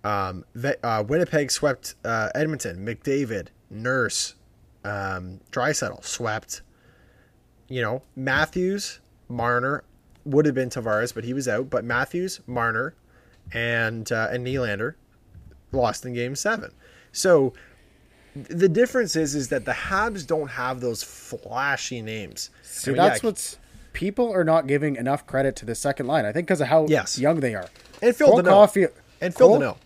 um, 0.03 0.45
uh, 0.83 1.05
Winnipeg 1.07 1.51
swept 1.51 1.95
uh, 2.05 2.31
Edmonton. 2.35 2.85
McDavid, 2.85 3.49
Nurse, 3.71 4.35
um, 4.85 5.41
Draisaitl 5.51 6.05
swept. 6.05 6.63
You 7.69 7.81
know, 7.81 8.03
Matthews, 8.17 9.01
Marner 9.29 9.85
would 10.25 10.47
have 10.47 10.55
been 10.55 10.69
Tavares, 10.69 11.15
but 11.15 11.25
he 11.25 11.33
was 11.33 11.49
out. 11.49 11.71
But 11.71 11.85
Matthews, 11.85 12.41
Marner, 12.47 12.95
and 13.53 14.11
uh, 14.13 14.29
and 14.31 14.47
Nylander 14.47 14.95
lost 15.75 16.07
in 16.07 16.15
Game 16.15 16.37
Seven. 16.37 16.73
So 17.13 17.53
the 18.35 18.69
difference 18.69 19.15
is 19.17 19.35
is 19.35 19.49
that 19.49 19.65
the 19.65 19.73
Habs 19.73 20.27
don't 20.27 20.49
have 20.49 20.81
those 20.81 21.03
flashy 21.03 22.03
names. 22.03 22.51
So 22.63 22.93
I 22.93 22.95
mean, 22.95 23.03
that's 23.03 23.23
yeah, 23.23 23.29
what's 23.29 23.59
people 23.93 24.33
are 24.33 24.45
not 24.45 24.67
giving 24.67 24.97
enough 24.97 25.27
credit 25.27 25.57
to 25.57 25.67
the 25.67 25.75
second 25.75 26.07
line. 26.07 26.25
I 26.25 26.33
think 26.33 26.47
because 26.47 26.61
of 26.61 26.69
how 26.69 26.87
yes. 26.89 27.19
young 27.19 27.41
they 27.41 27.55
are. 27.55 27.69
And 28.03 28.15
Phil 28.15 28.29
Cole 28.29 28.43
Caulfield, 28.43 28.93
and 29.21 29.35
Phil 29.35 29.59
Cole, 29.59 29.79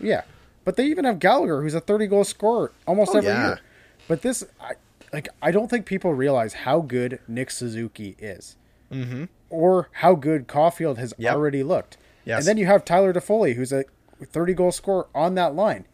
yeah, 0.00 0.22
but 0.64 0.76
they 0.76 0.86
even 0.86 1.04
have 1.04 1.18
Gallagher, 1.18 1.62
who's 1.62 1.74
a 1.74 1.80
thirty 1.80 2.06
goal 2.06 2.24
scorer 2.24 2.72
almost 2.86 3.14
oh, 3.14 3.18
every 3.18 3.30
yeah. 3.30 3.46
year. 3.46 3.60
But 4.08 4.22
this, 4.22 4.42
I, 4.60 4.72
like, 5.12 5.28
I 5.40 5.52
don't 5.52 5.68
think 5.68 5.86
people 5.86 6.14
realize 6.14 6.54
how 6.54 6.80
good 6.80 7.20
Nick 7.28 7.50
Suzuki 7.50 8.16
is, 8.18 8.56
mm-hmm. 8.90 9.26
or 9.50 9.88
how 9.92 10.14
good 10.14 10.48
Caulfield 10.48 10.98
has 10.98 11.14
yep. 11.16 11.34
already 11.34 11.62
looked. 11.62 11.96
Yes. 12.24 12.40
And 12.40 12.48
then 12.48 12.56
you 12.56 12.66
have 12.66 12.84
Tyler 12.84 13.12
Toffoli, 13.12 13.54
who's 13.54 13.72
a 13.72 13.84
thirty 14.26 14.54
goal 14.54 14.72
scorer 14.72 15.08
on 15.14 15.34
that 15.34 15.54
line. 15.54 15.86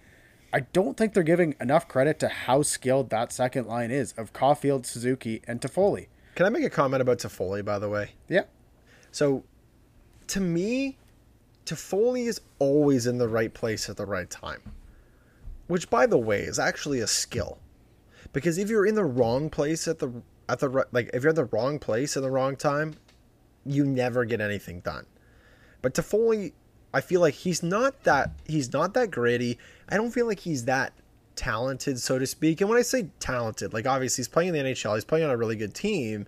I 0.53 0.61
don't 0.61 0.97
think 0.97 1.13
they're 1.13 1.23
giving 1.23 1.55
enough 1.61 1.89
credit 1.89 2.19
to 2.21 2.29
how 2.29 2.63
skilled 2.63 3.11
that 3.11 3.33
second 3.33 3.67
line 3.67 3.91
is 3.91 4.13
of 4.13 4.33
Caulfield, 4.33 4.87
Suzuki, 4.87 5.43
and 5.47 5.61
Toffoli. 5.61 6.07
Can 6.35 6.47
I 6.47 6.51
make 6.51 6.65
a 6.65 6.71
comment 6.71 7.03
about 7.03 7.19
Toffoli, 7.19 7.65
by 7.65 7.79
the 7.79 7.89
way? 7.89 8.11
Yeah. 8.29 8.45
So, 9.11 9.45
to 10.29 10.41
me, 10.41 10.99
Toffoli 11.65 12.27
is 12.27 12.41
always 12.59 13.07
in 13.07 13.19
the 13.19 13.29
right 13.29 13.53
place 13.53 13.89
at 13.89 13.97
the 13.97 14.07
right 14.07 14.31
time. 14.31 14.63
Which, 15.67 15.91
by 15.91 16.07
the 16.07 16.19
way, 16.19 16.43
is 16.43 16.59
actually 16.59 17.01
a 17.01 17.07
skill. 17.07 17.59
Because 18.33 18.57
if 18.57 18.71
you're 18.71 18.87
in 18.87 18.95
the 18.95 19.05
wrong 19.05 19.51
place 19.51 19.89
at 19.89 19.99
the 19.99 20.23
at 20.49 20.61
the 20.61 20.87
like 20.93 21.11
if 21.13 21.23
you're 21.23 21.31
in 21.31 21.37
the 21.37 21.47
wrong 21.47 21.79
place 21.79 22.17
at 22.17 22.23
the 22.23 22.31
wrong 22.31 22.57
time, 22.57 22.95
you 23.65 23.85
never 23.85 24.25
get 24.25 24.41
anything 24.41 24.81
done. 24.81 25.07
But 25.83 25.95
Toffoli, 25.95 26.53
I 26.93 27.01
feel 27.01 27.21
like 27.21 27.35
he's 27.35 27.63
not 27.63 28.05
that 28.05 28.31
he's 28.47 28.73
not 28.73 28.95
that 28.95 29.11
gritty. 29.11 29.59
I 29.89 29.97
don't 29.97 30.11
feel 30.11 30.27
like 30.27 30.41
he's 30.41 30.65
that 30.65 30.93
talented, 31.37 32.01
so 32.01 32.19
to 32.19 32.27
speak. 32.27 32.61
And 32.61 32.71
when 32.71 32.79
I 32.79 32.83
say 32.83 33.09
talented, 33.21 33.73
like 33.73 33.87
obviously 33.87 34.23
he's 34.23 34.29
playing 34.29 34.55
in 34.55 34.55
the 34.55 34.71
NHL, 34.71 34.95
he's 34.95 35.05
playing 35.05 35.25
on 35.25 35.31
a 35.31 35.37
really 35.37 35.57
good 35.57 35.75
team, 35.75 36.27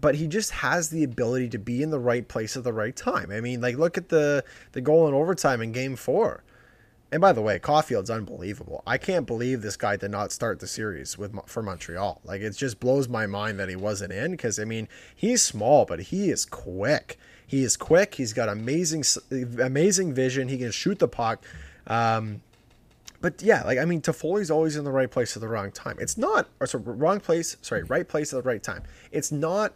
but 0.00 0.14
he 0.14 0.26
just 0.26 0.50
has 0.50 0.90
the 0.90 1.04
ability 1.04 1.48
to 1.50 1.58
be 1.58 1.82
in 1.82 1.90
the 1.90 1.98
right 1.98 2.26
place 2.26 2.56
at 2.56 2.64
the 2.64 2.72
right 2.72 2.96
time. 2.96 3.30
I 3.30 3.40
mean, 3.40 3.60
like 3.60 3.76
look 3.76 3.98
at 3.98 4.08
the 4.08 4.44
the 4.72 4.80
goal 4.80 5.06
in 5.06 5.14
overtime 5.14 5.60
in 5.62 5.72
Game 5.72 5.96
Four. 5.96 6.42
And 7.10 7.22
by 7.22 7.32
the 7.32 7.40
way, 7.40 7.58
Caulfield's 7.58 8.10
unbelievable. 8.10 8.82
I 8.86 8.98
can't 8.98 9.26
believe 9.26 9.62
this 9.62 9.78
guy 9.78 9.96
did 9.96 10.10
not 10.10 10.30
start 10.30 10.60
the 10.60 10.66
series 10.66 11.16
with 11.16 11.34
for 11.46 11.62
Montreal. 11.62 12.20
Like 12.24 12.42
it 12.42 12.50
just 12.56 12.80
blows 12.80 13.08
my 13.08 13.26
mind 13.26 13.58
that 13.58 13.70
he 13.70 13.76
wasn't 13.76 14.12
in 14.12 14.32
because 14.32 14.58
I 14.58 14.64
mean 14.64 14.88
he's 15.14 15.42
small, 15.42 15.84
but 15.86 16.00
he 16.00 16.30
is 16.30 16.44
quick. 16.44 17.18
He 17.48 17.64
is 17.64 17.78
quick. 17.78 18.14
He's 18.14 18.34
got 18.34 18.50
amazing 18.50 19.04
amazing 19.58 20.12
vision. 20.12 20.48
He 20.48 20.58
can 20.58 20.70
shoot 20.70 20.98
the 20.98 21.08
puck. 21.08 21.42
Um, 21.86 22.42
but 23.22 23.42
yeah, 23.42 23.62
like 23.64 23.78
I 23.78 23.86
mean, 23.86 24.02
Toffoli's 24.02 24.50
always 24.50 24.76
in 24.76 24.84
the 24.84 24.92
right 24.92 25.10
place 25.10 25.34
at 25.34 25.40
the 25.40 25.48
wrong 25.48 25.72
time. 25.72 25.96
It's 25.98 26.18
not, 26.18 26.46
or 26.60 26.66
sorry, 26.66 26.84
wrong 26.84 27.20
place. 27.20 27.56
Sorry, 27.62 27.82
right 27.84 28.06
place 28.06 28.34
at 28.34 28.44
the 28.44 28.48
right 28.48 28.62
time. 28.62 28.82
It's 29.10 29.32
not 29.32 29.72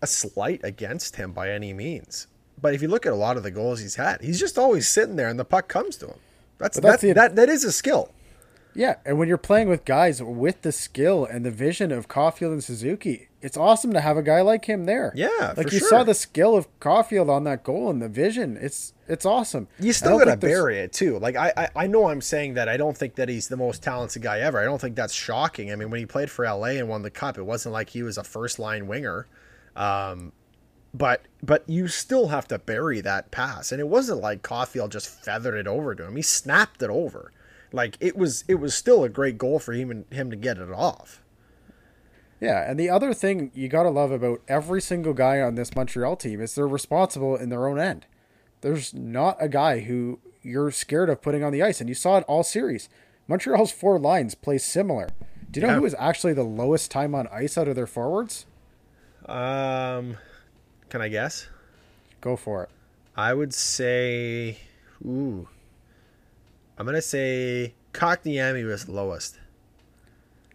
a 0.00 0.06
slight 0.06 0.60
against 0.62 1.16
him 1.16 1.32
by 1.32 1.50
any 1.50 1.72
means. 1.72 2.28
But 2.62 2.74
if 2.74 2.80
you 2.80 2.88
look 2.88 3.04
at 3.04 3.12
a 3.12 3.16
lot 3.16 3.36
of 3.36 3.42
the 3.42 3.50
goals 3.50 3.80
he's 3.80 3.96
had, 3.96 4.22
he's 4.22 4.38
just 4.38 4.56
always 4.56 4.88
sitting 4.88 5.16
there 5.16 5.28
and 5.28 5.38
the 5.38 5.44
puck 5.44 5.68
comes 5.68 5.96
to 5.96 6.06
him. 6.06 6.18
That's, 6.58 6.78
that's 6.78 7.02
that, 7.02 7.06
the, 7.06 7.12
that 7.12 7.36
that 7.36 7.48
is 7.48 7.64
a 7.64 7.72
skill. 7.72 8.12
Yeah, 8.72 8.96
and 9.04 9.18
when 9.18 9.26
you're 9.26 9.36
playing 9.36 9.68
with 9.68 9.84
guys 9.84 10.22
with 10.22 10.62
the 10.62 10.70
skill 10.70 11.24
and 11.24 11.44
the 11.44 11.50
vision 11.50 11.90
of 11.90 12.08
Caulfield 12.08 12.52
and 12.52 12.62
Suzuki, 12.62 13.28
it's 13.46 13.56
awesome 13.56 13.92
to 13.92 14.00
have 14.00 14.16
a 14.16 14.24
guy 14.24 14.40
like 14.40 14.64
him 14.64 14.86
there. 14.86 15.12
Yeah, 15.14 15.54
like 15.56 15.70
you 15.70 15.78
sure. 15.78 15.88
saw 15.88 16.02
the 16.02 16.14
skill 16.14 16.56
of 16.56 16.66
Caulfield 16.80 17.30
on 17.30 17.44
that 17.44 17.62
goal 17.62 17.88
and 17.88 18.02
the 18.02 18.08
vision. 18.08 18.58
It's 18.60 18.92
it's 19.06 19.24
awesome. 19.24 19.68
You 19.78 19.92
still 19.92 20.18
gotta 20.18 20.36
bury 20.36 20.78
it 20.80 20.92
too. 20.92 21.20
Like 21.20 21.36
I, 21.36 21.52
I 21.56 21.68
I 21.84 21.86
know 21.86 22.08
I'm 22.08 22.20
saying 22.20 22.54
that 22.54 22.68
I 22.68 22.76
don't 22.76 22.98
think 22.98 23.14
that 23.14 23.28
he's 23.28 23.46
the 23.46 23.56
most 23.56 23.84
talented 23.84 24.20
guy 24.20 24.40
ever. 24.40 24.58
I 24.58 24.64
don't 24.64 24.80
think 24.80 24.96
that's 24.96 25.14
shocking. 25.14 25.70
I 25.70 25.76
mean, 25.76 25.90
when 25.90 26.00
he 26.00 26.06
played 26.06 26.28
for 26.28 26.44
LA 26.44 26.70
and 26.80 26.88
won 26.88 27.02
the 27.02 27.10
cup, 27.10 27.38
it 27.38 27.44
wasn't 27.44 27.72
like 27.72 27.90
he 27.90 28.02
was 28.02 28.18
a 28.18 28.24
first 28.24 28.58
line 28.58 28.88
winger. 28.88 29.28
Um, 29.76 30.32
but 30.92 31.22
but 31.40 31.62
you 31.68 31.86
still 31.86 32.26
have 32.28 32.48
to 32.48 32.58
bury 32.58 33.00
that 33.02 33.30
pass, 33.30 33.70
and 33.70 33.80
it 33.80 33.86
wasn't 33.86 34.20
like 34.20 34.42
Caulfield 34.42 34.90
just 34.90 35.08
feathered 35.08 35.54
it 35.54 35.68
over 35.68 35.94
to 35.94 36.04
him. 36.04 36.16
He 36.16 36.22
snapped 36.22 36.82
it 36.82 36.90
over. 36.90 37.30
like 37.70 37.96
it 38.00 38.16
was 38.16 38.42
it 38.48 38.56
was 38.56 38.74
still 38.74 39.04
a 39.04 39.08
great 39.08 39.38
goal 39.38 39.60
for 39.60 39.72
him 39.72 39.92
and 39.92 40.04
him 40.12 40.30
to 40.30 40.36
get 40.36 40.58
it 40.58 40.72
off. 40.72 41.22
Yeah, 42.40 42.68
and 42.68 42.78
the 42.78 42.90
other 42.90 43.14
thing 43.14 43.50
you 43.54 43.68
got 43.68 43.84
to 43.84 43.90
love 43.90 44.12
about 44.12 44.42
every 44.46 44.82
single 44.82 45.14
guy 45.14 45.40
on 45.40 45.54
this 45.54 45.74
Montreal 45.74 46.16
team 46.16 46.40
is 46.40 46.54
they're 46.54 46.66
responsible 46.68 47.36
in 47.36 47.48
their 47.48 47.66
own 47.66 47.78
end. 47.78 48.06
There's 48.60 48.92
not 48.92 49.36
a 49.40 49.48
guy 49.48 49.80
who 49.80 50.18
you're 50.42 50.70
scared 50.70 51.08
of 51.08 51.22
putting 51.22 51.42
on 51.42 51.52
the 51.52 51.62
ice, 51.62 51.80
and 51.80 51.88
you 51.88 51.94
saw 51.94 52.18
it 52.18 52.24
all 52.28 52.42
series. 52.42 52.88
Montreal's 53.26 53.72
four 53.72 53.98
lines 53.98 54.34
play 54.34 54.58
similar. 54.58 55.08
Do 55.50 55.60
you 55.60 55.66
know 55.66 55.72
yeah. 55.72 55.76
who 55.76 55.82
was 55.82 55.94
actually 55.98 56.34
the 56.34 56.42
lowest 56.42 56.90
time 56.90 57.14
on 57.14 57.26
ice 57.28 57.56
out 57.56 57.68
of 57.68 57.76
their 57.76 57.86
forwards? 57.86 58.46
Um, 59.24 60.18
can 60.88 61.00
I 61.00 61.08
guess? 61.08 61.48
Go 62.20 62.36
for 62.36 62.64
it. 62.64 62.70
I 63.16 63.32
would 63.32 63.54
say, 63.54 64.58
ooh, 65.04 65.48
I'm 66.78 66.84
gonna 66.84 67.00
say 67.00 67.74
Kotkaniemi 67.92 68.66
was 68.66 68.88
lowest. 68.88 69.38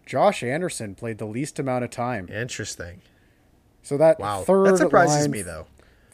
Josh 0.05 0.43
Anderson 0.43 0.95
played 0.95 1.17
the 1.17 1.25
least 1.25 1.59
amount 1.59 1.83
of 1.83 1.89
time. 1.89 2.27
Interesting. 2.29 3.01
So 3.83 3.97
that 3.97 4.19
wow. 4.19 4.41
third 4.41 4.73
that 4.73 4.77
surprises 4.77 5.21
line, 5.21 5.31
me 5.31 5.41
though. 5.41 5.67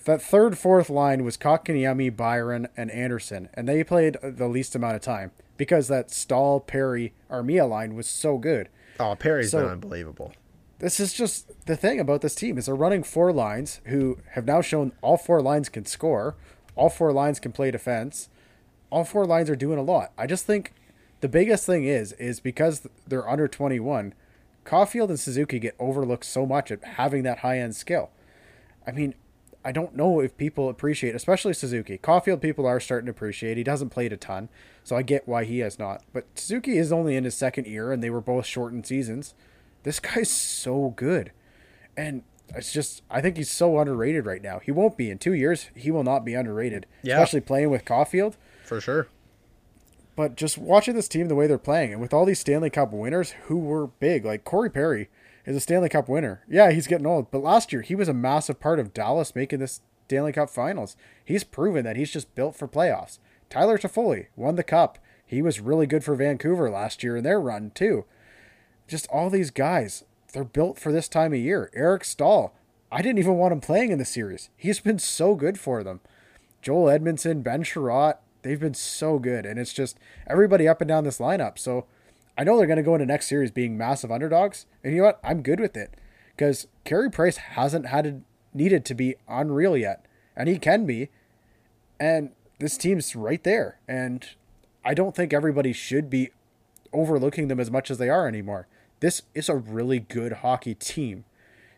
That 0.06 0.22
third, 0.22 0.58
fourth 0.58 0.90
line 0.90 1.26
was 1.26 1.36
Kotkaniemi, 1.36 2.16
Byron, 2.16 2.70
and 2.78 2.90
Anderson, 2.92 3.50
and 3.54 3.68
they 3.68 3.84
played 3.84 4.16
the 4.24 4.48
least 4.48 4.74
amount 4.74 4.96
of 4.96 5.02
time 5.02 5.32
because 5.58 5.90
that 5.90 6.12
Staal, 6.12 6.62
Perry, 6.62 7.14
Armia 7.30 7.68
line 7.68 7.94
was 7.94 8.08
so 8.08 8.38
good. 8.38 8.70
Oh, 9.00 9.16
Perry's 9.16 9.52
so, 9.52 9.64
been 9.64 9.72
unbelievable. 9.72 10.34
This 10.80 11.00
is 11.00 11.12
just 11.12 11.66
the 11.66 11.76
thing 11.76 12.00
about 12.00 12.22
this 12.22 12.36
team 12.36 12.58
is 12.58 12.68
they're 12.68 12.76
running 12.76 13.04
four 13.04 13.34
lines 13.34 13.82
who 13.86 14.20
have 14.32 14.46
now 14.46 14.62
shown 14.62 14.94
all 15.02 15.18
four 15.18 15.42
lines 15.42 15.70
can 15.70 15.86
score, 15.86 16.36
all 16.76 16.90
four 16.90 17.12
lines 17.12 17.40
can 17.40 17.52
play 17.52 17.72
defense, 17.72 18.30
all 18.90 19.04
four 19.04 19.26
lines 19.26 19.50
are 19.50 19.56
doing 19.56 19.80
a 19.80 19.84
lot. 19.84 20.14
I 20.18 20.28
just 20.28 20.46
think 20.46 20.74
the 21.20 21.30
biggest 21.30 21.66
thing 21.66 21.86
is 21.86 22.14
is 22.14 22.40
because 22.40 22.88
they're 23.08 23.28
under 23.28 23.48
21, 23.48 24.14
Caufield 24.66 25.10
and 25.10 25.20
Suzuki 25.20 25.60
get 25.60 25.76
overlooked 25.80 26.26
so 26.26 26.46
much 26.46 26.72
at 26.72 26.84
having 26.84 27.24
that 27.24 27.40
high 27.40 27.60
end 27.60 27.76
skill. 27.76 28.10
I 28.86 28.92
mean, 28.92 29.16
I 29.66 29.72
don't 29.72 29.96
know 29.96 30.20
if 30.20 30.38
people 30.38 30.70
appreciate, 30.70 31.16
especially 31.16 31.54
Suzuki. 31.54 31.98
Caufield 31.98 32.42
people 32.42 32.66
are 32.66 32.80
starting 32.80 33.08
to 33.08 33.12
appreciate. 33.12 33.58
He 33.58 33.64
doesn't 33.64 33.90
play 33.90 34.06
it 34.06 34.14
a 34.14 34.18
ton, 34.18 34.50
so 34.84 34.96
I 34.96 35.02
get 35.02 35.28
why 35.28 35.44
he 35.44 35.60
has 35.60 35.78
not. 35.78 36.04
But 36.14 36.26
Suzuki 36.36 36.78
is 36.78 36.92
only 36.92 37.16
in 37.16 37.24
his 37.24 37.36
second 37.36 37.68
year, 37.68 37.92
and 37.92 38.02
they 38.02 38.10
were 38.10 38.22
both 38.22 38.46
shortened 38.46 38.86
seasons. 38.86 39.34
This 39.84 40.00
guy's 40.00 40.30
so 40.30 40.94
good, 40.96 41.32
and 41.98 42.24
it's 42.56 42.72
just 42.72 43.04
I 43.10 43.22
think 43.22 43.38
he's 43.38 43.52
so 43.52 43.80
underrated 43.80 44.26
right 44.26 44.42
now. 44.42 44.60
He 44.60 44.72
won't 44.72 44.98
be 44.98 45.10
in 45.10 45.18
two 45.18 45.34
years. 45.34 45.70
He 45.76 45.92
will 45.92 46.04
not 46.04 46.24
be 46.24 46.34
underrated, 46.34 46.86
yeah. 47.02 47.16
especially 47.16 47.42
playing 47.42 47.70
with 47.70 47.84
Caufield 47.84 48.36
for 48.64 48.80
sure. 48.80 49.08
But 50.18 50.36
just 50.36 50.58
watching 50.58 50.96
this 50.96 51.08
team 51.08 51.28
the 51.28 51.36
way 51.36 51.46
they're 51.46 51.60
playing, 51.60 51.94
and 51.94 52.02
with 52.02 52.12
all 52.12 52.26
these 52.26 52.40
Stanley 52.40 52.72
Cup 52.72 52.92
winners 52.92 53.36
who 53.46 53.60
were 53.60 53.86
big, 53.86 54.26
like 54.26 54.44
Corey 54.44 54.72
Perry 54.72 55.10
is 55.46 55.56
a 55.56 55.60
Stanley 55.60 55.90
Cup 55.90 56.10
winner. 56.10 56.44
Yeah, 56.50 56.72
he's 56.72 56.88
getting 56.88 57.06
old, 57.06 57.30
but 57.30 57.44
last 57.44 57.72
year 57.72 57.84
he 57.84 57.94
was 57.94 58.08
a 58.08 58.16
massive 58.16 58.60
part 58.60 58.80
of 58.80 58.96
Dallas 58.96 59.36
making 59.36 59.60
this 59.60 59.82
Stanley 60.08 60.32
Cup 60.32 60.50
Finals. 60.50 60.98
He's 61.24 61.44
proven 61.44 61.86
that 61.86 61.98
he's 61.98 62.12
just 62.12 62.34
built 62.34 62.56
for 62.56 62.68
playoffs. 62.68 63.20
Tyler 63.52 63.78
Toffoli 63.78 64.26
won 64.36 64.56
the 64.56 64.64
cup. 64.64 64.98
He 65.24 65.44
was 65.44 65.60
really 65.60 65.86
good 65.86 66.04
for 66.04 66.16
Vancouver 66.16 66.72
last 66.72 67.04
year 67.04 67.18
in 67.18 67.24
their 67.24 67.40
run 67.40 67.72
too. 67.76 68.06
Just 68.88 69.08
all 69.12 69.30
these 69.30 69.52
guys, 69.52 70.04
they're 70.34 70.44
built 70.44 70.80
for 70.80 70.92
this 70.92 71.08
time 71.08 71.32
of 71.32 71.40
year. 71.40 71.70
Eric 71.76 72.04
Staal, 72.04 72.56
I 72.92 73.04
didn't 73.04 73.20
even 73.20 73.36
want 73.36 73.54
him 73.54 73.62
playing 73.62 73.92
in 73.92 74.00
the 74.00 74.06
series. 74.06 74.50
He's 74.58 74.80
been 74.80 74.98
so 74.98 75.36
good 75.36 75.60
for 75.60 75.84
them. 75.84 76.00
Joel 76.64 76.90
Edmondson, 76.90 77.44
Ben 77.44 77.62
Chiarot, 77.64 78.18
they've 78.48 78.60
been 78.60 78.74
so 78.74 79.20
good, 79.20 79.46
and 79.46 79.60
it's 79.60 79.74
just 79.74 79.98
everybody 80.28 80.68
up 80.68 80.82
and 80.82 80.88
down 80.88 81.04
this 81.04 81.20
lineup. 81.20 81.60
So 81.60 81.86
I 82.38 82.44
know 82.44 82.58
they're 82.58 82.68
going 82.68 82.78
to 82.78 82.84
go 82.84 82.96
into 82.96 83.06
next 83.06 83.28
series 83.28 83.52
being 83.52 83.78
massive 83.78 84.12
underdogs, 84.12 84.66
and 84.84 84.94
you 84.94 85.00
know 85.00 85.08
what? 85.08 85.20
I'm 85.24 85.42
good 85.42 85.60
with 85.60 85.76
it 85.76 85.96
because 86.36 86.68
Carey 86.86 87.10
Price 87.10 87.38
hasn't 87.38 87.88
had 87.88 88.06
it 88.06 88.16
needed 88.54 88.86
to 88.86 88.96
be 88.96 89.16
unreal 89.28 89.76
yet, 89.76 90.06
and 90.36 90.48
he 90.48 90.58
can 90.58 90.86
be, 90.86 91.10
and 92.00 92.32
this 92.60 92.78
team's 92.78 93.16
right 93.16 93.44
there, 93.44 93.80
and 93.88 94.30
I 94.86 94.94
don't 94.94 95.16
think 95.16 95.34
everybody 95.34 95.74
should 95.74 96.10
be 96.10 96.30
overlooking 96.94 97.48
them 97.48 97.60
as 97.60 97.70
much 97.70 97.92
as 97.92 97.98
they 97.98 98.10
are 98.10 98.28
anymore. 98.28 98.68
This 99.00 99.24
is 99.36 99.50
a 99.50 99.56
really 99.56 100.00
good 100.00 100.34
hockey 100.34 100.74
team. 100.74 101.26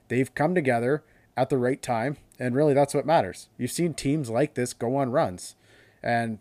They've 0.08 0.34
come 0.34 0.56
together 0.56 1.04
at 1.36 1.50
the 1.50 1.58
right 1.58 1.82
time, 1.82 2.18
and 2.38 2.56
really 2.56 2.74
that's 2.74 2.94
what 2.94 3.06
matters. 3.06 3.50
You've 3.58 3.72
seen 3.72 3.94
teams 3.94 4.30
like 4.30 4.54
this 4.54 4.74
go 4.74 4.96
on 4.98 5.12
runs, 5.12 5.56
and 6.04 6.40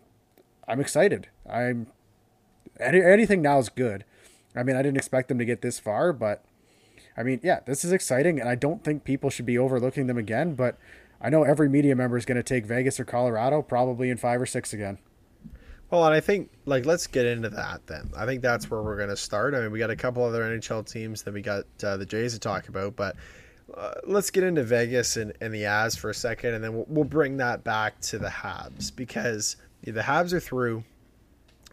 I'm 0.68 0.80
excited. 0.80 1.28
I'm 1.50 1.88
any, 2.78 3.02
anything 3.02 3.42
now 3.42 3.58
is 3.58 3.68
good. 3.68 4.04
I 4.54 4.62
mean, 4.62 4.76
I 4.76 4.82
didn't 4.82 4.98
expect 4.98 5.28
them 5.28 5.38
to 5.38 5.44
get 5.44 5.62
this 5.62 5.78
far, 5.78 6.12
but 6.12 6.44
I 7.16 7.22
mean, 7.22 7.40
yeah, 7.42 7.60
this 7.66 7.84
is 7.84 7.92
exciting, 7.92 8.38
and 8.38 8.48
I 8.48 8.54
don't 8.54 8.84
think 8.84 9.04
people 9.04 9.30
should 9.30 9.46
be 9.46 9.58
overlooking 9.58 10.06
them 10.06 10.18
again. 10.18 10.54
But 10.54 10.78
I 11.20 11.30
know 11.30 11.42
every 11.42 11.68
media 11.68 11.96
member 11.96 12.16
is 12.16 12.24
going 12.24 12.36
to 12.36 12.42
take 12.42 12.66
Vegas 12.66 13.00
or 13.00 13.04
Colorado 13.04 13.62
probably 13.62 14.10
in 14.10 14.16
five 14.18 14.40
or 14.40 14.46
six 14.46 14.72
again. 14.72 14.98
Well, 15.90 16.04
and 16.04 16.14
I 16.14 16.20
think 16.20 16.50
like 16.66 16.84
let's 16.84 17.06
get 17.06 17.24
into 17.24 17.48
that 17.50 17.86
then. 17.86 18.10
I 18.16 18.26
think 18.26 18.42
that's 18.42 18.70
where 18.70 18.82
we're 18.82 18.96
going 18.96 19.08
to 19.08 19.16
start. 19.16 19.54
I 19.54 19.60
mean, 19.60 19.72
we 19.72 19.78
got 19.78 19.90
a 19.90 19.96
couple 19.96 20.22
other 20.22 20.42
NHL 20.42 20.90
teams 20.90 21.22
that 21.22 21.32
we 21.32 21.40
got 21.40 21.64
uh, 21.82 21.96
the 21.96 22.04
Jays 22.06 22.34
to 22.34 22.38
talk 22.38 22.68
about, 22.68 22.94
but 22.94 23.16
uh, 23.74 23.94
let's 24.04 24.30
get 24.30 24.44
into 24.44 24.62
Vegas 24.62 25.16
and, 25.16 25.32
and 25.40 25.52
the 25.52 25.62
Avs 25.62 25.98
for 25.98 26.10
a 26.10 26.14
second, 26.14 26.54
and 26.54 26.62
then 26.64 26.74
we'll, 26.74 26.86
we'll 26.88 27.04
bring 27.04 27.38
that 27.38 27.64
back 27.64 28.00
to 28.00 28.18
the 28.18 28.28
Habs 28.28 28.94
because 28.94 29.56
the 29.82 30.00
Habs 30.00 30.32
are 30.32 30.40
through. 30.40 30.84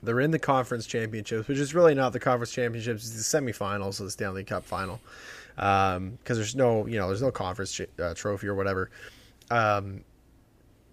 They're 0.04 0.20
in 0.20 0.32
the 0.32 0.40
conference 0.40 0.86
championships, 0.86 1.48
which 1.48 1.58
is 1.58 1.74
really 1.74 1.96
not 1.96 2.14
the 2.14 2.20
conference 2.20 2.52
championships; 2.52 3.06
it's 3.06 3.30
the 3.30 3.38
semifinals 3.38 4.00
of 4.00 4.06
the 4.06 4.12
Stanley 4.12 4.44
Cup 4.44 4.64
final. 4.66 5.00
Because 5.56 5.98
um, 5.98 6.18
there's 6.26 6.56
no, 6.56 6.86
you 6.86 6.98
know, 6.98 7.08
there's 7.08 7.22
no 7.22 7.32
conference 7.32 7.80
uh, 8.00 8.14
trophy 8.14 8.48
or 8.48 8.56
whatever. 8.56 8.92
Um, 9.50 10.04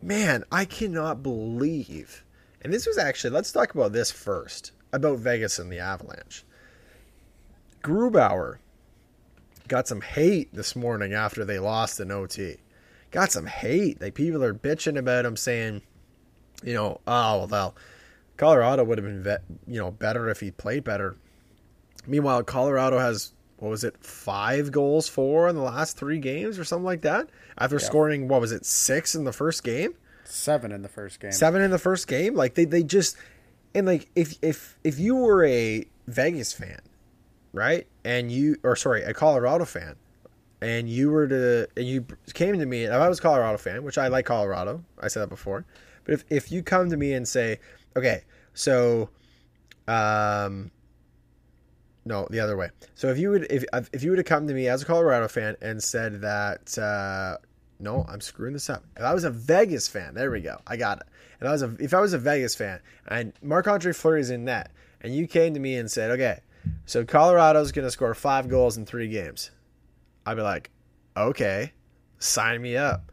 man, 0.01 0.45
I 0.53 0.65
cannot 0.65 1.23
believe. 1.23 2.25
And 2.63 2.73
this 2.73 2.87
was 2.87 2.97
actually, 2.97 3.31
let's 3.31 3.51
talk 3.51 3.75
about 3.75 3.93
this 3.93 4.11
first 4.11 4.73
about 4.93 5.19
Vegas 5.19 5.59
and 5.59 5.71
the 5.71 5.79
Avalanche. 5.79 6.45
Grubauer 7.83 8.59
got 9.69 9.89
some 9.89 10.01
hate 10.01 10.55
this 10.55 10.77
morning 10.77 11.13
after 11.13 11.45
they 11.45 11.59
lost 11.59 11.99
in 11.99 12.11
OT. 12.11 12.59
Got 13.11 13.33
some 13.33 13.47
hate. 13.47 14.01
Like 14.01 14.15
people 14.15 14.45
are 14.45 14.55
bitching 14.55 14.99
about 14.99 15.25
him, 15.25 15.37
saying 15.37 15.83
you 16.62 16.74
know, 16.74 17.00
oh 17.07 17.46
well, 17.46 17.74
Colorado 18.36 18.84
would 18.84 18.98
have 18.98 19.07
been, 19.07 19.22
vet, 19.22 19.42
you 19.66 19.78
know, 19.78 19.90
better 19.90 20.28
if 20.28 20.40
he 20.40 20.50
played 20.50 20.84
better. 20.84 21.16
Meanwhile, 22.07 22.42
Colorado 22.44 22.98
has 22.98 23.32
what 23.59 23.68
was 23.68 23.84
it, 23.84 23.96
five 24.05 24.72
goals 24.72 25.09
for 25.09 25.48
in 25.48 25.55
the 25.55 25.62
last 25.62 25.96
three 25.96 26.18
games 26.18 26.59
or 26.59 26.64
something 26.64 26.84
like 26.84 27.03
that. 27.03 27.28
After 27.57 27.76
yeah. 27.76 27.86
scoring 27.86 28.26
what 28.26 28.40
was 28.40 28.50
it, 28.50 28.66
six 28.66 29.14
in 29.14 29.22
the 29.22 29.32
first 29.32 29.62
game, 29.62 29.94
seven 30.24 30.72
in 30.72 30.82
the 30.82 30.88
first 30.88 31.20
game, 31.20 31.30
seven 31.30 31.62
in 31.62 31.70
the 31.70 31.78
first 31.78 32.09
game. 32.09 32.34
Like 32.34 32.55
they 32.55 32.64
they 32.64 32.82
just 32.82 33.16
and 33.72 33.86
like 33.86 34.11
if 34.16 34.36
if 34.42 34.76
if 34.82 34.98
you 34.98 35.14
were 35.14 35.44
a 35.44 35.84
Vegas 36.09 36.53
fan, 36.53 36.80
right, 37.53 37.86
and 38.05 38.32
you 38.32 38.57
or 38.64 38.74
sorry, 38.74 39.05
a 39.05 39.14
Colorado 39.14 39.64
fan, 39.64 39.94
and 40.61 40.88
you 40.88 41.11
were 41.11 41.28
to 41.28 41.68
and 41.76 41.86
you 41.86 42.05
came 42.34 42.59
to 42.59 42.66
me, 42.66 42.84
and 42.84 42.92
I 42.94 43.09
was 43.09 43.20
a 43.20 43.22
Colorado 43.22 43.59
fan, 43.59 43.84
which 43.84 43.96
I 43.96 44.09
like 44.09 44.26
Colorado. 44.26 44.82
I 45.00 45.07
said 45.07 45.22
that 45.22 45.30
before. 45.30 45.64
But 46.05 46.14
if, 46.14 46.24
if 46.30 46.53
you 46.53 46.62
come 46.62 46.90
to 46.90 46.96
me 46.96 47.12
and 47.12 47.26
say, 47.26 47.61
okay, 47.96 48.22
so, 48.55 49.11
um, 49.88 50.70
no, 52.05 52.26
the 52.30 52.40
other 52.40 52.57
way. 52.57 52.70
So 52.94 53.09
if 53.09 53.18
you 53.18 53.30
would 53.30 53.46
if 53.50 53.64
if 53.92 54.03
you 54.03 54.11
would 54.11 54.18
have 54.18 54.26
come 54.26 54.48
to 54.48 54.55
me 54.55 54.68
as 54.68 54.82
a 54.82 54.84
Colorado 54.84 55.28
fan 55.28 55.57
and 55.61 55.82
said 55.82 56.20
that 56.22 56.76
uh, 56.76 57.36
no, 57.78 58.05
I'm 58.09 58.20
screwing 58.20 58.55
this 58.55 58.68
up. 58.68 58.84
If 58.96 59.03
I 59.03 59.14
was 59.14 59.24
a 59.24 59.30
Vegas 59.30 59.88
fan, 59.88 60.14
there 60.14 60.30
we 60.30 60.40
go, 60.40 60.59
I 60.66 60.76
got 60.76 60.98
it. 60.98 61.07
And 61.40 61.48
I 61.48 61.53
was 61.53 61.62
a 61.62 61.76
if 61.78 61.94
I 61.94 62.00
was 62.00 62.12
a 62.12 62.18
Vegas 62.18 62.55
fan 62.55 62.80
and 63.09 63.32
Marc 63.42 63.68
Andre 63.68 63.92
Fleury's 63.92 64.30
in 64.30 64.44
net, 64.44 64.72
and 65.00 65.14
you 65.14 65.26
came 65.26 65.55
to 65.55 65.61
me 65.61 65.76
and 65.76 65.90
said, 65.90 66.11
okay, 66.11 66.40
so 66.86 67.05
Colorado's 67.05 67.70
gonna 67.70 67.90
score 67.90 68.14
five 68.14 68.48
goals 68.48 68.76
in 68.76 68.84
three 68.84 69.09
games, 69.09 69.53
I'd 70.26 70.34
be 70.34 70.42
like, 70.42 70.70
okay, 71.16 71.72
sign 72.18 72.62
me 72.62 72.76
up 72.76 73.12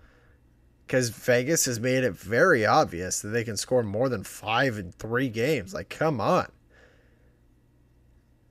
because 0.90 1.10
Vegas 1.10 1.66
has 1.66 1.80
made 1.80 2.04
it 2.04 2.14
very 2.14 2.66
obvious 2.66 3.22
that 3.22 3.28
they 3.28 3.44
can 3.44 3.56
score 3.56 3.84
more 3.84 4.10
than 4.10 4.24
five 4.24 4.80
in 4.80 4.92
three 4.92 5.30
games. 5.30 5.72
Like, 5.72 5.88
come 5.88 6.20
on. 6.20 6.52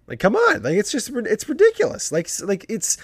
Like, 0.06 0.20
come 0.20 0.36
on. 0.36 0.62
Like, 0.62 0.76
it's 0.76 0.92
just, 0.92 1.10
it's 1.10 1.48
ridiculous. 1.48 2.12
Like, 2.12 2.30
like 2.44 2.64
it's, 2.68 2.96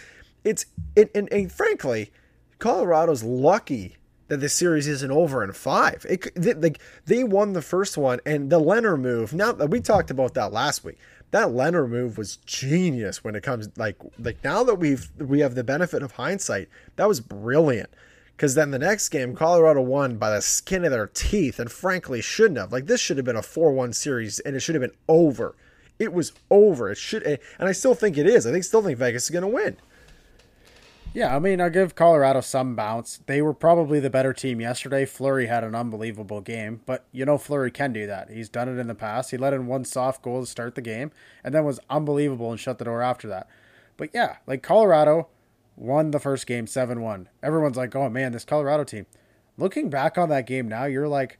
it's, 0.45 0.67
it, 0.95 1.11
and, 1.17 1.31
and 1.33 1.51
frankly, 1.51 2.13
Colorado's 2.61 3.25
lucky 3.25 3.97
that 4.29 4.39
the 4.39 4.49
series 4.49 4.87
isn't 4.87 5.11
over 5.11 5.43
in 5.43 5.51
five. 5.53 6.07
It, 6.09 6.33
they, 6.37 6.55
like, 6.55 6.81
they 7.07 7.25
won 7.25 7.55
the 7.55 7.61
first 7.61 7.99
one, 7.99 8.21
and 8.25 8.51
the 8.51 8.61
Lehner 8.61 8.99
move. 8.99 9.35
Now 9.35 9.51
that 9.51 9.69
we 9.69 9.81
talked 9.81 10.13
about 10.13 10.35
that 10.35 10.53
last 10.53 10.85
week. 10.85 10.99
That 11.33 11.49
Lehner 11.49 11.89
move 11.89 12.17
was 12.17 12.37
genius 12.37 13.25
when 13.25 13.35
it 13.35 13.43
comes 13.43 13.69
like 13.77 13.97
like 14.21 14.45
now 14.45 14.63
that 14.63 14.77
we've 14.77 15.11
we 15.19 15.41
have 15.41 15.57
the 15.57 15.65
benefit 15.65 16.05
of 16.05 16.13
hindsight. 16.13 16.69
That 16.95 17.09
was 17.09 17.19
brilliant 17.19 17.91
Because 18.37 18.55
then 18.55 18.73
the 18.73 18.79
next 18.79 19.11
game, 19.11 19.35
Colorado 19.35 19.81
won 19.81 20.17
by 20.17 20.31
the 20.31 20.43
skin 20.43 20.85
of 20.85 20.91
their 20.91 21.07
teeth 21.07 21.61
and 21.61 21.71
frankly 21.71 22.21
shouldn't 22.21 22.59
have. 22.59 22.73
Like, 22.73 22.87
this 22.87 23.01
should 23.01 23.17
have 23.17 23.27
been 23.27 23.37
a 23.37 23.43
4 23.43 23.73
1 23.73 23.93
series 23.93 24.41
and 24.41 24.57
it 24.57 24.61
should 24.61 24.75
have 24.75 24.83
been 24.83 24.97
over. 25.09 25.55
It 25.99 26.13
was 26.13 26.33
over. 26.51 26.91
It 26.91 26.99
should, 26.99 27.23
and 27.23 27.39
I 27.61 27.73
still 27.73 27.95
think 27.95 28.19
it 28.19 28.27
is. 28.27 28.47
I 28.47 28.51
think 28.51 28.65
still 28.65 28.83
think 28.83 28.99
Vegas 28.99 29.25
is 29.25 29.31
going 29.31 29.43
to 29.43 29.49
win. 29.49 29.77
Yeah, 31.15 31.37
I 31.37 31.39
mean, 31.39 31.61
I'll 31.61 31.71
give 31.71 31.95
Colorado 31.95 32.41
some 32.41 32.75
bounce. 32.75 33.21
They 33.27 33.41
were 33.41 33.55
probably 33.55 34.01
the 34.01 34.11
better 34.11 34.33
team 34.33 34.61
yesterday. 34.61 35.05
Fleury 35.05 35.47
had 35.47 35.63
an 35.63 35.77
unbelievable 35.77 36.41
game, 36.41 36.81
but 36.87 37.05
you 37.13 37.25
know 37.25 37.39
Fleury 37.39 37.71
can 37.71 37.93
do 37.93 38.05
that. 38.09 38.31
He's 38.31 38.49
done 38.49 38.69
it 38.69 38.81
in 38.81 38.89
the 38.89 38.97
past. 38.97 39.31
He 39.31 39.37
let 39.37 39.55
in 39.55 39.69
one 39.69 39.85
soft 39.85 40.23
goal 40.23 40.41
to 40.41 40.47
start 40.47 40.75
the 40.75 40.83
game, 40.83 41.13
and 41.45 41.55
then 41.55 41.65
was 41.65 41.79
unbelievable 41.89 42.51
and 42.51 42.59
shut 42.59 42.79
the 42.79 42.85
door 42.85 43.01
after 43.01 43.29
that. 43.29 43.49
But 43.97 44.11
yeah, 44.13 44.39
like 44.49 44.65
Colorado 44.65 45.29
won 45.77 46.11
the 46.11 46.21
first 46.21 46.47
game 46.47 46.67
7 46.67 47.01
1. 47.01 47.29
Everyone's 47.43 47.77
like, 47.77 47.95
oh 47.95 48.09
man, 48.09 48.33
this 48.33 48.45
Colorado 48.45 48.85
team. 48.85 49.07
Looking 49.57 49.91
back 49.91 50.19
on 50.19 50.29
that 50.31 50.47
game 50.47 50.69
now, 50.69 50.85
you're 50.85 51.09
like, 51.09 51.39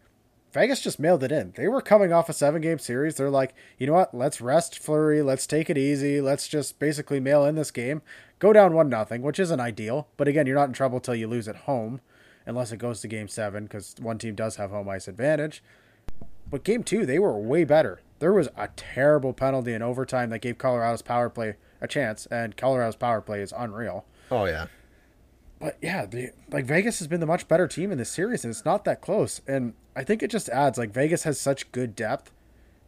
Vegas 0.55 0.81
just 0.81 1.01
mailed 1.01 1.25
it 1.25 1.33
in. 1.33 1.53
They 1.57 1.67
were 1.67 1.81
coming 1.81 2.13
off 2.13 2.29
a 2.29 2.33
seven 2.33 2.63
game 2.63 2.79
series. 2.79 3.17
They're 3.17 3.29
like, 3.29 3.55
you 3.77 3.89
know 3.89 3.95
what? 3.95 4.15
Let's 4.15 4.41
rest 4.41 4.79
Fleury. 4.79 5.21
Let's 5.21 5.49
take 5.49 5.69
it 5.69 5.77
easy. 5.77 6.21
Let's 6.21 6.47
just 6.47 6.79
basically 6.79 7.19
mail 7.19 7.45
in 7.45 7.57
this 7.57 7.73
game. 7.73 8.03
Go 8.39 8.53
down 8.53 8.73
one 8.73 8.89
nothing, 8.89 9.23
which 9.23 9.41
isn't 9.41 9.59
ideal. 9.59 10.07
But 10.17 10.29
again, 10.29 10.47
you're 10.47 10.55
not 10.55 10.69
in 10.69 10.73
trouble 10.73 11.01
till 11.01 11.17
you 11.17 11.27
lose 11.27 11.49
at 11.49 11.57
home, 11.57 12.01
unless 12.47 12.71
it 12.71 12.77
goes 12.77 13.01
to 13.01 13.09
game 13.09 13.27
seven, 13.27 13.65
because 13.65 13.97
one 13.99 14.17
team 14.17 14.37
does 14.37 14.55
have 14.55 14.71
home 14.71 14.89
ice 14.89 15.09
advantage. 15.09 15.61
But 16.49 16.63
game 16.63 16.85
two, 16.85 17.05
they 17.05 17.19
were 17.19 17.37
way 17.37 17.65
better. 17.65 18.01
There 18.21 18.33
was 18.33 18.49
a 18.57 18.69
terrible 18.77 19.33
penalty 19.33 19.73
in 19.73 19.83
overtime 19.83 20.31
that 20.31 20.39
gave 20.39 20.57
Colorado's 20.57 21.03
power 21.03 21.29
play 21.29 21.57
a 21.81 21.89
chance, 21.89 22.27
and 22.27 22.57
Colorado's 22.57 22.95
power 22.95 23.21
play 23.21 23.41
is 23.41 23.53
unreal. 23.57 24.05
Oh 24.31 24.45
yeah. 24.45 24.67
But 25.61 25.79
yeah, 25.81 26.05
the, 26.05 26.31
like 26.51 26.67
Vegas 26.67 26.99
has 26.99 27.09
been 27.09 27.21
the 27.21 27.27
much 27.27 27.49
better 27.49 27.67
team 27.67 27.91
in 27.91 27.99
this 27.99 28.11
series, 28.11 28.45
and 28.45 28.51
it's 28.51 28.65
not 28.65 28.85
that 28.85 29.01
close. 29.01 29.41
And 29.47 29.75
I 29.97 30.05
think 30.05 30.23
it 30.23 30.31
just 30.31 30.49
adds 30.49 30.77
like 30.77 30.91
Vegas 30.91 31.23
has 31.23 31.41
such 31.41 31.71
good 31.73 31.97
depth. 31.97 32.33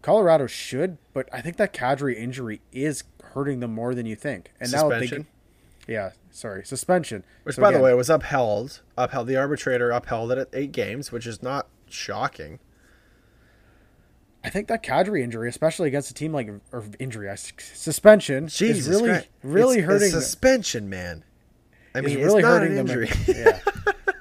Colorado 0.02 0.46
should, 0.46 0.98
but 1.14 1.28
I 1.32 1.40
think 1.40 1.56
that 1.56 1.72
Kadri 1.72 2.16
injury 2.16 2.60
is 2.72 3.04
hurting 3.32 3.60
them 3.60 3.72
more 3.72 3.94
than 3.94 4.06
you 4.06 4.14
think. 4.14 4.52
And 4.60 4.68
suspension. 4.68 5.18
now 5.18 5.26
they, 5.86 5.92
yeah, 5.92 6.10
sorry, 6.30 6.64
suspension. 6.64 7.24
Which, 7.44 7.56
so 7.56 7.62
by 7.62 7.70
again, 7.70 7.80
the 7.80 7.84
way, 7.84 7.94
was 7.94 8.10
upheld. 8.10 8.82
Upheld. 8.98 9.26
The 9.26 9.36
arbitrator 9.36 9.90
upheld 9.90 10.32
it 10.32 10.38
at 10.38 10.48
eight 10.52 10.72
games, 10.72 11.10
which 11.10 11.26
is 11.26 11.42
not 11.42 11.68
shocking. 11.88 12.58
I 14.44 14.48
think 14.48 14.68
that 14.68 14.84
Kadri 14.84 15.22
injury, 15.22 15.48
especially 15.48 15.88
against 15.88 16.10
a 16.10 16.14
team 16.14 16.32
like 16.32 16.48
or 16.70 16.84
injury, 17.00 17.28
suspension, 17.36 18.46
Jesus 18.46 18.86
is 18.86 18.88
really 18.88 19.08
Christ. 19.08 19.28
really 19.42 19.78
it's, 19.78 19.86
hurting. 19.86 20.10
suspension, 20.10 20.88
man. 20.88 21.24
I 21.96 22.00
mean, 22.00 22.18
it's 22.18 22.24
really 22.24 22.42
hurting 22.42 22.74
them. 22.74 22.86
yeah, 23.26 23.60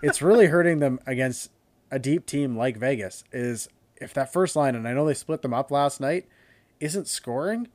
it's 0.02 0.22
really 0.22 0.48
hurting 0.48 0.80
them 0.80 1.00
against 1.06 1.52
a 1.92 2.00
deep 2.00 2.26
team 2.26 2.58
like 2.58 2.78
Vegas. 2.78 3.24
Is 3.32 3.68
if 3.98 4.14
that 4.14 4.32
first 4.32 4.56
line, 4.56 4.76
and 4.76 4.88
I 4.88 4.94
know 4.94 5.06
they 5.06 5.14
split 5.14 5.42
them 5.42 5.54
up 5.54 5.72
last 5.72 6.00
night, 6.00 6.28
isn't 6.80 7.08
scoring, 7.08 7.68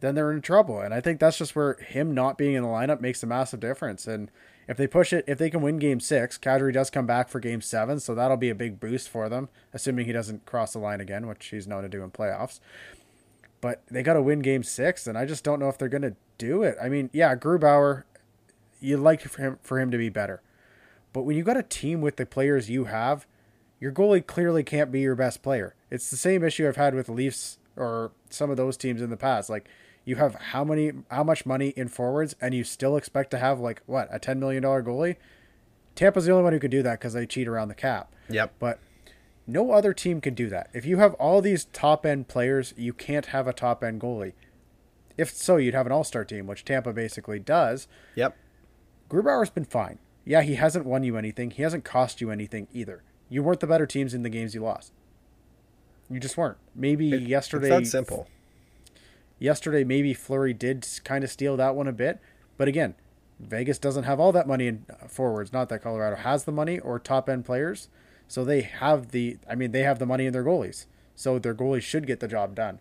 then 0.00 0.14
they're 0.14 0.32
in 0.32 0.42
trouble. 0.42 0.80
And 0.80 0.92
I 0.92 1.00
think 1.00 1.20
that's 1.20 1.38
just 1.38 1.56
where 1.56 1.74
him 1.74 2.14
not 2.14 2.38
being 2.38 2.54
in 2.54 2.62
the 2.62 2.68
lineup 2.68 3.00
makes 3.00 3.22
a 3.22 3.26
massive 3.26 3.60
difference. 3.60 4.06
And 4.06 4.30
if 4.68 4.76
they 4.76 4.86
push 4.86 5.12
it, 5.12 5.24
if 5.26 5.38
they 5.38 5.50
can 5.50 5.62
win 5.62 5.78
game 5.78 6.00
six, 6.00 6.38
Kadri 6.38 6.72
does 6.72 6.90
come 6.90 7.06
back 7.06 7.28
for 7.28 7.40
game 7.40 7.60
seven, 7.60 8.00
so 8.00 8.14
that'll 8.14 8.36
be 8.36 8.50
a 8.50 8.54
big 8.54 8.80
boost 8.80 9.08
for 9.08 9.28
them, 9.28 9.48
assuming 9.72 10.06
he 10.06 10.12
doesn't 10.12 10.46
cross 10.46 10.72
the 10.72 10.78
line 10.78 11.00
again, 11.00 11.26
which 11.26 11.46
he's 11.46 11.66
known 11.66 11.82
to 11.82 11.88
do 11.88 12.02
in 12.02 12.10
playoffs. 12.10 12.60
But 13.60 13.82
they 13.90 14.02
got 14.02 14.14
to 14.14 14.22
win 14.22 14.40
game 14.40 14.62
six, 14.62 15.06
and 15.06 15.16
I 15.16 15.24
just 15.26 15.44
don't 15.44 15.58
know 15.58 15.68
if 15.68 15.78
they're 15.78 15.88
going 15.88 16.02
to 16.02 16.16
do 16.38 16.62
it. 16.62 16.76
I 16.82 16.88
mean, 16.88 17.10
yeah, 17.12 17.34
Grubauer, 17.34 18.04
you'd 18.84 19.00
like 19.00 19.22
for 19.22 19.42
him, 19.42 19.58
for 19.62 19.80
him 19.80 19.90
to 19.90 19.98
be 19.98 20.08
better. 20.08 20.42
But 21.12 21.22
when 21.22 21.36
you've 21.36 21.46
got 21.46 21.56
a 21.56 21.62
team 21.62 22.00
with 22.00 22.16
the 22.16 22.26
players 22.26 22.68
you 22.68 22.84
have, 22.84 23.26
your 23.80 23.92
goalie 23.92 24.24
clearly 24.24 24.62
can't 24.62 24.90
be 24.90 25.00
your 25.00 25.14
best 25.14 25.42
player. 25.42 25.74
It's 25.90 26.10
the 26.10 26.16
same 26.16 26.42
issue 26.44 26.66
I've 26.66 26.76
had 26.76 26.94
with 26.94 27.08
Leafs 27.08 27.58
or 27.76 28.12
some 28.30 28.50
of 28.50 28.56
those 28.56 28.76
teams 28.76 29.00
in 29.00 29.10
the 29.10 29.16
past. 29.16 29.48
Like, 29.48 29.68
you 30.04 30.16
have 30.16 30.34
how 30.34 30.64
many 30.64 30.92
how 31.10 31.24
much 31.24 31.46
money 31.46 31.68
in 31.76 31.88
forwards 31.88 32.34
and 32.40 32.52
you 32.52 32.62
still 32.62 32.96
expect 32.96 33.30
to 33.30 33.38
have 33.38 33.58
like 33.58 33.82
what 33.86 34.08
a 34.10 34.18
10 34.18 34.38
million 34.38 34.62
dollar 34.62 34.82
goalie? 34.82 35.16
Tampa's 35.94 36.26
the 36.26 36.32
only 36.32 36.44
one 36.44 36.52
who 36.52 36.58
could 36.58 36.70
do 36.70 36.82
that 36.82 36.98
because 36.98 37.14
they 37.14 37.26
cheat 37.26 37.48
around 37.48 37.68
the 37.68 37.74
cap. 37.74 38.12
Yep. 38.28 38.54
But 38.58 38.80
no 39.46 39.70
other 39.70 39.94
team 39.94 40.20
can 40.20 40.34
do 40.34 40.48
that. 40.48 40.68
If 40.74 40.84
you 40.84 40.98
have 40.98 41.14
all 41.14 41.40
these 41.40 41.66
top 41.66 42.04
end 42.04 42.28
players 42.28 42.74
you 42.76 42.92
can't 42.92 43.26
have 43.26 43.46
a 43.46 43.52
top 43.52 43.82
end 43.82 44.00
goalie. 44.00 44.34
If 45.16 45.30
so 45.30 45.56
you'd 45.56 45.74
have 45.74 45.86
an 45.86 45.92
all-star 45.92 46.24
team 46.24 46.46
which 46.46 46.64
tampa 46.64 46.92
basically 46.92 47.38
does. 47.38 47.88
Yep 48.14 48.36
grubauer's 49.14 49.50
been 49.50 49.64
fine 49.64 49.98
yeah 50.24 50.42
he 50.42 50.54
hasn't 50.56 50.84
won 50.84 51.04
you 51.04 51.16
anything 51.16 51.50
he 51.50 51.62
hasn't 51.62 51.84
cost 51.84 52.20
you 52.20 52.30
anything 52.30 52.66
either 52.72 53.02
you 53.28 53.42
weren't 53.42 53.60
the 53.60 53.66
better 53.66 53.86
teams 53.86 54.14
in 54.14 54.22
the 54.22 54.28
games 54.28 54.54
you 54.54 54.62
lost 54.62 54.92
you 56.10 56.18
just 56.18 56.36
weren't 56.36 56.58
maybe 56.74 57.12
it, 57.12 57.22
yesterday 57.22 57.74
it's 57.76 57.90
that 57.92 57.98
simple 57.98 58.26
Yesterday, 59.38 59.84
maybe 59.84 60.14
Fleury 60.14 60.54
did 60.54 60.86
kind 61.04 61.24
of 61.24 61.30
steal 61.30 61.56
that 61.56 61.74
one 61.74 61.88
a 61.88 61.92
bit, 61.92 62.20
but 62.56 62.68
again, 62.68 62.94
Vegas 63.40 63.78
doesn't 63.78 64.04
have 64.04 64.20
all 64.20 64.32
that 64.32 64.46
money 64.46 64.68
in 64.68 64.86
uh, 64.88 65.08
forwards. 65.08 65.52
Not 65.52 65.68
that 65.68 65.82
Colorado 65.82 66.16
has 66.16 66.44
the 66.44 66.52
money 66.52 66.78
or 66.78 66.98
top 66.98 67.28
end 67.28 67.44
players, 67.44 67.88
so 68.28 68.44
they 68.44 68.62
have 68.62 69.10
the. 69.10 69.38
I 69.50 69.56
mean, 69.56 69.72
they 69.72 69.82
have 69.82 69.98
the 69.98 70.06
money 70.06 70.26
in 70.26 70.32
their 70.32 70.44
goalies, 70.44 70.86
so 71.16 71.38
their 71.38 71.54
goalies 71.54 71.82
should 71.82 72.06
get 72.06 72.20
the 72.20 72.28
job 72.28 72.54
done. 72.54 72.78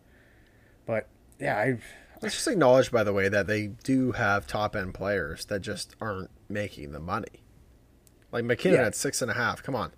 But 0.85 1.07
yeah, 1.39 1.57
I. 1.57 1.79
Let's 2.23 2.35
just 2.35 2.47
acknowledge, 2.47 2.91
by 2.91 3.03
the 3.03 3.13
way, 3.13 3.29
that 3.29 3.47
they 3.47 3.67
do 3.67 4.13
have 4.13 4.47
top 4.47 4.75
end 4.75 4.93
players 4.93 5.45
that 5.45 5.61
just 5.61 5.95
aren't 6.01 6.31
making 6.49 6.91
the 6.91 6.99
money. 6.99 7.43
Like 8.31 8.45
MacKinnon 8.45 8.79
yeah. 8.79 8.87
at 8.87 8.95
six 8.95 9.21
and 9.21 9.29
a 9.29 9.35
half. 9.35 9.61
Come 9.61 9.75
on. 9.75 9.91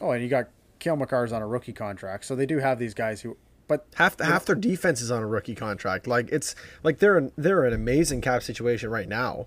Oh, 0.00 0.10
and 0.10 0.22
you 0.22 0.28
got 0.28 0.48
Cale 0.78 0.96
Makar's 0.96 1.32
on 1.32 1.42
a 1.42 1.46
rookie 1.46 1.72
contract, 1.72 2.24
so 2.24 2.34
they 2.34 2.46
do 2.46 2.58
have 2.58 2.78
these 2.78 2.94
guys 2.94 3.20
who 3.20 3.36
but 3.68 3.86
half 3.94 4.16
the, 4.16 4.24
half 4.24 4.44
their 4.44 4.54
defense 4.54 5.00
is 5.00 5.10
on 5.10 5.22
a 5.22 5.26
rookie 5.26 5.54
contract. 5.54 6.06
Like 6.06 6.28
it's 6.30 6.54
like 6.82 6.98
they're 6.98 7.18
in, 7.18 7.32
they're 7.36 7.64
in 7.64 7.72
an 7.72 7.80
amazing 7.80 8.20
cap 8.20 8.42
situation 8.42 8.90
right 8.90 9.08
now. 9.08 9.46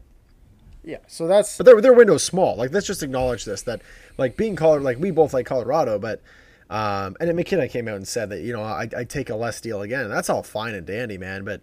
Yeah, 0.83 0.97
so 1.07 1.27
that's 1.27 1.57
but 1.57 1.65
their 1.65 1.79
their 1.81 1.93
window's 1.93 2.23
small. 2.23 2.55
Like 2.55 2.71
let's 2.71 2.87
just 2.87 3.03
acknowledge 3.03 3.45
this 3.45 3.61
that 3.63 3.81
like 4.17 4.37
being 4.37 4.55
Colorado, 4.55 4.83
like 4.83 4.99
we 4.99 5.11
both 5.11 5.33
like 5.33 5.45
Colorado, 5.45 5.99
but 5.99 6.21
um, 6.69 7.15
and 7.19 7.29
then 7.29 7.35
MacKinnon 7.35 7.69
came 7.69 7.87
out 7.87 7.95
and 7.95 8.07
said 8.07 8.29
that 8.29 8.41
you 8.41 8.53
know 8.53 8.63
I 8.63 8.87
I 8.95 9.03
take 9.03 9.29
a 9.29 9.35
less 9.35 9.61
deal 9.61 9.81
again. 9.81 10.09
That's 10.09 10.29
all 10.29 10.43
fine 10.43 10.73
and 10.73 10.85
dandy, 10.85 11.17
man. 11.17 11.43
But 11.43 11.61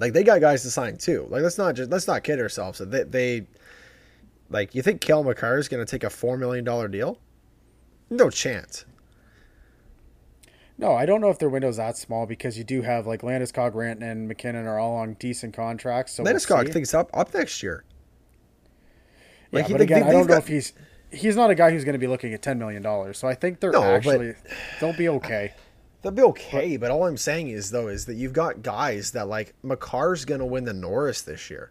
like 0.00 0.14
they 0.14 0.24
got 0.24 0.40
guys 0.40 0.62
to 0.62 0.70
sign 0.70 0.96
too. 0.96 1.26
Like 1.28 1.42
let's 1.42 1.58
not 1.58 1.76
just 1.76 1.90
let's 1.90 2.08
not 2.08 2.24
kid 2.24 2.40
ourselves. 2.40 2.78
They 2.78 3.04
they 3.04 3.46
like 4.48 4.74
you 4.74 4.82
think 4.82 5.00
Cale 5.00 5.22
Makar 5.22 5.58
is 5.58 5.68
going 5.68 5.84
to 5.84 5.90
take 5.90 6.02
a 6.02 6.10
four 6.10 6.36
million 6.36 6.64
dollar 6.64 6.88
deal? 6.88 7.18
No 8.08 8.30
chance. 8.30 8.86
No, 10.78 10.94
I 10.94 11.04
don't 11.04 11.20
know 11.20 11.28
if 11.28 11.38
their 11.38 11.50
window's 11.50 11.76
that 11.76 11.98
small 11.98 12.24
because 12.24 12.56
you 12.56 12.64
do 12.64 12.80
have 12.80 13.06
like 13.06 13.20
Landeskog, 13.20 13.74
Rantanen, 13.74 14.02
and 14.02 14.28
MacKinnon 14.28 14.66
are 14.66 14.78
all 14.78 14.96
on 14.96 15.14
decent 15.14 15.54
contracts. 15.54 16.14
So 16.14 16.24
Landeskog 16.24 16.64
we'll 16.64 16.72
thinks 16.72 16.94
up 16.94 17.10
up 17.12 17.34
next 17.34 17.62
year. 17.62 17.84
Like, 19.52 19.64
yeah, 19.64 19.68
he, 19.68 19.74
but 19.74 19.80
again, 19.82 20.00
they, 20.00 20.08
I 20.08 20.12
don't 20.12 20.26
got... 20.26 20.34
know 20.34 20.38
if 20.38 20.48
he's 20.48 20.72
he's 21.12 21.36
not 21.36 21.50
a 21.50 21.54
guy 21.54 21.70
who's 21.70 21.84
going 21.84 21.92
to 21.92 21.98
be 21.98 22.06
looking 22.06 22.32
at 22.32 22.40
ten 22.40 22.58
million 22.58 22.82
dollars. 22.82 23.18
So 23.18 23.28
I 23.28 23.34
think 23.34 23.60
they're 23.60 23.72
no, 23.72 23.82
actually 23.82 24.32
but... 24.32 24.52
they'll 24.80 24.96
be 24.96 25.10
okay. 25.10 25.52
They'll 26.02 26.12
be 26.12 26.22
okay, 26.22 26.76
but, 26.76 26.88
but 26.88 26.90
all 26.90 27.06
I'm 27.06 27.16
saying 27.16 27.48
is 27.48 27.70
though 27.70 27.88
is 27.88 28.06
that 28.06 28.14
you've 28.14 28.32
got 28.32 28.62
guys 28.62 29.12
that 29.12 29.28
like 29.28 29.54
going 30.24 30.40
to 30.40 30.46
win 30.46 30.64
the 30.64 30.72
Norris 30.72 31.22
this 31.22 31.50
year 31.50 31.70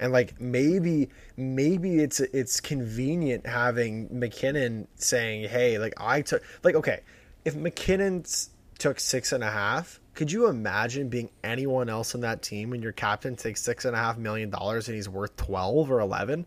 and 0.00 0.12
like 0.12 0.40
maybe 0.40 1.10
maybe 1.36 2.00
it's 2.00 2.20
it's 2.20 2.58
convenient 2.60 3.46
having 3.46 4.08
MacKinnon 4.10 4.88
saying, 4.96 5.48
"Hey, 5.48 5.78
like 5.78 5.92
I 5.98 6.22
took 6.22 6.42
like 6.64 6.74
okay, 6.74 7.00
if 7.44 7.54
MacKinnon 7.54 8.24
took 8.78 8.98
six 8.98 9.32
and 9.32 9.44
a 9.44 9.50
half, 9.50 10.00
could 10.14 10.32
you 10.32 10.48
imagine 10.48 11.10
being 11.10 11.28
anyone 11.44 11.90
else 11.90 12.14
on 12.14 12.22
that 12.22 12.40
team 12.42 12.70
when 12.70 12.80
your 12.80 12.92
captain 12.92 13.36
takes 13.36 13.60
six 13.60 13.84
and 13.84 13.94
a 13.94 13.98
half 13.98 14.16
million 14.16 14.48
dollars 14.48 14.88
and 14.88 14.96
he's 14.96 15.08
worth 15.08 15.36
twelve 15.36 15.90
or 15.90 16.00
eleven, 16.00 16.46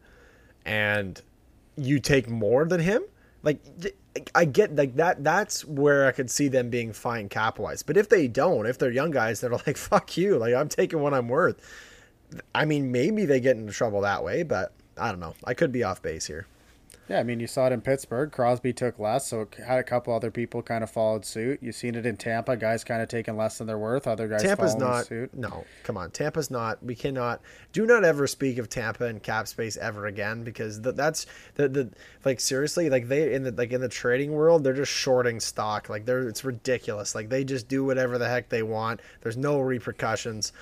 and 0.66 1.22
you 1.78 2.00
take 2.00 2.28
more 2.28 2.66
than 2.66 2.82
him? 2.82 3.04
Like 3.44 3.62
I 4.36 4.46
get 4.46 4.76
like 4.76 4.96
that. 4.96 5.24
That's 5.24 5.66
where 5.66 6.08
I 6.08 6.12
could 6.12 6.30
see 6.30 6.48
them 6.48 6.70
being 6.70 6.94
fine 6.94 7.30
cap 7.30 7.58
wise. 7.58 7.84
But 7.84 7.98
if 7.98 8.10
they 8.10 8.28
don't, 8.28 8.66
if 8.66 8.78
they're 8.78 8.92
young 8.92 9.12
guys 9.12 9.42
that 9.42 9.52
are 9.52 9.62
like 9.66 9.78
fuck 9.90 10.18
you, 10.18 10.38
like 10.38 10.54
I'm 10.54 10.70
taking 10.70 11.00
what 11.00 11.14
I'm 11.14 11.28
worth. 11.28 11.60
I 12.54 12.66
mean, 12.66 12.92
maybe 12.92 13.26
they 13.26 13.40
get 13.40 13.58
into 13.58 13.74
trouble 13.74 14.02
that 14.02 14.24
way, 14.24 14.44
but 14.44 14.74
I 14.98 15.10
don't 15.10 15.20
know. 15.20 15.36
I 15.44 15.54
could 15.54 15.72
be 15.72 15.84
off 15.84 16.02
base 16.02 16.26
here. 16.26 16.48
Yeah, 17.10 17.20
I 17.20 17.24
mean, 17.24 17.42
you 17.42 17.48
saw 17.48 17.68
it 17.68 17.74
in 17.74 17.82
Pittsburgh. 17.82 18.32
Crosby 18.32 18.72
took 18.72 18.98
less, 18.98 19.28
so 19.28 19.48
had 19.66 19.78
a 19.78 19.84
couple 19.84 20.14
other 20.14 20.32
people 20.32 20.62
kind 20.62 20.84
of 20.84 20.90
followed 20.90 21.26
suit. 21.26 21.60
You've 21.62 21.76
seen 21.76 21.96
it 21.96 22.06
in 22.06 22.16
Tampa. 22.16 22.56
Guys 22.56 22.86
kind 22.86 23.02
of 23.02 23.10
taking 23.10 23.36
less 23.36 23.58
than 23.58 23.68
they're 23.68 23.78
worth. 23.78 24.08
Other 24.08 24.30
guys 24.30 24.42
Tampa's 24.42 24.76
not. 24.76 25.06
Suit. 25.06 25.34
No, 25.34 25.66
come 25.84 25.98
on. 25.98 26.12
Tampa's 26.12 26.50
not. 26.50 26.82
We 26.82 26.96
cannot. 26.96 27.42
Do 27.74 27.86
not 27.86 28.06
ever 28.06 28.26
speak 28.26 28.58
of 28.58 28.70
Tampa 28.70 29.06
and 29.06 29.22
cap 29.22 29.50
space 29.50 29.76
ever 29.76 30.06
again 30.06 30.44
because 30.44 30.82
the, 30.82 30.94
that's 30.94 31.26
the 31.56 31.68
the 31.68 31.90
like 32.24 32.40
seriously 32.40 32.90
like 32.90 33.10
they 33.10 33.34
in 33.34 33.44
the 33.44 33.52
like 33.52 33.72
in 33.72 33.82
the 33.82 33.90
trading 33.90 34.32
world 34.32 34.64
they're 34.64 34.74
just 34.74 34.92
shorting 34.92 35.42
stock. 35.42 35.90
Like 35.90 36.06
they're 36.06 36.28
it's 36.28 36.46
ridiculous. 36.46 37.16
Like 37.16 37.28
they 37.28 37.44
just 37.44 37.68
do 37.68 37.84
whatever 37.84 38.18
the 38.18 38.30
heck 38.30 38.48
they 38.48 38.64
want. 38.64 39.02
There's 39.22 39.38
no 39.38 39.60
repercussions 39.60 40.54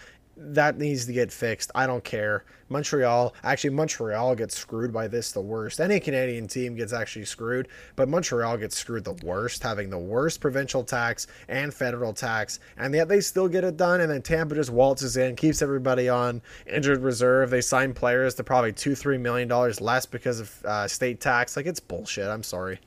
that 0.41 0.77
needs 0.77 1.05
to 1.05 1.13
get 1.13 1.31
fixed. 1.31 1.71
I 1.75 1.85
don't 1.87 2.03
care. 2.03 2.43
Montreal, 2.69 3.35
actually, 3.43 3.71
Montreal 3.71 4.35
gets 4.35 4.57
screwed 4.57 4.93
by 4.93 5.07
this 5.07 5.31
the 5.31 5.41
worst. 5.41 5.79
Any 5.79 5.99
Canadian 5.99 6.47
team 6.47 6.75
gets 6.75 6.93
actually 6.93 7.25
screwed, 7.25 7.67
but 7.95 8.07
Montreal 8.07 8.57
gets 8.57 8.77
screwed 8.77 9.03
the 9.03 9.19
worst, 9.25 9.61
having 9.61 9.89
the 9.89 9.99
worst 9.99 10.39
provincial 10.39 10.83
tax 10.83 11.27
and 11.47 11.73
federal 11.73 12.13
tax, 12.13 12.59
and 12.77 12.93
yet 12.93 13.09
they 13.09 13.19
still 13.19 13.47
get 13.47 13.63
it 13.63 13.77
done. 13.77 14.01
And 14.01 14.09
then 14.09 14.21
Tampa 14.21 14.55
just 14.55 14.69
waltzes 14.69 15.17
in, 15.17 15.35
keeps 15.35 15.61
everybody 15.61 16.07
on 16.09 16.41
injured 16.65 17.01
reserve. 17.01 17.49
They 17.49 17.61
sign 17.61 17.93
players 17.93 18.35
to 18.35 18.43
probably 18.43 18.73
two, 18.73 18.95
three 18.95 19.17
million 19.17 19.47
dollars 19.47 19.81
less 19.81 20.05
because 20.05 20.39
of 20.39 20.65
uh, 20.65 20.87
state 20.87 21.19
tax. 21.19 21.55
Like 21.55 21.65
it's 21.65 21.79
bullshit. 21.79 22.27
I'm 22.27 22.43
sorry. 22.43 22.79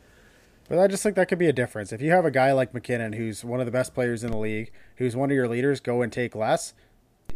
But 0.69 0.79
I 0.79 0.87
just 0.87 1.03
think 1.03 1.17
that 1.17 1.29
could 1.29 1.39
be 1.39 1.49
a 1.49 1.53
difference. 1.53 1.93
If 1.93 2.01
you 2.01 2.11
have 2.13 2.25
a 2.25 2.31
guy 2.31 2.53
like 2.53 2.73
MacKinnon, 2.73 3.13
who's 3.13 3.45
one 3.45 3.61
of 3.61 3.67
the 3.67 3.73
best 3.73 3.93
players 3.93 4.25
in 4.25 4.31
the 4.31 4.39
league, 4.39 4.73
who's 4.97 5.15
one 5.15 5.31
of 5.31 5.35
your 5.35 5.47
leaders, 5.47 5.79
go 5.79 6.01
and 6.01 6.11
take 6.11 6.35
less 6.35 6.73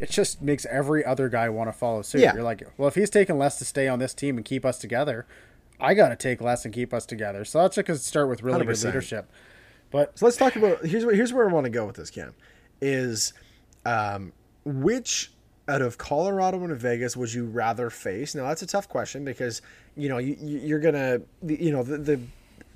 it 0.00 0.10
just 0.10 0.40
makes 0.40 0.66
every 0.66 1.04
other 1.04 1.28
guy 1.28 1.48
want 1.48 1.68
to 1.68 1.72
follow 1.72 2.02
suit. 2.02 2.20
Yeah. 2.20 2.34
You're 2.34 2.42
like, 2.42 2.62
well, 2.76 2.88
if 2.88 2.94
he's 2.94 3.10
taking 3.10 3.38
less 3.38 3.58
to 3.58 3.64
stay 3.64 3.88
on 3.88 3.98
this 3.98 4.14
team 4.14 4.36
and 4.36 4.44
keep 4.44 4.64
us 4.64 4.78
together, 4.78 5.26
I 5.80 5.94
got 5.94 6.08
to 6.08 6.16
take 6.16 6.40
less 6.40 6.64
and 6.64 6.72
keep 6.72 6.92
us 6.92 7.06
together. 7.06 7.44
So 7.44 7.62
that's 7.62 7.76
just 7.76 8.04
start 8.04 8.28
with 8.28 8.42
really 8.42 8.64
100%. 8.64 8.66
good 8.66 8.84
leadership. 8.84 9.30
But 9.90 10.18
so 10.18 10.26
let's 10.26 10.36
talk 10.36 10.56
about 10.56 10.84
here's 10.84 11.04
where 11.04 11.14
here's 11.14 11.32
where 11.32 11.48
I 11.48 11.52
want 11.52 11.64
to 11.64 11.70
go 11.70 11.86
with 11.86 11.96
this, 11.96 12.10
Cam, 12.10 12.34
is 12.80 13.32
um, 13.86 14.32
which 14.64 15.32
out 15.66 15.82
of 15.82 15.98
Colorado 15.98 16.62
and 16.62 16.76
Vegas 16.76 17.16
would 17.16 17.32
you 17.32 17.46
rather 17.46 17.88
face? 17.90 18.34
Now 18.34 18.48
that's 18.48 18.62
a 18.62 18.66
tough 18.66 18.88
question 18.88 19.24
because 19.24 19.62
you 19.96 20.08
know 20.08 20.18
you, 20.18 20.36
you're 20.40 20.80
gonna 20.80 21.22
you 21.46 21.72
know 21.72 21.82
the, 21.82 21.98
the 21.98 22.20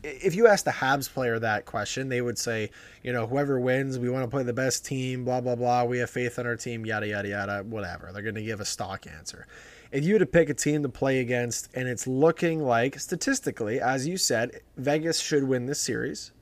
if 0.02 0.34
you 0.34 0.46
ask 0.46 0.64
the 0.64 0.72
Habs 0.72 1.08
player 1.12 1.38
that 1.38 1.64
question, 1.64 2.08
they 2.08 2.20
would 2.20 2.38
say, 2.38 2.70
you 3.02 3.12
know, 3.12 3.26
whoever 3.26 3.60
wins, 3.60 3.98
we 3.98 4.10
want 4.10 4.24
to 4.24 4.28
play 4.28 4.42
the 4.42 4.52
best 4.52 4.84
team, 4.84 5.24
blah, 5.24 5.40
blah, 5.40 5.54
blah. 5.54 5.84
We 5.84 5.98
have 5.98 6.10
faith 6.10 6.38
in 6.38 6.46
our 6.46 6.56
team, 6.56 6.84
yada, 6.84 7.06
yada, 7.06 7.28
yada, 7.28 7.62
whatever. 7.62 8.10
They're 8.12 8.22
going 8.22 8.34
to 8.34 8.42
give 8.42 8.60
a 8.60 8.64
stock 8.64 9.06
answer. 9.06 9.46
If 9.92 10.04
you 10.04 10.14
were 10.14 10.18
to 10.20 10.26
pick 10.26 10.48
a 10.48 10.54
team 10.54 10.82
to 10.82 10.88
play 10.88 11.20
against 11.20 11.68
and 11.74 11.86
it's 11.86 12.06
looking 12.06 12.62
like, 12.62 12.98
statistically, 12.98 13.80
as 13.80 14.06
you 14.06 14.16
said, 14.16 14.60
Vegas 14.76 15.20
should 15.20 15.44
win 15.44 15.66
this 15.66 15.80
series 15.80 16.32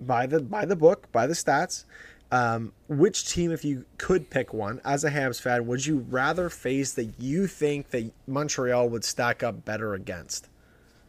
by 0.00 0.26
the, 0.26 0.40
by 0.40 0.64
the 0.64 0.76
book, 0.76 1.10
by 1.12 1.26
the 1.26 1.34
stats. 1.34 1.84
Um, 2.32 2.72
which 2.88 3.28
team, 3.28 3.50
if 3.50 3.64
you 3.64 3.84
could 3.98 4.30
pick 4.30 4.54
one 4.54 4.80
as 4.84 5.02
a 5.02 5.10
Habs 5.10 5.40
fan, 5.40 5.66
would 5.66 5.84
you 5.84 6.06
rather 6.08 6.48
face 6.48 6.92
that 6.92 7.14
you 7.18 7.48
think 7.48 7.90
that 7.90 8.12
Montreal 8.28 8.88
would 8.88 9.04
stack 9.04 9.42
up 9.42 9.64
better 9.64 9.94
against? 9.94 10.48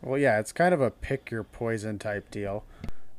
Well, 0.01 0.19
yeah, 0.19 0.39
it's 0.39 0.51
kind 0.51 0.73
of 0.73 0.81
a 0.81 0.89
pick 0.89 1.29
your 1.29 1.43
poison 1.43 1.99
type 1.99 2.31
deal. 2.31 2.63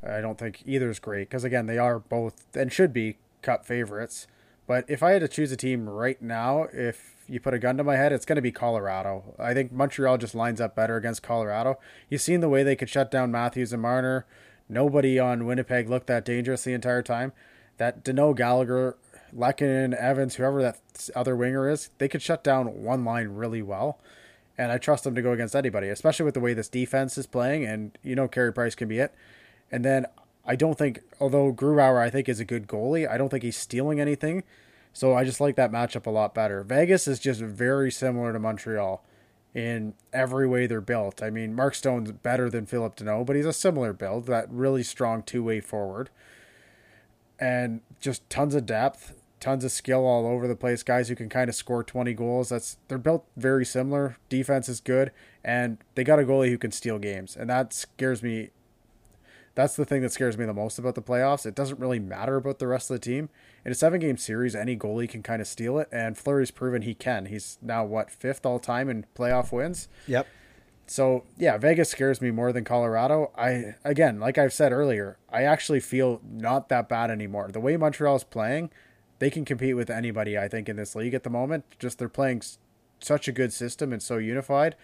I 0.06 0.20
don't 0.20 0.38
think 0.38 0.62
either 0.66 0.90
is 0.90 0.98
great 0.98 1.28
because 1.28 1.44
again, 1.44 1.66
they 1.66 1.78
are 1.78 2.00
both 2.00 2.44
and 2.56 2.72
should 2.72 2.92
be 2.92 3.16
cup 3.40 3.64
favorites. 3.64 4.26
But 4.66 4.84
if 4.88 5.02
I 5.02 5.12
had 5.12 5.20
to 5.20 5.28
choose 5.28 5.52
a 5.52 5.56
team 5.56 5.88
right 5.88 6.20
now, 6.20 6.66
if 6.72 7.24
you 7.28 7.40
put 7.40 7.54
a 7.54 7.58
gun 7.58 7.76
to 7.76 7.84
my 7.84 7.96
head, 7.96 8.12
it's 8.12 8.24
going 8.24 8.36
to 8.36 8.42
be 8.42 8.52
Colorado. 8.52 9.34
I 9.38 9.54
think 9.54 9.72
Montreal 9.72 10.18
just 10.18 10.34
lines 10.34 10.60
up 10.60 10.74
better 10.74 10.96
against 10.96 11.22
Colorado. 11.22 11.78
You've 12.08 12.20
seen 12.20 12.40
the 12.40 12.48
way 12.48 12.62
they 12.62 12.76
could 12.76 12.88
shut 12.88 13.10
down 13.10 13.30
Matthews 13.30 13.72
and 13.72 13.82
Marner. 13.82 14.26
Nobody 14.68 15.18
on 15.18 15.46
Winnipeg 15.46 15.88
looked 15.88 16.06
that 16.08 16.24
dangerous 16.24 16.64
the 16.64 16.72
entire 16.72 17.02
time. 17.02 17.32
That 17.78 18.04
Danault 18.04 18.36
Gallagher, 18.36 18.96
Lehkonen, 19.36 19.94
Evans, 19.94 20.36
whoever 20.36 20.62
that 20.62 20.78
other 21.14 21.36
winger 21.36 21.68
is, 21.68 21.90
they 21.98 22.08
could 22.08 22.22
shut 22.22 22.44
down 22.44 22.82
one 22.82 23.04
line 23.04 23.28
really 23.28 23.62
well 23.62 23.98
and 24.58 24.70
I 24.70 24.78
trust 24.78 25.04
them 25.04 25.14
to 25.14 25.22
go 25.22 25.32
against 25.32 25.56
anybody, 25.56 25.88
especially 25.88 26.24
with 26.24 26.34
the 26.34 26.40
way 26.40 26.54
this 26.54 26.68
defense 26.68 27.16
is 27.18 27.26
playing. 27.26 27.64
And 27.64 27.96
you 28.02 28.14
know, 28.14 28.28
Carey 28.28 28.52
Price 28.52 28.74
can 28.74 28.88
be 28.88 28.98
it. 28.98 29.14
And 29.70 29.84
then 29.84 30.06
I 30.44 30.56
don't 30.56 30.76
think, 30.76 31.00
although 31.20 31.52
Grubauer 31.52 32.00
I 32.00 32.10
think 32.10 32.28
is 32.28 32.40
a 32.40 32.44
good 32.44 32.66
goalie, 32.66 33.08
I 33.08 33.16
don't 33.16 33.28
think 33.28 33.42
he's 33.42 33.56
stealing 33.56 34.00
anything. 34.00 34.44
So 34.92 35.14
I 35.14 35.24
just 35.24 35.40
like 35.40 35.56
that 35.56 35.72
matchup 35.72 36.06
a 36.06 36.10
lot 36.10 36.34
better. 36.34 36.62
Vegas 36.62 37.08
is 37.08 37.18
just 37.18 37.40
very 37.40 37.90
similar 37.90 38.32
to 38.32 38.38
Montreal 38.38 39.02
in 39.54 39.94
every 40.12 40.46
way 40.46 40.66
they're 40.66 40.80
built. 40.80 41.22
I 41.22 41.30
mean, 41.30 41.54
Mark 41.54 41.74
Stone's 41.74 42.12
better 42.12 42.50
than 42.50 42.66
Phillip 42.66 42.96
Danault, 42.96 43.26
but 43.26 43.36
he's 43.36 43.46
a 43.46 43.52
similar 43.52 43.92
build, 43.92 44.26
that 44.26 44.50
really 44.50 44.82
strong 44.82 45.22
two 45.22 45.42
way 45.42 45.60
forward. 45.60 46.10
And 47.38 47.80
just 48.00 48.28
tons 48.30 48.54
of 48.54 48.66
depth 48.66 49.14
tons 49.42 49.64
of 49.64 49.72
skill 49.72 50.06
all 50.06 50.26
over 50.26 50.46
the 50.46 50.56
place. 50.56 50.82
Guys 50.82 51.08
who 51.08 51.16
can 51.16 51.28
kind 51.28 51.50
of 51.50 51.54
score 51.54 51.82
20 51.82 52.14
goals. 52.14 52.48
That's 52.48 52.78
they're 52.88 52.96
built 52.96 53.26
very 53.36 53.66
similar. 53.66 54.16
Defense 54.28 54.68
is 54.68 54.80
good, 54.80 55.10
and 55.44 55.78
they 55.94 56.04
got 56.04 56.20
a 56.20 56.22
goalie 56.22 56.48
who 56.48 56.56
can 56.56 56.70
steal 56.70 56.98
games, 56.98 57.36
and 57.36 57.50
that 57.50 57.74
scares 57.74 58.22
me. 58.22 58.50
That's 59.54 59.76
the 59.76 59.84
thing 59.84 60.00
that 60.00 60.12
scares 60.12 60.38
me 60.38 60.46
the 60.46 60.54
most 60.54 60.78
about 60.78 60.94
the 60.94 61.02
playoffs. 61.02 61.44
It 61.44 61.54
doesn't 61.54 61.78
really 61.78 61.98
matter 61.98 62.36
about 62.36 62.58
the 62.58 62.66
rest 62.66 62.90
of 62.90 62.94
the 62.94 63.04
team. 63.04 63.28
In 63.66 63.72
a 63.72 63.74
seven 63.74 64.00
game 64.00 64.16
series, 64.16 64.54
any 64.54 64.76
goalie 64.76 65.08
can 65.08 65.22
kind 65.22 65.42
of 65.42 65.48
steal 65.48 65.78
it, 65.78 65.88
and 65.92 66.16
Fleury's 66.16 66.50
proven 66.50 66.82
he 66.82 66.94
can. 66.94 67.26
He's 67.26 67.58
now 67.60 67.84
what 67.84 68.10
fifth 68.10 68.46
all 68.46 68.58
time 68.58 68.88
in 68.88 69.04
playoff 69.14 69.52
wins. 69.52 69.88
Yep. 70.06 70.26
So 70.86 71.24
yeah, 71.36 71.58
Vegas 71.58 71.90
scares 71.90 72.20
me 72.20 72.30
more 72.30 72.52
than 72.52 72.64
Colorado. 72.64 73.32
I 73.36 73.74
again, 73.84 74.20
like 74.20 74.38
I've 74.38 74.52
said 74.52 74.72
earlier, 74.72 75.18
I 75.30 75.42
actually 75.42 75.80
feel 75.80 76.20
not 76.24 76.68
that 76.68 76.88
bad 76.88 77.10
anymore. 77.10 77.50
The 77.52 77.60
way 77.60 77.76
Montreal's 77.76 78.24
playing, 78.24 78.70
they 79.22 79.30
can 79.30 79.44
compete 79.44 79.76
with 79.76 79.88
anybody, 79.88 80.36
I 80.36 80.48
think, 80.48 80.68
in 80.68 80.74
this 80.74 80.96
league 80.96 81.14
at 81.14 81.22
the 81.22 81.30
moment. 81.30 81.64
Just 81.78 82.00
they're 82.00 82.08
playing 82.08 82.42
such 82.98 83.28
a 83.28 83.32
good 83.32 83.52
system 83.52 83.92
and 83.92 84.02
so 84.02 84.16
unified 84.16 84.74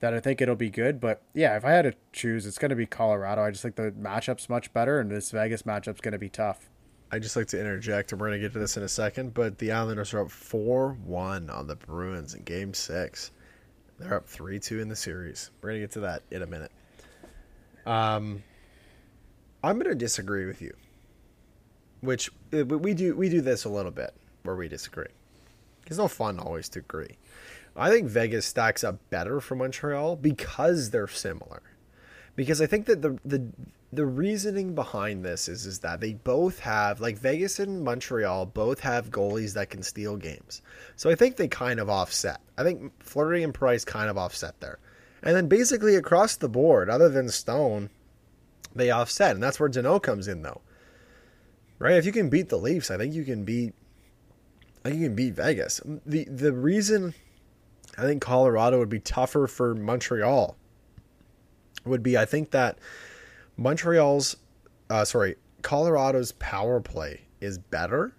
that 0.00 0.12
I 0.12 0.20
think 0.20 0.42
it'll 0.42 0.56
be 0.56 0.68
good. 0.68 1.00
But 1.00 1.22
yeah, 1.32 1.56
if 1.56 1.64
I 1.64 1.70
had 1.70 1.82
to 1.82 1.94
choose, 2.12 2.44
it's 2.44 2.58
going 2.58 2.68
to 2.68 2.76
be 2.76 2.84
Colorado. 2.84 3.42
I 3.42 3.50
just 3.50 3.62
think 3.62 3.76
the 3.76 3.90
matchup's 3.92 4.50
much 4.50 4.74
better, 4.74 5.00
and 5.00 5.10
this 5.10 5.30
Vegas 5.30 5.62
matchup's 5.62 6.02
going 6.02 6.12
to 6.12 6.18
be 6.18 6.28
tough. 6.28 6.68
I 7.10 7.18
just 7.18 7.34
like 7.34 7.46
to 7.46 7.58
interject, 7.58 8.12
and 8.12 8.20
we're 8.20 8.28
going 8.28 8.38
to 8.38 8.46
get 8.46 8.52
to 8.52 8.58
this 8.58 8.76
in 8.76 8.82
a 8.82 8.88
second. 8.90 9.32
But 9.32 9.56
the 9.56 9.72
Islanders 9.72 10.12
are 10.12 10.20
up 10.20 10.30
four 10.30 10.92
one 11.06 11.48
on 11.48 11.66
the 11.66 11.76
Bruins 11.76 12.34
in 12.34 12.42
Game 12.42 12.74
Six. 12.74 13.30
They're 13.98 14.12
up 14.12 14.28
three 14.28 14.58
two 14.58 14.80
in 14.80 14.88
the 14.88 14.96
series. 14.96 15.50
We're 15.62 15.70
going 15.70 15.80
to 15.80 15.86
get 15.86 15.92
to 15.92 16.00
that 16.00 16.24
in 16.30 16.42
a 16.42 16.46
minute. 16.46 16.72
Um, 17.86 18.42
I'm 19.64 19.78
going 19.78 19.88
to 19.90 19.94
disagree 19.94 20.44
with 20.44 20.60
you 20.60 20.74
which 22.00 22.30
uh, 22.52 22.64
we 22.64 22.94
do 22.94 23.16
we 23.16 23.28
do 23.28 23.40
this 23.40 23.64
a 23.64 23.68
little 23.68 23.90
bit 23.90 24.14
where 24.42 24.56
we 24.56 24.68
disagree. 24.68 25.06
It's 25.86 25.98
no 25.98 26.08
fun 26.08 26.38
always 26.38 26.68
to 26.70 26.80
agree. 26.80 27.16
I 27.76 27.90
think 27.90 28.08
Vegas 28.08 28.46
stacks 28.46 28.82
up 28.82 28.98
better 29.10 29.40
for 29.40 29.54
Montreal 29.54 30.16
because 30.16 30.90
they're 30.90 31.08
similar. 31.08 31.62
Because 32.36 32.60
I 32.60 32.66
think 32.66 32.86
that 32.86 33.02
the 33.02 33.18
the 33.24 33.48
the 33.92 34.06
reasoning 34.06 34.74
behind 34.74 35.24
this 35.24 35.48
is 35.48 35.64
is 35.64 35.78
that 35.80 36.00
they 36.00 36.14
both 36.14 36.60
have 36.60 37.00
like 37.00 37.18
Vegas 37.18 37.58
and 37.58 37.82
Montreal 37.82 38.46
both 38.46 38.80
have 38.80 39.10
goalies 39.10 39.54
that 39.54 39.70
can 39.70 39.82
steal 39.82 40.16
games. 40.16 40.62
So 40.96 41.10
I 41.10 41.14
think 41.14 41.36
they 41.36 41.48
kind 41.48 41.80
of 41.80 41.88
offset. 41.88 42.40
I 42.56 42.64
think 42.64 42.92
Fleury 43.02 43.42
and 43.42 43.54
Price 43.54 43.84
kind 43.84 44.10
of 44.10 44.18
offset 44.18 44.60
there. 44.60 44.78
And 45.22 45.34
then 45.34 45.48
basically 45.48 45.96
across 45.96 46.36
the 46.36 46.48
board, 46.48 46.88
other 46.88 47.08
than 47.08 47.28
Stone, 47.28 47.90
they 48.74 48.90
offset. 48.90 49.34
And 49.34 49.42
that's 49.42 49.58
where 49.58 49.68
Danault 49.68 50.02
comes 50.02 50.28
in 50.28 50.42
though 50.42 50.60
right? 51.78 51.94
If 51.94 52.06
you 52.06 52.12
can 52.12 52.28
beat 52.28 52.48
the 52.48 52.56
Leafs, 52.58 52.90
I 52.90 52.96
think 52.96 53.14
you 53.14 53.24
can 53.24 53.44
beat. 53.44 53.74
I 54.84 54.90
think 54.90 55.00
you 55.00 55.08
can 55.08 55.16
beat 55.16 55.34
Vegas. 55.34 55.80
the 56.06 56.24
The 56.24 56.52
reason 56.52 57.14
I 57.96 58.02
think 58.02 58.22
Colorado 58.22 58.78
would 58.78 58.88
be 58.88 59.00
tougher 59.00 59.46
for 59.46 59.74
Montreal 59.74 60.56
would 61.84 62.02
be 62.02 62.16
I 62.16 62.24
think 62.24 62.50
that 62.52 62.78
Montreal's, 63.56 64.36
uh, 64.88 65.04
sorry, 65.04 65.36
Colorado's 65.62 66.32
power 66.32 66.80
play 66.80 67.22
is 67.40 67.58
better, 67.58 68.12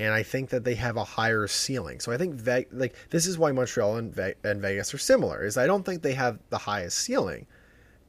and 0.00 0.12
I 0.12 0.22
think 0.22 0.50
that 0.50 0.64
they 0.64 0.74
have 0.74 0.96
a 0.96 1.04
higher 1.04 1.46
ceiling. 1.46 2.00
So 2.00 2.10
I 2.12 2.16
think 2.16 2.34
Ve- 2.34 2.66
like 2.72 2.94
this 3.10 3.26
is 3.26 3.38
why 3.38 3.52
Montreal 3.52 3.96
and, 3.96 4.14
Ve- 4.14 4.34
and 4.42 4.60
Vegas 4.60 4.92
are 4.92 4.98
similar. 4.98 5.44
Is 5.44 5.56
I 5.56 5.66
don't 5.66 5.84
think 5.84 6.02
they 6.02 6.14
have 6.14 6.38
the 6.50 6.58
highest 6.58 6.98
ceiling 6.98 7.46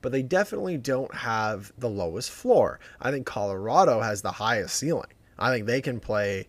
but 0.02 0.12
they 0.12 0.22
definitely 0.22 0.78
don't 0.78 1.14
have 1.14 1.72
the 1.78 1.90
lowest 1.90 2.30
floor. 2.32 2.80
I 3.02 3.12
think 3.12 3.26
Colorado 3.26 4.02
has 4.02 4.22
the 4.22 4.32
highest 4.32 4.76
ceiling. 4.76 5.12
I 5.40 5.52
think 5.52 5.66
they 5.66 5.82
can 5.82 6.00
play 6.00 6.48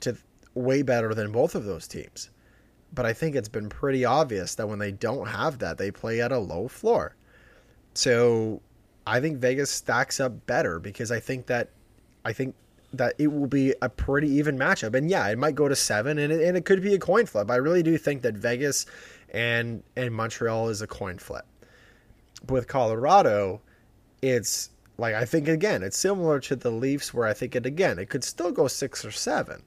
to 0.00 0.16
way 0.54 0.82
better 0.82 1.14
than 1.14 1.32
both 1.32 1.54
of 1.54 1.64
those 1.64 1.86
teams. 1.86 2.30
But 2.92 3.06
I 3.06 3.12
think 3.12 3.36
it's 3.36 3.48
been 3.48 3.68
pretty 3.68 4.04
obvious 4.04 4.54
that 4.54 4.68
when 4.68 4.78
they 4.78 4.92
don't 4.92 5.28
have 5.28 5.58
that, 5.58 5.78
they 5.78 5.90
play 5.90 6.20
at 6.20 6.32
a 6.32 6.38
low 6.38 6.68
floor. 6.68 7.16
So 7.94 8.62
I 9.06 9.20
think 9.20 9.38
Vegas 9.38 9.70
stacks 9.70 10.20
up 10.20 10.46
better 10.46 10.78
because 10.78 11.10
I 11.10 11.20
think 11.20 11.46
that 11.46 11.70
I 12.24 12.32
think 12.32 12.54
that 12.92 13.14
it 13.18 13.28
will 13.28 13.46
be 13.46 13.74
a 13.82 13.88
pretty 13.88 14.28
even 14.30 14.56
matchup. 14.56 14.94
And 14.94 15.10
yeah, 15.10 15.28
it 15.28 15.38
might 15.38 15.54
go 15.54 15.68
to 15.68 15.76
seven, 15.76 16.18
and 16.18 16.32
it, 16.32 16.40
and 16.42 16.56
it 16.56 16.64
could 16.64 16.82
be 16.82 16.94
a 16.94 16.98
coin 16.98 17.26
flip. 17.26 17.50
I 17.50 17.56
really 17.56 17.82
do 17.82 17.98
think 17.98 18.22
that 18.22 18.34
Vegas 18.34 18.86
and 19.30 19.82
and 19.96 20.14
Montreal 20.14 20.68
is 20.68 20.82
a 20.82 20.86
coin 20.86 21.18
flip 21.18 21.44
with 22.50 22.68
Colorado, 22.68 23.60
it's 24.22 24.70
like 24.98 25.14
I 25.14 25.24
think 25.24 25.48
again, 25.48 25.82
it's 25.82 25.98
similar 25.98 26.40
to 26.40 26.56
the 26.56 26.70
Leafs 26.70 27.12
where 27.12 27.26
I 27.26 27.34
think 27.34 27.54
it 27.54 27.66
again, 27.66 27.98
it 27.98 28.08
could 28.08 28.24
still 28.24 28.52
go 28.52 28.68
six 28.68 29.04
or 29.04 29.10
seven. 29.10 29.62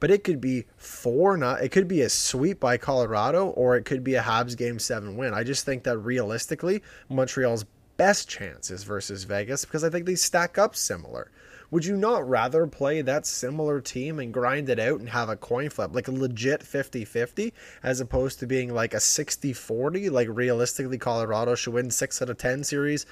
But 0.00 0.10
it 0.10 0.24
could 0.24 0.40
be 0.40 0.66
four 0.76 1.36
not 1.36 1.62
it 1.62 1.70
could 1.70 1.86
be 1.86 2.00
a 2.02 2.08
sweep 2.08 2.58
by 2.58 2.76
Colorado 2.76 3.48
or 3.48 3.76
it 3.76 3.84
could 3.84 4.02
be 4.02 4.16
a 4.16 4.22
Habs 4.22 4.56
game 4.56 4.78
seven 4.78 5.16
win. 5.16 5.32
I 5.32 5.44
just 5.44 5.64
think 5.64 5.84
that 5.84 5.98
realistically, 5.98 6.82
Montreal's 7.08 7.64
best 7.96 8.28
chance 8.28 8.70
is 8.70 8.82
versus 8.82 9.22
Vegas 9.24 9.64
because 9.64 9.84
I 9.84 9.90
think 9.90 10.06
they 10.06 10.16
stack 10.16 10.58
up 10.58 10.74
similar. 10.74 11.30
Would 11.72 11.86
you 11.86 11.96
not 11.96 12.28
rather 12.28 12.66
play 12.66 13.00
that 13.00 13.24
similar 13.24 13.80
team 13.80 14.18
and 14.18 14.32
grind 14.32 14.68
it 14.68 14.78
out 14.78 15.00
and 15.00 15.08
have 15.08 15.30
a 15.30 15.36
coin 15.36 15.70
flip, 15.70 15.94
like 15.94 16.06
a 16.06 16.12
legit 16.12 16.60
50-50 16.60 17.50
as 17.82 17.98
opposed 17.98 18.38
to 18.38 18.46
being 18.46 18.74
like 18.74 18.92
a 18.92 18.98
60-40, 18.98 20.10
like 20.10 20.28
realistically 20.30 20.98
Colorado 20.98 21.54
should 21.54 21.72
win 21.72 21.90
6 21.90 22.22
out 22.22 22.28
of 22.28 22.36
10 22.36 22.62
series 22.64 23.06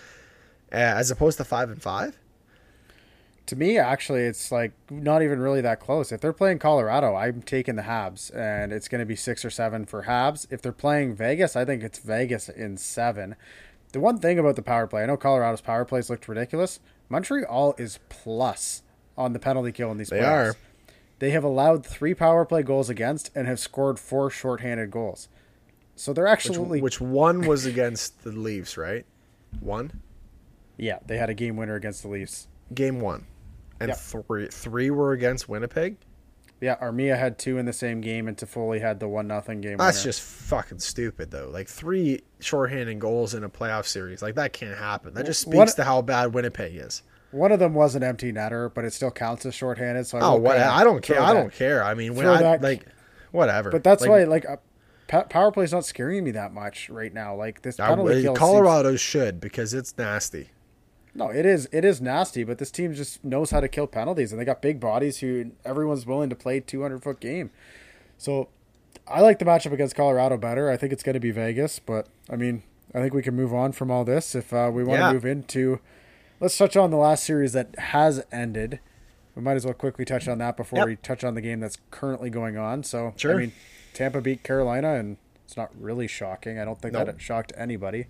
uh, 0.70 0.76
as 0.76 1.10
opposed 1.10 1.38
to 1.38 1.44
5 1.44 1.70
and 1.70 1.82
5? 1.82 2.18
To 3.46 3.56
me, 3.56 3.78
actually, 3.78 4.24
it's 4.24 4.52
like 4.52 4.72
not 4.90 5.22
even 5.22 5.40
really 5.40 5.62
that 5.62 5.80
close. 5.80 6.12
If 6.12 6.20
they're 6.20 6.34
playing 6.34 6.58
Colorado, 6.58 7.16
I'm 7.16 7.40
taking 7.40 7.76
the 7.76 7.82
Habs, 7.82 8.32
and 8.36 8.72
it's 8.72 8.86
going 8.88 9.00
to 9.00 9.06
be 9.06 9.16
six 9.16 9.42
or 9.44 9.50
seven 9.50 9.86
for 9.86 10.04
Habs. 10.04 10.46
If 10.50 10.62
they're 10.62 10.70
playing 10.70 11.16
Vegas, 11.16 11.56
I 11.56 11.64
think 11.64 11.82
it's 11.82 11.98
Vegas 11.98 12.48
in 12.48 12.76
seven. 12.76 13.34
The 13.92 14.00
one 14.00 14.18
thing 14.18 14.38
about 14.38 14.56
the 14.56 14.62
power 14.62 14.86
play, 14.86 15.02
I 15.02 15.06
know 15.06 15.16
Colorado's 15.16 15.60
power 15.60 15.84
plays 15.84 16.10
looked 16.10 16.28
ridiculous. 16.28 16.80
Montreal 17.08 17.74
is 17.78 17.98
plus 18.08 18.82
on 19.18 19.32
the 19.32 19.38
penalty 19.38 19.72
kill 19.72 19.90
in 19.90 19.98
these 19.98 20.10
they 20.10 20.20
playoffs. 20.20 20.50
Are. 20.50 20.56
They 21.18 21.30
have 21.30 21.44
allowed 21.44 21.84
three 21.84 22.14
power 22.14 22.44
play 22.44 22.62
goals 22.62 22.88
against 22.88 23.30
and 23.34 23.46
have 23.46 23.58
scored 23.58 23.98
four 23.98 24.30
shorthanded 24.30 24.90
goals. 24.90 25.28
So 25.96 26.12
they're 26.12 26.26
actually 26.26 26.58
which, 26.58 26.82
which 26.82 27.00
one 27.00 27.42
was 27.42 27.66
against 27.66 28.24
the 28.24 28.32
Leafs, 28.32 28.78
right? 28.78 29.04
One. 29.58 30.00
Yeah, 30.78 31.00
they 31.04 31.18
had 31.18 31.28
a 31.28 31.34
game 31.34 31.56
winner 31.56 31.74
against 31.74 32.02
the 32.02 32.08
Leafs. 32.08 32.48
Game 32.72 33.00
one 33.00 33.26
and 33.80 33.88
yep. 33.88 33.98
three 33.98 34.48
three 34.48 34.90
were 34.90 35.12
against 35.12 35.48
Winnipeg. 35.48 35.96
Yeah, 36.60 36.76
Armia 36.76 37.18
had 37.18 37.38
two 37.38 37.56
in 37.56 37.64
the 37.64 37.72
same 37.72 38.02
game, 38.02 38.28
and 38.28 38.36
Toffoli 38.36 38.80
had 38.80 39.00
the 39.00 39.08
one 39.08 39.26
nothing 39.26 39.62
game. 39.62 39.78
That's 39.78 39.98
winner. 39.98 40.04
just 40.04 40.20
fucking 40.20 40.80
stupid, 40.80 41.30
though. 41.30 41.48
Like 41.50 41.68
three 41.68 42.20
shorthanded 42.40 42.98
goals 42.98 43.32
in 43.32 43.44
a 43.44 43.48
playoff 43.48 43.86
series, 43.86 44.20
like 44.20 44.34
that 44.34 44.52
can't 44.52 44.78
happen. 44.78 45.14
That 45.14 45.24
just 45.24 45.40
speaks 45.40 45.56
one, 45.56 45.66
to 45.68 45.84
how 45.84 46.02
bad 46.02 46.34
Winnipeg 46.34 46.76
is. 46.76 47.02
One 47.30 47.50
of 47.52 47.60
them 47.60 47.74
was 47.74 47.94
an 47.94 48.02
empty 48.02 48.32
netter, 48.32 48.72
but 48.72 48.84
it 48.84 48.92
still 48.92 49.10
counts 49.10 49.46
as 49.46 49.54
shorthanded. 49.54 50.06
So 50.06 50.18
I 50.18 50.20
oh, 50.22 50.34
what? 50.34 50.58
I 50.58 50.84
don't 50.84 51.02
care. 51.02 51.20
I 51.20 51.32
don't 51.32 51.52
care. 51.52 51.82
I 51.82 51.94
mean, 51.94 52.14
when 52.14 52.26
I 52.26 52.42
that, 52.42 52.62
like, 52.62 52.84
whatever. 53.30 53.70
But 53.70 53.84
that's 53.84 54.02
like, 54.02 54.10
why, 54.10 54.24
like, 54.24 54.44
uh, 54.46 54.56
power 55.24 55.50
play 55.50 55.64
is 55.64 55.72
not 55.72 55.84
scaring 55.84 56.24
me 56.24 56.32
that 56.32 56.52
much 56.52 56.90
right 56.90 57.12
now. 57.12 57.34
Like 57.34 57.62
this 57.62 57.76
penalty 57.76 58.22
kill. 58.22 58.34
Colorado 58.34 58.90
seems... 58.90 59.00
should 59.00 59.40
because 59.40 59.74
it's 59.74 59.96
nasty. 59.96 60.50
No, 61.14 61.28
it 61.28 61.44
is 61.44 61.68
it 61.72 61.84
is 61.84 62.00
nasty, 62.00 62.44
but 62.44 62.58
this 62.58 62.70
team 62.70 62.94
just 62.94 63.24
knows 63.24 63.50
how 63.50 63.60
to 63.60 63.68
kill 63.68 63.86
penalties, 63.86 64.32
and 64.32 64.40
they 64.40 64.44
got 64.44 64.62
big 64.62 64.78
bodies 64.78 65.18
who 65.18 65.52
everyone's 65.64 66.06
willing 66.06 66.30
to 66.30 66.36
play 66.36 66.60
200 66.60 67.02
foot 67.02 67.20
game. 67.20 67.50
So 68.16 68.48
I 69.08 69.20
like 69.20 69.38
the 69.38 69.44
matchup 69.44 69.72
against 69.72 69.96
Colorado 69.96 70.36
better. 70.36 70.70
I 70.70 70.76
think 70.76 70.92
it's 70.92 71.02
going 71.02 71.14
to 71.14 71.20
be 71.20 71.32
Vegas, 71.32 71.78
but 71.78 72.06
I 72.28 72.36
mean, 72.36 72.62
I 72.94 73.00
think 73.00 73.12
we 73.12 73.22
can 73.22 73.34
move 73.34 73.52
on 73.52 73.72
from 73.72 73.90
all 73.90 74.04
this 74.04 74.34
if 74.34 74.52
uh, 74.52 74.70
we 74.72 74.84
want 74.84 74.98
to 74.98 75.06
yeah. 75.06 75.12
move 75.12 75.24
into. 75.24 75.80
Let's 76.38 76.56
touch 76.56 76.76
on 76.76 76.90
the 76.90 76.96
last 76.96 77.24
series 77.24 77.52
that 77.52 77.78
has 77.78 78.24
ended. 78.32 78.80
We 79.34 79.42
might 79.42 79.56
as 79.56 79.64
well 79.64 79.74
quickly 79.74 80.04
touch 80.04 80.28
on 80.28 80.38
that 80.38 80.56
before 80.56 80.80
yep. 80.80 80.86
we 80.88 80.96
touch 80.96 81.22
on 81.24 81.34
the 81.34 81.40
game 81.40 81.60
that's 81.60 81.78
currently 81.90 82.30
going 82.30 82.56
on. 82.56 82.82
So, 82.82 83.14
sure. 83.16 83.34
I 83.34 83.38
mean, 83.38 83.52
Tampa 83.94 84.20
beat 84.20 84.42
Carolina, 84.42 84.94
and 84.94 85.18
it's 85.44 85.56
not 85.56 85.70
really 85.78 86.06
shocking. 86.06 86.58
I 86.58 86.64
don't 86.64 86.80
think 86.80 86.94
nope. 86.94 87.06
that 87.06 87.16
it 87.16 87.20
shocked 87.20 87.52
anybody. 87.56 88.06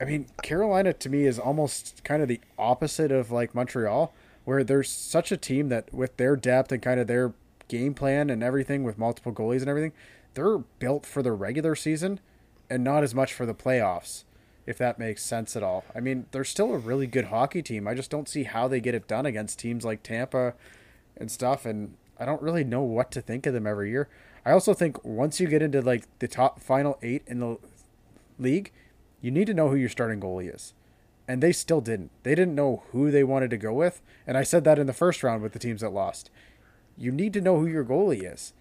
I 0.00 0.04
mean, 0.04 0.26
Carolina 0.42 0.92
to 0.92 1.08
me 1.08 1.24
is 1.24 1.38
almost 1.38 2.02
kind 2.04 2.22
of 2.22 2.28
the 2.28 2.40
opposite 2.58 3.10
of 3.10 3.30
like 3.30 3.54
Montreal, 3.54 4.14
where 4.44 4.62
there's 4.62 4.90
such 4.90 5.32
a 5.32 5.36
team 5.36 5.68
that 5.68 5.92
with 5.92 6.16
their 6.16 6.36
depth 6.36 6.72
and 6.72 6.82
kind 6.82 7.00
of 7.00 7.06
their 7.06 7.32
game 7.68 7.94
plan 7.94 8.30
and 8.30 8.42
everything 8.42 8.84
with 8.84 8.98
multiple 8.98 9.32
goalies 9.32 9.60
and 9.60 9.68
everything, 9.68 9.92
they're 10.34 10.58
built 10.58 11.04
for 11.04 11.22
the 11.22 11.32
regular 11.32 11.74
season 11.74 12.20
and 12.70 12.84
not 12.84 13.02
as 13.02 13.14
much 13.14 13.34
for 13.34 13.44
the 13.44 13.54
playoffs, 13.54 14.24
if 14.66 14.78
that 14.78 14.98
makes 14.98 15.22
sense 15.22 15.56
at 15.56 15.62
all. 15.62 15.84
I 15.94 16.00
mean, 16.00 16.26
they're 16.30 16.44
still 16.44 16.72
a 16.74 16.78
really 16.78 17.06
good 17.06 17.26
hockey 17.26 17.62
team. 17.62 17.88
I 17.88 17.94
just 17.94 18.10
don't 18.10 18.28
see 18.28 18.44
how 18.44 18.68
they 18.68 18.80
get 18.80 18.94
it 18.94 19.08
done 19.08 19.26
against 19.26 19.58
teams 19.58 19.84
like 19.84 20.02
Tampa 20.02 20.54
and 21.16 21.30
stuff, 21.30 21.66
and 21.66 21.94
I 22.18 22.24
don't 22.24 22.42
really 22.42 22.64
know 22.64 22.82
what 22.82 23.10
to 23.12 23.20
think 23.20 23.46
of 23.46 23.54
them 23.54 23.66
every 23.66 23.90
year. 23.90 24.08
I 24.46 24.52
also 24.52 24.74
think 24.74 25.04
once 25.04 25.40
you 25.40 25.46
get 25.46 25.62
into 25.62 25.82
like 25.82 26.04
the 26.20 26.28
top 26.28 26.60
final 26.60 26.98
eight 27.02 27.22
in 27.26 27.40
the 27.40 27.58
league, 28.38 28.72
you 29.20 29.30
need 29.30 29.46
to 29.46 29.54
know 29.54 29.68
who 29.68 29.76
your 29.76 29.88
starting 29.88 30.20
goalie 30.20 30.54
is. 30.54 30.74
And 31.26 31.42
they 31.42 31.52
still 31.52 31.80
didn't. 31.80 32.10
They 32.22 32.34
didn't 32.34 32.54
know 32.54 32.84
who 32.92 33.10
they 33.10 33.24
wanted 33.24 33.50
to 33.50 33.58
go 33.58 33.72
with. 33.72 34.00
And 34.26 34.38
I 34.38 34.42
said 34.42 34.64
that 34.64 34.78
in 34.78 34.86
the 34.86 34.92
first 34.92 35.22
round 35.22 35.42
with 35.42 35.52
the 35.52 35.58
teams 35.58 35.82
that 35.82 35.90
lost. 35.90 36.30
You 36.96 37.12
need 37.12 37.32
to 37.34 37.40
know 37.40 37.58
who 37.58 37.66
your 37.66 37.84
goalie 37.84 38.32
is. 38.32 38.54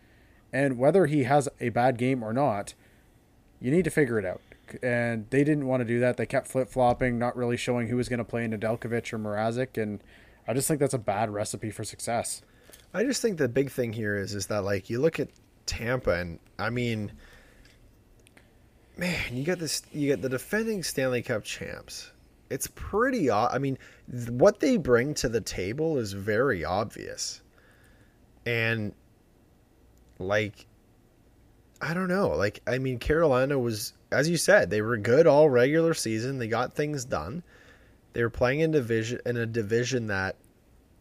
And 0.52 0.78
whether 0.78 1.06
he 1.06 1.24
has 1.24 1.48
a 1.60 1.70
bad 1.70 1.98
game 1.98 2.24
or 2.24 2.34
not, 2.34 2.74
you 3.62 3.72
need 3.72 3.86
to 3.86 3.90
figure 3.90 4.20
it 4.20 4.26
out. 4.26 4.42
And 4.84 5.28
they 5.30 5.44
didn't 5.44 5.68
want 5.68 5.82
to 5.82 5.86
do 5.86 6.00
that. 6.02 6.18
They 6.18 6.26
kept 6.26 6.48
flip 6.48 6.70
flopping, 6.70 7.18
not 7.18 7.38
really 7.38 7.58
showing 7.58 7.88
who 7.88 7.96
was 7.96 8.10
going 8.10 8.20
to 8.20 8.26
play 8.26 8.46
Nedeljkovic 8.46 9.14
or 9.14 9.20
Mrazek. 9.20 9.82
And 9.82 10.04
I 10.48 10.54
just 10.54 10.68
think 10.68 10.80
that's 10.80 10.94
a 10.94 11.00
bad 11.00 11.30
recipe 11.30 11.72
for 11.72 11.84
success. 11.84 12.42
I 12.94 13.04
just 13.04 13.22
think 13.22 13.38
the 13.38 13.48
big 13.48 13.72
thing 13.72 13.94
here 13.94 14.18
is 14.18 14.34
is 14.34 14.48
that 14.48 14.64
like 14.64 14.90
you 14.90 15.00
look 15.00 15.20
at 15.20 15.30
Tampa 15.66 16.12
and 16.12 16.40
I 16.58 16.70
mean 16.70 17.12
man, 18.98 19.38
you 19.38 19.44
got 19.44 19.60
this. 19.60 19.84
You 19.92 20.08
get 20.08 20.22
the 20.22 20.30
defending 20.30 20.84
Stanley 20.84 21.22
Cup 21.22 21.44
champs. 21.44 22.12
It's 22.50 22.68
pretty. 22.76 23.30
I 23.30 23.58
mean, 23.58 23.78
what 24.30 24.60
they 24.60 24.78
bring 24.78 25.14
to 25.16 25.30
the 25.30 25.42
table 25.42 25.98
is 25.98 26.14
very 26.14 26.64
obvious, 26.64 27.42
and 28.46 28.94
like, 30.20 30.66
I 31.82 31.94
don't 31.94 32.08
know. 32.08 32.30
Like, 32.30 32.62
I 32.66 32.78
mean, 32.80 33.00
Carolina 33.00 33.60
was, 33.60 33.94
as 34.12 34.30
you 34.30 34.38
said, 34.38 34.70
they 34.70 34.82
were 34.82 34.98
good 34.98 35.28
all 35.28 35.50
regular 35.50 35.94
season. 35.94 36.40
They 36.40 36.48
got 36.48 36.74
things 36.74 37.06
done. 37.06 37.44
They 38.14 38.24
were 38.24 38.30
playing 38.30 38.62
in 38.62 38.72
division 38.72 39.20
in 39.26 39.38
a 39.38 39.46
division 39.46 40.08
that, 40.08 40.38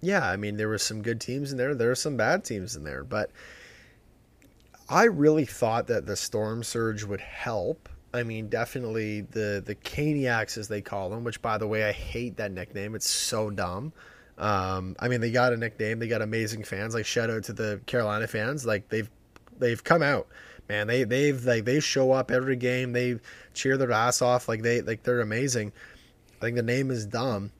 yeah, 0.02 0.28
I 0.28 0.36
mean, 0.36 0.56
there 0.56 0.68
were 0.68 0.78
some 0.78 1.00
good 1.00 1.20
teams 1.20 1.50
in 1.50 1.58
there. 1.58 1.74
There 1.74 1.88
were 1.88 1.94
some 1.94 2.16
bad 2.16 2.44
teams 2.44 2.76
in 2.76 2.84
there, 2.84 3.04
but 3.04 3.30
I 4.88 5.04
really 5.04 5.44
thought 5.44 5.88
that 5.88 6.06
the 6.06 6.16
storm 6.16 6.62
surge 6.62 7.04
would 7.04 7.20
help. 7.20 7.88
I 8.14 8.22
mean, 8.22 8.48
definitely 8.48 9.22
the 9.22 9.62
the 9.64 9.74
Caniacs 9.74 10.56
as 10.56 10.68
they 10.68 10.80
call 10.80 11.10
them, 11.10 11.24
which 11.24 11.42
by 11.42 11.58
the 11.58 11.66
way, 11.66 11.84
I 11.84 11.92
hate 11.92 12.36
that 12.36 12.52
nickname. 12.52 12.94
It's 12.94 13.10
so 13.10 13.50
dumb. 13.50 13.92
Um, 14.38 14.96
I 14.98 15.08
mean, 15.08 15.20
they 15.20 15.30
got 15.30 15.52
a 15.52 15.56
nickname. 15.56 15.98
They 15.98 16.08
got 16.08 16.22
amazing 16.22 16.64
fans. 16.64 16.94
Like 16.94 17.06
shout 17.06 17.30
out 17.30 17.44
to 17.44 17.52
the 17.52 17.80
Carolina 17.86 18.26
fans. 18.26 18.64
Like 18.64 18.88
they've 18.88 19.10
they've 19.58 19.82
come 19.82 20.02
out, 20.02 20.28
man. 20.68 20.86
They 20.86 21.04
they've 21.04 21.44
like 21.44 21.64
they 21.64 21.80
show 21.80 22.12
up 22.12 22.30
every 22.30 22.56
game. 22.56 22.92
They 22.92 23.18
cheer 23.54 23.76
their 23.76 23.92
ass 23.92 24.22
off. 24.22 24.48
Like 24.48 24.62
they 24.62 24.82
like 24.82 25.02
they're 25.02 25.20
amazing. 25.20 25.72
I 26.38 26.44
think 26.44 26.56
the 26.56 26.62
name 26.62 26.90
is 26.90 27.06
dumb, 27.06 27.50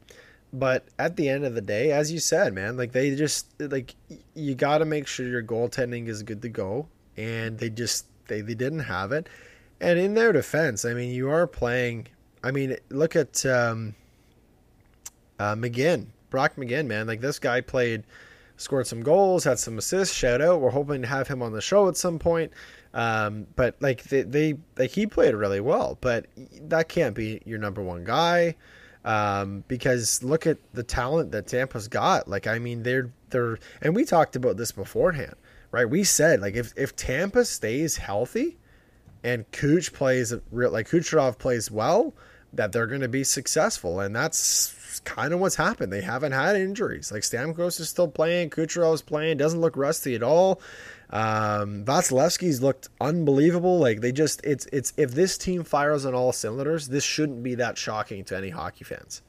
but 0.53 0.85
at 0.99 1.17
the 1.17 1.29
end 1.29 1.45
of 1.45 1.55
the 1.55 1.63
day, 1.63 1.91
as 1.91 2.13
you 2.13 2.21
said, 2.21 2.55
man, 2.55 2.77
like 2.77 2.93
they 2.93 3.17
just 3.17 3.49
like 3.61 3.97
you 4.35 4.55
got 4.55 4.79
to 4.79 4.85
make 4.85 5.07
sure 5.09 5.27
your 5.27 5.43
goaltending 5.43 6.09
is 6.09 6.23
good 6.23 6.43
to 6.43 6.49
go 6.49 6.87
and 7.17 7.59
they 7.59 7.71
just 7.71 8.07
they, 8.29 8.41
they 8.41 8.55
didn't 8.55 8.81
have 8.81 9.13
it. 9.13 9.29
And 9.81 9.99
in 9.99 10.15
their 10.15 10.33
defense, 10.33 10.85
I 10.85 10.95
mean, 10.95 11.13
you 11.13 11.31
are 11.31 11.47
playing. 11.47 12.09
I 12.43 12.51
mean, 12.51 12.77
look 12.91 13.17
at 13.17 13.45
um, 13.45 13.95
uh, 15.39 15.55
McGinn, 15.55 16.07
Brock 16.31 16.57
McGinn, 16.57 16.87
man. 16.87 17.07
Like 17.07 17.21
this 17.21 17.39
guy 17.39 17.61
played, 17.61 18.05
scored 18.57 18.87
some 18.87 19.03
goals, 19.03 19.45
had 19.45 19.59
some 19.59 19.79
assists. 19.79 20.15
Shout 20.15 20.41
out. 20.41 20.61
We're 20.61 20.71
hoping 20.71 21.03
to 21.03 21.09
have 21.09 21.29
him 21.29 21.43
on 21.43 21.53
the 21.53 21.61
show 21.61 21.89
at 21.89 21.97
some 21.97 22.19
point. 22.19 22.53
Um, 22.95 23.47
but 23.57 23.77
like 23.81 24.05
they, 24.05 24.23
they, 24.23 24.55
like 24.79 24.91
he 24.91 25.07
played 25.07 25.35
really 25.35 25.61
well. 25.61 25.99
But 26.01 26.27
that 26.63 26.89
can't 26.89 27.15
be 27.15 27.43
your 27.45 27.59
number 27.59 27.83
one 27.83 28.05
guy. 28.05 28.57
Um, 29.05 29.63
because 29.69 30.25
look 30.25 30.49
at 30.49 30.59
the 30.73 30.83
talent 30.83 31.31
that 31.33 31.47
Tampa's 31.47 31.87
got. 31.87 32.29
Like, 32.29 32.47
I 32.47 32.59
mean, 32.59 32.83
they're 32.83 33.13
they're, 33.31 33.59
and 33.83 33.95
we 33.95 34.05
talked 34.05 34.35
about 34.37 34.57
this 34.57 34.73
beforehand 34.73 35.35
right? 35.71 35.89
We 35.89 36.05
said 36.05 36.41
like 36.41 36.55
if 36.55 36.73
if 36.77 36.97
Tampa 36.97 37.45
stays 37.45 37.97
healthy 37.97 38.59
and 39.25 39.51
Cooch 39.53 39.93
plays 39.93 40.35
real 40.51 40.71
like 40.71 40.89
Kucherov 40.89 41.39
plays 41.39 41.71
well, 41.71 42.15
that 42.53 42.73
they're 42.73 42.87
going 42.87 43.01
to 43.01 43.09
be 43.09 43.25
successful, 43.25 44.01
and 44.01 44.15
that's 44.15 45.01
kind 45.05 45.33
of 45.33 45.41
what's 45.41 45.57
happened. 45.57 45.93
They 45.93 46.01
haven't 46.01 46.33
had 46.33 46.57
injuries. 46.57 47.13
Like 47.13 47.23
Stamkos 47.23 47.81
is 47.81 47.89
still 47.89 48.09
playing, 48.09 48.51
Kucherov's 48.51 49.03
playing, 49.03 49.37
doesn't 49.37 49.61
look 49.61 49.77
rusty 49.77 50.15
at 50.15 50.23
all. 50.23 50.61
Um, 51.11 51.85
Vasilevskiy's 51.85 52.63
looked 52.63 52.89
unbelievable. 53.01 53.79
Like 53.79 54.01
they 54.01 54.13
just 54.13 54.45
it's 54.45 54.67
it's 54.67 54.93
if 54.97 55.13
this 55.13 55.39
team 55.39 55.65
fires 55.65 56.05
on 56.05 56.15
all 56.15 56.33
cylinders, 56.33 56.89
this 56.89 57.05
shouldn't 57.05 57.43
be 57.43 57.55
that 57.57 57.79
shocking 57.79 58.25
to 58.25 58.37
any 58.37 58.51
hockey 58.51 58.85
fans. 58.85 59.23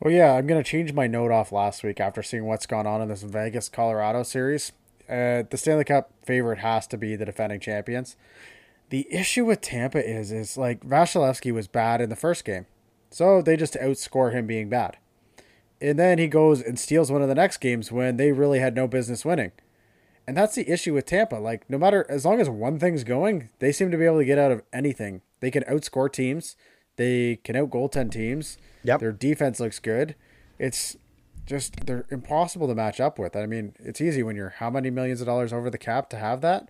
Well, 0.00 0.12
yeah, 0.12 0.32
I'm 0.32 0.46
gonna 0.46 0.64
change 0.64 0.92
my 0.92 1.06
note 1.06 1.30
off 1.30 1.52
last 1.52 1.84
week 1.84 2.00
after 2.00 2.22
seeing 2.22 2.44
what's 2.44 2.66
gone 2.66 2.86
on 2.86 3.00
in 3.00 3.08
this 3.08 3.22
Vegas 3.22 3.68
Colorado 3.68 4.24
series 4.24 4.72
uh, 5.08 5.44
the 5.48 5.56
Stanley 5.56 5.84
Cup 5.84 6.12
favorite 6.24 6.58
has 6.58 6.86
to 6.88 6.96
be 6.96 7.16
the 7.16 7.24
defending 7.24 7.60
champions. 7.60 8.16
The 8.90 9.06
issue 9.10 9.44
with 9.44 9.60
Tampa 9.60 10.06
is 10.06 10.30
is 10.32 10.56
like 10.56 10.84
Vasilevskiy 10.84 11.52
was 11.52 11.68
bad 11.68 12.00
in 12.00 12.10
the 12.10 12.16
first 12.16 12.44
game, 12.44 12.66
so 13.10 13.40
they 13.40 13.56
just 13.56 13.74
outscore 13.74 14.32
him 14.32 14.46
being 14.46 14.68
bad, 14.68 14.98
and 15.80 15.98
then 15.98 16.18
he 16.18 16.26
goes 16.26 16.60
and 16.60 16.78
steals 16.78 17.10
one 17.10 17.22
of 17.22 17.28
the 17.28 17.34
next 17.34 17.58
games 17.58 17.90
when 17.90 18.16
they 18.16 18.32
really 18.32 18.58
had 18.58 18.74
no 18.74 18.86
business 18.86 19.24
winning, 19.24 19.52
and 20.26 20.36
that's 20.36 20.54
the 20.54 20.70
issue 20.70 20.92
with 20.92 21.06
Tampa. 21.06 21.36
Like 21.36 21.68
no 21.70 21.78
matter 21.78 22.04
as 22.08 22.24
long 22.24 22.40
as 22.40 22.50
one 22.50 22.78
thing's 22.78 23.04
going, 23.04 23.48
they 23.60 23.72
seem 23.72 23.90
to 23.90 23.96
be 23.96 24.04
able 24.04 24.18
to 24.18 24.24
get 24.24 24.38
out 24.38 24.52
of 24.52 24.62
anything. 24.72 25.22
They 25.40 25.50
can 25.50 25.64
outscore 25.64 26.12
teams, 26.12 26.56
they 26.96 27.36
can 27.44 27.56
out 27.56 27.70
goaltend 27.70 28.12
teams. 28.12 28.58
Yep. 28.84 29.00
Their 29.00 29.12
defense 29.12 29.60
looks 29.60 29.78
good. 29.78 30.14
It's 30.58 30.96
just 31.46 31.86
they're 31.86 32.06
impossible 32.10 32.68
to 32.68 32.74
match 32.74 33.00
up 33.00 33.18
with. 33.18 33.36
I 33.36 33.46
mean, 33.46 33.74
it's 33.78 34.00
easy 34.00 34.22
when 34.22 34.36
you're 34.36 34.54
how 34.58 34.70
many 34.70 34.90
millions 34.90 35.20
of 35.20 35.26
dollars 35.26 35.52
over 35.52 35.70
the 35.70 35.78
cap 35.78 36.08
to 36.10 36.16
have 36.16 36.40
that, 36.42 36.68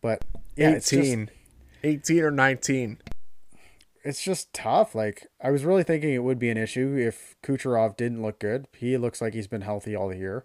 but 0.00 0.24
yeah, 0.56 0.76
18. 0.76 1.26
Just, 1.26 1.38
18 1.84 2.22
or 2.22 2.30
19. 2.30 2.98
It's 4.04 4.22
just 4.22 4.52
tough. 4.52 4.94
Like 4.94 5.28
I 5.42 5.50
was 5.50 5.64
really 5.64 5.82
thinking 5.82 6.12
it 6.12 6.24
would 6.24 6.38
be 6.38 6.50
an 6.50 6.56
issue 6.56 6.96
if 6.98 7.36
Kucherov 7.42 7.96
didn't 7.96 8.22
look 8.22 8.38
good. 8.38 8.66
He 8.76 8.96
looks 8.96 9.20
like 9.20 9.34
he's 9.34 9.46
been 9.46 9.62
healthy 9.62 9.96
all 9.96 10.12
year. 10.12 10.44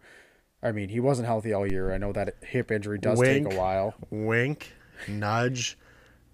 I 0.62 0.72
mean, 0.72 0.90
he 0.90 1.00
wasn't 1.00 1.28
healthy 1.28 1.54
all 1.54 1.68
year. 1.70 1.94
I 1.94 1.98
know 1.98 2.12
that 2.14 2.36
hip 2.42 2.72
injury 2.72 2.98
does 2.98 3.20
wink, 3.20 3.46
take 3.48 3.54
a 3.54 3.60
while. 3.60 3.96
Wink, 4.10 4.74
nudge, 5.08 5.78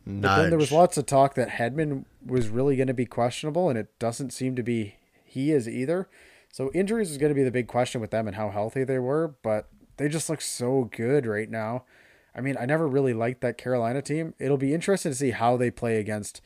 nudge. 0.06 0.22
But 0.22 0.36
then 0.38 0.50
there 0.50 0.60
was 0.60 0.72
lots 0.72 0.98
of 0.98 1.06
talk 1.06 1.36
that 1.36 1.50
Hedman 1.50 2.06
was 2.26 2.48
really 2.48 2.76
going 2.76 2.88
to 2.88 2.94
be 2.94 3.06
questionable, 3.06 3.70
and 3.70 3.78
it 3.78 3.88
doesn't 4.00 4.32
seem 4.32 4.56
to 4.56 4.64
be 4.64 4.96
he 5.26 5.52
is 5.52 5.68
either. 5.68 6.08
So 6.54 6.70
injuries 6.72 7.10
is 7.10 7.18
going 7.18 7.32
to 7.32 7.36
be 7.36 7.44
the 7.44 7.50
big 7.50 7.66
question 7.66 8.00
with 8.00 8.12
them 8.12 8.28
and 8.28 8.36
how 8.36 8.52
healthy 8.52 8.84
they 8.84 9.00
were, 9.00 9.34
but 9.42 9.70
they 9.98 10.08
just 10.08 10.30
look 10.30 10.40
so 10.40 10.88
good 10.96 11.26
right 11.26 11.50
now. 11.50 11.84
I 12.36 12.42
mean, 12.42 12.58
I 12.60 12.68
never 12.68 12.88
really 12.88 13.16
liked 13.16 13.42
that 13.42 13.58
Carolina 13.58 14.04
team. 14.04 14.36
It'll 14.38 14.56
be 14.56 14.72
interesting 14.72 15.12
to 15.12 15.18
see 15.18 15.32
how 15.32 15.58
they 15.58 15.72
play 15.72 15.98
against 15.98 16.42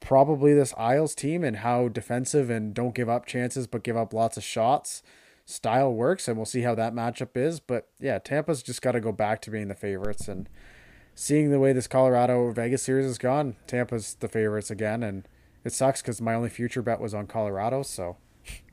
probably 0.00 0.54
this 0.54 0.72
Isles 0.78 1.14
team 1.14 1.44
and 1.44 1.58
how 1.58 1.88
defensive 1.88 2.48
and 2.48 2.72
don't 2.72 2.94
give 2.94 3.10
up 3.10 3.26
chances 3.26 3.66
but 3.66 3.82
give 3.82 3.98
up 3.98 4.14
lots 4.14 4.38
of 4.38 4.44
shots 4.44 5.02
style 5.44 5.92
works 5.92 6.26
and 6.26 6.38
we'll 6.38 6.46
see 6.46 6.62
how 6.62 6.74
that 6.76 6.94
matchup 6.94 7.36
is. 7.36 7.60
But 7.60 7.88
yeah, 8.00 8.18
Tampa's 8.18 8.62
just 8.62 8.80
got 8.80 8.92
to 8.92 9.00
go 9.00 9.12
back 9.12 9.42
to 9.42 9.50
being 9.50 9.68
the 9.68 9.74
favorites 9.74 10.26
and 10.26 10.48
seeing 11.14 11.50
the 11.50 11.60
way 11.60 11.74
this 11.74 11.86
Colorado 11.86 12.50
Vegas 12.50 12.82
series 12.82 13.04
has 13.04 13.18
gone, 13.18 13.56
Tampa's 13.66 14.14
the 14.14 14.28
favorites 14.28 14.70
again 14.70 15.02
and 15.02 15.28
it 15.64 15.74
sucks 15.74 16.00
cuz 16.00 16.22
my 16.22 16.32
only 16.32 16.48
future 16.48 16.80
bet 16.80 16.98
was 16.98 17.12
on 17.12 17.26
Colorado, 17.26 17.82
so 17.82 18.16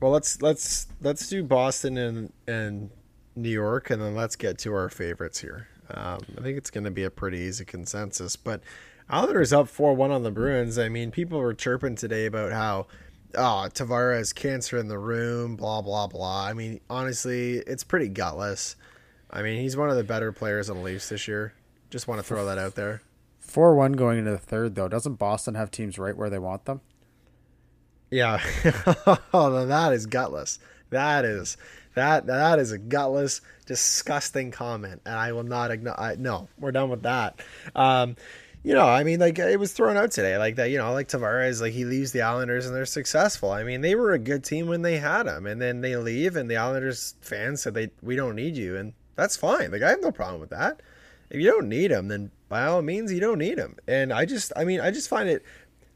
well, 0.00 0.10
let's 0.10 0.40
let's 0.42 0.86
let's 1.00 1.28
do 1.28 1.42
Boston 1.42 1.96
and 1.98 2.32
and 2.46 2.90
New 3.36 3.50
York 3.50 3.90
and 3.90 4.00
then 4.00 4.14
let's 4.14 4.36
get 4.36 4.58
to 4.58 4.74
our 4.74 4.88
favorites 4.88 5.40
here. 5.40 5.68
Um, 5.92 6.20
I 6.38 6.42
think 6.42 6.56
it's 6.56 6.70
going 6.70 6.84
to 6.84 6.90
be 6.90 7.04
a 7.04 7.10
pretty 7.10 7.38
easy 7.38 7.64
consensus. 7.64 8.36
But 8.36 8.62
Islanders 9.08 9.52
up 9.52 9.68
4 9.68 9.94
1 9.94 10.10
on 10.10 10.22
the 10.22 10.30
Bruins. 10.30 10.78
I 10.78 10.88
mean, 10.88 11.10
people 11.10 11.38
were 11.40 11.54
chirping 11.54 11.96
today 11.96 12.26
about 12.26 12.52
how, 12.52 12.86
oh, 13.34 13.68
Tavares 13.72 14.34
cancer 14.34 14.78
in 14.78 14.88
the 14.88 14.98
room, 14.98 15.56
blah, 15.56 15.82
blah, 15.82 16.06
blah. 16.06 16.46
I 16.46 16.52
mean, 16.52 16.80
honestly, 16.88 17.58
it's 17.58 17.84
pretty 17.84 18.08
gutless. 18.08 18.76
I 19.30 19.42
mean, 19.42 19.60
he's 19.60 19.76
one 19.76 19.90
of 19.90 19.96
the 19.96 20.04
better 20.04 20.32
players 20.32 20.70
on 20.70 20.78
the 20.78 20.82
Leafs 20.82 21.08
this 21.08 21.26
year. 21.26 21.54
Just 21.90 22.06
want 22.06 22.20
to 22.20 22.26
throw 22.26 22.46
that 22.46 22.58
out 22.58 22.76
there. 22.76 23.02
4 23.40 23.74
1 23.74 23.92
going 23.92 24.18
into 24.18 24.30
the 24.30 24.38
third, 24.38 24.76
though. 24.76 24.88
Doesn't 24.88 25.14
Boston 25.14 25.54
have 25.56 25.70
teams 25.72 25.98
right 25.98 26.16
where 26.16 26.30
they 26.30 26.38
want 26.38 26.66
them? 26.66 26.80
Yeah. 28.10 28.40
oh, 29.32 29.66
that 29.66 29.92
is 29.92 30.06
gutless. 30.06 30.58
That 30.90 31.24
is 31.24 31.56
that 31.94 32.26
that 32.26 32.58
is 32.58 32.72
a 32.72 32.78
gutless, 32.78 33.40
disgusting 33.66 34.50
comment, 34.50 35.02
and 35.04 35.14
I 35.14 35.32
will 35.32 35.42
not 35.42 35.70
ignore. 35.70 35.96
no, 36.18 36.48
we're 36.58 36.72
done 36.72 36.90
with 36.90 37.02
that. 37.02 37.40
Um, 37.74 38.16
you 38.62 38.74
know, 38.74 38.86
I 38.86 39.04
mean, 39.04 39.20
like 39.20 39.38
it 39.38 39.58
was 39.58 39.72
thrown 39.72 39.96
out 39.96 40.10
today, 40.10 40.36
like 40.36 40.56
that. 40.56 40.70
You 40.70 40.78
know, 40.78 40.92
like 40.92 41.08
Tavares, 41.08 41.60
like 41.60 41.72
he 41.72 41.84
leaves 41.84 42.12
the 42.12 42.22
Islanders 42.22 42.66
and 42.66 42.74
they're 42.74 42.86
successful. 42.86 43.50
I 43.50 43.64
mean, 43.64 43.80
they 43.80 43.94
were 43.94 44.12
a 44.12 44.18
good 44.18 44.44
team 44.44 44.66
when 44.66 44.82
they 44.82 44.98
had 44.98 45.26
him, 45.26 45.46
and 45.46 45.60
then 45.60 45.80
they 45.80 45.96
leave, 45.96 46.36
and 46.36 46.50
the 46.50 46.56
Islanders 46.56 47.14
fans 47.20 47.62
said 47.62 47.74
they 47.74 47.90
we 48.02 48.16
don't 48.16 48.36
need 48.36 48.56
you, 48.56 48.76
and 48.76 48.92
that's 49.16 49.36
fine. 49.36 49.70
Like 49.70 49.82
I 49.82 49.90
have 49.90 50.02
no 50.02 50.12
problem 50.12 50.40
with 50.40 50.50
that. 50.50 50.80
If 51.30 51.40
you 51.40 51.48
don't 51.48 51.68
need 51.68 51.92
him, 51.92 52.08
then 52.08 52.32
by 52.48 52.66
all 52.66 52.82
means, 52.82 53.12
you 53.12 53.20
don't 53.20 53.38
need 53.38 53.56
him. 53.56 53.76
And 53.86 54.12
I 54.12 54.24
just, 54.24 54.52
I 54.56 54.64
mean, 54.64 54.80
I 54.80 54.90
just 54.90 55.08
find 55.08 55.28
it. 55.28 55.44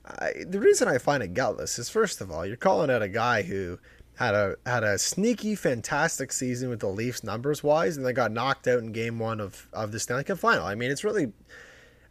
I, 0.07 0.33
the 0.47 0.61
reason 0.61 0.89
I 0.89 0.99
find 0.99 1.23
it 1.23 1.35
gutless 1.35 1.79
is 1.79 1.89
first 1.89 2.21
of 2.21 2.31
all, 2.31 2.45
you're 2.45 2.57
calling 2.57 2.91
out 2.91 3.03
a 3.03 3.09
guy 3.09 3.43
who 3.43 3.79
had 4.17 4.35
a 4.35 4.57
had 4.67 4.85
a 4.85 4.99
sneaky, 4.99 5.55
fantastic 5.55 6.31
season 6.31 6.69
with 6.69 6.81
the 6.81 6.89
Leafs 6.89 7.25
numbers 7.25 7.63
wise, 7.63 7.97
and 7.97 8.05
they 8.05 8.13
got 8.13 8.33
knocked 8.33 8.69
out 8.69 8.81
in 8.81 8.93
Game 8.93 9.19
One 9.19 9.41
of 9.41 9.69
of 9.73 9.93
the 9.93 10.01
Stanley 10.01 10.25
Cup 10.25 10.39
Final. 10.39 10.67
I 10.67 10.75
mean, 10.75 10.91
it's 10.91 11.05
really, 11.05 11.33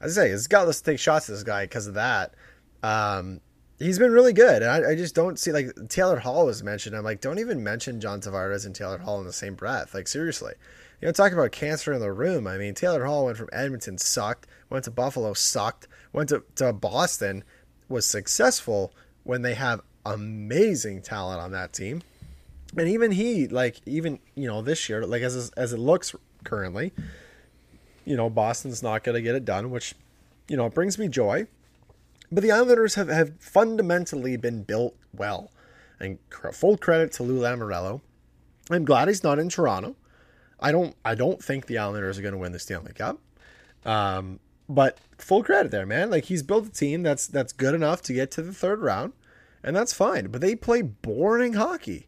as 0.01 0.17
I 0.17 0.23
say, 0.23 0.29
it's 0.31 0.47
gutless 0.47 0.81
to 0.81 0.91
take 0.91 0.99
shots 0.99 1.29
at 1.29 1.33
this 1.33 1.43
guy 1.43 1.65
because 1.65 1.87
of 1.87 1.93
that. 1.93 2.33
Um, 2.81 3.39
he's 3.79 3.99
been 3.99 4.11
really 4.11 4.33
good, 4.33 4.61
and 4.61 4.71
I, 4.71 4.91
I, 4.91 4.95
just 4.95 5.15
don't 5.15 5.39
see 5.39 5.53
like 5.53 5.71
Taylor 5.87 6.19
Hall 6.19 6.45
was 6.45 6.63
mentioned. 6.63 6.95
I'm 6.95 7.03
like, 7.03 7.21
don't 7.21 7.39
even 7.39 7.63
mention 7.63 8.01
John 8.01 8.19
Tavares 8.19 8.65
and 8.65 8.75
Taylor 8.75 8.97
Hall 8.97 9.19
in 9.21 9.25
the 9.25 9.31
same 9.31 9.55
breath. 9.55 9.93
Like 9.93 10.09
seriously, 10.09 10.53
you 10.99 11.07
know, 11.07 11.13
talking 11.13 11.37
about 11.37 11.53
cancer 11.53 11.93
in 11.93 12.01
the 12.01 12.11
room. 12.11 12.47
I 12.47 12.57
mean, 12.57 12.73
Taylor 12.73 13.05
Hall 13.05 13.25
went 13.25 13.37
from 13.37 13.49
Edmonton, 13.53 13.97
sucked, 13.97 14.47
went 14.69 14.83
to 14.85 14.91
Buffalo, 14.91 15.33
sucked, 15.33 15.87
went 16.11 16.29
to, 16.29 16.43
to 16.55 16.73
Boston, 16.73 17.43
was 17.89 18.05
successful 18.05 18.93
when 19.23 19.41
they 19.41 19.53
have 19.53 19.81
amazing 20.05 21.01
talent 21.01 21.41
on 21.41 21.51
that 21.51 21.73
team. 21.73 22.01
And 22.77 22.87
even 22.87 23.11
he, 23.11 23.47
like, 23.47 23.79
even, 23.85 24.19
you 24.35 24.47
know, 24.47 24.61
this 24.61 24.89
year, 24.89 25.05
like, 25.05 25.21
as, 25.21 25.51
as 25.51 25.73
it 25.73 25.79
looks 25.79 26.15
currently, 26.43 26.91
you 28.05 28.17
know, 28.17 28.29
Boston's 28.29 28.81
not 28.81 29.03
going 29.03 29.15
to 29.15 29.21
get 29.21 29.35
it 29.35 29.45
done, 29.45 29.69
which, 29.69 29.95
you 30.47 30.57
know, 30.57 30.69
brings 30.69 30.97
me 30.97 31.07
joy. 31.07 31.47
But 32.31 32.41
the 32.41 32.51
Islanders 32.51 32.95
have, 32.95 33.09
have 33.09 33.33
fundamentally 33.39 34.37
been 34.37 34.63
built 34.63 34.95
well. 35.15 35.51
And 35.99 36.17
full 36.51 36.77
credit 36.77 37.11
to 37.13 37.23
Lou 37.23 37.39
Lamoriello. 37.39 38.01
I'm 38.71 38.85
glad 38.85 39.07
he's 39.07 39.23
not 39.23 39.39
in 39.39 39.49
Toronto. 39.49 39.95
I 40.59 40.71
don't 40.71 40.95
I 41.03 41.15
don't 41.15 41.43
think 41.43 41.67
the 41.67 41.77
Islanders 41.77 42.17
are 42.17 42.21
going 42.21 42.33
to 42.33 42.37
win 42.37 42.53
the 42.53 42.59
Stanley 42.59 42.93
Cup. 42.93 43.19
Um, 43.85 44.39
but 44.69 44.97
full 45.17 45.43
credit 45.43 45.71
there, 45.71 45.85
man. 45.85 46.09
Like 46.09 46.25
he's 46.25 46.43
built 46.43 46.67
a 46.67 46.71
team 46.71 47.03
that's 47.03 47.27
that's 47.27 47.53
good 47.53 47.73
enough 47.73 48.01
to 48.03 48.13
get 48.13 48.31
to 48.31 48.41
the 48.41 48.53
third 48.53 48.81
round 48.81 49.13
and 49.63 49.75
that's 49.75 49.93
fine. 49.93 50.27
But 50.27 50.41
they 50.41 50.55
play 50.55 50.81
boring 50.81 51.53
hockey. 51.53 52.07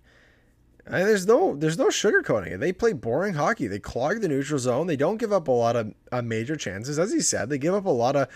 And 0.86 1.08
there's 1.08 1.26
no 1.26 1.56
there's 1.56 1.80
no 1.80 1.88
sugarcoating 1.88 2.52
it. 2.52 2.60
They 2.60 2.72
play 2.72 2.94
boring 2.94 3.34
hockey. 3.34 3.66
They 3.66 3.80
clog 3.80 4.22
the 4.22 4.28
neutral 4.28 4.60
zone. 4.60 4.86
They 4.86 4.98
don't 4.98 5.18
give 5.18 5.34
up 5.34 5.48
a 5.48 5.52
lot 5.52 5.76
of 5.76 5.94
uh, 6.12 6.22
major 6.22 6.56
chances, 6.56 7.00
as 7.00 7.12
he 7.12 7.22
said. 7.22 7.50
They 7.50 7.58
give 7.58 7.74
up 7.74 7.86
a 7.86 7.90
lot 7.90 8.16
of 8.16 8.28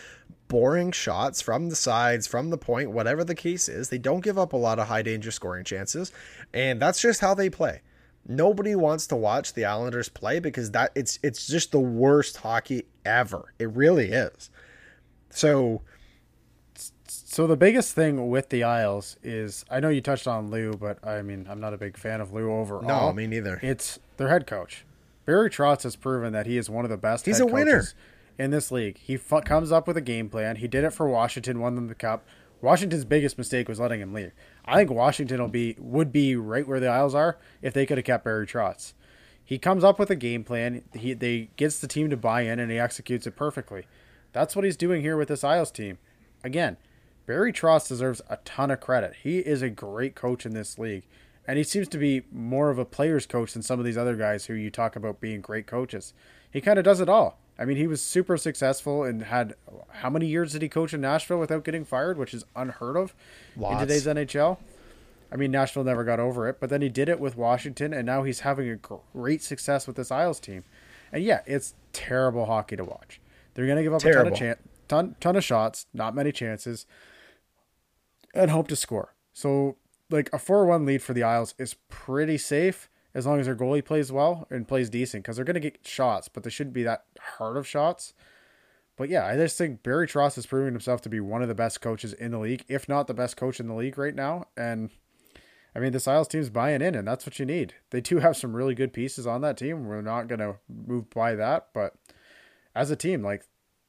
boring 0.47 0.91
shots 0.91 1.43
from 1.43 1.69
the 1.69 1.75
sides, 1.75 2.25
from 2.25 2.49
the 2.49 2.57
point, 2.57 2.89
whatever 2.89 3.23
the 3.23 3.35
case 3.35 3.69
is. 3.69 3.89
They 3.89 3.99
don't 3.99 4.21
give 4.21 4.39
up 4.39 4.53
a 4.53 4.57
lot 4.57 4.79
of 4.79 4.87
high 4.87 5.03
danger 5.03 5.29
scoring 5.29 5.63
chances, 5.63 6.11
and 6.51 6.81
that's 6.81 6.99
just 6.99 7.21
how 7.21 7.35
they 7.35 7.51
play. 7.51 7.81
Nobody 8.31 8.75
wants 8.75 9.07
to 9.07 9.15
watch 9.15 9.55
the 9.55 9.65
Islanders 9.65 10.07
play 10.07 10.39
because 10.39 10.69
that 10.71 10.91
it's 10.93 11.17
it's 11.23 11.47
just 11.47 11.71
the 11.71 11.79
worst 11.79 12.37
hockey 12.37 12.83
ever. 13.03 13.53
It 13.57 13.71
really 13.71 14.11
is. 14.11 14.51
So 15.31 15.81
so 17.07 17.47
the 17.47 17.57
biggest 17.57 17.95
thing 17.95 18.29
with 18.29 18.49
the 18.49 18.63
Isles 18.63 19.17
is 19.23 19.65
I 19.69 19.79
know 19.79 19.89
you 19.89 19.99
touched 19.99 20.27
on 20.27 20.51
Lou, 20.51 20.73
but 20.73 21.05
I 21.05 21.23
mean 21.23 21.47
I'm 21.49 21.59
not 21.59 21.73
a 21.73 21.77
big 21.77 21.97
fan 21.97 22.21
of 22.21 22.31
Lou 22.31 22.51
overall. 22.51 22.83
No, 22.83 23.11
me 23.11 23.25
neither. 23.25 23.59
It's 23.63 23.97
their 24.17 24.29
head 24.29 24.45
coach. 24.45 24.85
Barry 25.25 25.49
Trotz 25.49 25.81
has 25.81 25.95
proven 25.95 26.31
that 26.33 26.45
he 26.45 26.57
is 26.57 26.69
one 26.69 26.85
of 26.85 26.91
the 26.91 26.97
best. 26.97 27.25
He's 27.25 27.39
a 27.39 27.47
winner 27.47 27.83
in 28.37 28.51
this 28.51 28.71
league. 28.71 28.99
He 28.99 29.15
f- 29.15 29.43
comes 29.43 29.71
up 29.71 29.87
with 29.87 29.97
a 29.97 30.01
game 30.01 30.29
plan. 30.29 30.57
He 30.57 30.67
did 30.67 30.83
it 30.83 30.91
for 30.91 31.07
Washington, 31.09 31.59
won 31.59 31.75
them 31.75 31.87
the 31.87 31.95
cup. 31.95 32.25
Washington's 32.61 33.05
biggest 33.05 33.37
mistake 33.37 33.69
was 33.69 33.79
letting 33.79 34.01
him 34.01 34.13
leave. 34.13 34.31
I 34.69 34.75
think 34.77 34.91
Washington 34.91 35.41
will 35.41 35.47
be 35.47 35.75
would 35.79 36.11
be 36.11 36.35
right 36.35 36.67
where 36.67 36.79
the 36.79 36.87
Isles 36.87 37.15
are 37.15 37.37
if 37.61 37.73
they 37.73 37.85
could 37.85 37.97
have 37.97 38.05
kept 38.05 38.23
Barry 38.23 38.45
Trotz. 38.45 38.93
He 39.43 39.57
comes 39.57 39.83
up 39.83 39.97
with 39.97 40.11
a 40.11 40.15
game 40.15 40.43
plan. 40.43 40.83
He 40.93 41.13
they 41.13 41.49
gets 41.55 41.79
the 41.79 41.87
team 41.87 42.09
to 42.11 42.17
buy 42.17 42.41
in 42.41 42.59
and 42.59 42.71
he 42.71 42.77
executes 42.77 43.25
it 43.25 43.35
perfectly. 43.35 43.87
That's 44.31 44.55
what 44.55 44.63
he's 44.63 44.77
doing 44.77 45.01
here 45.01 45.17
with 45.17 45.27
this 45.27 45.43
Isles 45.43 45.71
team. 45.71 45.97
Again, 46.43 46.77
Barry 47.25 47.51
Trotz 47.51 47.87
deserves 47.87 48.21
a 48.29 48.37
ton 48.37 48.69
of 48.69 48.79
credit. 48.79 49.15
He 49.23 49.39
is 49.39 49.61
a 49.63 49.69
great 49.69 50.13
coach 50.13 50.45
in 50.45 50.53
this 50.53 50.77
league. 50.77 51.05
And 51.47 51.57
he 51.57 51.63
seems 51.63 51.87
to 51.87 51.97
be 51.97 52.23
more 52.31 52.69
of 52.69 52.77
a 52.77 52.85
player's 52.85 53.25
coach 53.25 53.53
than 53.53 53.63
some 53.63 53.79
of 53.79 53.85
these 53.85 53.97
other 53.97 54.15
guys 54.15 54.45
who 54.45 54.53
you 54.53 54.69
talk 54.69 54.95
about 54.95 55.19
being 55.19 55.41
great 55.41 55.65
coaches. 55.65 56.13
He 56.51 56.61
kind 56.61 56.77
of 56.77 56.85
does 56.85 57.01
it 57.01 57.09
all. 57.09 57.39
I 57.59 57.65
mean, 57.65 57.75
he 57.77 57.87
was 57.87 58.01
super 58.01 58.37
successful 58.37 59.03
and 59.03 59.23
had 59.23 59.53
how 59.89 60.09
many 60.09 60.27
years 60.27 60.53
did 60.53 60.61
he 60.61 60.69
coach 60.69 60.93
in 60.93 61.01
Nashville 61.01 61.39
without 61.39 61.65
getting 61.65 61.83
fired, 61.83 62.17
which 62.17 62.33
is 62.33 62.45
unheard 62.55 62.95
of 62.95 63.13
Lots. 63.57 63.73
in 63.73 63.87
today's 63.87 64.07
NHL. 64.07 64.57
I 65.31 65.35
mean, 65.35 65.51
Nashville 65.51 65.83
never 65.83 66.03
got 66.03 66.19
over 66.19 66.47
it, 66.47 66.59
but 66.59 66.69
then 66.69 66.81
he 66.81 66.89
did 66.89 67.09
it 67.09 67.19
with 67.19 67.35
Washington, 67.35 67.93
and 67.93 68.05
now 68.05 68.23
he's 68.23 68.39
having 68.39 68.69
a 68.69 68.77
great 68.77 69.43
success 69.43 69.85
with 69.85 69.97
this 69.97 70.09
Isles 70.09 70.39
team. 70.39 70.63
And 71.11 71.23
yeah, 71.23 71.41
it's 71.45 71.75
terrible 71.91 72.45
hockey 72.45 72.77
to 72.77 72.83
watch. 72.85 73.19
They're 73.53 73.65
going 73.65 73.77
to 73.77 73.83
give 73.83 73.93
up 73.93 74.01
terrible. 74.01 74.21
a 74.21 74.23
ton 74.23 74.33
of 74.33 74.39
chan- 74.39 74.69
ton, 74.87 75.15
ton 75.19 75.35
of 75.35 75.43
shots, 75.43 75.85
not 75.93 76.15
many 76.15 76.31
chances 76.31 76.85
and 78.33 78.51
hope 78.51 78.67
to 78.69 78.75
score. 78.75 79.13
So, 79.33 79.77
like 80.09 80.29
a 80.33 80.39
4 80.39 80.65
1 80.65 80.85
lead 80.85 81.01
for 81.01 81.13
the 81.13 81.23
Isles 81.23 81.53
is 81.57 81.75
pretty 81.89 82.37
safe 82.37 82.88
as 83.13 83.25
long 83.25 83.39
as 83.39 83.45
their 83.45 83.55
goalie 83.55 83.83
plays 83.83 84.11
well 84.11 84.47
and 84.49 84.67
plays 84.67 84.89
decent 84.89 85.23
because 85.23 85.35
they're 85.35 85.45
going 85.45 85.55
to 85.55 85.59
get 85.59 85.85
shots, 85.85 86.27
but 86.27 86.43
they 86.43 86.49
shouldn't 86.49 86.73
be 86.73 86.83
that 86.83 87.05
hard 87.37 87.57
of 87.57 87.67
shots. 87.67 88.13
But 88.95 89.09
yeah, 89.09 89.25
I 89.25 89.35
just 89.35 89.57
think 89.57 89.81
Barry 89.81 90.07
Trotz 90.07 90.37
is 90.37 90.45
proving 90.45 90.73
himself 90.73 91.01
to 91.01 91.09
be 91.09 91.19
one 91.19 91.41
of 91.41 91.47
the 91.47 91.55
best 91.55 91.81
coaches 91.81 92.13
in 92.13 92.31
the 92.31 92.39
league, 92.39 92.65
if 92.67 92.89
not 92.89 93.07
the 93.07 93.13
best 93.13 93.37
coach 93.37 93.59
in 93.59 93.67
the 93.67 93.73
league 93.73 93.97
right 93.97 94.15
now. 94.15 94.45
And 94.57 94.89
I 95.73 95.79
mean, 95.79 95.91
the 95.91 96.11
Isles 96.11 96.27
team's 96.27 96.49
buying 96.49 96.81
in, 96.81 96.95
and 96.95 97.07
that's 97.07 97.25
what 97.25 97.39
you 97.39 97.45
need. 97.45 97.75
They 97.91 98.01
do 98.01 98.19
have 98.19 98.37
some 98.37 98.55
really 98.55 98.75
good 98.75 98.93
pieces 98.93 99.25
on 99.25 99.41
that 99.41 99.57
team. 99.57 99.85
We're 99.85 100.01
not 100.01 100.27
going 100.27 100.39
to 100.39 100.57
move 100.67 101.09
by 101.09 101.35
that, 101.35 101.69
but 101.73 101.93
as 102.75 102.91
a 102.91 102.95
team, 102.95 103.23
like, 103.23 103.43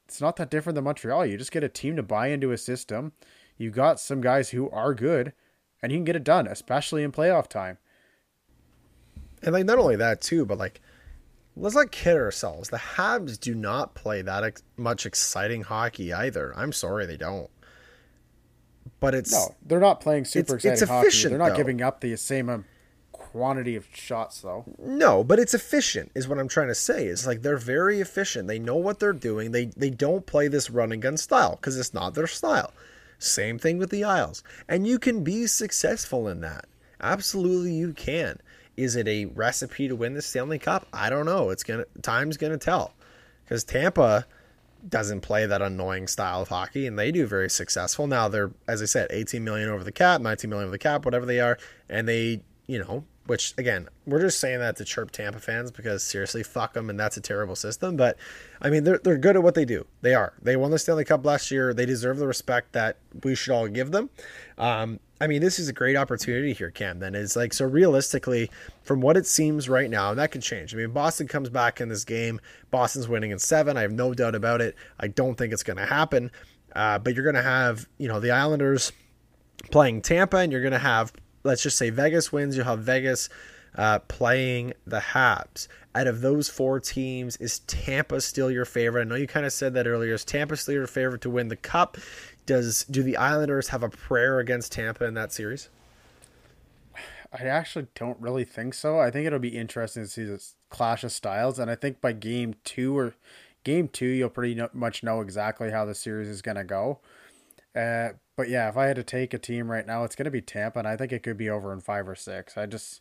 it's 0.06 0.20
not 0.20 0.36
that 0.36 0.50
different 0.50 0.74
than 0.74 0.84
Montreal. 0.84 1.26
You 1.26 1.36
just 1.36 1.52
get 1.52 1.62
a 1.62 1.68
team 1.68 1.96
to 1.96 2.02
buy 2.02 2.28
into 2.28 2.52
a 2.52 2.58
system 2.58 3.12
you 3.60 3.70
got 3.70 4.00
some 4.00 4.22
guys 4.22 4.48
who 4.50 4.70
are 4.70 4.94
good 4.94 5.34
and 5.82 5.92
you 5.92 5.98
can 5.98 6.04
get 6.04 6.16
it 6.16 6.24
done, 6.24 6.46
especially 6.46 7.02
in 7.02 7.12
playoff 7.12 7.46
time. 7.46 7.76
And 9.42 9.52
like 9.52 9.64
not 9.64 9.78
only 9.78 9.96
that 9.96 10.20
too, 10.20 10.44
but 10.44 10.58
like 10.58 10.80
let's 11.56 11.74
not 11.74 11.90
kid 11.90 12.16
ourselves. 12.16 12.68
The 12.68 12.78
Habs 12.78 13.38
do 13.38 13.54
not 13.54 13.94
play 13.94 14.22
that 14.22 14.44
ex- 14.44 14.62
much 14.76 15.06
exciting 15.06 15.62
hockey 15.62 16.12
either. 16.12 16.52
I'm 16.56 16.72
sorry, 16.72 17.06
they 17.06 17.16
don't. 17.16 17.50
But 18.98 19.14
it's 19.14 19.32
no, 19.32 19.54
they're 19.64 19.80
not 19.80 20.00
playing 20.00 20.24
super 20.24 20.56
it's, 20.56 20.64
exciting 20.64 20.82
it's 20.82 20.90
hockey. 20.90 21.28
They're 21.28 21.38
not 21.38 21.50
though. 21.50 21.56
giving 21.56 21.82
up 21.82 22.00
the 22.00 22.16
same 22.16 22.64
quantity 23.12 23.76
of 23.76 23.86
shots 23.94 24.40
though. 24.40 24.64
No, 24.78 25.22
but 25.22 25.38
it's 25.38 25.54
efficient 25.54 26.10
is 26.14 26.28
what 26.28 26.38
I'm 26.38 26.48
trying 26.48 26.68
to 26.68 26.74
say. 26.74 27.06
It's 27.06 27.26
like 27.26 27.42
they're 27.42 27.56
very 27.56 28.00
efficient. 28.00 28.48
They 28.48 28.58
know 28.58 28.76
what 28.76 28.98
they're 28.98 29.12
doing. 29.12 29.52
They 29.52 29.66
they 29.66 29.90
don't 29.90 30.26
play 30.26 30.48
this 30.48 30.70
run 30.70 30.92
and 30.92 31.00
gun 31.00 31.16
style 31.16 31.56
because 31.56 31.78
it's 31.78 31.94
not 31.94 32.14
their 32.14 32.26
style. 32.26 32.72
Same 33.18 33.58
thing 33.58 33.78
with 33.78 33.90
the 33.90 34.02
Isles. 34.02 34.42
And 34.68 34.86
you 34.86 34.98
can 34.98 35.22
be 35.22 35.46
successful 35.46 36.26
in 36.26 36.40
that. 36.40 36.64
Absolutely 37.00 37.74
you 37.74 37.92
can. 37.92 38.40
Is 38.80 38.96
it 38.96 39.06
a 39.06 39.26
recipe 39.26 39.88
to 39.88 39.94
win 39.94 40.14
the 40.14 40.22
Stanley 40.22 40.58
Cup? 40.58 40.86
I 40.90 41.10
don't 41.10 41.26
know. 41.26 41.50
It's 41.50 41.62
gonna 41.62 41.84
time's 42.00 42.38
gonna 42.38 42.56
tell. 42.56 42.94
Because 43.44 43.62
Tampa 43.62 44.26
doesn't 44.88 45.20
play 45.20 45.44
that 45.44 45.60
annoying 45.60 46.06
style 46.06 46.40
of 46.40 46.48
hockey 46.48 46.86
and 46.86 46.98
they 46.98 47.12
do 47.12 47.26
very 47.26 47.50
successful. 47.50 48.06
Now 48.06 48.28
they're 48.28 48.52
as 48.66 48.80
I 48.80 48.86
said, 48.86 49.08
18 49.10 49.44
million 49.44 49.68
over 49.68 49.84
the 49.84 49.92
cap, 49.92 50.22
19 50.22 50.48
million 50.48 50.64
over 50.64 50.72
the 50.72 50.78
cap, 50.78 51.04
whatever 51.04 51.26
they 51.26 51.40
are, 51.40 51.58
and 51.90 52.08
they, 52.08 52.40
you 52.66 52.78
know, 52.78 53.04
which 53.26 53.52
again, 53.58 53.86
we're 54.06 54.22
just 54.22 54.40
saying 54.40 54.60
that 54.60 54.76
to 54.76 54.84
chirp 54.86 55.10
Tampa 55.10 55.40
fans 55.40 55.70
because 55.70 56.02
seriously, 56.02 56.42
fuck 56.42 56.72
them, 56.72 56.88
and 56.88 56.98
that's 56.98 57.18
a 57.18 57.20
terrible 57.20 57.56
system. 57.56 57.96
But 57.96 58.16
I 58.62 58.70
mean, 58.70 58.84
they're 58.84 58.98
they're 58.98 59.18
good 59.18 59.36
at 59.36 59.42
what 59.42 59.54
they 59.54 59.66
do. 59.66 59.86
They 60.00 60.14
are. 60.14 60.32
They 60.40 60.56
won 60.56 60.70
the 60.70 60.78
Stanley 60.78 61.04
Cup 61.04 61.26
last 61.26 61.50
year. 61.50 61.74
They 61.74 61.84
deserve 61.84 62.16
the 62.16 62.26
respect 62.26 62.72
that 62.72 62.96
we 63.22 63.34
should 63.34 63.52
all 63.52 63.68
give 63.68 63.90
them. 63.90 64.08
Um, 64.56 65.00
I 65.20 65.26
mean, 65.26 65.42
this 65.42 65.58
is 65.58 65.68
a 65.68 65.72
great 65.72 65.96
opportunity 65.96 66.52
here, 66.54 66.70
Cam. 66.70 66.98
Then 66.98 67.14
it's 67.14 67.36
like 67.36 67.52
so 67.52 67.66
realistically, 67.66 68.50
from 68.82 69.00
what 69.00 69.16
it 69.16 69.26
seems 69.26 69.68
right 69.68 69.90
now, 69.90 70.10
and 70.10 70.18
that 70.18 70.30
could 70.30 70.42
change. 70.42 70.74
I 70.74 70.78
mean, 70.78 70.90
Boston 70.90 71.28
comes 71.28 71.50
back 71.50 71.80
in 71.80 71.88
this 71.88 72.04
game. 72.04 72.40
Boston's 72.70 73.08
winning 73.08 73.30
in 73.30 73.38
seven. 73.38 73.76
I 73.76 73.82
have 73.82 73.92
no 73.92 74.14
doubt 74.14 74.34
about 74.34 74.60
it. 74.60 74.76
I 74.98 75.08
don't 75.08 75.36
think 75.36 75.52
it's 75.52 75.62
going 75.62 75.76
to 75.76 75.86
happen. 75.86 76.30
Uh, 76.74 76.98
but 76.98 77.14
you're 77.14 77.24
going 77.24 77.34
to 77.34 77.42
have 77.42 77.86
you 77.98 78.08
know 78.08 78.20
the 78.20 78.30
Islanders 78.30 78.92
playing 79.70 80.02
Tampa, 80.02 80.38
and 80.38 80.52
you're 80.52 80.62
going 80.62 80.72
to 80.72 80.78
have 80.78 81.12
let's 81.44 81.62
just 81.62 81.78
say 81.78 81.90
Vegas 81.90 82.32
wins, 82.32 82.56
you'll 82.56 82.66
have 82.66 82.80
Vegas 82.80 83.28
uh, 83.76 83.98
playing 84.00 84.72
the 84.86 85.00
Habs. 85.00 85.68
Out 85.94 86.06
of 86.06 86.20
those 86.20 86.48
four 86.48 86.78
teams, 86.78 87.36
is 87.38 87.60
Tampa 87.60 88.20
still 88.20 88.50
your 88.50 88.64
favorite? 88.64 89.02
I 89.02 89.04
know 89.04 89.16
you 89.16 89.26
kind 89.26 89.44
of 89.44 89.52
said 89.52 89.74
that 89.74 89.88
earlier. 89.88 90.14
Is 90.14 90.24
Tampa 90.24 90.56
still 90.56 90.74
your 90.74 90.86
favorite 90.86 91.20
to 91.22 91.30
win 91.30 91.48
the 91.48 91.56
Cup? 91.56 91.98
Does 92.50 92.82
do 92.82 93.04
the 93.04 93.16
Islanders 93.16 93.68
have 93.68 93.84
a 93.84 93.88
prayer 93.88 94.40
against 94.40 94.72
Tampa 94.72 95.04
in 95.04 95.14
that 95.14 95.32
series? 95.32 95.68
I 97.32 97.44
actually 97.44 97.86
don't 97.94 98.18
really 98.18 98.42
think 98.42 98.74
so. 98.74 98.98
I 98.98 99.08
think 99.08 99.24
it'll 99.24 99.38
be 99.38 99.56
interesting 99.56 100.02
to 100.02 100.08
see 100.08 100.24
this 100.24 100.56
clash 100.68 101.04
of 101.04 101.12
styles, 101.12 101.60
and 101.60 101.70
I 101.70 101.76
think 101.76 102.00
by 102.00 102.10
game 102.10 102.56
two 102.64 102.98
or 102.98 103.14
game 103.62 103.86
two, 103.86 104.06
you'll 104.06 104.30
pretty 104.30 104.60
much 104.72 105.04
know 105.04 105.20
exactly 105.20 105.70
how 105.70 105.84
the 105.84 105.94
series 105.94 106.26
is 106.26 106.42
going 106.42 106.56
to 106.56 106.64
go. 106.64 106.98
Uh, 107.72 108.14
but 108.34 108.48
yeah, 108.48 108.68
if 108.68 108.76
I 108.76 108.86
had 108.86 108.96
to 108.96 109.04
take 109.04 109.32
a 109.32 109.38
team 109.38 109.70
right 109.70 109.86
now, 109.86 110.02
it's 110.02 110.16
going 110.16 110.24
to 110.24 110.30
be 110.32 110.42
Tampa, 110.42 110.80
and 110.80 110.88
I 110.88 110.96
think 110.96 111.12
it 111.12 111.22
could 111.22 111.36
be 111.36 111.48
over 111.48 111.72
in 111.72 111.78
five 111.78 112.08
or 112.08 112.16
six. 112.16 112.58
I 112.58 112.66
just, 112.66 113.00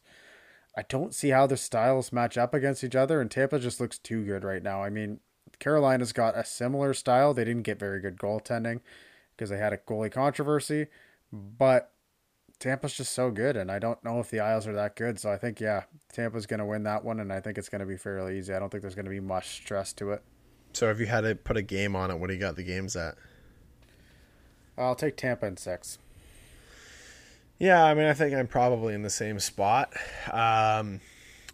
I 0.78 0.84
don't 0.88 1.16
see 1.16 1.30
how 1.30 1.48
the 1.48 1.58
styles 1.58 2.14
match 2.14 2.38
up 2.38 2.54
against 2.54 2.84
each 2.84 2.96
other, 2.96 3.20
and 3.20 3.32
Tampa 3.32 3.58
just 3.58 3.82
looks 3.82 3.98
too 3.98 4.24
good 4.24 4.44
right 4.44 4.62
now. 4.62 4.84
I 4.84 4.92
mean, 4.92 5.22
Carolina's 5.58 6.14
got 6.14 6.38
a 6.38 6.46
similar 6.46 6.94
style. 6.94 7.34
They 7.34 7.46
didn't 7.46 7.64
get 7.64 7.80
very 7.80 8.00
good 8.00 8.18
goaltending 8.18 8.82
because 9.40 9.50
they 9.50 9.58
had 9.58 9.72
a 9.72 9.78
goalie 9.78 10.12
controversy, 10.12 10.88
but 11.32 11.94
Tampa's 12.60 12.94
just 12.94 13.14
so 13.14 13.32
good, 13.32 13.56
and 13.56 13.72
I 13.72 13.80
don't 13.80 14.04
know 14.04 14.20
if 14.20 14.30
the 14.30 14.42
Isles 14.42 14.68
are 14.68 14.74
that 14.74 14.98
good. 14.98 15.18
So 15.18 15.32
I 15.32 15.38
think 15.38 15.62
yeah, 15.62 15.84
Tampa's 16.12 16.46
going 16.46 16.60
to 16.60 16.66
win 16.66 16.84
that 16.84 17.06
one, 17.06 17.22
and 17.22 17.32
I 17.32 17.40
think 17.40 17.58
it's 17.58 17.70
going 17.70 17.80
to 17.80 17.88
be 17.88 17.96
fairly 17.96 18.38
easy. 18.38 18.54
I 18.54 18.60
don't 18.60 18.70
think 18.70 18.82
there's 18.82 18.96
going 18.96 19.06
to 19.06 19.12
be 19.12 19.22
much 19.22 19.48
stress 19.48 19.94
to 19.94 20.12
it. 20.12 20.22
So 20.74 20.92
if 20.92 21.00
you 21.00 21.06
had 21.06 21.22
to 21.22 21.36
put 21.36 21.56
a 21.56 21.62
game 21.62 21.96
on 21.96 22.12
it, 22.12 22.20
what 22.20 22.28
do 22.28 22.34
you 22.34 22.40
got 22.40 22.58
the 22.58 22.64
games 22.64 22.98
at? 22.98 23.16
I'll 24.78 24.96
take 24.96 25.16
Tampa 25.16 25.46
in 25.46 25.56
six. 25.56 26.00
Yeah, 27.60 27.84
I 27.84 27.94
mean, 27.94 28.06
I 28.06 28.14
think 28.14 28.36
I'm 28.36 28.48
probably 28.48 28.94
in 28.94 29.04
the 29.04 29.10
same 29.10 29.40
spot. 29.40 29.94
Um, 30.28 31.00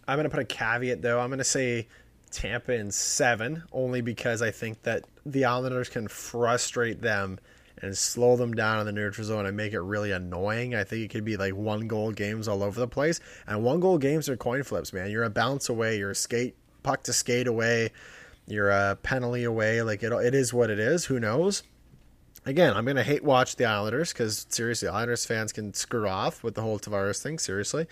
I'm 0.08 0.18
going 0.18 0.24
to 0.24 0.30
put 0.30 0.40
a 0.40 0.46
caveat, 0.46 1.02
though. 1.02 1.20
I'm 1.20 1.30
going 1.30 1.38
to 1.38 1.44
say 1.44 1.88
Tampa 2.32 2.74
in 2.74 2.92
seven, 2.92 3.64
only 3.72 4.02
because 4.02 4.42
I 4.42 4.52
think 4.52 4.84
that 4.84 5.06
the 5.26 5.46
Islanders 5.46 5.90
can 5.90 6.08
frustrate 6.08 7.02
them 7.02 7.40
and 7.82 7.98
slow 7.98 8.36
them 8.36 8.54
down 8.54 8.80
in 8.80 8.86
the 8.86 8.92
neutral 8.92 9.26
zone 9.26 9.46
and 9.46 9.56
make 9.56 9.74
it 9.74 9.82
really 9.82 10.12
annoying. 10.12 10.76
I 10.76 10.84
think 10.84 11.04
it 11.04 11.10
could 11.10 11.26
be 11.26 11.38
like 11.38 11.56
one 11.56 11.88
goal 11.88 12.12
games 12.12 12.48
all 12.48 12.64
over 12.64 12.80
the 12.80 12.88
place. 12.88 13.20
And 13.48 13.64
one 13.64 13.80
goal 13.80 13.98
games 13.98 14.30
are 14.30 14.38
coin 14.38 14.64
flips, 14.64 14.94
man. 14.94 15.12
You're 15.12 15.24
a 15.24 15.30
bounce 15.30 15.70
away, 15.70 15.98
you're 15.98 16.12
a 16.12 16.16
skate, 16.16 16.56
puck 16.84 17.04
to 17.04 17.14
skate 17.14 17.48
away, 17.48 17.92
you're 18.48 18.72
a 18.72 18.98
penalty 19.02 19.44
away. 19.44 19.82
Like 19.82 20.04
it, 20.04 20.12
it 20.12 20.34
is 20.34 20.54
what 20.54 20.70
it 20.70 20.80
is. 20.80 21.06
Who 21.06 21.20
knows? 21.20 21.64
again, 22.46 22.76
I'm 22.76 22.86
to 22.86 23.04
hate 23.04 23.24
watch 23.24 23.56
the 23.56 23.66
Islanders 23.66 24.14
because 24.14 24.46
seriously, 24.50 24.88
Islanders 24.88 25.26
fans 25.26 25.52
can 25.52 25.74
screw 25.74 26.08
off 26.08 26.44
with 26.44 26.56
the 26.56 26.62
whole 26.62 26.80
Tavares 26.80 27.22
thing. 27.22 27.40
Seriously. 27.40 27.88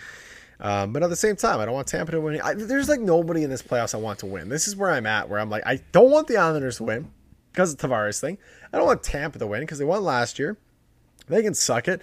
Um, 0.59 0.93
but 0.93 1.03
at 1.03 1.09
the 1.09 1.15
same 1.15 1.35
time, 1.35 1.59
I 1.59 1.65
don't 1.65 1.73
want 1.73 1.87
Tampa 1.87 2.11
to 2.11 2.21
win. 2.21 2.39
I, 2.41 2.53
there's 2.53 2.87
like 2.87 3.01
nobody 3.01 3.43
in 3.43 3.49
this 3.49 3.61
playoffs 3.61 3.93
I 3.93 3.97
want 3.97 4.19
to 4.19 4.27
win. 4.27 4.49
This 4.49 4.67
is 4.67 4.75
where 4.75 4.91
I'm 4.91 5.05
at, 5.05 5.27
where 5.27 5.39
I'm 5.39 5.49
like, 5.49 5.65
I 5.65 5.81
don't 5.91 6.11
want 6.11 6.27
the 6.27 6.37
Islanders 6.37 6.77
to 6.77 6.83
win 6.83 7.11
because 7.53 7.73
of 7.73 7.79
Tavares 7.79 8.19
thing. 8.19 8.37
I 8.73 8.77
don't 8.77 8.87
want 8.87 9.03
Tampa 9.03 9.39
to 9.39 9.47
win 9.47 9.61
because 9.61 9.77
they 9.77 9.85
won 9.85 10.03
last 10.03 10.39
year. 10.39 10.57
They 11.27 11.43
can 11.43 11.53
suck 11.53 11.87
it. 11.87 12.01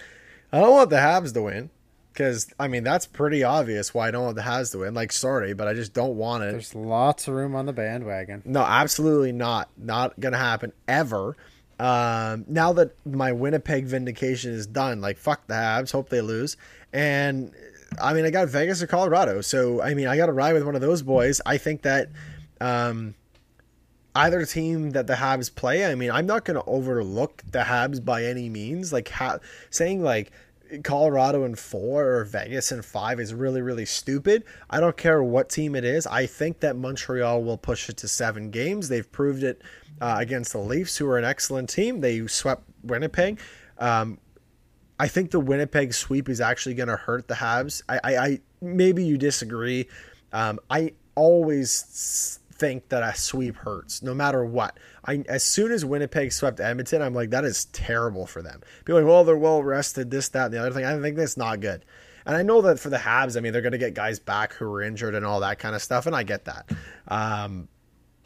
I 0.52 0.60
don't 0.60 0.70
want 0.70 0.90
the 0.90 0.96
Habs 0.96 1.34
to 1.34 1.42
win 1.42 1.70
because 2.12 2.52
I 2.58 2.68
mean 2.68 2.84
that's 2.84 3.06
pretty 3.06 3.42
obvious 3.42 3.92
why 3.92 4.08
I 4.08 4.10
don't 4.10 4.24
want 4.24 4.36
the 4.36 4.42
Habs 4.42 4.72
to 4.72 4.78
win. 4.78 4.94
Like, 4.94 5.12
sorry, 5.12 5.52
but 5.52 5.68
I 5.68 5.74
just 5.74 5.92
don't 5.92 6.16
want 6.16 6.44
it. 6.44 6.52
There's 6.52 6.74
lots 6.74 7.28
of 7.28 7.34
room 7.34 7.54
on 7.54 7.66
the 7.66 7.72
bandwagon. 7.72 8.42
No, 8.44 8.62
absolutely 8.62 9.32
not. 9.32 9.68
Not 9.76 10.18
gonna 10.18 10.38
happen 10.38 10.72
ever. 10.88 11.36
Um, 11.78 12.44
now 12.46 12.72
that 12.74 12.94
my 13.06 13.32
Winnipeg 13.32 13.86
vindication 13.86 14.52
is 14.52 14.66
done, 14.66 15.00
like 15.00 15.18
fuck 15.18 15.46
the 15.46 15.54
Habs, 15.54 15.92
hope 15.92 16.08
they 16.08 16.20
lose. 16.20 16.56
And 16.92 17.52
I 18.00 18.12
mean, 18.14 18.24
I 18.24 18.30
got 18.30 18.48
Vegas 18.48 18.82
or 18.82 18.86
Colorado, 18.86 19.40
so 19.40 19.82
I 19.82 19.94
mean, 19.94 20.06
I 20.06 20.16
got 20.16 20.26
to 20.26 20.32
ride 20.32 20.52
with 20.52 20.64
one 20.64 20.74
of 20.74 20.80
those 20.80 21.02
boys. 21.02 21.40
I 21.44 21.58
think 21.58 21.82
that 21.82 22.08
um, 22.60 23.14
either 24.14 24.44
team 24.44 24.90
that 24.90 25.06
the 25.06 25.14
Habs 25.14 25.54
play, 25.54 25.86
I 25.86 25.94
mean, 25.94 26.10
I'm 26.10 26.26
not 26.26 26.44
going 26.44 26.56
to 26.56 26.68
overlook 26.68 27.42
the 27.50 27.60
Habs 27.60 28.04
by 28.04 28.24
any 28.24 28.48
means. 28.48 28.92
Like 28.92 29.08
ha- 29.08 29.38
saying 29.70 30.02
like 30.02 30.32
Colorado 30.82 31.44
in 31.44 31.54
four 31.54 32.06
or 32.06 32.24
Vegas 32.24 32.72
in 32.72 32.82
five 32.82 33.20
is 33.20 33.34
really, 33.34 33.60
really 33.60 33.86
stupid. 33.86 34.44
I 34.68 34.80
don't 34.80 34.96
care 34.96 35.22
what 35.22 35.48
team 35.48 35.74
it 35.74 35.84
is. 35.84 36.06
I 36.06 36.26
think 36.26 36.60
that 36.60 36.76
Montreal 36.76 37.42
will 37.42 37.58
push 37.58 37.88
it 37.88 37.96
to 37.98 38.08
seven 38.08 38.50
games. 38.50 38.88
They've 38.88 39.10
proved 39.10 39.42
it 39.42 39.62
uh, 40.00 40.16
against 40.18 40.52
the 40.52 40.58
Leafs, 40.58 40.96
who 40.96 41.06
are 41.08 41.18
an 41.18 41.24
excellent 41.24 41.68
team. 41.68 42.00
They 42.00 42.26
swept 42.26 42.64
Winnipeg. 42.82 43.40
Um, 43.78 44.18
I 44.98 45.08
think 45.08 45.30
the 45.30 45.40
Winnipeg 45.40 45.94
sweep 45.94 46.28
is 46.28 46.40
actually 46.40 46.74
going 46.74 46.88
to 46.88 46.96
hurt 46.96 47.26
the 47.26 47.34
Habs. 47.34 47.82
I, 47.88 48.00
I, 48.04 48.16
I, 48.16 48.40
maybe 48.60 49.04
you 49.04 49.16
disagree. 49.16 49.88
Um, 50.32 50.60
I 50.68 50.92
always 51.14 52.39
think 52.60 52.90
that 52.90 53.02
a 53.02 53.16
sweep 53.16 53.56
hurts, 53.56 54.02
no 54.02 54.14
matter 54.14 54.44
what. 54.44 54.78
I 55.04 55.24
as 55.28 55.42
soon 55.42 55.72
as 55.72 55.84
Winnipeg 55.84 56.30
swept 56.30 56.60
Edmonton, 56.60 57.00
I'm 57.00 57.14
like, 57.14 57.30
that 57.30 57.44
is 57.44 57.64
terrible 57.66 58.26
for 58.26 58.42
them. 58.42 58.60
People 58.84 59.00
like, 59.00 59.08
well, 59.08 59.24
they're 59.24 59.36
well 59.36 59.62
rested, 59.62 60.10
this, 60.10 60.28
that, 60.28 60.46
and 60.46 60.54
the 60.54 60.58
other 60.58 60.70
thing. 60.70 60.84
I 60.84 61.00
think 61.00 61.16
that's 61.16 61.38
not 61.38 61.60
good. 61.60 61.84
And 62.26 62.36
I 62.36 62.42
know 62.42 62.60
that 62.60 62.78
for 62.78 62.90
the 62.90 62.98
Habs, 62.98 63.36
I 63.36 63.40
mean, 63.40 63.54
they're 63.54 63.62
going 63.62 63.72
to 63.72 63.78
get 63.78 63.94
guys 63.94 64.20
back 64.20 64.52
who 64.52 64.68
were 64.68 64.82
injured 64.82 65.14
and 65.14 65.24
all 65.24 65.40
that 65.40 65.58
kind 65.58 65.74
of 65.74 65.82
stuff, 65.82 66.04
and 66.06 66.14
I 66.14 66.22
get 66.22 66.44
that. 66.44 66.70
Um, 67.08 67.66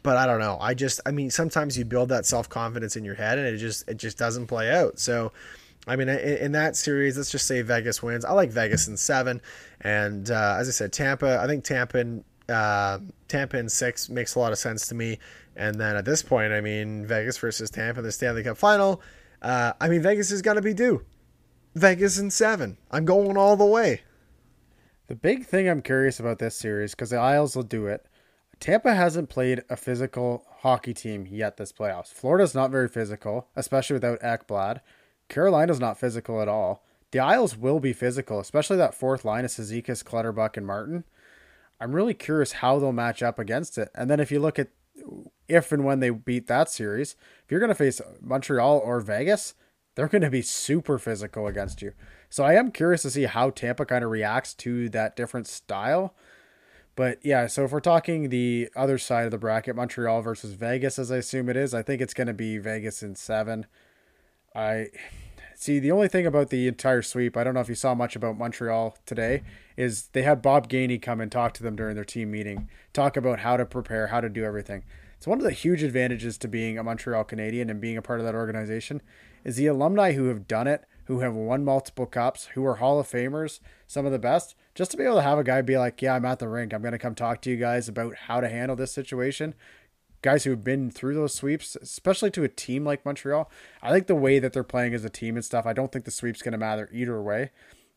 but 0.03 0.17
I 0.17 0.25
don't 0.25 0.41
know. 0.41 0.57
I 0.59 0.73
just, 0.73 0.99
I 1.05 1.11
mean, 1.11 1.31
sometimes 1.31 1.77
you 1.77 1.85
build 1.85 2.09
that 2.09 2.25
self 2.25 2.49
confidence 2.49 2.97
in 2.97 3.05
your 3.05 3.15
head, 3.15 3.39
and 3.39 3.47
it 3.47 3.57
just, 3.57 3.87
it 3.87 3.95
just 3.95 4.17
doesn't 4.17 4.47
play 4.47 4.69
out. 4.69 4.99
So, 4.99 5.31
I 5.87 5.95
mean, 5.95 6.09
in, 6.09 6.19
in, 6.19 6.51
that 6.51 6.75
series, 6.75 7.17
let's 7.17 7.31
just 7.31 7.47
say 7.47 7.61
Vegas 7.61 8.03
wins. 8.03 8.25
I 8.25 8.33
like 8.33 8.51
Vegas 8.51 8.87
in 8.89 8.97
seven, 8.97 9.41
and 9.79 10.29
uh, 10.29 10.57
as 10.59 10.67
I 10.67 10.71
said, 10.71 10.91
Tampa. 10.91 11.39
I 11.39 11.47
think 11.47 11.63
Tampa, 11.63 11.99
in, 11.99 12.25
uh, 12.49 12.99
Tampa 13.27 13.57
in 13.57 13.69
six 13.69 14.09
makes 14.09 14.35
a 14.35 14.39
lot 14.39 14.51
of 14.51 14.57
sense 14.57 14.87
to 14.87 14.95
me. 14.95 15.19
And 15.55 15.79
then 15.79 15.95
at 15.95 16.05
this 16.05 16.21
point, 16.21 16.53
I 16.53 16.61
mean, 16.61 17.05
Vegas 17.05 17.37
versus 17.37 17.69
Tampa 17.69 17.99
in 17.99 18.05
the 18.05 18.11
Stanley 18.11 18.43
Cup 18.43 18.57
final. 18.57 19.01
Uh, 19.41 19.73
I 19.79 19.87
mean, 19.87 20.01
Vegas 20.01 20.31
is 20.31 20.41
going 20.41 20.55
to 20.55 20.61
be 20.61 20.73
due. 20.73 21.05
Vegas 21.75 22.17
in 22.17 22.31
seven. 22.31 22.77
I'm 22.91 23.05
going 23.05 23.37
all 23.37 23.55
the 23.55 23.65
way. 23.65 24.01
The 25.07 25.15
big 25.15 25.45
thing 25.45 25.69
I'm 25.69 25.81
curious 25.81 26.19
about 26.19 26.39
this 26.39 26.55
series, 26.55 26.91
because 26.91 27.11
the 27.11 27.17
Isles 27.17 27.55
will 27.55 27.63
do 27.63 27.85
it, 27.85 28.07
Tampa 28.59 28.95
hasn't 28.95 29.29
played 29.29 29.63
a 29.69 29.75
physical 29.75 30.45
hockey 30.59 30.93
team 30.93 31.27
yet 31.29 31.57
this 31.57 31.71
playoffs. 31.71 32.11
Florida's 32.11 32.55
not 32.55 32.71
very 32.71 32.87
physical, 32.87 33.47
especially 33.55 33.95
without 33.95 34.21
Ekblad. 34.21 34.79
Carolina's 35.29 35.79
not 35.79 35.99
physical 35.99 36.41
at 36.41 36.47
all. 36.47 36.83
The 37.11 37.19
Isles 37.19 37.55
will 37.55 37.79
be 37.79 37.93
physical, 37.93 38.39
especially 38.39 38.77
that 38.77 38.95
fourth 38.95 39.23
line 39.23 39.45
of 39.45 39.51
Cizikas, 39.51 40.03
Clutterbuck, 40.03 40.57
and 40.57 40.65
Martin. 40.65 41.03
I'm 41.79 41.93
really 41.93 42.13
curious 42.13 42.53
how 42.53 42.79
they'll 42.79 42.91
match 42.91 43.21
up 43.21 43.39
against 43.39 43.77
it. 43.77 43.89
And 43.95 44.09
then 44.09 44.19
if 44.19 44.31
you 44.31 44.39
look 44.39 44.57
at 44.59 44.69
if 45.47 45.71
and 45.71 45.83
when 45.83 45.99
they 45.99 46.09
beat 46.09 46.47
that 46.47 46.69
series, 46.69 47.15
if 47.43 47.51
you're 47.51 47.59
going 47.59 47.69
to 47.69 47.75
face 47.75 48.01
Montreal 48.21 48.79
or 48.79 48.99
Vegas, 48.99 49.53
they're 49.95 50.07
going 50.07 50.21
to 50.21 50.29
be 50.29 50.41
super 50.41 50.97
physical 50.97 51.47
against 51.47 51.81
you. 51.81 51.93
So 52.29 52.43
I 52.43 52.53
am 52.53 52.71
curious 52.71 53.03
to 53.03 53.11
see 53.11 53.23
how 53.23 53.49
Tampa 53.49 53.85
kind 53.85 54.03
of 54.03 54.11
reacts 54.11 54.53
to 54.55 54.89
that 54.89 55.15
different 55.15 55.47
style. 55.47 56.13
But 56.95 57.19
yeah, 57.23 57.47
so 57.47 57.65
if 57.65 57.71
we're 57.71 57.81
talking 57.81 58.29
the 58.29 58.69
other 58.75 58.97
side 58.97 59.25
of 59.25 59.31
the 59.31 59.37
bracket, 59.37 59.75
Montreal 59.75 60.21
versus 60.21 60.53
Vegas, 60.53 60.97
as 60.97 61.11
I 61.11 61.17
assume 61.17 61.49
it 61.49 61.57
is, 61.57 61.73
I 61.73 61.81
think 61.81 62.01
it's 62.01 62.13
going 62.13 62.27
to 62.27 62.33
be 62.33 62.57
Vegas 62.57 63.03
in 63.03 63.15
seven. 63.15 63.65
I 64.55 64.87
see 65.55 65.79
the 65.79 65.91
only 65.91 66.07
thing 66.07 66.25
about 66.25 66.49
the 66.49 66.67
entire 66.67 67.01
sweep, 67.01 67.35
I 67.35 67.43
don't 67.43 67.53
know 67.53 67.59
if 67.59 67.69
you 67.69 67.75
saw 67.75 67.93
much 67.93 68.15
about 68.15 68.37
Montreal 68.37 68.97
today, 69.05 69.43
is 69.77 70.07
they 70.13 70.23
had 70.23 70.41
Bob 70.41 70.69
Gainey 70.69 71.01
come 71.01 71.21
and 71.21 71.31
talk 71.31 71.53
to 71.53 71.63
them 71.63 71.75
during 71.75 71.95
their 71.95 72.05
team 72.05 72.31
meeting, 72.31 72.69
talk 72.93 73.17
about 73.17 73.39
how 73.39 73.57
to 73.57 73.65
prepare, 73.65 74.07
how 74.07 74.21
to 74.21 74.29
do 74.29 74.43
everything. 74.43 74.83
So 75.19 75.31
one 75.31 75.39
of 75.39 75.45
the 75.45 75.51
huge 75.51 75.83
advantages 75.83 76.37
to 76.39 76.47
being 76.47 76.77
a 76.77 76.83
Montreal 76.83 77.23
Canadien 77.23 77.69
and 77.69 77.81
being 77.81 77.97
a 77.97 78.01
part 78.01 78.19
of 78.19 78.25
that 78.25 78.35
organization 78.35 79.01
is 79.43 79.55
the 79.55 79.67
alumni 79.67 80.13
who 80.13 80.25
have 80.25 80.47
done 80.47 80.67
it, 80.67 80.85
who 81.05 81.19
have 81.19 81.35
won 81.35 81.63
multiple 81.63 82.05
cups, 82.05 82.45
who 82.53 82.65
are 82.65 82.75
Hall 82.75 82.99
of 82.99 83.09
Famers, 83.09 83.59
some 83.87 84.05
of 84.05 84.11
the 84.11 84.19
best 84.19 84.55
just 84.75 84.91
to 84.91 84.97
be 84.97 85.03
able 85.03 85.15
to 85.15 85.21
have 85.21 85.39
a 85.39 85.43
guy 85.43 85.61
be 85.61 85.77
like, 85.77 86.01
yeah, 86.01 86.13
I'm 86.13 86.25
at 86.25 86.39
the 86.39 86.49
rink. 86.49 86.73
I'm 86.73 86.81
going 86.81 86.91
to 86.91 86.99
come 86.99 87.15
talk 87.15 87.41
to 87.41 87.49
you 87.49 87.55
guys 87.55 87.87
about 87.87 88.15
how 88.15 88.41
to 88.41 88.49
handle 88.49 88.75
this 88.75 88.91
situation. 88.91 89.55
Guys 90.21 90.43
who've 90.43 90.63
been 90.63 90.91
through 90.91 91.15
those 91.15 91.33
sweeps, 91.33 91.77
especially 91.77 92.29
to 92.31 92.43
a 92.43 92.49
team 92.49 92.83
like 92.83 93.05
Montreal, 93.05 93.49
I 93.81 93.91
like 93.91 94.07
the 94.07 94.15
way 94.15 94.37
that 94.39 94.51
they're 94.51 94.63
playing 94.63 94.93
as 94.93 95.05
a 95.05 95.09
team 95.09 95.37
and 95.37 95.45
stuff. 95.45 95.65
I 95.65 95.73
don't 95.73 95.91
think 95.91 96.03
the 96.03 96.11
sweep's 96.11 96.41
going 96.41 96.51
to 96.51 96.57
matter 96.57 96.89
either 96.91 97.21
way. 97.21 97.51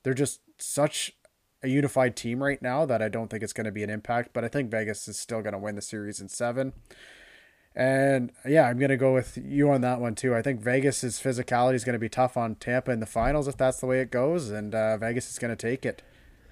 They're 0.04 0.14
just 0.14 0.40
such 0.56 1.12
a 1.62 1.68
unified 1.68 2.16
team 2.16 2.42
right 2.42 2.60
now 2.60 2.86
that 2.86 3.02
I 3.02 3.08
don't 3.08 3.28
think 3.28 3.42
it's 3.42 3.52
going 3.52 3.64
to 3.66 3.72
be 3.72 3.82
an 3.82 3.90
impact. 3.90 4.30
But 4.32 4.44
I 4.44 4.48
think 4.48 4.70
Vegas 4.70 5.08
is 5.08 5.18
still 5.18 5.42
going 5.42 5.52
to 5.52 5.58
win 5.58 5.76
the 5.76 5.82
series 5.82 6.20
in 6.20 6.28
seven. 6.28 6.72
And 7.74 8.32
yeah, 8.44 8.64
I'm 8.66 8.78
going 8.78 8.90
to 8.90 8.96
go 8.96 9.14
with 9.14 9.38
you 9.40 9.70
on 9.70 9.82
that 9.82 10.00
one 10.00 10.16
too. 10.16 10.34
I 10.34 10.42
think 10.42 10.60
Vegas's 10.60 11.20
physicality 11.20 11.74
is 11.74 11.84
going 11.84 11.94
to 11.94 11.98
be 12.00 12.08
tough 12.08 12.36
on 12.36 12.56
Tampa 12.56 12.90
in 12.90 13.00
the 13.00 13.06
finals 13.06 13.46
if 13.46 13.56
that's 13.56 13.78
the 13.78 13.86
way 13.86 14.00
it 14.00 14.10
goes, 14.10 14.50
and 14.50 14.74
uh, 14.74 14.96
Vegas 14.96 15.30
is 15.30 15.38
going 15.38 15.54
to 15.54 15.56
take 15.56 15.86
it. 15.86 16.02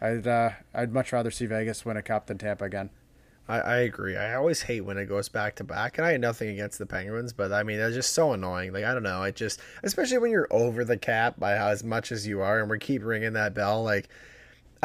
I'd 0.00 0.26
uh, 0.26 0.50
I'd 0.72 0.92
much 0.92 1.12
rather 1.12 1.32
see 1.32 1.46
Vegas 1.46 1.84
win 1.84 1.96
a 1.96 2.02
cup 2.02 2.26
than 2.26 2.38
Tampa 2.38 2.64
again. 2.64 2.90
I, 3.48 3.58
I 3.58 3.76
agree. 3.78 4.16
I 4.16 4.34
always 4.34 4.62
hate 4.62 4.82
when 4.82 4.98
it 4.98 5.06
goes 5.06 5.28
back 5.28 5.56
to 5.56 5.64
back, 5.64 5.98
and 5.98 6.06
I 6.06 6.12
had 6.12 6.20
nothing 6.20 6.48
against 6.48 6.78
the 6.78 6.86
Penguins, 6.86 7.32
but 7.32 7.52
I 7.52 7.62
mean, 7.62 7.78
they're 7.78 7.90
just 7.90 8.14
so 8.14 8.32
annoying. 8.32 8.72
Like 8.72 8.84
I 8.84 8.92
don't 8.92 9.02
know, 9.02 9.22
it 9.24 9.34
just 9.34 9.60
especially 9.82 10.18
when 10.18 10.30
you're 10.30 10.48
over 10.52 10.84
the 10.84 10.96
cap 10.96 11.40
by 11.40 11.56
how 11.56 11.68
as 11.68 11.82
much 11.82 12.12
as 12.12 12.26
you 12.26 12.40
are, 12.40 12.60
and 12.60 12.70
we 12.70 12.78
keep 12.78 13.02
ringing 13.02 13.32
that 13.32 13.54
bell. 13.54 13.82
Like 13.82 14.08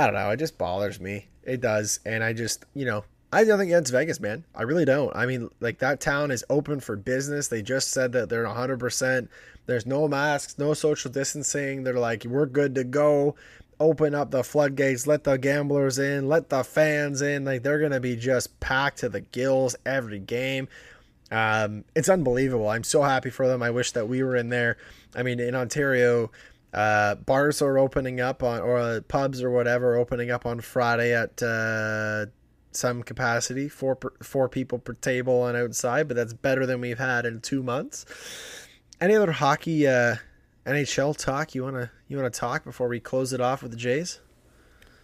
I 0.01 0.05
don't 0.07 0.15
know, 0.15 0.29
it 0.29 0.37
just 0.37 0.57
bothers 0.57 0.99
me. 0.99 1.27
It 1.43 1.61
does, 1.61 1.99
and 2.05 2.23
I 2.23 2.33
just 2.33 2.65
you 2.73 2.85
know 2.85 3.03
I 3.33 3.39
have 3.39 3.47
nothing 3.47 3.69
against 3.69 3.93
Vegas, 3.93 4.19
man. 4.19 4.43
I 4.53 4.63
really 4.63 4.83
don't. 4.83 5.15
I 5.15 5.25
mean, 5.25 5.49
like 5.61 5.79
that 5.79 6.01
town 6.01 6.31
is 6.31 6.43
open 6.49 6.81
for 6.81 6.97
business. 6.97 7.47
They 7.47 7.61
just 7.61 7.91
said 7.91 8.11
that 8.11 8.29
they're 8.29 8.45
100%. 8.45 9.29
There's 9.67 9.85
no 9.85 10.07
masks, 10.07 10.57
no 10.57 10.73
social 10.73 11.09
distancing. 11.09 11.83
They're 11.83 11.93
like, 11.93 12.25
we're 12.25 12.45
good 12.45 12.75
to 12.75 12.83
go 12.83 13.35
open 13.79 14.13
up 14.13 14.31
the 14.31 14.43
floodgates, 14.43 15.07
let 15.07 15.23
the 15.23 15.37
gamblers 15.37 15.97
in, 15.97 16.27
let 16.27 16.49
the 16.49 16.63
fans 16.63 17.21
in. 17.21 17.45
Like 17.45 17.63
they're 17.63 17.79
gonna 17.79 17.99
be 17.99 18.15
just 18.15 18.59
packed 18.59 18.99
to 18.99 19.09
the 19.09 19.21
gills 19.21 19.75
every 19.85 20.19
game. 20.19 20.67
Um, 21.31 21.85
it's 21.95 22.09
unbelievable. 22.09 22.67
I'm 22.67 22.83
so 22.83 23.01
happy 23.01 23.29
for 23.29 23.47
them. 23.47 23.63
I 23.63 23.71
wish 23.71 23.93
that 23.93 24.09
we 24.09 24.21
were 24.21 24.35
in 24.35 24.49
there. 24.49 24.77
I 25.15 25.23
mean, 25.23 25.39
in 25.39 25.55
Ontario, 25.55 26.31
uh, 26.73 27.15
bars 27.15 27.61
are 27.61 27.77
opening 27.77 28.21
up 28.21 28.43
on, 28.43 28.61
or 28.61 28.77
uh, 28.77 29.01
pubs 29.07 29.41
or 29.43 29.51
whatever, 29.51 29.95
opening 29.95 30.31
up 30.31 30.45
on 30.45 30.61
Friday 30.61 31.13
at 31.13 31.41
uh, 31.43 32.27
some 32.71 33.03
capacity, 33.03 33.67
four 33.67 33.95
per, 33.95 34.13
four 34.21 34.47
people 34.49 34.79
per 34.79 34.93
table 34.93 35.41
on 35.41 35.55
outside. 35.55 36.07
But 36.07 36.17
that's 36.17 36.33
better 36.33 36.65
than 36.65 36.81
we've 36.81 36.99
had 36.99 37.25
in 37.25 37.41
two 37.41 37.63
months. 37.63 38.05
Any 38.99 39.15
other 39.15 39.31
hockey? 39.31 39.87
Uh, 39.87 40.15
NHL 40.65 41.17
talk 41.17 41.55
you 41.55 41.63
want 41.63 41.75
to 41.75 41.89
you 42.07 42.17
want 42.17 42.31
to 42.31 42.39
talk 42.39 42.63
before 42.63 42.87
we 42.87 42.99
close 42.99 43.33
it 43.33 43.41
off 43.41 43.63
with 43.63 43.71
the 43.71 43.77
Jays? 43.77 44.19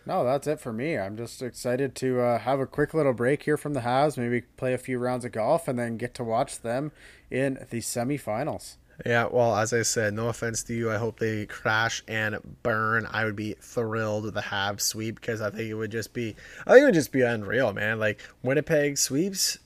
No, 0.06 0.24
that's 0.24 0.48
it 0.48 0.60
for 0.60 0.72
me. 0.72 0.98
I'm 0.98 1.18
just 1.18 1.42
excited 1.42 1.94
to 1.96 2.22
uh, 2.22 2.40
have 2.40 2.60
a 2.62 2.66
quick 2.66 2.94
little 2.94 3.12
break 3.12 3.44
here 3.44 3.58
from 3.58 3.74
the 3.74 3.82
Habs, 3.82 4.18
maybe 4.18 4.42
play 4.56 4.74
a 4.74 4.78
few 4.78 5.00
rounds 5.00 5.26
of 5.26 5.34
golf, 5.34 5.68
and 5.68 5.78
then 5.78 5.98
get 5.98 6.14
to 6.14 6.24
watch 6.24 6.62
them 6.62 6.94
in 7.30 7.66
the 7.70 7.80
semifinals. 7.80 8.78
Yeah, 9.06 9.28
well, 9.32 9.56
as 9.56 9.74
I 9.74 9.84
said, 9.84 10.14
no 10.14 10.30
offense 10.30 10.64
to 10.64 10.74
you. 10.74 10.92
I 10.92 10.98
hope 10.98 11.20
they 11.20 11.46
crash 11.46 12.04
and 12.08 12.38
burn. 12.64 13.08
I 13.12 13.26
would 13.26 13.36
be 13.36 13.54
thrilled 13.60 14.24
with 14.24 14.34
the 14.34 14.42
Habs 14.42 14.82
sweep 14.82 15.20
because 15.20 15.40
I 15.40 15.52
think 15.52 15.70
it 15.70 15.76
would 15.76 15.92
just 15.92 16.14
be, 16.14 16.36
I 16.66 16.72
think 16.72 16.82
it 16.82 16.86
would 16.86 16.94
just 16.96 17.12
be 17.12 17.22
unreal, 17.22 17.74
man. 17.74 18.00
Like 18.00 18.22
Winnipeg 18.42 18.98
sweeps 18.98 19.60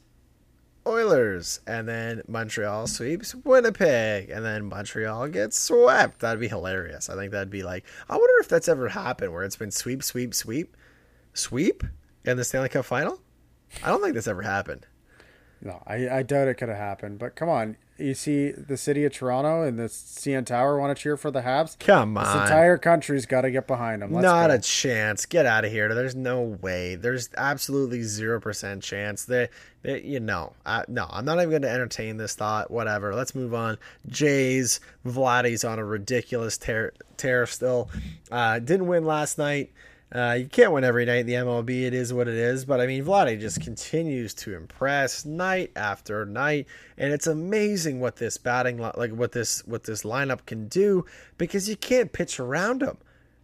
Oilers, 0.85 1.59
and 1.67 1.87
then 1.87 2.23
Montreal 2.27 2.87
sweeps 2.87 3.35
Winnipeg, 3.35 4.31
and 4.31 4.43
then 4.43 4.65
Montreal 4.65 5.27
gets 5.27 5.57
swept. 5.57 6.19
That'd 6.19 6.39
be 6.39 6.47
hilarious. 6.47 7.09
I 7.09 7.15
think 7.15 7.31
that'd 7.31 7.51
be 7.51 7.61
like, 7.61 7.85
I 8.09 8.13
wonder 8.13 8.33
if 8.39 8.49
that's 8.49 8.67
ever 8.67 8.89
happened 8.89 9.31
where 9.31 9.43
it's 9.43 9.55
been 9.55 9.71
sweep, 9.71 10.01
sweep, 10.01 10.33
sweep, 10.33 10.75
sweep 11.33 11.83
in 12.25 12.37
the 12.37 12.43
Stanley 12.43 12.69
Cup 12.69 12.85
final. 12.85 13.21
I 13.83 13.89
don't 13.89 14.01
think 14.01 14.15
that's 14.15 14.27
ever 14.27 14.41
happened. 14.41 14.87
No, 15.63 15.81
I, 15.85 16.09
I 16.09 16.23
doubt 16.23 16.47
it 16.47 16.55
could 16.55 16.69
have 16.69 16.77
happened. 16.77 17.19
But 17.19 17.35
come 17.35 17.47
on, 17.47 17.77
you 17.99 18.15
see 18.15 18.51
the 18.51 18.77
city 18.77 19.05
of 19.05 19.13
Toronto 19.13 19.61
and 19.61 19.77
the 19.77 19.83
CN 19.83 20.43
Tower 20.43 20.79
want 20.79 20.95
to 20.95 21.01
cheer 21.01 21.17
for 21.17 21.29
the 21.29 21.41
Habs. 21.41 21.77
Come 21.77 22.17
on, 22.17 22.23
this 22.23 22.33
entire 22.33 22.79
country's 22.79 23.27
got 23.27 23.41
to 23.41 23.51
get 23.51 23.67
behind 23.67 24.01
them. 24.01 24.11
Let's 24.11 24.23
Not 24.23 24.47
go. 24.47 24.55
a 24.55 24.59
chance. 24.59 25.27
Get 25.27 25.45
out 25.45 25.63
of 25.63 25.71
here. 25.71 25.93
There's 25.93 26.15
no 26.15 26.41
way. 26.41 26.95
There's 26.95 27.29
absolutely 27.37 28.01
zero 28.01 28.41
percent 28.41 28.81
chance. 28.81 29.25
They, 29.25 29.49
they, 29.83 30.01
you 30.01 30.19
know, 30.19 30.53
I, 30.65 30.83
no. 30.87 31.05
I'm 31.09 31.25
not 31.25 31.37
even 31.37 31.51
going 31.51 31.61
to 31.61 31.69
entertain 31.69 32.17
this 32.17 32.33
thought. 32.33 32.71
Whatever. 32.71 33.13
Let's 33.13 33.35
move 33.35 33.53
on. 33.53 33.77
Jays, 34.07 34.79
Vladdy's 35.05 35.63
on 35.63 35.77
a 35.77 35.85
ridiculous 35.85 36.57
tear, 36.57 36.93
tear 37.17 37.45
still. 37.45 37.89
Uh, 38.31 38.57
didn't 38.57 38.87
win 38.87 39.05
last 39.05 39.37
night. 39.37 39.71
Uh, 40.13 40.35
you 40.39 40.45
can't 40.45 40.73
win 40.73 40.83
every 40.83 41.05
night 41.05 41.19
in 41.19 41.25
the 41.25 41.33
MLB. 41.33 41.83
It 41.83 41.93
is 41.93 42.13
what 42.13 42.27
it 42.27 42.35
is. 42.35 42.65
But 42.65 42.81
I 42.81 42.87
mean, 42.87 43.03
Vladdy 43.05 43.39
just 43.39 43.61
continues 43.61 44.33
to 44.35 44.55
impress 44.55 45.25
night 45.25 45.71
after 45.75 46.25
night, 46.25 46.67
and 46.97 47.13
it's 47.13 47.27
amazing 47.27 48.01
what 48.01 48.17
this 48.17 48.37
batting 48.37 48.77
like 48.77 49.11
what 49.11 49.31
this 49.31 49.65
what 49.65 49.83
this 49.83 50.03
lineup 50.03 50.45
can 50.45 50.67
do 50.67 51.05
because 51.37 51.69
you 51.69 51.77
can't 51.77 52.11
pitch 52.11 52.39
around 52.39 52.81
him. 52.81 52.97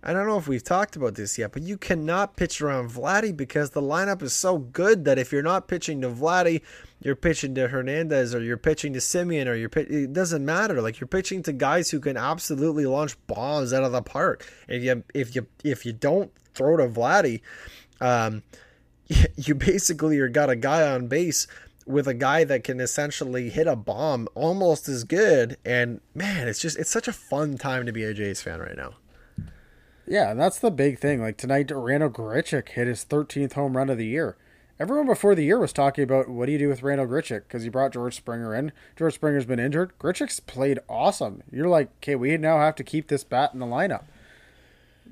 I 0.03 0.13
don't 0.13 0.27
know 0.27 0.37
if 0.37 0.47
we've 0.47 0.63
talked 0.63 0.95
about 0.95 1.15
this 1.15 1.37
yet, 1.37 1.51
but 1.51 1.63
you 1.63 1.77
cannot 1.77 2.37
pitch 2.37 2.61
around 2.61 2.91
Vladdy 2.91 3.35
because 3.35 3.71
the 3.71 3.81
lineup 3.81 4.21
is 4.21 4.31
so 4.31 4.57
good 4.57 5.05
that 5.05 5.17
if 5.17 5.31
you're 5.31 5.41
not 5.41 5.67
pitching 5.67 6.01
to 6.01 6.09
Vladdy, 6.09 6.61
you're 7.01 7.15
pitching 7.15 7.55
to 7.55 7.67
Hernandez 7.67 8.35
or 8.35 8.41
you're 8.41 8.57
pitching 8.57 8.93
to 8.93 8.99
Semien 8.99 9.47
or 9.47 9.55
you're 9.55 9.71
it 9.75 10.13
doesn't 10.13 10.45
matter. 10.45 10.81
Like 10.81 10.99
you're 10.99 11.07
pitching 11.07 11.43
to 11.43 11.53
guys 11.53 11.89
who 11.89 11.99
can 11.99 12.15
absolutely 12.15 12.85
launch 12.85 13.15
bombs 13.25 13.73
out 13.73 13.83
of 13.83 13.91
the 13.91 14.01
park. 14.01 14.45
If 14.67 14.83
you 14.83 15.03
if 15.13 15.35
you 15.35 15.47
if 15.63 15.85
you 15.85 15.93
don't 15.93 16.31
throw 16.57 16.77
to 16.77 16.87
Vladdy, 16.87 17.41
um, 18.01 18.43
you 19.35 19.55
basically 19.55 20.19
are 20.19 20.29
got 20.29 20.49
a 20.49 20.55
guy 20.55 20.89
on 20.91 21.07
base 21.07 21.47
with 21.85 22.07
a 22.07 22.13
guy 22.13 22.43
that 22.43 22.63
can 22.63 22.79
essentially 22.79 23.49
hit 23.49 23.67
a 23.67 23.75
bomb 23.75 24.27
almost 24.35 24.89
as 24.89 25.03
good. 25.03 25.57
And 25.65 26.01
man, 26.13 26.47
it's 26.47 26.59
just 26.59 26.77
it's 26.77 26.89
such 26.89 27.07
a 27.07 27.13
fun 27.13 27.57
time 27.57 27.85
to 27.85 27.91
be 27.91 28.03
a 28.03 28.13
Jays 28.13 28.41
fan 28.41 28.59
right 28.59 28.75
now. 28.75 28.95
Yeah, 30.05 30.31
and 30.31 30.39
that's 30.39 30.59
the 30.59 30.71
big 30.71 30.99
thing. 30.99 31.21
Like 31.21 31.37
tonight, 31.37 31.71
Randal 31.71 32.09
Grichuk 32.09 32.69
hit 32.69 32.87
his 32.87 33.03
13th 33.03 33.53
home 33.53 33.75
run 33.75 33.89
of 33.89 33.97
the 33.97 34.05
year. 34.05 34.37
Everyone 34.79 35.07
before 35.07 35.33
the 35.33 35.43
year 35.43 35.59
was 35.59 35.73
talking 35.73 36.03
about 36.03 36.29
what 36.29 36.45
do 36.45 36.51
you 36.51 36.59
do 36.59 36.69
with 36.69 36.83
Randal 36.83 37.07
Grichuk 37.07 37.43
because 37.43 37.63
he 37.63 37.69
brought 37.69 37.93
George 37.93 38.15
Springer 38.15 38.53
in. 38.53 38.71
George 38.95 39.15
Springer's 39.15 39.45
been 39.45 39.59
injured. 39.59 39.97
Grichuk's 39.99 40.39
played 40.39 40.79
awesome. 40.87 41.41
You're 41.51 41.67
like, 41.67 41.89
okay, 41.97 42.15
we 42.15 42.37
now 42.37 42.59
have 42.59 42.75
to 42.75 42.83
keep 42.83 43.07
this 43.07 43.23
bat 43.23 43.53
in 43.53 43.59
the 43.59 43.65
lineup. 43.65 44.03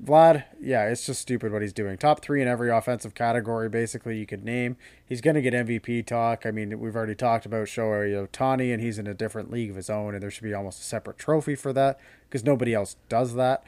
Vlad, 0.04 0.44
yeah, 0.60 0.86
it's 0.86 1.06
just 1.06 1.20
stupid 1.20 1.52
what 1.52 1.62
he's 1.62 1.72
doing. 1.72 1.96
Top 1.96 2.20
three 2.20 2.42
in 2.42 2.48
every 2.48 2.70
offensive 2.70 3.14
category, 3.14 3.68
basically, 3.68 4.18
you 4.18 4.26
could 4.26 4.44
name. 4.44 4.76
He's 5.04 5.20
going 5.20 5.34
to 5.34 5.42
get 5.42 5.54
MVP 5.54 6.06
talk. 6.06 6.46
I 6.46 6.50
mean, 6.50 6.78
we've 6.80 6.96
already 6.96 7.14
talked 7.14 7.46
about 7.46 7.66
Shohei 7.66 8.26
Ohtani, 8.26 8.72
and 8.72 8.82
he's 8.82 8.98
in 8.98 9.06
a 9.06 9.14
different 9.14 9.50
league 9.50 9.70
of 9.70 9.76
his 9.76 9.90
own, 9.90 10.14
and 10.14 10.22
there 10.22 10.30
should 10.30 10.44
be 10.44 10.54
almost 10.54 10.80
a 10.80 10.84
separate 10.84 11.18
trophy 11.18 11.54
for 11.54 11.72
that 11.72 11.98
because 12.28 12.44
nobody 12.44 12.74
else 12.74 12.96
does 13.08 13.34
that. 13.34 13.64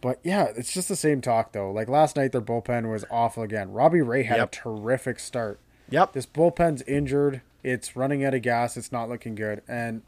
But 0.00 0.20
yeah, 0.22 0.52
it's 0.56 0.72
just 0.72 0.88
the 0.88 0.96
same 0.96 1.20
talk, 1.20 1.52
though. 1.52 1.70
Like 1.70 1.88
last 1.88 2.16
night, 2.16 2.32
their 2.32 2.40
bullpen 2.40 2.90
was 2.90 3.04
awful 3.10 3.42
again. 3.42 3.72
Robbie 3.72 4.02
Ray 4.02 4.22
had 4.22 4.38
yep. 4.38 4.48
a 4.48 4.56
terrific 4.56 5.18
start. 5.18 5.58
Yep. 5.90 6.12
This 6.12 6.26
bullpen's 6.26 6.82
injured. 6.82 7.42
It's 7.64 7.96
running 7.96 8.24
out 8.24 8.34
of 8.34 8.42
gas. 8.42 8.76
It's 8.76 8.92
not 8.92 9.08
looking 9.08 9.34
good. 9.34 9.62
And 9.66 10.02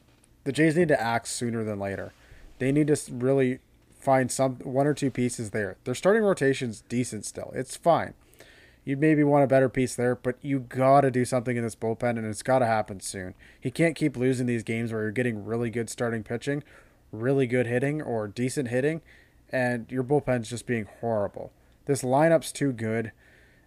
the 0.45 0.53
Jays 0.53 0.77
need 0.77 0.89
to 0.89 1.01
act 1.01 1.29
sooner 1.29 1.65
than 1.65 1.79
later. 1.79 2.12
They 2.59 2.73
need 2.73 2.87
to 2.89 2.97
really 3.11 3.59
find 4.01 4.31
some 4.31 4.56
one 4.56 4.86
or 4.86 4.94
two 4.94 5.10
pieces 5.10 5.51
there. 5.51 5.77
Their 5.85 5.94
starting 5.94 6.22
rotation's 6.22 6.82
decent 6.89 7.24
still. 7.24 7.52
It's 7.55 7.77
fine. 7.77 8.14
You'd 8.85 9.01
maybe 9.01 9.22
want 9.22 9.44
a 9.44 9.48
better 9.48 9.68
piece 9.68 9.94
there, 9.94 10.14
but 10.14 10.36
you 10.40 10.60
gotta 10.60 11.10
do 11.10 11.24
something 11.24 11.56
in 11.56 11.62
this 11.62 11.77
bullpen, 11.77 12.16
and 12.16 12.27
it's 12.27 12.43
gotta 12.43 12.66
happen 12.66 13.01
soon. 13.01 13.35
He 13.60 13.70
can't 13.70 13.94
keep 13.94 14.16
losing 14.16 14.47
these 14.47 14.62
games 14.62 14.93
where 14.93 15.02
you're 15.02 15.10
getting 15.10 15.44
really 15.44 15.70
good 15.70 15.90
starting 15.90 16.22
pitching, 16.22 16.62
really 17.12 17.47
good 17.47 17.66
hitting, 17.66 18.01
or 18.01 18.27
decent 18.27 18.68
hitting, 18.68 19.02
and 19.51 19.86
your 19.90 20.02
bullpen's 20.02 20.48
just 20.48 20.66
being 20.66 20.89
horrible. 21.01 21.52
This 21.85 22.02
lineup's 22.02 22.52
too 22.52 22.72
good, 22.72 23.12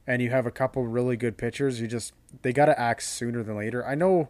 and 0.08 0.22
you 0.22 0.32
have 0.32 0.48
a 0.48 0.52
couple 0.52 0.86
really 0.88 1.16
good 1.16 1.38
pitchers. 1.38 1.80
You 1.80 1.88
just 1.88 2.14
they 2.42 2.52
gotta 2.52 2.78
act 2.80 3.04
sooner 3.04 3.44
than 3.44 3.58
later. 3.58 3.86
I 3.86 3.94
know 3.94 4.30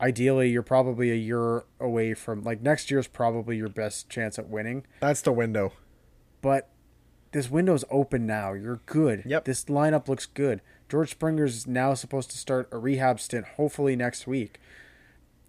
ideally 0.00 0.50
you're 0.50 0.62
probably 0.62 1.10
a 1.10 1.16
year 1.16 1.64
away 1.80 2.14
from 2.14 2.42
like 2.42 2.60
next 2.60 2.90
year's 2.90 3.06
probably 3.06 3.56
your 3.56 3.68
best 3.68 4.08
chance 4.08 4.38
at 4.38 4.48
winning. 4.48 4.84
That's 5.00 5.22
the 5.22 5.32
window. 5.32 5.72
But 6.42 6.70
this 7.32 7.50
window's 7.50 7.84
open 7.90 8.26
now. 8.26 8.52
You're 8.52 8.80
good. 8.86 9.22
Yep. 9.26 9.44
This 9.44 9.64
lineup 9.66 10.08
looks 10.08 10.26
good. 10.26 10.60
George 10.88 11.10
Springer's 11.10 11.66
now 11.66 11.94
supposed 11.94 12.30
to 12.30 12.38
start 12.38 12.68
a 12.70 12.78
rehab 12.78 13.20
stint, 13.20 13.46
hopefully 13.56 13.96
next 13.96 14.26
week. 14.26 14.60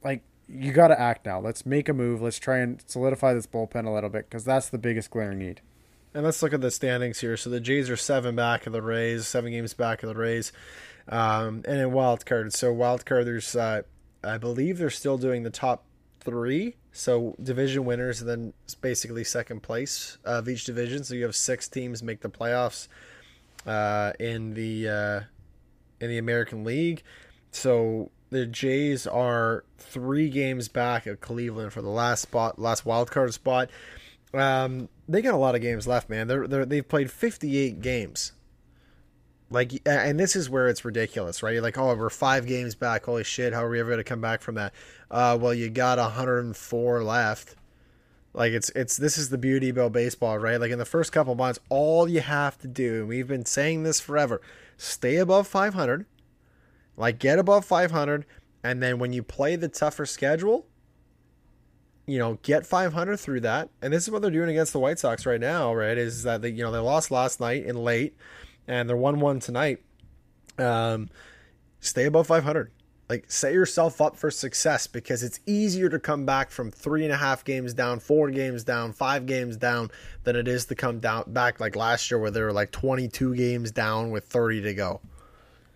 Like, 0.04 0.24
you 0.48 0.72
got 0.72 0.88
to 0.88 1.00
act 1.00 1.26
now. 1.26 1.40
Let's 1.40 1.66
make 1.66 1.88
a 1.88 1.94
move. 1.94 2.22
Let's 2.22 2.40
try 2.40 2.58
and 2.58 2.82
solidify 2.88 3.34
this 3.34 3.46
bullpen 3.46 3.86
a 3.86 3.92
little 3.92 4.10
bit 4.10 4.30
because 4.30 4.44
that's 4.44 4.70
the 4.70 4.78
biggest 4.78 5.12
glaring 5.12 5.40
need. 5.40 5.62
And 6.14 6.24
let's 6.24 6.42
look 6.42 6.54
at 6.54 6.62
the 6.62 6.72
standings 6.72 7.20
here. 7.20 7.38
So 7.38 7.50
the 7.50 7.60
Jays 7.60 7.90
are 7.90 7.98
seven 7.98 8.36
back 8.36 8.66
of 8.66 8.74
the 8.74 8.82
Rays, 8.82 9.28
seven 9.28 9.52
games 9.52 9.74
back 9.74 10.02
of 10.02 10.10
the 10.10 10.16
Rays, 10.16 10.52
um, 11.08 11.64
and 11.68 11.80
in 11.80 11.92
wild 11.92 12.26
card. 12.26 12.54
So 12.54 12.74
wild 12.74 13.06
card, 13.06 13.28
there's 13.28 13.56
uh, 13.56 13.84
I 14.24 14.38
believe 14.38 14.78
they're 14.78 14.90
still 14.90 15.18
doing 15.18 15.44
the 15.44 15.50
top 15.50 15.84
three. 16.20 16.76
So 16.92 17.36
division 17.42 17.86
winners, 17.86 18.22
and 18.22 18.30
then 18.30 18.54
basically 18.82 19.24
second 19.24 19.62
place 19.62 20.18
of 20.26 20.50
each 20.50 20.66
division. 20.66 21.04
So 21.04 21.14
you 21.16 21.24
have 21.24 21.36
six 21.36 21.68
teams 21.68 22.02
make 22.02 22.22
the 22.22 22.30
playoffs 22.30 22.88
uh, 23.66 24.14
in 24.20 24.54
the 24.54 24.90
uh, 24.90 25.22
in 26.00 26.10
the 26.10 26.18
American 26.18 26.64
League. 26.64 27.04
So 27.52 28.12
the 28.30 28.46
Jays 28.46 29.08
are 29.08 29.64
three 29.78 30.30
games 30.30 30.68
back 30.68 31.06
of 31.06 31.22
Cleveland 31.22 31.74
for 31.74 31.82
the 31.82 31.90
last 31.90 32.22
spot, 32.22 32.60
last 32.60 32.86
wild 32.86 33.12
card 33.12 33.34
spot. 33.34 33.70
Um, 34.34 34.90
they 35.08 35.22
got 35.22 35.34
a 35.34 35.38
lot 35.38 35.56
of 35.56 35.62
games 35.62 35.88
left, 35.88 36.10
man. 36.10 36.28
They're, 36.28 36.48
they're 36.48 36.66
they've 36.66 36.88
played 36.88 37.12
58 37.12 37.82
games. 37.82 38.34
Like, 39.50 39.82
and 39.86 40.20
this 40.20 40.36
is 40.36 40.50
where 40.50 40.68
it's 40.68 40.84
ridiculous, 40.84 41.42
right? 41.42 41.54
You're 41.54 41.62
like, 41.62 41.78
oh, 41.78 41.96
we're 41.96 42.10
five 42.10 42.46
games 42.46 42.76
back. 42.76 43.06
Holy 43.06 43.24
shit! 43.24 43.54
How 43.54 43.64
are 43.64 43.70
we 43.70 43.80
ever 43.80 43.90
going 43.90 44.00
to 44.00 44.04
come 44.04 44.20
back 44.20 44.42
from 44.42 44.56
that? 44.56 44.74
Uh, 45.10 45.38
well, 45.40 45.54
you 45.54 45.70
got 45.70 45.98
104 45.98 47.04
left. 47.04 47.56
Like 48.34 48.52
it's 48.52 48.70
it's 48.72 48.98
this 48.98 49.18
is 49.18 49.30
the 49.30 49.38
beauty 49.38 49.70
about 49.70 49.94
baseball, 49.94 50.38
right? 50.38 50.60
Like 50.60 50.72
in 50.72 50.80
the 50.80 50.86
first 50.86 51.12
couple 51.12 51.34
months, 51.36 51.60
all 51.70 52.10
you 52.10 52.20
have 52.20 52.58
to 52.60 52.68
do, 52.68 53.00
and 53.00 53.08
we've 53.08 53.28
been 53.28 53.46
saying 53.46 53.84
this 53.84 54.02
forever, 54.02 54.42
stay 54.78 55.16
above 55.16 55.48
500 55.48 56.06
like 56.98 57.20
get 57.20 57.40
above 57.40 57.64
500 57.64 58.26
and 58.64 58.82
then 58.82 58.98
when 59.00 59.14
you 59.14 59.24
play 59.24 59.56
the 59.56 59.70
tougher 59.70 60.06
schedule, 60.06 60.66
you 62.08 62.18
know, 62.18 62.40
get 62.42 62.66
500 62.66 63.18
through 63.18 63.42
that. 63.42 63.70
And 63.82 63.94
this 63.94 64.04
is 64.04 64.12
what 64.12 64.22
they're 64.22 64.32
doing 64.32 64.50
against 64.50 64.74
the 64.74 64.80
White 64.80 64.98
Sox 64.98 65.26
right 65.26 65.40
now, 65.40 65.74
right? 65.74 65.98
Is 65.98 66.24
that 66.24 66.42
they, 66.42 66.50
you 66.50 66.64
know, 66.64 66.72
they 66.72 66.80
lost 66.80 67.12
last 67.12 67.40
night 67.40 67.66
in 67.66 67.76
late 67.76 68.16
and 68.68 68.90
they're 68.90 68.98
1-1 68.98 69.44
tonight. 69.44 69.80
Um, 70.58 71.10
stay 71.80 72.06
above 72.06 72.28
500. 72.28 72.72
Like 73.10 73.32
set 73.32 73.54
yourself 73.54 74.02
up 74.02 74.18
for 74.18 74.30
success 74.30 74.86
because 74.86 75.24
it's 75.24 75.40
easier 75.46 75.88
to 75.88 75.98
come 75.98 76.26
back 76.26 76.52
from 76.52 76.72
three 76.72 77.06
and 77.06 77.14
a 77.14 77.18
half 77.18 77.46
games 77.46 77.74
down, 77.74 78.00
four 78.02 78.30
games 78.32 78.66
down, 78.66 78.92
five 78.92 79.26
games 79.26 79.56
down 79.56 79.92
than 80.26 80.36
it 80.36 80.46
is 80.48 80.66
to 80.66 80.76
come 80.76 81.00
down 81.00 81.24
back 81.28 81.62
like 81.62 81.78
last 81.78 82.12
year 82.12 82.20
where 82.20 82.32
they 82.32 82.42
were 82.42 82.52
like 82.52 82.72
22 82.72 83.34
games 83.36 83.72
down 83.72 84.12
with 84.12 84.26
30 84.26 84.62
to 84.64 84.74
go. 84.74 85.00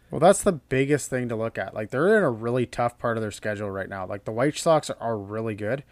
Well, 0.09 0.19
that's 0.19 0.43
the 0.43 0.51
biggest 0.51 1.09
thing 1.09 1.29
to 1.29 1.37
look 1.37 1.57
at. 1.57 1.73
Like 1.73 1.89
they're 1.89 2.17
in 2.17 2.23
a 2.23 2.29
really 2.29 2.65
tough 2.65 2.99
part 2.99 3.15
of 3.15 3.21
their 3.21 3.31
schedule 3.31 3.71
right 3.71 3.87
now. 3.87 4.05
Like 4.05 4.25
the 4.25 4.33
White 4.33 4.57
Sox 4.57 4.89
are 4.89 5.17
really 5.17 5.55
good. 5.55 5.85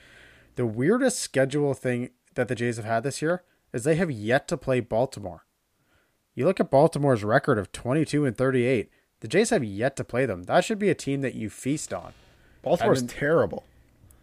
The 0.56 0.66
weirdest 0.66 1.20
schedule 1.20 1.74
thing 1.74 2.10
that 2.36 2.50
the 2.50 2.56
Jays 2.56 2.76
have 2.76 2.86
had 2.86 3.04
this 3.04 3.22
year 3.22 3.44
is 3.72 3.86
they 3.86 3.96
have 3.96 4.12
yet 4.12 4.46
to 4.50 4.58
play 4.58 4.82
Baltimore. 4.82 5.46
You 6.36 6.46
look 6.46 6.60
at 6.60 6.72
Baltimore's 6.72 7.24
record 7.24 7.58
of 7.58 7.72
22 7.72 8.26
and 8.26 8.38
38. 8.38 8.90
The 9.20 9.28
Jays 9.28 9.50
have 9.50 9.64
yet 9.64 9.96
to 9.98 10.04
play 10.04 10.26
them. 10.26 10.44
That 10.44 10.64
should 10.64 10.80
be 10.80 10.90
a 10.90 10.96
team 10.96 11.22
that 11.22 11.36
you 11.36 11.50
feast 11.50 11.94
on. 11.94 12.14
Baltimore's 12.62 13.04
terrible. 13.04 13.66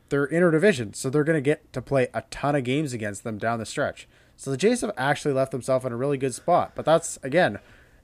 They're 0.08 0.28
interdivision, 0.28 0.94
so 0.94 1.10
they're 1.10 1.24
going 1.24 1.36
to 1.36 1.40
get 1.40 1.72
to 1.72 1.82
play 1.82 2.08
a 2.14 2.22
ton 2.30 2.54
of 2.54 2.64
games 2.64 2.92
against 2.92 3.24
them 3.24 3.38
down 3.38 3.58
the 3.58 3.66
stretch. 3.66 4.08
So 4.36 4.50
the 4.50 4.56
Jays 4.56 4.82
have 4.82 4.92
actually 4.96 5.34
left 5.34 5.50
themselves 5.50 5.84
in 5.84 5.92
a 5.92 5.96
really 5.96 6.18
good 6.18 6.34
spot. 6.34 6.72
But 6.74 6.84
that's 6.84 7.18
again 7.22 7.58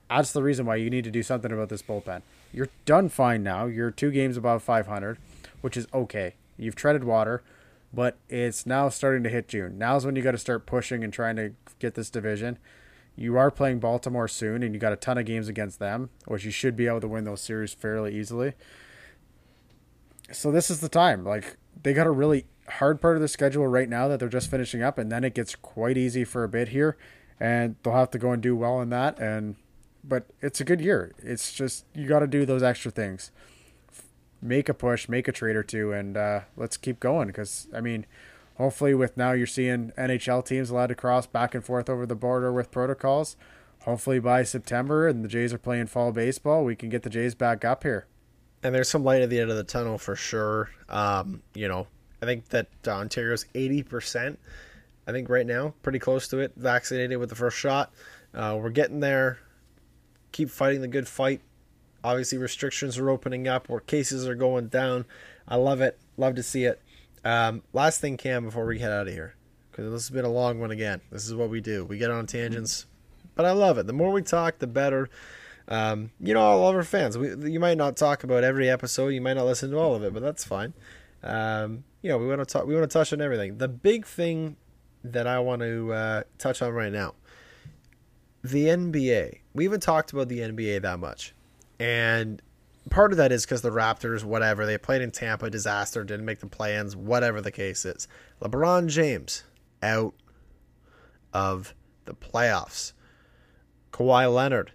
that's 0.09 0.31
the 0.31 0.43
reason 0.43 0.65
why 0.65 0.75
you 0.75 0.89
need 0.89 1.03
to 1.05 1.11
do 1.11 1.23
something 1.23 1.51
about 1.51 1.69
this 1.69 1.81
bullpen. 1.81 2.21
You're 2.51 2.69
done 2.85 3.09
fine 3.09 3.41
now. 3.43 3.65
You're 3.65 3.91
two 3.91 4.11
games 4.11 4.37
above 4.37 4.61
500, 4.63 5.17
which 5.61 5.77
is 5.77 5.87
okay. 5.93 6.35
You've 6.57 6.75
treaded 6.75 7.03
water, 7.03 7.41
but 7.91 8.17
it's 8.29 8.65
now 8.65 8.89
starting 8.89 9.23
to 9.23 9.29
hit 9.29 9.47
June. 9.47 9.77
Now's 9.77 10.05
when 10.05 10.15
you 10.15 10.21
got 10.21 10.31
to 10.31 10.37
start 10.37 10.65
pushing 10.65 11.03
and 11.03 11.11
trying 11.11 11.35
to 11.37 11.53
get 11.79 11.95
this 11.95 12.09
division. 12.09 12.59
You 13.15 13.37
are 13.37 13.51
playing 13.51 13.79
Baltimore 13.79 14.27
soon, 14.27 14.63
and 14.63 14.73
you 14.73 14.79
got 14.79 14.93
a 14.93 14.97
ton 14.97 15.17
of 15.17 15.25
games 15.25 15.47
against 15.47 15.79
them, 15.79 16.09
which 16.25 16.45
you 16.45 16.51
should 16.51 16.75
be 16.75 16.87
able 16.87 17.01
to 17.01 17.07
win 17.07 17.25
those 17.25 17.41
series 17.41 17.73
fairly 17.73 18.17
easily. 18.17 18.53
So 20.31 20.51
this 20.51 20.71
is 20.71 20.79
the 20.79 20.89
time. 20.89 21.23
Like 21.23 21.57
they 21.81 21.93
got 21.93 22.07
a 22.07 22.11
really 22.11 22.45
hard 22.67 23.01
part 23.01 23.15
of 23.15 23.21
the 23.21 23.27
schedule 23.27 23.67
right 23.67 23.89
now 23.89 24.07
that 24.07 24.19
they're 24.19 24.29
just 24.29 24.49
finishing 24.49 24.81
up, 24.81 24.97
and 24.97 25.11
then 25.11 25.23
it 25.23 25.35
gets 25.35 25.55
quite 25.55 25.97
easy 25.97 26.23
for 26.23 26.43
a 26.43 26.49
bit 26.49 26.69
here, 26.69 26.97
and 27.39 27.75
they'll 27.83 27.93
have 27.93 28.11
to 28.11 28.17
go 28.17 28.31
and 28.31 28.41
do 28.41 28.55
well 28.55 28.81
in 28.81 28.89
that, 28.89 29.19
and 29.19 29.55
but 30.03 30.25
it's 30.41 30.59
a 30.59 30.65
good 30.65 30.81
year. 30.81 31.13
It's 31.19 31.53
just 31.53 31.85
you 31.93 32.07
got 32.07 32.19
to 32.19 32.27
do 32.27 32.45
those 32.45 32.63
extra 32.63 32.91
things. 32.91 33.31
Make 34.41 34.67
a 34.67 34.73
push, 34.73 35.07
make 35.07 35.27
a 35.27 35.31
trade 35.31 35.55
or 35.55 35.63
two, 35.63 35.93
and 35.93 36.17
uh, 36.17 36.41
let's 36.57 36.77
keep 36.77 36.99
going. 36.99 37.27
Because 37.27 37.67
I 37.73 37.79
mean, 37.79 38.05
hopefully, 38.55 38.93
with 38.93 39.17
now 39.17 39.31
you're 39.33 39.47
seeing 39.47 39.91
NHL 39.97 40.45
teams 40.45 40.69
allowed 40.69 40.87
to 40.87 40.95
cross 40.95 41.27
back 41.27 41.55
and 41.55 41.63
forth 41.63 41.89
over 41.89 42.05
the 42.05 42.15
border 42.15 42.51
with 42.51 42.71
protocols. 42.71 43.35
Hopefully, 43.81 44.19
by 44.19 44.43
September, 44.43 45.07
and 45.07 45.23
the 45.23 45.27
Jays 45.27 45.53
are 45.53 45.57
playing 45.57 45.87
fall 45.87 46.11
baseball, 46.11 46.63
we 46.63 46.75
can 46.75 46.89
get 46.89 47.03
the 47.03 47.09
Jays 47.09 47.35
back 47.35 47.65
up 47.65 47.83
here. 47.83 48.07
And 48.63 48.73
there's 48.73 48.89
some 48.89 49.03
light 49.03 49.21
at 49.21 49.29
the 49.29 49.39
end 49.39 49.51
of 49.51 49.57
the 49.57 49.63
tunnel 49.63 49.97
for 49.97 50.15
sure. 50.15 50.69
Um, 50.87 51.43
you 51.53 51.67
know, 51.67 51.87
I 52.21 52.25
think 52.25 52.47
that 52.49 52.67
Ontario's 52.87 53.45
80%. 53.53 54.37
I 55.05 55.11
think 55.11 55.27
right 55.27 55.45
now, 55.45 55.73
pretty 55.83 55.99
close 55.99 56.29
to 56.29 56.37
it, 56.39 56.53
vaccinated 56.55 57.17
with 57.17 57.27
the 57.27 57.35
first 57.35 57.57
shot. 57.57 57.91
Uh, 58.33 58.57
we're 58.61 58.69
getting 58.69 59.01
there 59.01 59.39
keep 60.33 60.49
fighting 60.49 60.81
the 60.81 60.87
good 60.89 61.07
fight. 61.07 61.39
Obviously, 62.03 62.37
restrictions 62.37 62.97
are 62.97 63.09
opening 63.09 63.47
up 63.47 63.69
where 63.69 63.79
cases 63.79 64.27
are 64.27 64.35
going 64.35 64.67
down. 64.67 65.05
I 65.47 65.55
love 65.55 65.79
it. 65.79 65.97
Love 66.17 66.35
to 66.35 66.43
see 66.43 66.65
it. 66.65 66.81
Um, 67.23 67.63
last 67.71 68.01
thing, 68.01 68.17
Cam, 68.17 68.45
before 68.45 68.65
we 68.65 68.79
head 68.79 68.91
out 68.91 69.07
of 69.07 69.13
here, 69.13 69.35
because 69.71 69.91
this 69.91 70.03
has 70.03 70.09
been 70.09 70.25
a 70.25 70.31
long 70.31 70.59
one 70.59 70.71
again. 70.71 71.01
This 71.11 71.27
is 71.27 71.33
what 71.33 71.49
we 71.49 71.61
do. 71.61 71.85
We 71.85 71.97
get 71.97 72.11
on 72.11 72.27
tangents, 72.27 72.85
but 73.35 73.45
I 73.45 73.51
love 73.51 73.77
it. 73.77 73.87
The 73.87 73.93
more 73.93 74.11
we 74.11 74.21
talk, 74.21 74.59
the 74.59 74.67
better. 74.67 75.09
Um, 75.67 76.11
you 76.19 76.33
know, 76.33 76.49
I 76.49 76.55
love 76.55 76.75
our 76.75 76.83
fans. 76.83 77.17
We, 77.17 77.51
you 77.51 77.59
might 77.59 77.77
not 77.77 77.95
talk 77.95 78.23
about 78.23 78.43
every 78.43 78.69
episode. 78.69 79.09
You 79.09 79.21
might 79.21 79.35
not 79.35 79.45
listen 79.45 79.71
to 79.71 79.77
all 79.77 79.95
of 79.95 80.03
it, 80.03 80.13
but 80.13 80.21
that's 80.21 80.43
fine. 80.43 80.73
Um, 81.23 81.85
you 82.01 82.09
know, 82.09 82.17
we 82.17 82.27
want 82.27 82.39
to 82.39 82.45
talk. 82.45 82.65
We 82.65 82.75
want 82.75 82.89
to 82.89 82.93
touch 82.93 83.13
on 83.13 83.21
everything. 83.21 83.57
The 83.57 83.69
big 83.69 84.05
thing 84.05 84.57
that 85.05 85.25
I 85.27 85.39
want 85.39 85.61
to 85.61 85.93
uh, 85.93 86.23
touch 86.37 86.61
on 86.61 86.73
right 86.73 86.91
now 86.91 87.13
the 88.43 88.65
NBA. 88.65 89.39
We 89.53 89.63
haven't 89.63 89.81
talked 89.81 90.11
about 90.11 90.27
the 90.27 90.39
NBA 90.39 90.81
that 90.81 90.99
much. 90.99 91.33
And 91.79 92.41
part 92.89 93.11
of 93.11 93.17
that 93.17 93.31
is 93.31 93.45
because 93.45 93.61
the 93.61 93.69
Raptors, 93.69 94.23
whatever, 94.23 94.65
they 94.65 94.77
played 94.77 95.01
in 95.01 95.11
Tampa, 95.11 95.49
disaster, 95.49 96.03
didn't 96.03 96.25
make 96.25 96.39
the 96.39 96.47
plans, 96.47 96.95
whatever 96.95 97.41
the 97.41 97.51
case 97.51 97.85
is. 97.85 98.07
LeBron 98.41 98.87
James 98.87 99.43
out 99.81 100.13
of 101.33 101.73
the 102.05 102.13
playoffs. 102.13 102.93
Kawhi 103.91 104.33
Leonard 104.33 104.71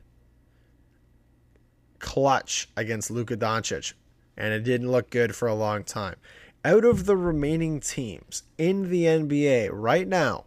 clutch 1.98 2.68
against 2.76 3.10
Luka 3.10 3.36
Doncic, 3.36 3.94
and 4.36 4.54
it 4.54 4.62
didn't 4.62 4.90
look 4.90 5.10
good 5.10 5.34
for 5.34 5.48
a 5.48 5.54
long 5.54 5.82
time. 5.82 6.16
Out 6.64 6.84
of 6.84 7.06
the 7.06 7.16
remaining 7.16 7.80
teams 7.80 8.44
in 8.56 8.90
the 8.90 9.04
NBA 9.04 9.70
right 9.72 10.06
now, 10.06 10.44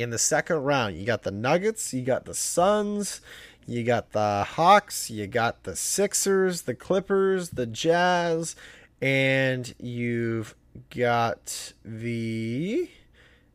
in 0.00 0.10
the 0.10 0.18
second 0.18 0.56
round. 0.62 0.96
You 0.96 1.04
got 1.04 1.22
the 1.22 1.30
Nuggets, 1.30 1.92
you 1.92 2.02
got 2.02 2.24
the 2.24 2.34
Suns, 2.34 3.20
you 3.70 3.84
got 3.84 4.10
the 4.10 4.42
Hawks, 4.42 5.10
you 5.10 5.28
got 5.28 5.62
the 5.62 5.76
Sixers, 5.76 6.62
the 6.62 6.74
Clippers, 6.74 7.50
the 7.50 7.66
Jazz, 7.66 8.56
and 9.00 9.72
you've 9.78 10.56
got 10.92 11.72
the 11.84 12.90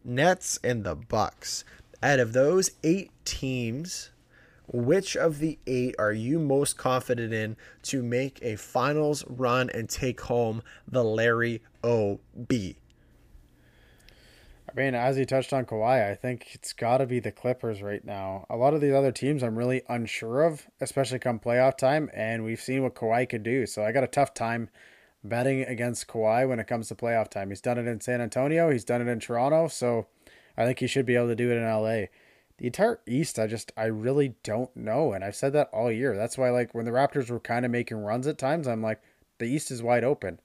Nets 0.06 0.58
and 0.64 0.86
the 0.86 0.96
Bucks. 0.96 1.66
Out 2.02 2.22
of 2.22 2.32
those 2.32 2.72
8 2.82 3.12
teams, 3.26 4.12
which 4.70 5.18
of 5.18 5.40
the 5.40 5.60
8 5.68 5.96
are 6.00 6.14
you 6.14 6.40
most 6.40 6.78
confident 6.78 7.34
in 7.34 7.58
to 7.84 8.02
make 8.02 8.40
a 8.42 8.56
finals 8.56 9.26
run 9.28 9.70
and 9.70 9.90
take 9.90 10.22
home 10.22 10.64
the 10.88 11.04
Larry 11.04 11.62
O.B.? 11.84 12.78
I 14.76 14.82
mean, 14.82 14.96
as 14.96 15.18
you 15.18 15.26
touched 15.26 15.54
on 15.54 15.66
Kawhi, 15.66 16.10
I 16.10 16.16
think 16.16 16.50
it's 16.54 16.74
got 16.74 16.98
to 16.98 17.06
be 17.06 17.22
the 17.22 17.32
Clippers 17.32 17.82
right 17.82 18.04
now. 18.04 18.46
A 18.50 18.58
lot 18.58 18.74
of 18.74 18.82
these 18.82 18.94
other 18.94 19.14
teams 19.14 19.42
I'm 19.42 19.58
really 19.58 19.84
unsure 19.88 20.44
of, 20.44 20.68
especially 20.82 21.20
come 21.20 21.40
playoff 21.40 21.78
time, 21.78 22.10
and 22.14 22.44
we've 22.44 22.60
seen 22.60 22.84
what 22.84 22.94
Kawhi 22.94 23.30
could 23.30 23.44
do. 23.44 23.66
So 23.66 23.86
I 23.86 23.94
got 23.94 24.04
a 24.04 24.08
tough 24.08 24.34
time 24.34 24.70
betting 25.24 25.62
against 25.64 26.08
Kawhi 26.08 26.48
when 26.50 26.60
it 26.60 26.68
comes 26.68 26.90
to 26.90 26.96
playoff 26.96 27.30
time. 27.30 27.50
He's 27.50 27.62
done 27.62 27.78
it 27.78 27.88
in 27.88 28.02
San 28.02 28.20
Antonio, 28.20 28.70
he's 28.70 28.84
done 28.84 29.02
it 29.02 29.10
in 29.10 29.22
Toronto, 29.22 29.70
so 29.70 30.08
I 30.58 30.66
think 30.66 30.80
he 30.80 30.88
should 30.88 31.06
be 31.06 31.16
able 31.16 31.28
to 31.28 31.36
do 31.36 31.52
it 31.52 31.58
in 31.58 31.64
LA. 31.64 32.08
The 32.58 32.68
entire 32.68 33.00
East, 33.08 33.40
I 33.40 33.48
just 33.48 33.72
I 33.78 33.86
really 33.86 34.36
don't 34.44 34.76
know, 34.76 35.14
and 35.14 35.24
I've 35.24 35.36
said 35.36 35.54
that 35.54 35.70
all 35.72 35.90
year. 35.90 36.18
That's 36.18 36.38
why 36.38 36.50
like 36.50 36.76
when 36.76 36.86
the 36.86 36.92
Raptors 36.92 37.30
were 37.30 37.40
kind 37.40 37.64
of 37.64 37.72
making 37.72 37.98
runs 37.98 38.28
at 38.28 38.38
times, 38.38 38.68
I'm 38.68 38.82
like 38.82 39.02
the 39.38 39.46
East 39.46 39.72
is 39.72 39.82
wide 39.82 40.04
open. 40.04 40.42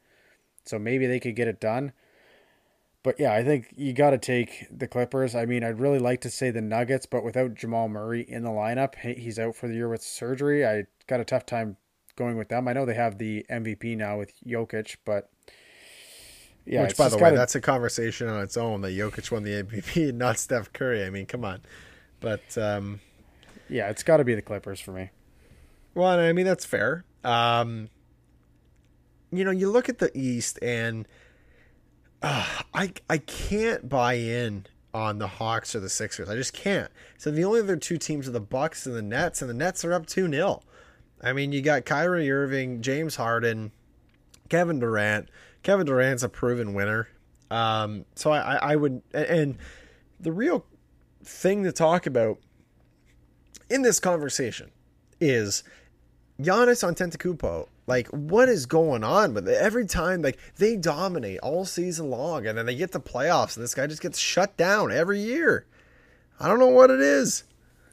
So 0.64 0.78
maybe 0.78 1.08
they 1.08 1.18
could 1.18 1.34
get 1.34 1.48
it 1.48 1.60
done. 1.60 1.92
But 3.02 3.18
yeah, 3.18 3.32
I 3.32 3.42
think 3.42 3.72
you 3.76 3.92
got 3.92 4.10
to 4.10 4.18
take 4.18 4.66
the 4.70 4.86
Clippers. 4.86 5.34
I 5.34 5.46
mean, 5.46 5.64
I'd 5.64 5.80
really 5.80 5.98
like 5.98 6.20
to 6.22 6.30
say 6.30 6.50
the 6.50 6.60
Nuggets, 6.60 7.06
but 7.06 7.24
without 7.24 7.54
Jamal 7.54 7.88
Murray 7.88 8.24
in 8.28 8.42
the 8.42 8.50
lineup, 8.50 8.94
he's 8.96 9.38
out 9.38 9.56
for 9.56 9.68
the 9.68 9.74
year 9.74 9.88
with 9.88 10.02
surgery. 10.02 10.66
I 10.66 10.84
got 11.06 11.20
a 11.20 11.24
tough 11.24 11.46
time 11.46 11.76
going 12.16 12.36
with 12.36 12.48
them. 12.48 12.68
I 12.68 12.74
know 12.74 12.84
they 12.84 12.94
have 12.94 13.18
the 13.18 13.46
MVP 13.50 13.96
now 13.96 14.18
with 14.18 14.32
Jokic, 14.46 14.96
but 15.04 15.30
yeah. 16.66 16.82
Which, 16.82 16.96
by 16.96 17.08
the 17.08 17.16
way, 17.16 17.22
gotta... 17.22 17.36
that's 17.36 17.54
a 17.54 17.60
conversation 17.60 18.28
on 18.28 18.42
its 18.42 18.56
own. 18.56 18.82
That 18.82 18.90
Jokic 18.90 19.30
won 19.30 19.44
the 19.44 19.62
MVP, 19.62 20.12
not 20.14 20.38
Steph 20.38 20.72
Curry. 20.72 21.04
I 21.04 21.10
mean, 21.10 21.26
come 21.26 21.44
on. 21.44 21.62
But 22.20 22.56
um, 22.58 23.00
yeah, 23.70 23.88
it's 23.88 24.02
got 24.02 24.18
to 24.18 24.24
be 24.24 24.34
the 24.34 24.42
Clippers 24.42 24.78
for 24.78 24.92
me. 24.92 25.10
Well, 25.94 26.06
I 26.06 26.32
mean 26.32 26.44
that's 26.44 26.66
fair. 26.66 27.04
Um, 27.24 27.88
you 29.32 29.44
know, 29.44 29.50
you 29.50 29.70
look 29.70 29.88
at 29.88 29.98
the 29.98 30.16
East 30.16 30.58
and 30.62 31.06
uh, 32.22 32.46
I 32.74 32.92
I 33.08 33.18
can't 33.18 33.88
buy 33.88 34.14
in 34.14 34.66
on 34.92 35.18
the 35.18 35.26
Hawks 35.26 35.74
or 35.74 35.80
the 35.80 35.88
Sixers. 35.88 36.28
I 36.28 36.34
just 36.34 36.52
can't. 36.52 36.90
So 37.16 37.30
the 37.30 37.44
only 37.44 37.60
other 37.60 37.76
two 37.76 37.96
teams 37.96 38.28
are 38.28 38.32
the 38.32 38.40
Bucks 38.40 38.86
and 38.86 38.94
the 38.94 39.02
Nets, 39.02 39.40
and 39.40 39.48
the 39.48 39.54
Nets 39.54 39.84
are 39.84 39.92
up 39.92 40.06
2 40.06 40.28
0. 40.30 40.62
I 41.22 41.32
mean, 41.32 41.52
you 41.52 41.62
got 41.62 41.84
Kyrie 41.84 42.30
Irving, 42.30 42.82
James 42.82 43.16
Harden, 43.16 43.72
Kevin 44.48 44.80
Durant. 44.80 45.28
Kevin 45.62 45.86
Durant's 45.86 46.22
a 46.22 46.28
proven 46.28 46.72
winner. 46.74 47.08
Um, 47.50 48.06
so 48.14 48.32
I, 48.32 48.56
I 48.56 48.76
would, 48.76 49.02
and 49.12 49.58
the 50.18 50.32
real 50.32 50.64
thing 51.22 51.64
to 51.64 51.72
talk 51.72 52.06
about 52.06 52.38
in 53.68 53.82
this 53.82 54.00
conversation 54.00 54.70
is 55.20 55.62
Giannis 56.40 56.82
Antetokounmpo 56.82 57.68
like, 57.90 58.06
what 58.08 58.48
is 58.48 58.66
going 58.66 59.02
on? 59.02 59.34
But 59.34 59.48
every 59.48 59.84
time, 59.84 60.22
like, 60.22 60.38
they 60.56 60.76
dominate 60.76 61.40
all 61.40 61.64
season 61.64 62.08
long, 62.08 62.46
and 62.46 62.56
then 62.56 62.64
they 62.64 62.76
get 62.76 62.92
to 62.92 63.00
playoffs, 63.00 63.56
and 63.56 63.64
this 63.64 63.74
guy 63.74 63.88
just 63.88 64.00
gets 64.00 64.16
shut 64.16 64.56
down 64.56 64.92
every 64.92 65.20
year. 65.20 65.66
I 66.38 66.48
don't 66.48 66.60
know 66.60 66.68
what 66.68 66.90
it 66.90 67.00
is. 67.00 67.42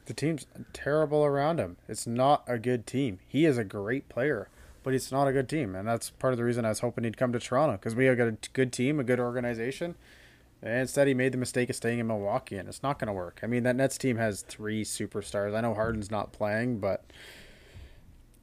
The 0.06 0.14
team's 0.14 0.46
terrible 0.72 1.24
around 1.24 1.58
him. 1.58 1.76
It's 1.88 2.06
not 2.06 2.44
a 2.46 2.58
good 2.58 2.86
team. 2.86 3.18
He 3.26 3.44
is 3.44 3.58
a 3.58 3.64
great 3.64 4.08
player, 4.08 4.48
but 4.84 4.94
it's 4.94 5.10
not 5.10 5.26
a 5.26 5.32
good 5.32 5.48
team, 5.48 5.74
and 5.74 5.86
that's 5.86 6.10
part 6.10 6.32
of 6.32 6.38
the 6.38 6.44
reason 6.44 6.64
I 6.64 6.68
was 6.68 6.80
hoping 6.80 7.02
he'd 7.02 7.16
come 7.16 7.32
to 7.32 7.40
Toronto 7.40 7.72
because 7.72 7.96
we 7.96 8.06
have 8.06 8.16
got 8.16 8.28
a 8.28 8.38
good 8.52 8.72
team, 8.72 9.00
a 9.00 9.04
good 9.04 9.20
organization. 9.20 9.96
And 10.62 10.78
instead, 10.78 11.08
he 11.08 11.14
made 11.14 11.32
the 11.32 11.38
mistake 11.38 11.70
of 11.70 11.76
staying 11.76 11.98
in 11.98 12.06
Milwaukee, 12.06 12.56
and 12.56 12.68
it's 12.68 12.84
not 12.84 13.00
going 13.00 13.08
to 13.08 13.12
work. 13.12 13.40
I 13.42 13.46
mean, 13.48 13.64
that 13.64 13.76
Nets 13.76 13.98
team 13.98 14.16
has 14.16 14.42
three 14.42 14.84
superstars. 14.84 15.56
I 15.56 15.60
know 15.60 15.74
Harden's 15.74 16.10
not 16.10 16.32
playing, 16.32 16.78
but 16.78 17.04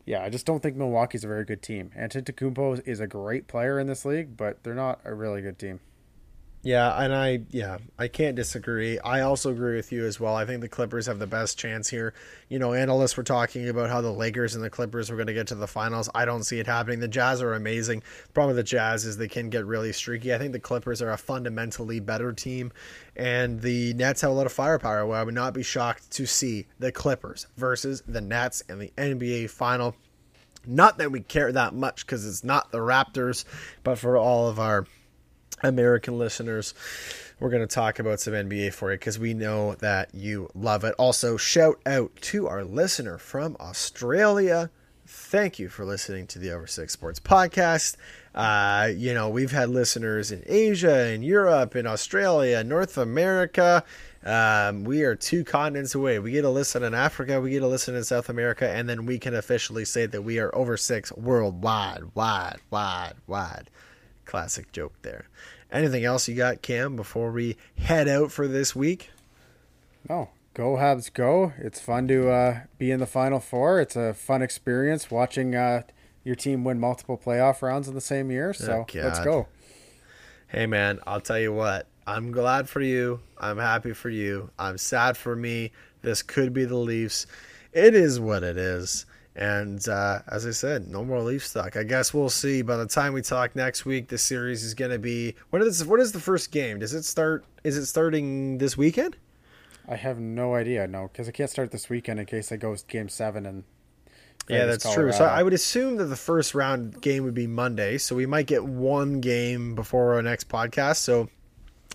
yeah, 0.05 0.23
I 0.23 0.29
just 0.29 0.45
don't 0.45 0.61
think 0.61 0.75
Milwaukee's 0.75 1.23
a 1.23 1.27
very 1.27 1.45
good 1.45 1.61
team. 1.61 1.91
Antetokounmpo 1.97 2.87
is 2.87 2.99
a 2.99 3.07
great 3.07 3.47
player 3.47 3.79
in 3.79 3.87
this 3.87 4.05
league, 4.05 4.37
but 4.37 4.63
they're 4.63 4.75
not 4.75 4.99
a 5.03 5.13
really 5.13 5.41
good 5.41 5.57
team. 5.57 5.79
Yeah, 6.65 6.99
and 6.99 7.13
I 7.13 7.41
yeah, 7.51 7.77
I 7.99 8.07
can't 8.07 8.35
disagree. 8.35 8.97
I 8.97 9.21
also 9.21 9.51
agree 9.51 9.75
with 9.75 9.91
you 9.91 10.03
as 10.03 10.19
well. 10.19 10.35
I 10.35 10.47
think 10.47 10.61
the 10.61 10.67
Clippers 10.67 11.05
have 11.05 11.19
the 11.19 11.27
best 11.27 11.59
chance 11.59 11.87
here. 11.87 12.15
You 12.49 12.57
know, 12.57 12.73
analysts 12.73 13.15
were 13.15 13.21
talking 13.21 13.69
about 13.69 13.91
how 13.91 14.01
the 14.01 14.11
Lakers 14.11 14.55
and 14.55 14.63
the 14.63 14.69
Clippers 14.71 15.11
were 15.11 15.15
going 15.15 15.27
to 15.27 15.33
get 15.35 15.45
to 15.49 15.55
the 15.55 15.67
finals. 15.67 16.09
I 16.15 16.25
don't 16.25 16.41
see 16.41 16.57
it 16.57 16.65
happening. 16.65 17.01
The 17.01 17.07
Jazz 17.07 17.39
are 17.43 17.53
amazing. 17.53 18.01
Problem 18.33 18.55
with 18.55 18.65
the 18.65 18.67
Jazz 18.67 19.05
is 19.05 19.15
they 19.15 19.27
can 19.27 19.51
get 19.51 19.63
really 19.63 19.93
streaky. 19.93 20.33
I 20.33 20.39
think 20.39 20.53
the 20.53 20.59
Clippers 20.59 21.03
are 21.03 21.11
a 21.11 21.19
fundamentally 21.19 21.99
better 21.99 22.33
team, 22.33 22.71
and 23.15 23.61
the 23.61 23.93
Nets 23.93 24.21
have 24.21 24.31
a 24.31 24.33
lot 24.33 24.47
of 24.47 24.51
firepower. 24.51 25.05
Where 25.05 25.19
I 25.19 25.23
would 25.23 25.35
not 25.35 25.53
be 25.53 25.61
shocked 25.61 26.09
to 26.13 26.25
see 26.25 26.65
the 26.79 26.91
Clippers 26.91 27.45
versus 27.57 28.01
the 28.07 28.21
Nets 28.21 28.61
in 28.61 28.79
the 28.79 28.91
NBA 28.97 29.51
final. 29.51 29.95
Not 30.65 30.97
that 30.97 31.11
we 31.11 31.19
care 31.19 31.51
that 31.51 31.75
much 31.75 32.07
because 32.07 32.25
it's 32.25 32.43
not 32.43 32.71
the 32.71 32.79
Raptors, 32.79 33.45
but 33.83 33.99
for 33.99 34.17
all 34.17 34.49
of 34.49 34.59
our 34.59 34.87
American 35.65 36.17
listeners, 36.17 36.73
we're 37.39 37.49
going 37.49 37.67
to 37.67 37.73
talk 37.73 37.99
about 37.99 38.19
some 38.19 38.33
NBA 38.33 38.73
for 38.73 38.91
you 38.91 38.97
because 38.97 39.19
we 39.19 39.33
know 39.33 39.75
that 39.75 40.13
you 40.13 40.49
love 40.55 40.83
it. 40.83 40.95
Also, 40.97 41.37
shout 41.37 41.79
out 41.85 42.15
to 42.21 42.47
our 42.47 42.63
listener 42.63 43.17
from 43.17 43.57
Australia. 43.59 44.69
Thank 45.07 45.59
you 45.59 45.69
for 45.69 45.85
listening 45.85 46.25
to 46.27 46.39
the 46.39 46.51
Over 46.51 46.65
Six 46.65 46.93
Sports 46.93 47.19
podcast. 47.19 47.95
Uh, 48.33 48.89
you 48.95 49.13
know, 49.13 49.29
we've 49.29 49.51
had 49.51 49.69
listeners 49.69 50.31
in 50.31 50.43
Asia, 50.45 51.09
in 51.09 51.21
Europe, 51.21 51.75
in 51.75 51.85
Australia, 51.85 52.63
North 52.63 52.97
America. 52.97 53.83
Um, 54.25 54.83
we 54.83 55.03
are 55.03 55.15
two 55.15 55.43
continents 55.43 55.93
away. 55.93 56.17
We 56.17 56.31
get 56.31 56.43
a 56.43 56.49
listen 56.49 56.83
in 56.83 56.95
Africa, 56.95 57.39
we 57.39 57.51
get 57.51 57.61
a 57.61 57.67
listen 57.67 57.95
in 57.95 58.03
South 58.03 58.29
America, 58.29 58.67
and 58.67 58.89
then 58.89 59.05
we 59.05 59.19
can 59.19 59.35
officially 59.35 59.85
say 59.85 60.07
that 60.07 60.23
we 60.23 60.39
are 60.39 60.53
over 60.55 60.75
six 60.75 61.11
worldwide, 61.11 62.03
wide, 62.15 62.57
wide, 62.71 63.13
wide. 63.27 63.69
Classic 64.25 64.71
joke 64.71 64.93
there. 65.03 65.27
Anything 65.75 66.05
else 66.05 66.29
you 66.29 66.35
got, 66.35 66.61
Cam, 66.61 66.95
before 66.95 67.31
we 67.31 67.57
head 67.77 68.07
out 68.07 68.31
for 68.31 68.47
this 68.47 68.73
week? 68.73 69.09
No. 70.07 70.29
Go 70.53 70.77
Habs 70.77 71.11
go. 71.11 71.51
It's 71.57 71.81
fun 71.81 72.07
to 72.07 72.29
uh, 72.29 72.59
be 72.77 72.91
in 72.91 73.01
the 73.01 73.05
Final 73.05 73.41
Four. 73.41 73.81
It's 73.81 73.97
a 73.97 74.13
fun 74.13 74.41
experience 74.41 75.11
watching 75.11 75.53
uh, 75.53 75.81
your 76.23 76.35
team 76.35 76.63
win 76.63 76.79
multiple 76.79 77.17
playoff 77.17 77.61
rounds 77.61 77.89
in 77.89 77.93
the 77.93 77.99
same 77.99 78.31
year. 78.31 78.53
So 78.53 78.85
oh, 78.87 78.97
let's 78.97 79.19
go. 79.19 79.47
Hey, 80.47 80.65
man, 80.65 81.01
I'll 81.05 81.19
tell 81.19 81.39
you 81.39 81.51
what. 81.51 81.87
I'm 82.07 82.31
glad 82.31 82.69
for 82.69 82.79
you. 82.79 83.19
I'm 83.37 83.57
happy 83.57 83.91
for 83.91 84.09
you. 84.09 84.51
I'm 84.57 84.77
sad 84.77 85.17
for 85.17 85.35
me. 85.35 85.73
This 86.03 86.23
could 86.23 86.53
be 86.53 86.63
the 86.63 86.77
Leafs. 86.77 87.27
It 87.73 87.93
is 87.93 88.17
what 88.17 88.43
it 88.43 88.57
is. 88.57 89.05
And 89.35 89.85
uh, 89.89 90.19
as 90.27 90.45
I 90.45 90.51
said, 90.51 90.87
no 90.87 91.03
more 91.03 91.19
Leaf 91.21 91.45
stock. 91.45 91.75
I 91.75 91.83
guess 91.83 92.13
we'll 92.13 92.29
see. 92.29 92.61
By 92.61 92.77
the 92.77 92.85
time 92.85 93.11
we 93.11 93.21
talk 93.21 93.53
next 93.55 93.85
week, 93.85 94.07
the 94.07 94.17
series 94.17 94.63
is 94.63 94.73
going 94.73 94.91
to 94.91 94.99
be. 94.99 95.35
What 95.49 95.61
is 95.61 95.83
what 95.85 95.99
is 95.99 96.13
the 96.13 96.21
first 96.21 96.51
game? 96.51 96.79
Does 96.79 96.93
it 96.93 97.03
start? 97.03 97.43
Is 97.63 97.75
it 97.75 97.85
starting 97.85 98.59
this 98.59 98.77
weekend? 98.77 99.17
I 99.87 99.95
have 99.97 100.19
no 100.19 100.55
idea. 100.55 100.87
No, 100.87 101.09
because 101.11 101.27
I 101.27 101.31
can't 101.31 101.49
start 101.49 101.71
this 101.71 101.89
weekend 101.89 102.19
in 102.19 102.25
case 102.25 102.51
I 102.51 102.55
go 102.55 102.75
game 102.87 103.09
seven 103.09 103.45
and. 103.45 103.63
Yeah, 104.47 104.65
that's 104.65 104.83
Colorado. 104.83 105.09
true. 105.09 105.11
So 105.11 105.25
I 105.25 105.41
would 105.41 105.53
assume 105.53 105.97
that 105.97 106.05
the 106.05 106.15
first 106.15 106.53
round 106.53 107.01
game 107.01 107.23
would 107.23 107.33
be 107.33 107.47
Monday. 107.47 107.97
So 107.97 108.15
we 108.15 108.27
might 108.27 108.45
get 108.45 108.63
one 108.63 109.19
game 109.19 109.73
before 109.73 110.13
our 110.13 110.21
next 110.21 110.49
podcast. 110.49 110.97
So, 110.97 111.29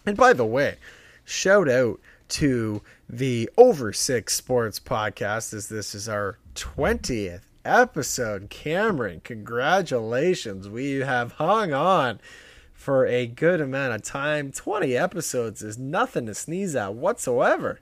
and 0.04 0.16
by 0.16 0.32
the 0.32 0.44
way, 0.44 0.76
shout 1.24 1.68
out 1.68 2.00
to 2.30 2.82
the 3.08 3.50
Over 3.56 3.92
Six 3.92 4.34
Sports 4.34 4.78
podcast, 4.78 5.52
as 5.52 5.68
this 5.68 5.94
is 5.94 6.08
our 6.08 6.38
20th 6.54 7.42
episode. 7.64 8.50
Cameron, 8.50 9.20
congratulations. 9.24 10.68
We 10.68 11.00
have 11.00 11.32
hung 11.32 11.72
on 11.72 12.20
for 12.72 13.04
a 13.04 13.26
good 13.26 13.60
amount 13.60 13.94
of 13.94 14.02
time. 14.02 14.52
20 14.52 14.96
episodes 14.96 15.60
is 15.62 15.76
nothing 15.76 16.26
to 16.26 16.34
sneeze 16.34 16.76
at 16.76 16.94
whatsoever. 16.94 17.80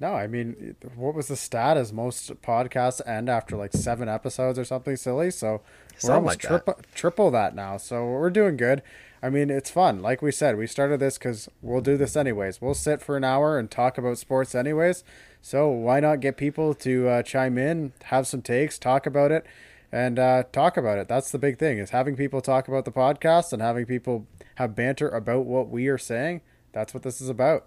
No, 0.00 0.14
I 0.14 0.26
mean, 0.26 0.76
what 0.94 1.14
was 1.14 1.28
the 1.28 1.36
stat? 1.36 1.76
As 1.76 1.92
most 1.92 2.40
podcasts 2.42 3.06
end 3.06 3.28
after 3.28 3.56
like 3.56 3.72
seven 3.72 4.08
episodes 4.08 4.58
or 4.58 4.64
something 4.64 4.96
silly. 4.96 5.30
So 5.30 5.62
we're 5.94 5.98
something 5.98 6.14
almost 6.14 6.44
like 6.44 6.50
triple, 6.50 6.76
triple 6.94 7.30
that 7.32 7.54
now. 7.54 7.76
So 7.78 8.04
we're 8.04 8.30
doing 8.30 8.56
good. 8.56 8.82
I 9.22 9.30
mean, 9.30 9.50
it's 9.50 9.70
fun. 9.70 10.00
Like 10.00 10.22
we 10.22 10.30
said, 10.30 10.56
we 10.56 10.66
started 10.66 11.00
this 11.00 11.18
because 11.18 11.48
we'll 11.60 11.80
do 11.80 11.96
this 11.96 12.16
anyways. 12.16 12.60
We'll 12.60 12.74
sit 12.74 13.02
for 13.02 13.16
an 13.16 13.24
hour 13.24 13.58
and 13.58 13.70
talk 13.70 13.98
about 13.98 14.18
sports 14.18 14.54
anyways. 14.54 15.02
So 15.42 15.68
why 15.68 16.00
not 16.00 16.20
get 16.20 16.36
people 16.36 16.74
to 16.74 17.08
uh, 17.08 17.22
chime 17.22 17.58
in, 17.58 17.92
have 18.04 18.26
some 18.26 18.42
takes, 18.42 18.78
talk 18.78 19.06
about 19.06 19.32
it, 19.32 19.44
and 19.90 20.18
uh, 20.18 20.44
talk 20.52 20.76
about 20.76 20.98
it. 20.98 21.08
That's 21.08 21.30
the 21.30 21.38
big 21.38 21.58
thing 21.58 21.78
is 21.78 21.90
having 21.90 22.16
people 22.16 22.40
talk 22.40 22.68
about 22.68 22.84
the 22.84 22.92
podcast 22.92 23.52
and 23.52 23.62
having 23.62 23.86
people 23.86 24.26
have 24.56 24.74
banter 24.74 25.08
about 25.08 25.46
what 25.46 25.68
we 25.68 25.88
are 25.88 25.98
saying. 25.98 26.42
That's 26.72 26.94
what 26.94 27.02
this 27.02 27.20
is 27.20 27.28
about. 27.28 27.66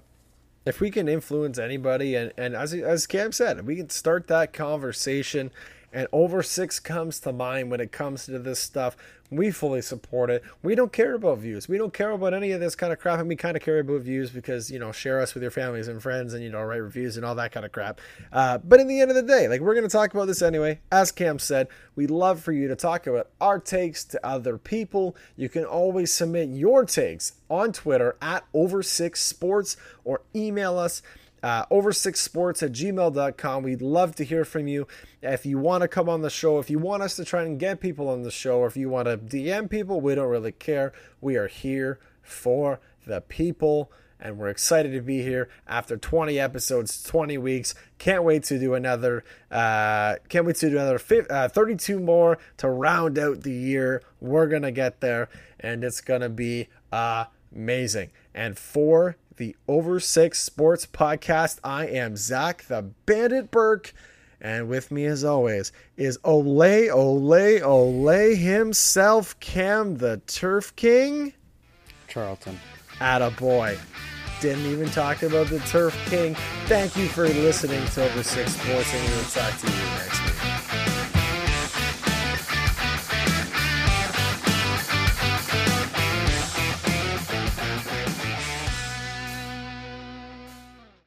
If 0.66 0.80
we 0.80 0.92
can 0.92 1.08
influence 1.08 1.58
anybody, 1.58 2.16
and, 2.16 2.32
and 2.38 2.56
as 2.56 2.74
as 2.74 3.08
Cam 3.08 3.32
said, 3.32 3.66
we 3.66 3.76
can 3.76 3.90
start 3.90 4.28
that 4.28 4.54
conversation, 4.54 5.50
and 5.94 6.08
over 6.12 6.42
six 6.42 6.80
comes 6.80 7.20
to 7.22 7.34
mind 7.34 7.70
when 7.72 7.82
it 7.82 7.92
comes 7.92 8.26
to 8.26 8.40
this 8.40 8.60
stuff. 8.60 8.96
We 9.30 9.50
fully 9.50 9.82
support 9.82 10.30
it. 10.30 10.44
We 10.62 10.76
don't 10.76 10.92
care 10.92 11.14
about 11.14 11.38
views. 11.38 11.70
We 11.70 11.78
don't 11.78 11.94
care 11.94 12.12
about 12.12 12.34
any 12.34 12.52
of 12.52 12.60
this 12.60 12.76
kind 12.76 12.92
of 12.92 13.00
crap. 13.00 13.20
And 13.20 13.30
we 13.30 13.38
kind 13.38 13.56
of 13.56 13.64
care 13.64 13.80
about 13.80 14.02
views 14.02 14.30
because, 14.30 14.70
you 14.70 14.78
know, 14.78 14.92
share 14.92 15.22
us 15.22 15.34
with 15.34 15.42
your 15.42 15.52
families 15.52 15.88
and 15.88 16.02
friends 16.02 16.34
and, 16.34 16.44
you 16.44 16.50
know, 16.50 16.62
write 16.62 16.78
reviews 16.78 17.16
and 17.16 17.26
all 17.26 17.36
that 17.36 17.54
kind 17.54 17.66
of 17.66 17.72
crap. 17.72 18.02
Uh, 18.34 18.58
but 18.58 18.82
in 18.82 18.88
the 18.88 19.00
end 19.00 19.10
of 19.10 19.16
the 19.16 19.24
day, 19.24 19.48
like 19.48 19.62
we're 19.62 19.74
going 19.74 19.88
to 19.88 19.90
talk 19.90 20.14
about 20.14 20.28
this 20.28 20.42
anyway. 20.42 20.82
As 20.92 21.14
Cam 21.14 21.40
said, 21.40 21.70
we'd 21.96 22.12
love 22.12 22.42
for 22.42 22.52
you 22.52 22.68
to 22.68 22.76
talk 22.76 23.08
about 23.08 23.30
our 23.40 23.58
takes 23.58 24.04
to 24.06 24.26
other 24.26 24.58
people. 24.58 25.16
You 25.38 25.48
can 25.48 25.64
always 25.64 26.12
submit 26.12 26.50
your 26.50 26.84
takes 26.84 27.34
on 27.50 27.72
Twitter 27.72 28.18
at 28.22 28.44
Over 28.54 28.84
Six 28.84 29.22
Sports 29.22 29.78
or 30.04 30.24
email 30.36 30.78
us 30.78 31.02
uh, 31.44 31.66
over 31.70 31.92
six 31.92 32.20
sports 32.20 32.62
at 32.64 32.72
gmail.com. 32.72 33.64
We'd 33.64 33.82
love 33.82 34.16
to 34.16 34.24
hear 34.24 34.46
from 34.46 34.68
you. 34.68 34.88
If 35.22 35.46
you 35.46 35.58
want 35.58 35.82
to 35.82 35.88
come 35.88 36.10
on 36.10 36.22
the 36.22 36.30
show, 36.30 36.60
if 36.60 36.70
you 36.70 36.80
want 36.80 37.04
us 37.04 37.16
to 37.16 37.26
try 37.26 37.44
and 37.44 37.60
get 37.60 37.80
people 37.80 38.10
on 38.10 38.24
the 38.24 38.32
show, 38.32 38.60
or 38.60 38.68
if 38.68 38.78
you 38.78 38.90
want 38.90 39.08
to 39.08 39.18
DM 39.18 39.70
people, 39.70 40.02
we 40.02 40.16
don't 40.16 40.30
really 40.30 40.52
care. 40.52 40.94
We 41.20 41.36
are 41.36 41.48
here 41.48 42.00
for 42.22 42.80
the 43.06 43.22
people. 43.22 43.92
And 44.24 44.38
we're 44.38 44.50
excited 44.50 44.92
to 44.92 45.02
be 45.02 45.24
here 45.24 45.50
after 45.68 45.98
20 45.98 46.40
episodes, 46.40 47.02
20 47.02 47.40
weeks. 47.40 47.74
Can't 47.98 48.24
wait 48.24 48.44
to 48.44 48.60
do 48.60 48.76
another. 48.76 49.24
Uh, 49.50 50.18
can't 50.30 50.46
wait 50.46 50.58
to 50.58 50.70
do 50.70 50.78
another 50.78 51.00
50, 51.00 51.28
uh, 51.32 51.48
32 51.48 52.00
more 52.00 52.38
to 52.58 52.70
round 52.70 53.18
out 53.18 53.42
the 53.42 53.52
year. 53.52 54.04
We're 54.20 54.46
gonna 54.46 54.72
get 54.72 55.02
there, 55.02 55.28
and 55.60 55.84
it's 55.84 56.02
gonna 56.02 56.30
be 56.30 56.70
Amazing. 57.54 58.12
And 58.34 58.58
for 58.58 59.18
the 59.42 59.56
Over 59.68 60.00
Six 60.00 60.40
Sports 60.40 60.86
Podcast, 60.86 61.58
I 61.64 61.88
am 61.88 62.16
Zach 62.16 62.66
the 62.66 62.84
Bandit 63.08 63.50
Burke. 63.50 63.92
And 64.40 64.70
with 64.70 64.92
me, 64.92 65.06
as 65.06 65.24
always, 65.24 65.72
is 65.98 66.20
Ole, 66.24 66.92
Ole, 66.92 67.64
Ole 67.64 68.36
himself, 68.36 69.40
Cam 69.40 69.98
the 69.98 70.22
Turf 70.28 70.76
King. 70.76 71.34
Charlton. 72.08 72.60
Atta 73.00 73.32
boy. 73.32 73.80
Didn't 74.42 74.68
even 74.68 74.92
talk 74.92 75.24
about 75.24 75.48
the 75.48 75.58
Turf 75.62 75.98
King. 76.08 76.36
Thank 76.66 76.96
you 76.96 77.08
for 77.08 77.28
listening 77.28 77.84
to 77.84 78.12
Over 78.12 78.22
Six 78.22 78.54
Sports, 78.54 78.94
and 78.94 79.10
we'll 79.10 79.24
talk 79.24 79.60
to 79.60 79.68
you 79.68 79.74
next 79.74 80.24
week. 80.24 80.51